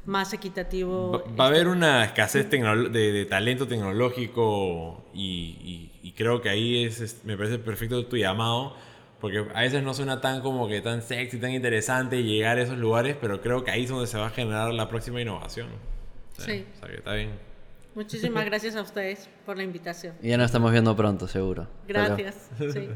más 0.06 0.32
equitativo. 0.34 1.12
Va, 1.12 1.36
va 1.36 1.44
a 1.46 1.48
haber 1.48 1.68
una 1.68 2.06
escasez 2.06 2.50
de, 2.50 3.12
de 3.12 3.26
talento 3.26 3.68
tecnológico 3.68 5.04
y, 5.14 5.90
y- 6.02 6.08
y 6.08 6.12
creo 6.12 6.42
que 6.42 6.50
ahí 6.50 6.84
es, 6.84 7.00
es- 7.02 7.24
me 7.26 7.36
parece 7.38 7.58
perfecto 7.58 8.06
tu 8.06 8.18
llamado 8.18 8.76
porque 9.24 9.38
a 9.56 9.62
veces 9.62 9.82
no 9.84 9.94
suena 9.94 10.20
tan 10.20 10.42
como 10.42 10.68
que 10.68 10.82
tan 10.82 11.02
sexy, 11.02 11.40
tan 11.40 11.52
interesante 11.52 12.22
llegar 12.24 12.58
a 12.58 12.64
esos 12.64 12.78
lugares, 12.78 13.16
pero 13.22 13.40
creo 13.40 13.64
que 13.64 13.72
ahí 13.72 13.84
es 13.84 13.90
donde 13.90 14.06
se 14.06 14.18
va 14.18 14.28
a 14.28 14.30
generar 14.32 14.74
la 14.74 14.90
próxima 14.90 15.22
innovación. 15.22 15.70
Sí. 16.38 16.66
O 16.76 16.80
sea 16.80 16.90
que 16.90 16.96
está 16.98 17.14
bien. 17.14 17.30
Muchísimas 17.96 18.44
gracias 18.44 18.76
a 18.76 18.82
ustedes 18.82 19.30
por 19.46 19.56
la 19.56 19.64
invitación. 19.64 20.14
Y 20.22 20.28
ya 20.28 20.36
nos 20.36 20.48
estamos 20.48 20.74
viendo 20.74 20.94
pronto, 20.94 21.30
seguro. 21.30 21.70
Gracias. 21.88 22.50
Sí. 22.58 22.90